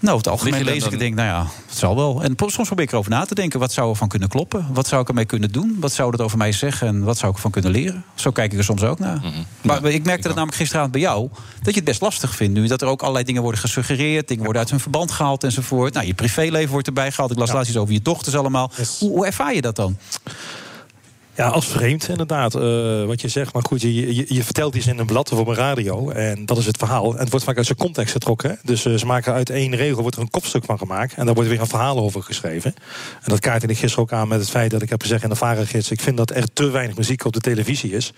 Nou, 0.00 0.16
het 0.16 0.28
algemeen 0.28 0.64
lees 0.64 0.84
ik 0.84 0.92
en 0.92 0.98
denk, 0.98 1.14
nou 1.14 1.28
ja, 1.28 1.46
het 1.66 1.78
zal 1.78 1.96
wel. 1.96 2.22
En 2.22 2.34
soms 2.36 2.66
probeer 2.66 2.84
ik 2.84 2.92
erover 2.92 3.10
na 3.10 3.24
te 3.24 3.34
denken. 3.34 3.60
Wat 3.60 3.72
zou 3.72 3.90
er 3.90 3.96
van 3.96 4.08
kunnen 4.08 4.28
kloppen? 4.28 4.66
Wat 4.72 4.86
zou 4.86 5.02
ik 5.02 5.08
ermee 5.08 5.24
kunnen 5.24 5.52
doen? 5.52 5.76
Wat 5.80 5.92
zou 5.92 6.10
dat 6.10 6.20
over 6.20 6.38
mij 6.38 6.52
zeggen? 6.52 6.88
En 6.88 7.02
wat 7.02 7.18
zou 7.18 7.30
ik 7.30 7.36
ervan 7.36 7.50
kunnen 7.50 7.70
leren? 7.70 8.04
Zo 8.14 8.30
kijk 8.30 8.52
ik 8.52 8.58
er 8.58 8.64
soms 8.64 8.82
ook 8.82 8.98
naar. 8.98 9.20
Maar 9.62 9.84
ik 9.84 10.04
merkte 10.04 10.26
dat 10.26 10.36
namelijk 10.36 10.58
gisteravond 10.58 10.92
bij 10.92 11.00
jou... 11.00 11.28
dat 11.62 11.74
je 11.74 11.80
het 11.80 11.84
best 11.84 12.00
lastig 12.00 12.34
vindt 12.34 12.54
nu. 12.58 12.66
Dat 12.66 12.82
er 12.82 12.88
ook 12.88 13.00
allerlei 13.00 13.24
dingen 13.24 13.42
worden 13.42 13.60
gesuggereerd. 13.60 14.28
Dingen 14.28 14.44
worden 14.44 14.62
uit 14.62 14.70
hun 14.70 14.80
verband 14.80 15.10
gehaald 15.10 15.44
enzovoort. 15.44 15.94
Nou, 15.94 16.06
je 16.06 16.14
privéleven 16.14 16.70
wordt 16.70 16.86
erbij 16.86 17.10
gehaald. 17.10 17.30
Ik 17.30 17.38
las 17.38 17.52
laatst 17.52 17.68
iets 17.68 17.78
over 17.78 17.92
je 17.92 18.02
dochters 18.02 18.36
allemaal. 18.36 18.70
Hoe, 18.98 19.10
hoe 19.10 19.26
ervaar 19.26 19.54
je 19.54 19.60
dat 19.60 19.76
dan? 19.76 19.98
Ja, 21.36 21.48
als 21.48 21.66
vreemd 21.66 22.08
inderdaad, 22.08 22.54
eh, 22.54 23.04
wat 23.04 23.20
je 23.20 23.28
zegt. 23.28 23.52
Maar 23.52 23.62
goed, 23.62 23.80
je, 23.80 24.34
je, 24.34 24.44
vertelt 24.44 24.74
iets 24.74 24.86
in 24.86 24.98
een 24.98 25.06
blad 25.06 25.32
of 25.32 25.38
op 25.38 25.46
een 25.46 25.54
radio. 25.54 26.10
En 26.10 26.46
dat 26.46 26.58
is 26.58 26.66
het 26.66 26.76
verhaal. 26.76 27.12
En 27.12 27.18
het 27.18 27.30
wordt 27.30 27.44
vaak 27.44 27.56
uit 27.56 27.66
zijn 27.66 27.78
context 27.78 28.12
getrokken. 28.12 28.58
Dus 28.62 28.84
eh, 28.84 28.94
ze 28.94 29.06
maken 29.06 29.32
uit 29.32 29.50
één 29.50 29.76
regel 29.76 30.00
wordt 30.00 30.16
er 30.16 30.22
een 30.22 30.30
kopstuk 30.30 30.64
van 30.64 30.78
gemaakt. 30.78 31.14
En 31.14 31.24
daar 31.24 31.34
wordt 31.34 31.50
weer 31.50 31.60
een 31.60 31.66
verhaal 31.66 31.98
over 31.98 32.22
geschreven. 32.22 32.74
En 33.22 33.30
dat 33.30 33.40
kaartte 33.40 33.66
ik 33.66 33.78
gisteren 33.78 34.04
ook 34.04 34.12
aan 34.12 34.28
met 34.28 34.40
het 34.40 34.50
feit 34.50 34.70
dat 34.70 34.82
ik 34.82 34.90
heb 34.90 35.02
gezegd 35.02 35.22
in 35.22 35.28
de 35.28 35.34
Varengids... 35.34 35.90
ik 35.90 36.00
vind 36.00 36.16
dat 36.16 36.30
er 36.30 36.52
te 36.52 36.70
weinig 36.70 36.96
muziek 36.96 37.24
op 37.24 37.32
de 37.32 37.40
televisie 37.40 37.92
is. 37.92 38.12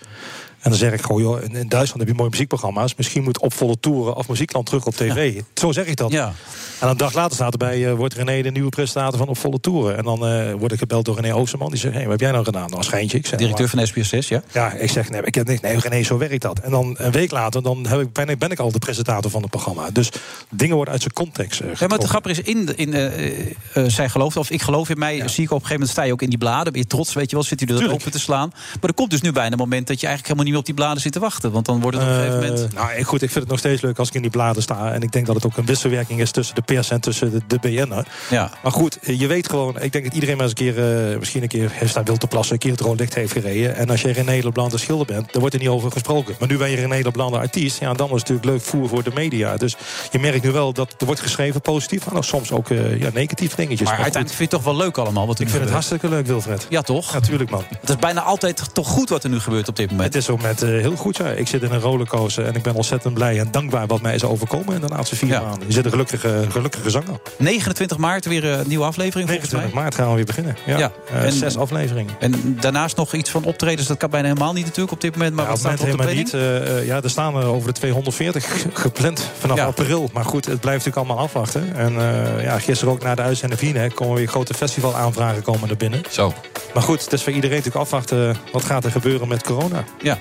En 0.61 0.69
dan 0.69 0.79
zeg 0.79 0.93
ik 0.93 1.01
gewoon, 1.01 1.21
joh, 1.21 1.43
in, 1.43 1.67
Duitsland 1.67 1.99
heb 1.99 2.07
je 2.07 2.13
mooie 2.13 2.29
muziekprogramma's. 2.29 2.95
Misschien 2.95 3.23
moet 3.23 3.39
op 3.39 3.53
volle 3.53 3.79
toeren 3.79 4.15
of 4.15 4.29
muziekland 4.29 4.65
terug 4.65 4.85
op 4.85 4.95
tv. 4.95 5.41
Zo 5.53 5.71
zeg 5.71 5.85
ik 5.85 5.95
dat. 5.95 6.11
Ja. 6.11 6.33
En 6.79 6.87
een 6.87 6.97
dag 6.97 7.13
later 7.13 7.35
staat 7.35 7.51
erbij, 7.51 7.87
eh, 7.89 7.93
wordt 7.93 8.13
René 8.13 8.41
de 8.41 8.51
nieuwe 8.51 8.69
presentator 8.69 9.17
van 9.17 9.27
Op 9.27 9.37
Volle 9.37 9.59
Toeren. 9.59 9.97
En 9.97 10.03
dan 10.03 10.27
eh, 10.27 10.53
word 10.53 10.71
ik 10.71 10.79
gebeld 10.79 11.05
door 11.05 11.15
René 11.15 11.33
Oosterman. 11.33 11.69
Die 11.69 11.79
zegt, 11.79 11.93
hey, 11.93 12.03
wat 12.03 12.11
heb 12.11 12.19
jij 12.19 12.31
nou 12.31 12.43
gedaan? 12.43 12.69
Nou, 12.69 12.83
schijntje. 12.83 13.17
Ik 13.17 13.25
zeg, 13.25 13.39
Directeur 13.39 13.69
"Maar- 13.75 13.87
van 13.87 14.03
SPSS, 14.03 14.27
ja? 14.27 14.41
ja, 14.51 14.73
ik 14.73 14.89
zeg, 14.89 15.09
nee, 15.09 15.21
ik 15.23 15.35
heb 15.35 15.47
niks. 15.47 15.61
Nee, 15.61 15.79
René, 15.79 16.03
zo 16.03 16.17
werkt 16.17 16.41
dat. 16.41 16.59
En 16.59 16.71
dan 16.71 16.95
een 16.97 17.11
week 17.11 17.31
later 17.31 17.63
dan 17.63 17.87
heb 17.87 17.99
ik, 17.99 18.13
ben, 18.13 18.29
ik, 18.29 18.39
ben 18.39 18.51
ik 18.51 18.59
al 18.59 18.71
de 18.71 18.79
presentator 18.79 19.31
van 19.31 19.41
het 19.41 19.49
programma. 19.51 19.89
Dus 19.89 20.11
dingen 20.49 20.75
worden 20.75 20.93
uit 20.93 21.01
zijn 21.01 21.13
context 21.13 21.59
eh, 21.59 21.67
Ja, 21.75 21.87
maar 21.87 21.97
het 21.97 22.07
grappige 22.07 22.41
is, 22.41 22.53
in, 22.53 22.75
in, 22.77 23.91
zij 23.91 24.09
gelooft, 24.09 24.37
of 24.37 24.49
ik 24.49 24.61
geloof 24.61 24.89
in 24.89 24.99
mij, 24.99 25.27
zie 25.27 25.43
ik 25.43 25.51
op 25.51 25.61
een 25.61 25.67
gegeven 25.67 25.71
moment 25.71 25.89
sta 25.89 26.03
je 26.03 26.11
ook 26.11 26.21
in 26.21 26.29
die 26.29 26.37
bladen. 26.37 26.71
Ben 26.73 26.81
je 26.81 26.87
trots, 26.87 27.13
weet 27.13 27.29
je 27.29 27.35
wel, 27.35 27.45
zit 27.45 27.59
je 27.59 27.65
er 27.65 27.91
open 27.91 28.11
te 28.11 28.19
slaan. 28.19 28.49
Maar 28.49 28.89
er 28.89 28.93
komt 28.93 29.09
dus 29.09 29.21
nu 29.21 29.31
bijna 29.31 29.51
een 29.51 29.57
moment 29.57 29.87
dat 29.87 29.99
je 29.99 30.07
eigenlijk 30.07 30.27
helemaal 30.27 30.43
niet 30.43 30.48
meer 30.49 30.59
op 30.59 30.65
die 30.65 30.73
bladen 30.73 31.01
zit 31.01 31.11
te 31.11 31.19
wachten. 31.19 31.51
Want 31.51 31.65
dan 31.65 31.81
wordt 31.81 31.97
het 31.97 32.05
op 32.05 32.11
een 32.11 32.19
gegeven 32.19 32.39
moment. 32.39 32.73
Eh, 32.73 32.81
nou, 32.81 32.91
eh, 32.91 33.05
goed, 33.05 33.21
ik 33.21 33.29
vind 33.29 33.43
het 33.43 33.47
nog 33.47 33.59
steeds 33.59 33.81
leuk 33.81 33.99
als 33.99 34.07
ik 34.07 34.13
in 34.13 34.21
die 34.21 34.31
bladen 34.31 34.61
sta. 34.61 34.91
En 34.91 35.01
ik 35.01 35.11
denk 35.11 35.25
dat 35.25 35.35
het 35.35 35.45
ook 35.45 35.57
een 35.57 35.65
wisselwerking 35.65 36.19
is 36.19 36.31
tussen 36.31 36.55
de 36.55 36.61
pers 36.61 36.89
en 36.89 37.01
tussen 37.01 37.31
de, 37.31 37.41
de 37.47 37.57
BN'er. 37.59 38.07
Ja. 38.29 38.51
Maar 38.63 38.71
goed, 38.71 38.97
je 39.01 39.27
weet 39.27 39.49
gewoon... 39.49 39.81
Ik 39.81 39.91
denk 39.91 40.03
dat 40.03 40.13
iedereen 40.13 40.37
maar 40.37 40.45
eens 40.45 40.59
een 40.59 40.73
keer... 40.73 41.11
eh, 41.11 41.17
misschien 41.19 41.41
een 41.41 41.47
keer 41.47 41.69
heeft 41.73 41.93
daar 41.93 42.03
wild 42.03 42.19
te 42.19 42.27
plassen... 42.27 42.53
een 42.53 42.59
keer 42.59 42.71
het 42.71 42.81
rood 42.81 42.99
licht 42.99 43.15
heeft 43.15 43.31
gereden. 43.31 43.75
En 43.75 43.89
als 43.89 44.01
je 44.01 44.11
René 44.11 44.39
Leblanc 44.43 44.71
de 44.71 44.77
schilder 44.77 45.05
bent... 45.05 45.31
dan 45.31 45.39
wordt 45.39 45.55
er 45.55 45.61
niet 45.61 45.69
over 45.69 45.91
gesproken. 45.91 46.35
Maar 46.39 46.47
nu 46.47 46.57
ben 46.57 46.69
je 46.69 46.75
René 46.75 46.99
Leblanc 47.01 47.31
de 47.31 47.39
artiest... 47.39 47.79
ja, 47.79 47.93
dan 47.93 48.05
is 48.05 48.11
het 48.11 48.29
natuurlijk 48.29 48.45
leuk 48.45 48.61
voer 48.61 48.89
voor 48.89 49.03
de 49.03 49.11
media. 49.13 49.57
Dus 49.57 49.75
je 50.11 50.19
merkt 50.19 50.43
nu 50.43 50.51
wel 50.51 50.73
dat 50.73 50.95
er 50.97 51.05
wordt 51.05 51.21
geschreven 51.21 51.61
positief... 51.61 52.11
maar 52.11 52.23
soms 52.23 52.51
ook 52.51 52.69
eh, 52.69 52.99
ja, 52.99 53.09
negatief 53.13 53.55
dingetjes. 53.55 53.87
Maar 53.87 53.97
uiteindelijk 53.97 54.35
vind 54.35 54.51
je 54.51 54.55
het 54.55 54.65
toch 54.65 54.73
wel 54.73 54.83
leuk 54.83 54.97
allemaal 54.97 55.27
wat 55.27 55.39
ik 55.39 55.49
vind 55.49 55.63
het 55.63 55.71
hartstikke 55.71 56.09
leuk, 56.09 56.25
Wilfred. 56.25 56.65
Ja, 56.69 56.81
toch? 56.81 57.13
Natuurlijk, 57.13 57.49
man. 57.49 57.63
Het 57.79 57.89
is 57.89 57.95
bijna 57.95 58.21
altijd 58.21 58.73
toch 58.73 58.87
goed 58.87 59.09
wat 59.09 59.23
er 59.23 59.29
nu 59.29 59.39
gebeurt 59.39 59.67
op 59.67 59.75
dit 59.75 59.91
moment. 59.91 60.07
Het 60.07 60.15
is 60.15 60.25
zo, 60.25 60.37
moment 60.41 60.61
eh, 60.61 60.69
heel 60.69 60.95
goed. 60.95 61.17
Ja. 61.17 61.25
Ik 61.27 61.47
zit 61.47 61.61
in 61.63 61.71
een 61.71 61.79
rollercoaster 61.79 62.45
en 62.45 62.55
ik 62.55 62.61
ben 62.63 62.73
ontzettend 62.73 63.13
blij 63.13 63.39
en 63.39 63.47
dankbaar 63.51 63.87
wat 63.87 64.01
mij 64.01 64.15
is 64.15 64.23
overkomen 64.23 64.75
in 64.75 64.81
de 64.81 64.87
laatste 64.87 65.15
vier 65.15 65.29
maanden. 65.41 65.67
Je 65.67 65.73
zit 65.73 65.85
een 65.85 65.91
gelukkige, 65.91 66.45
gelukkige 66.49 66.89
zanger. 66.89 67.19
29 67.37 67.97
maart 67.97 68.25
weer 68.25 68.45
een 68.45 68.67
nieuwe 68.67 68.85
aflevering 68.85 69.29
volgens 69.29 69.51
29 69.51 69.73
maart 69.73 69.95
gaan 69.95 70.09
we 70.09 70.15
weer 70.15 70.25
beginnen. 70.25 70.57
Ja. 70.65 70.91
Eh, 71.13 71.29
zes 71.31 71.57
afleveringen. 71.57 72.13
En 72.19 72.57
daarnaast 72.59 72.97
nog 72.97 73.13
iets 73.13 73.29
van 73.29 73.43
optredens. 73.43 73.87
Dat 73.87 73.97
kan 73.97 74.09
bijna 74.09 74.27
helemaal 74.27 74.53
niet 74.53 74.65
natuurlijk 74.65 74.91
op 74.93 75.01
dit 75.01 75.15
moment. 75.15 75.35
Maar 75.35 75.43
Ja, 75.43 75.49
wat 75.49 75.59
staat 75.59 75.79
op 75.79 75.85
helemaal 75.85 76.13
niet. 76.13 76.33
Eh, 76.33 76.85
ja, 76.85 77.01
er 77.01 77.09
staan 77.09 77.35
er 77.35 77.45
over 77.45 77.67
de 77.73 77.79
240 77.79 78.65
gepland 78.73 79.29
vanaf 79.39 79.57
Ja. 79.57 79.65
april. 79.65 80.09
Maar 80.13 80.25
goed, 80.25 80.45
het 80.45 80.59
blijft 80.59 80.85
natuurlijk 80.85 81.07
allemaal 81.07 81.25
afwachten. 81.25 81.75
En 81.75 81.93
ja, 82.41 82.59
gisteren 82.59 82.93
ook 82.93 83.03
na 83.03 83.15
de 83.15 83.21
uitzending 83.21 83.73
hè, 83.75 83.89
komen 83.89 84.15
weer 84.15 84.27
grote 84.27 84.53
festivalaanvragen 84.53 85.41
komen 85.41 85.69
er 85.69 85.77
binnen. 85.77 86.01
Zo. 86.11 86.33
Maar 86.73 86.83
goed, 86.83 87.03
het 87.03 87.13
is 87.13 87.23
voor 87.23 87.33
iedereen 87.33 87.57
natuurlijk 87.57 87.83
afwachten 87.85 88.37
wat 88.51 88.63
gaat 88.63 88.85
er 88.85 88.91
gebeuren 88.91 89.27
met 89.27 89.43
corona. 89.43 89.83
Ja. 90.01 90.17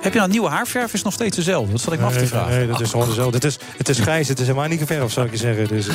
Heb 0.00 0.12
je 0.14 0.20
nou 0.20 0.30
nieuwe 0.30 0.48
haarverf? 0.48 0.92
Is 0.92 1.02
nog 1.02 1.12
steeds 1.12 1.36
dezelfde? 1.36 1.72
Dat 1.72 1.80
zat 1.80 1.92
ik 1.92 1.98
me 2.00 2.04
af 2.06 2.12
te 2.12 2.18
Nee, 2.18 2.26
vragen. 2.28 2.56
nee, 2.56 2.66
dat 2.66 2.80
is 2.80 2.90
gewoon 2.90 3.08
dezelfde. 3.08 3.34
Het 3.34 3.44
is, 3.44 3.58
het 3.76 3.88
is 3.88 3.98
grijs, 3.98 4.28
het 4.28 4.40
is 4.40 4.46
helemaal 4.46 4.68
niet 4.68 4.78
geverfd, 4.78 5.12
zou 5.12 5.26
ik 5.26 5.32
je 5.32 5.38
zeggen. 5.38 5.68
Dus, 5.68 5.86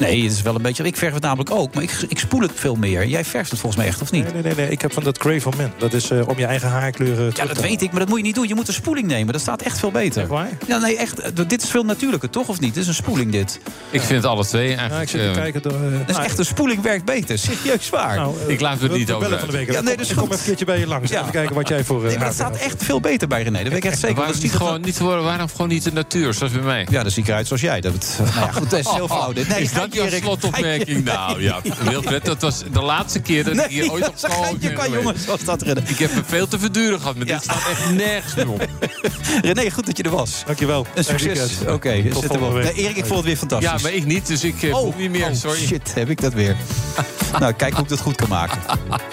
Nee, 0.00 0.22
het 0.22 0.32
is 0.32 0.42
wel 0.42 0.54
een 0.54 0.62
beetje. 0.62 0.84
Ik 0.84 0.96
verf 0.96 1.12
het 1.14 1.22
namelijk 1.22 1.50
ook, 1.50 1.74
maar 1.74 1.82
ik, 1.82 1.92
ik 2.08 2.18
spoel 2.18 2.40
het 2.40 2.50
veel 2.54 2.74
meer. 2.74 3.06
Jij 3.06 3.24
verft 3.24 3.50
het 3.50 3.60
volgens 3.60 3.82
mij 3.82 3.90
echt, 3.90 4.02
of 4.02 4.10
niet? 4.10 4.22
nee, 4.24 4.32
nee, 4.32 4.42
nee, 4.42 4.54
nee, 4.54 4.68
ik 4.70 4.80
heb 4.80 4.92
van 4.92 5.02
dat 5.02 5.18
Grey 5.18 5.40
for 5.40 5.52
Men. 5.56 5.72
Dat 5.78 5.92
is 5.92 6.10
eh, 6.10 6.28
om 6.28 6.38
je 6.38 6.44
eigen 6.46 6.68
haarkleuren 6.68 7.32
Ja, 7.34 7.46
dat 7.46 7.54
te 7.56 7.62
weet 7.62 7.82
ik, 7.82 7.90
maar 7.90 8.00
dat 8.00 8.08
moet 8.08 8.18
je 8.18 8.24
niet 8.24 8.34
doen. 8.34 8.48
Je 8.48 8.54
moet 8.54 8.68
een 8.68 8.74
spoeling 8.74 9.06
nemen. 9.06 9.32
Dat 9.32 9.42
staat 9.42 9.62
echt 9.62 9.78
veel 9.78 9.90
beter. 9.90 10.26
waar? 10.26 10.48
Ja, 10.66 10.78
nee, 10.78 10.96
echt. 10.96 11.18
eh, 11.20 11.30
Dit 11.46 11.62
is 11.62 11.70
veel 11.70 11.84
natuurlijker, 11.84 12.30
toch? 12.30 12.48
Of 12.48 12.60
niet? 12.60 12.74
Dit 12.74 12.82
is 12.82 12.88
een 12.88 12.94
spoeling, 12.94 13.32
dit. 13.32 13.60
Ik 13.90 14.00
vind 14.00 14.24
alle 14.24 14.44
twee 14.46 14.66
eigenlijk. 14.74 14.92
Ja, 14.94 15.00
ik 15.00 15.08
zit 15.08 15.20
te 15.20 15.26
eh, 15.28 15.34
kijken. 15.34 15.62
Door, 15.62 15.72
Dat 15.72 16.08
is 16.08 16.14
nou, 16.14 16.24
echt 16.26 16.38
een 16.38 16.44
spoeling 16.44 16.82
werkt 16.82 17.04
beter. 17.04 17.38
Serieus 17.48 17.90
waar. 17.90 18.16
nou, 18.16 18.34
Ik 18.46 18.60
laat 18.60 18.80
het 18.80 18.92
niet 18.92 19.10
over 19.12 19.28
bellen 19.28 19.40
van 19.40 19.50
de 19.50 19.56
uit. 19.56 19.66
week. 19.66 19.76
Ja, 19.76 19.82
nee, 19.82 19.94
is 19.96 20.10
ik 20.10 20.16
kom 20.16 20.24
even 20.24 20.38
een 20.38 20.44
keertje 20.44 20.64
bij 20.64 20.78
je 20.78 20.86
langs. 20.86 21.10
Ja. 21.10 21.20
Even 21.20 21.32
kijken 21.32 21.54
wat 21.54 21.68
jij 21.68 21.84
voor... 21.84 22.02
Nee, 22.02 22.16
maar 22.16 22.24
dat 22.26 22.34
staat 22.34 22.56
echt 22.56 22.82
veel 22.90 23.00
beter 23.00 23.28
bij 23.28 23.42
René. 23.42 23.58
Dat 23.62 23.68
weet 23.72 23.84
ik 23.84 23.90
echt 23.90 23.98
zeker. 23.98 24.16
Waarom 24.16 24.32
Dat 24.34 24.42
niet, 24.42 24.52
er- 24.52 24.58
gewoon, 24.58 24.80
niet, 24.80 24.98
waarom 24.98 25.48
gewoon 25.48 25.68
niet 25.68 25.84
de 25.84 25.92
natuur, 25.92 26.34
zoals 26.34 26.52
bij 26.52 26.62
mij? 26.62 26.86
Ja, 26.90 27.02
dan 27.02 27.10
zie 27.10 27.22
ik 27.22 27.28
eruit 27.28 27.46
zoals 27.46 27.62
jij. 27.62 27.80
Dat, 27.80 27.92
nou 28.18 28.30
ja, 28.46 28.52
goed, 28.52 28.70
dat 28.70 28.78
is 28.78 28.88
heel 28.88 29.08
flauw. 29.08 29.32
Dit. 29.32 29.48
Nee, 29.48 29.60
is 29.62 29.72
dat 29.72 29.94
jouw 29.94 30.08
slotopmerking? 30.08 31.04
Nou 31.04 31.42
ja, 31.42 31.60
Wilfred, 31.88 32.24
dat 32.24 32.40
was 32.42 32.62
de 32.72 32.82
laatste 32.82 33.20
keer 33.20 33.44
dat 33.44 33.54
ik 33.56 33.64
hier 33.70 33.92
ooit 33.92 34.08
op 34.08 34.14
geintje 34.18 34.68
ben 34.68 34.74
kan, 34.76 34.90
jongens. 34.92 35.24
Zoals 35.24 35.44
dat 35.44 35.62
redden. 35.62 35.84
Ik 35.88 35.98
heb 35.98 36.14
me 36.14 36.22
veel 36.26 36.48
te 36.48 36.58
verduren 36.58 36.98
gehad, 37.00 37.16
maar 37.16 37.26
dit 37.26 37.42
staat 37.42 37.68
echt 37.70 37.90
nergens 37.94 38.34
meer 38.34 38.48
op. 38.50 38.68
René, 39.42 39.70
goed 39.70 39.86
dat 39.86 39.96
je 39.96 40.02
er 40.02 40.10
was. 40.10 40.42
Dankjewel. 40.46 40.86
Een 40.94 41.04
succes. 41.04 41.52
Oké, 41.68 42.02
zit 42.20 42.34
er 42.34 42.40
wel. 42.40 42.50
Nee, 42.52 42.72
Erik, 42.72 42.96
ik 42.96 43.04
vond 43.04 43.16
het 43.16 43.24
weer 43.24 43.36
fantastisch. 43.36 43.68
Ja, 43.70 43.78
maar 43.82 43.92
ik 43.92 44.04
niet, 44.04 44.26
dus 44.26 44.44
ik 44.44 44.62
eh, 44.62 44.70
boek 44.72 44.98
niet 44.98 45.10
meer, 45.10 45.28
oh, 45.28 45.34
sorry. 45.34 45.58
shit, 45.66 45.94
heb 45.94 46.10
ik 46.10 46.20
dat 46.20 46.32
weer. 46.32 46.56
nou, 47.40 47.52
kijk 47.52 47.72
hoe 47.74 47.82
ik 47.82 47.88
dat 47.88 48.00
goed 48.00 48.16
kan 48.16 48.28
maken. 48.28 48.60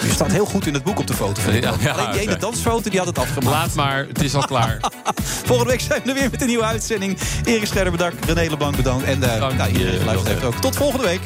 Je 0.03 0.11
staat 0.13 0.31
heel 0.31 0.45
goed 0.45 0.67
in 0.67 0.73
het 0.73 0.83
boek 0.83 0.99
op 0.99 1.07
de 1.07 1.13
foto. 1.13 1.41
Vind 1.41 1.55
ik 1.55 1.63
Ja, 1.63 1.69
wel. 1.69 1.79
ja, 1.81 1.91
Alleen 1.91 2.11
die 2.11 2.21
ene 2.21 2.37
dansfoto, 2.37 2.89
die 2.89 2.97
had 2.99 3.07
het 3.07 3.17
afgemaakt. 3.19 3.66
Laat 3.67 3.75
maar, 3.75 4.05
het 4.07 4.23
is 4.23 4.35
al 4.35 4.45
klaar. 4.45 4.79
Volgende 5.45 5.71
week 5.71 5.81
zijn 5.81 6.01
we 6.03 6.09
er 6.09 6.15
weer 6.15 6.29
met 6.31 6.41
een 6.41 6.47
nieuwe 6.47 6.63
uitzending. 6.63 7.17
Erik 7.43 7.65
Scherder 7.65 7.91
bedankt, 7.91 8.25
René 8.25 8.49
Leblanc 8.49 8.75
bedankt. 8.75 9.03
En 9.05 9.19
uh, 9.19 9.39
Dank 9.39 9.57
nou, 9.57 9.71
iedereen 9.71 9.99
geluisterd 9.99 10.27
heeft 10.27 10.43
ook. 10.43 10.55
Tot 10.61 10.75
volgende 10.75 11.05
week. 11.05 11.21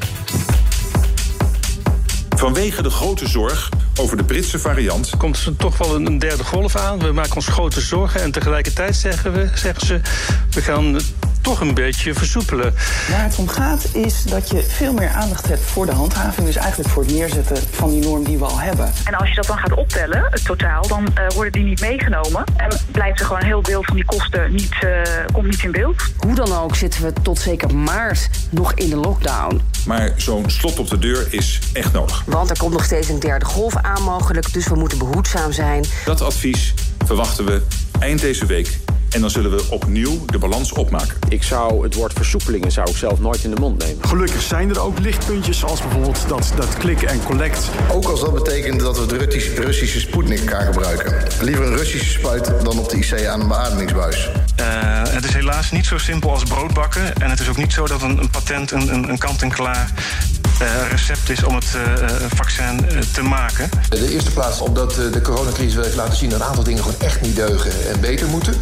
Vanwege 2.38 2.82
de 2.82 2.90
grote 2.90 3.28
zorg 3.28 3.70
over 4.00 4.18
de 4.18 4.24
Britse 4.24 4.60
variant 4.60 5.18
komt 5.18 5.46
er 5.46 5.56
toch 5.56 5.78
wel 5.78 5.96
een 5.96 6.20
derde 6.20 6.44
golf 6.44 6.76
aan. 6.76 7.00
We 7.00 7.12
maken 7.12 7.36
ons 7.36 7.48
grote 7.48 7.82
zorgen 7.82 8.22
en 8.22 8.32
tegelijkertijd 8.32 8.96
zeggen, 8.96 9.34
we, 9.34 9.50
zeggen 9.56 9.88
ze... 9.88 10.02
we 10.52 10.62
gaan 10.62 11.00
toch 11.42 11.62
een 11.62 11.74
beetje 11.74 12.14
versoepelen. 12.14 12.74
Waar 13.10 13.24
het 13.24 13.36
om 13.36 13.48
gaat 13.48 13.86
is 13.94 14.24
dat 14.24 14.50
je 14.50 14.64
veel 14.64 14.94
meer 14.94 15.10
aandacht 15.10 15.48
hebt 15.48 15.62
voor 15.62 15.86
de 15.86 15.92
handhaving. 15.92 16.48
Dus 16.48 16.56
eigenlijk 16.56 16.90
voor 16.90 17.04
het 17.04 17.12
neerzetten 17.12 17.58
van 17.72 17.90
die 17.90 18.04
norm 18.04 18.24
die 18.24 18.38
we 18.38 18.46
al 18.46 18.60
hebben. 18.60 18.92
En 19.06 19.14
als 19.14 19.30
je 19.30 19.36
dat 19.36 19.46
dan 19.46 19.58
gaat 19.58 19.74
optellen, 19.74 20.28
het 20.30 20.46
totaal, 20.46 20.88
dan 20.88 21.08
eh, 21.14 21.24
worden 21.36 21.52
die 21.52 21.64
niet 21.64 21.82
meegenomen. 21.82 22.44
En 22.58 22.70
blijft 22.92 23.20
er 23.20 23.26
gewoon 23.26 23.42
een 23.42 23.48
heel 23.48 23.62
deel 23.62 23.84
van 23.84 23.96
die 23.96 24.06
kosten 24.06 24.52
niet, 24.52 24.74
eh, 24.80 24.90
komt 25.34 25.46
niet 25.46 25.64
in 25.64 25.72
beeld. 25.72 26.04
Hoe 26.18 26.36
dan 26.36 26.54
ook 26.58 26.76
zitten 26.76 27.04
we 27.04 27.14
tot 27.22 27.40
zeker 27.40 27.76
maart 27.76 28.30
nog 28.50 28.74
in 28.74 28.90
de 28.90 28.96
lockdown. 28.96 29.62
Maar 29.86 30.12
zo'n 30.16 30.50
slot 30.50 30.80
op 30.80 30.90
de 30.90 31.00
deur 31.00 31.28
is 31.30 31.60
echt 31.74 31.94
nodig. 31.94 32.24
Want 32.26 32.50
er 32.50 32.58
komt 32.58 32.74
nog 32.74 32.84
steeds 32.84 33.10
een 33.10 33.20
derde 33.20 33.46
golf 33.46 33.76
aan 33.76 34.04
mogelijk, 34.04 34.54
dus 34.54 34.68
we 34.68 34.76
moeten 34.76 34.98
behoedzaam 34.98 35.52
zijn. 35.52 35.86
Dat 36.06 36.22
advies 36.22 36.74
verwachten 37.06 37.46
we 37.46 37.62
eind 38.00 38.22
deze 38.22 38.46
week. 38.46 38.80
En 39.12 39.22
dan 39.22 39.30
zullen 39.30 39.52
we 39.52 39.64
opnieuw 39.70 40.26
de 40.26 40.38
balans 40.38 40.72
opmaken. 40.72 41.18
Ik 41.30 41.44
zou 41.44 41.84
het 41.84 41.96
woord 41.96 42.14
versoepelingen 42.14 42.72
zou 42.72 42.90
ik 42.90 42.98
zelf 42.98 43.20
nooit 43.20 43.44
in 43.44 43.50
de 43.50 43.60
mond 43.60 43.78
nemen. 43.78 44.08
Gelukkig 44.08 44.42
zijn 44.42 44.70
er 44.70 44.80
ook 44.80 45.00
lichtpuntjes, 45.00 45.60
zoals 45.60 45.82
bijvoorbeeld 45.82 46.28
dat, 46.28 46.54
dat 46.56 46.78
klik 46.78 47.02
en 47.02 47.24
collect. 47.24 47.70
Ook 47.92 48.06
als 48.06 48.22
dat 48.22 48.34
betekent 48.34 48.80
dat 48.80 48.96
we 48.96 49.02
het 49.02 49.12
Russische, 49.12 49.62
Russische 49.62 50.00
Sputnik 50.00 50.50
gaan 50.50 50.66
gebruiken. 50.66 51.28
Liever 51.42 51.66
een 51.66 51.78
Russische 51.78 52.10
spuit 52.10 52.46
dan 52.64 52.80
op 52.80 52.90
de 52.90 52.98
IC 52.98 53.26
aan 53.26 53.42
een 53.42 53.48
beademingsbuis. 53.48 54.30
Eh, 54.56 54.66
het 55.04 55.24
is 55.24 55.34
helaas 55.34 55.72
niet 55.72 55.86
zo 55.86 55.98
simpel 55.98 56.32
als 56.32 56.44
broodbakken. 56.44 57.16
En 57.16 57.30
het 57.30 57.40
is 57.40 57.50
ook 57.50 57.58
niet 57.58 57.74
zo 57.74 57.88
dat 57.88 58.02
een, 58.02 58.18
een 58.18 58.30
patent 58.30 58.72
een, 58.72 58.94
een, 58.94 59.10
een 59.10 59.18
kant-en-klaar 59.18 59.92
eh, 60.62 60.90
recept 60.90 61.30
is 61.30 61.44
om 61.44 61.56
het 61.56 61.76
eh, 61.76 62.04
eh, 62.04 62.10
vaccin 62.36 62.80
te 63.14 63.22
maken. 63.22 63.70
De 63.90 64.12
eerste 64.12 64.32
plaats 64.32 64.60
omdat 64.60 64.94
de 64.94 65.22
coronacrisis 65.22 65.74
wel 65.74 65.84
heeft 65.84 65.96
laten 65.96 66.16
zien... 66.16 66.30
dat 66.30 66.40
een 66.40 66.46
aantal 66.46 66.64
dingen 66.64 66.84
gewoon 66.84 67.00
echt 67.00 67.22
niet 67.22 67.36
deugen 67.36 67.72
en 67.90 68.00
beter 68.00 68.28
moeten. 68.28 68.54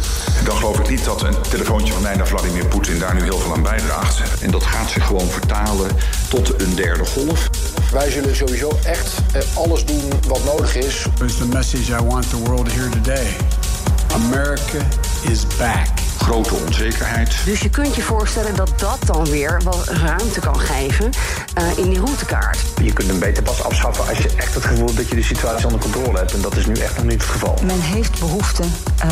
Dan 0.44 0.56
geloof 0.56 0.78
ik 0.78 0.88
niet 0.88 1.04
dat 1.04 1.22
een 1.22 1.34
telefoontje 1.50 1.92
van 1.92 2.02
mij 2.02 2.16
naar 2.16 2.26
Vladimir 2.26 2.66
Poetin 2.66 2.98
daar 2.98 3.14
nu 3.14 3.22
heel 3.22 3.38
veel 3.38 3.54
aan 3.54 3.62
bijdraagt. 3.62 4.40
En 4.40 4.50
dat 4.50 4.62
gaat 4.62 4.90
zich 4.90 5.06
gewoon 5.06 5.28
vertalen 5.28 5.90
tot 6.28 6.60
een 6.60 6.74
derde 6.74 7.06
golf. 7.06 7.50
Wij 7.92 8.10
zullen 8.10 8.36
sowieso 8.36 8.78
echt 8.84 9.14
eh, 9.32 9.42
alles 9.54 9.84
doen 9.84 10.02
wat 10.28 10.44
nodig 10.44 10.76
is. 10.76 11.06
Is 11.24 11.36
the 11.36 11.46
message 11.46 11.92
I 11.92 12.04
want 12.04 12.30
the 12.30 12.36
world 12.36 12.68
to 12.68 12.72
hear 12.72 12.90
today. 12.90 13.36
America 14.12 14.86
is 15.30 15.46
back. 15.58 16.09
Grote 16.20 16.54
onzekerheid. 16.54 17.34
Dus 17.44 17.60
je 17.60 17.70
kunt 17.70 17.94
je 17.94 18.02
voorstellen 18.02 18.56
dat 18.56 18.72
dat 18.76 18.98
dan 19.06 19.24
weer 19.24 19.60
wat 19.64 19.88
ruimte 19.88 20.40
kan 20.40 20.60
geven 20.60 21.10
eh, 21.54 21.78
in 21.78 21.90
die 21.90 21.98
routekaart. 21.98 22.58
Je 22.82 22.92
kunt 22.92 23.08
hem 23.08 23.18
beter 23.18 23.42
pas 23.42 23.62
afschaffen 23.62 24.08
als 24.08 24.18
je 24.18 24.30
echt 24.36 24.54
het 24.54 24.64
gevoel 24.64 24.86
hebt 24.86 24.96
dat 24.96 25.08
je 25.08 25.14
de 25.14 25.22
situatie 25.22 25.66
onder 25.66 25.80
controle 25.80 26.18
hebt. 26.18 26.32
En 26.32 26.40
dat 26.40 26.56
is 26.56 26.66
nu 26.66 26.74
echt 26.74 26.96
nog 26.96 27.04
niet 27.04 27.22
het 27.22 27.30
geval. 27.30 27.58
Men 27.64 27.80
heeft 27.80 28.18
behoefte 28.18 28.62
ehm, 28.98 29.10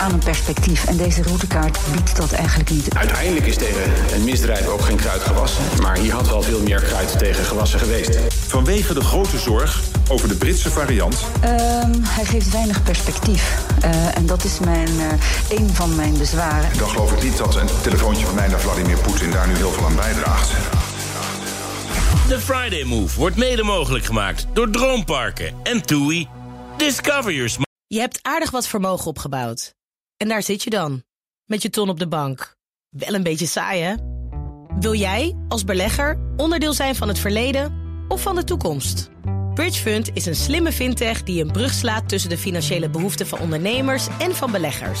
aan 0.00 0.12
een 0.12 0.18
perspectief. 0.18 0.86
En 0.86 0.96
deze 0.96 1.22
routekaart 1.22 1.78
biedt 1.92 2.16
dat 2.16 2.32
eigenlijk 2.32 2.70
niet. 2.70 2.94
Uiteindelijk 2.94 3.46
is 3.46 3.56
tegen 3.56 3.82
een 4.14 4.24
misdrijf 4.24 4.66
ook 4.66 4.82
geen 4.82 4.96
kruid 4.96 5.22
gewassen. 5.22 5.62
Maar 5.82 5.96
hier 5.96 6.12
had 6.12 6.28
wel 6.28 6.42
veel 6.42 6.60
meer 6.60 6.80
kruid 6.80 7.18
tegen 7.18 7.44
gewassen 7.44 7.78
geweest. 7.78 8.18
Vanwege 8.46 8.94
de 8.94 9.04
grote 9.04 9.38
zorg 9.38 9.80
over 10.08 10.28
de 10.28 10.34
Britse 10.34 10.70
variant 10.70 11.16
Ehm, 11.40 11.92
hij 12.02 12.24
geeft 12.24 12.50
weinig 12.50 12.82
perspectief. 12.82 13.58
Eh, 13.80 14.16
en 14.16 14.26
dat 14.26 14.44
is 14.44 14.58
mijn, 14.58 14.88
eh, 14.88 15.58
een 15.58 15.70
van 15.72 15.94
mijn 15.94 16.18
bezwaren. 16.18 16.39
Dan 16.78 16.88
geloof 16.88 17.12
ik 17.12 17.22
niet 17.22 17.36
dat 17.36 17.54
een 17.54 17.66
telefoontje 17.82 18.26
van 18.26 18.34
mij 18.34 18.48
naar 18.48 18.60
Vladimir 18.60 18.98
Poetin 18.98 19.30
daar 19.30 19.48
nu 19.48 19.54
heel 19.56 19.70
veel 19.70 19.84
aan 19.84 19.96
bijdraagt. 19.96 20.50
De 22.28 22.40
Friday 22.40 22.82
Move 22.82 23.18
wordt 23.18 23.36
mede 23.36 23.62
mogelijk 23.62 24.04
gemaakt 24.04 24.46
door 24.52 24.70
Droomparken 24.70 25.54
en 25.62 25.82
TUI. 25.82 26.28
Discover 26.76 27.32
your. 27.32 27.56
Je 27.86 27.98
hebt 27.98 28.18
aardig 28.22 28.50
wat 28.50 28.66
vermogen 28.66 29.06
opgebouwd. 29.06 29.74
En 30.16 30.28
daar 30.28 30.42
zit 30.42 30.62
je 30.62 30.70
dan, 30.70 31.02
met 31.44 31.62
je 31.62 31.70
ton 31.70 31.88
op 31.88 31.98
de 31.98 32.08
bank. 32.08 32.56
Wel 32.88 33.14
een 33.14 33.22
beetje 33.22 33.46
saai, 33.46 33.82
hè? 33.82 33.94
Wil 34.78 34.94
jij, 34.94 35.36
als 35.48 35.64
belegger, 35.64 36.18
onderdeel 36.36 36.72
zijn 36.72 36.94
van 36.94 37.08
het 37.08 37.18
verleden 37.18 37.74
of 38.08 38.22
van 38.22 38.34
de 38.34 38.44
toekomst? 38.44 39.10
Bridgefund 39.54 40.10
is 40.12 40.26
een 40.26 40.36
slimme 40.36 40.72
fintech 40.72 41.22
die 41.22 41.44
een 41.44 41.52
brug 41.52 41.72
slaat 41.72 42.08
tussen 42.08 42.30
de 42.30 42.38
financiële 42.38 42.90
behoeften 42.90 43.26
van 43.26 43.38
ondernemers 43.38 44.06
en 44.18 44.34
van 44.34 44.50
beleggers. 44.50 45.00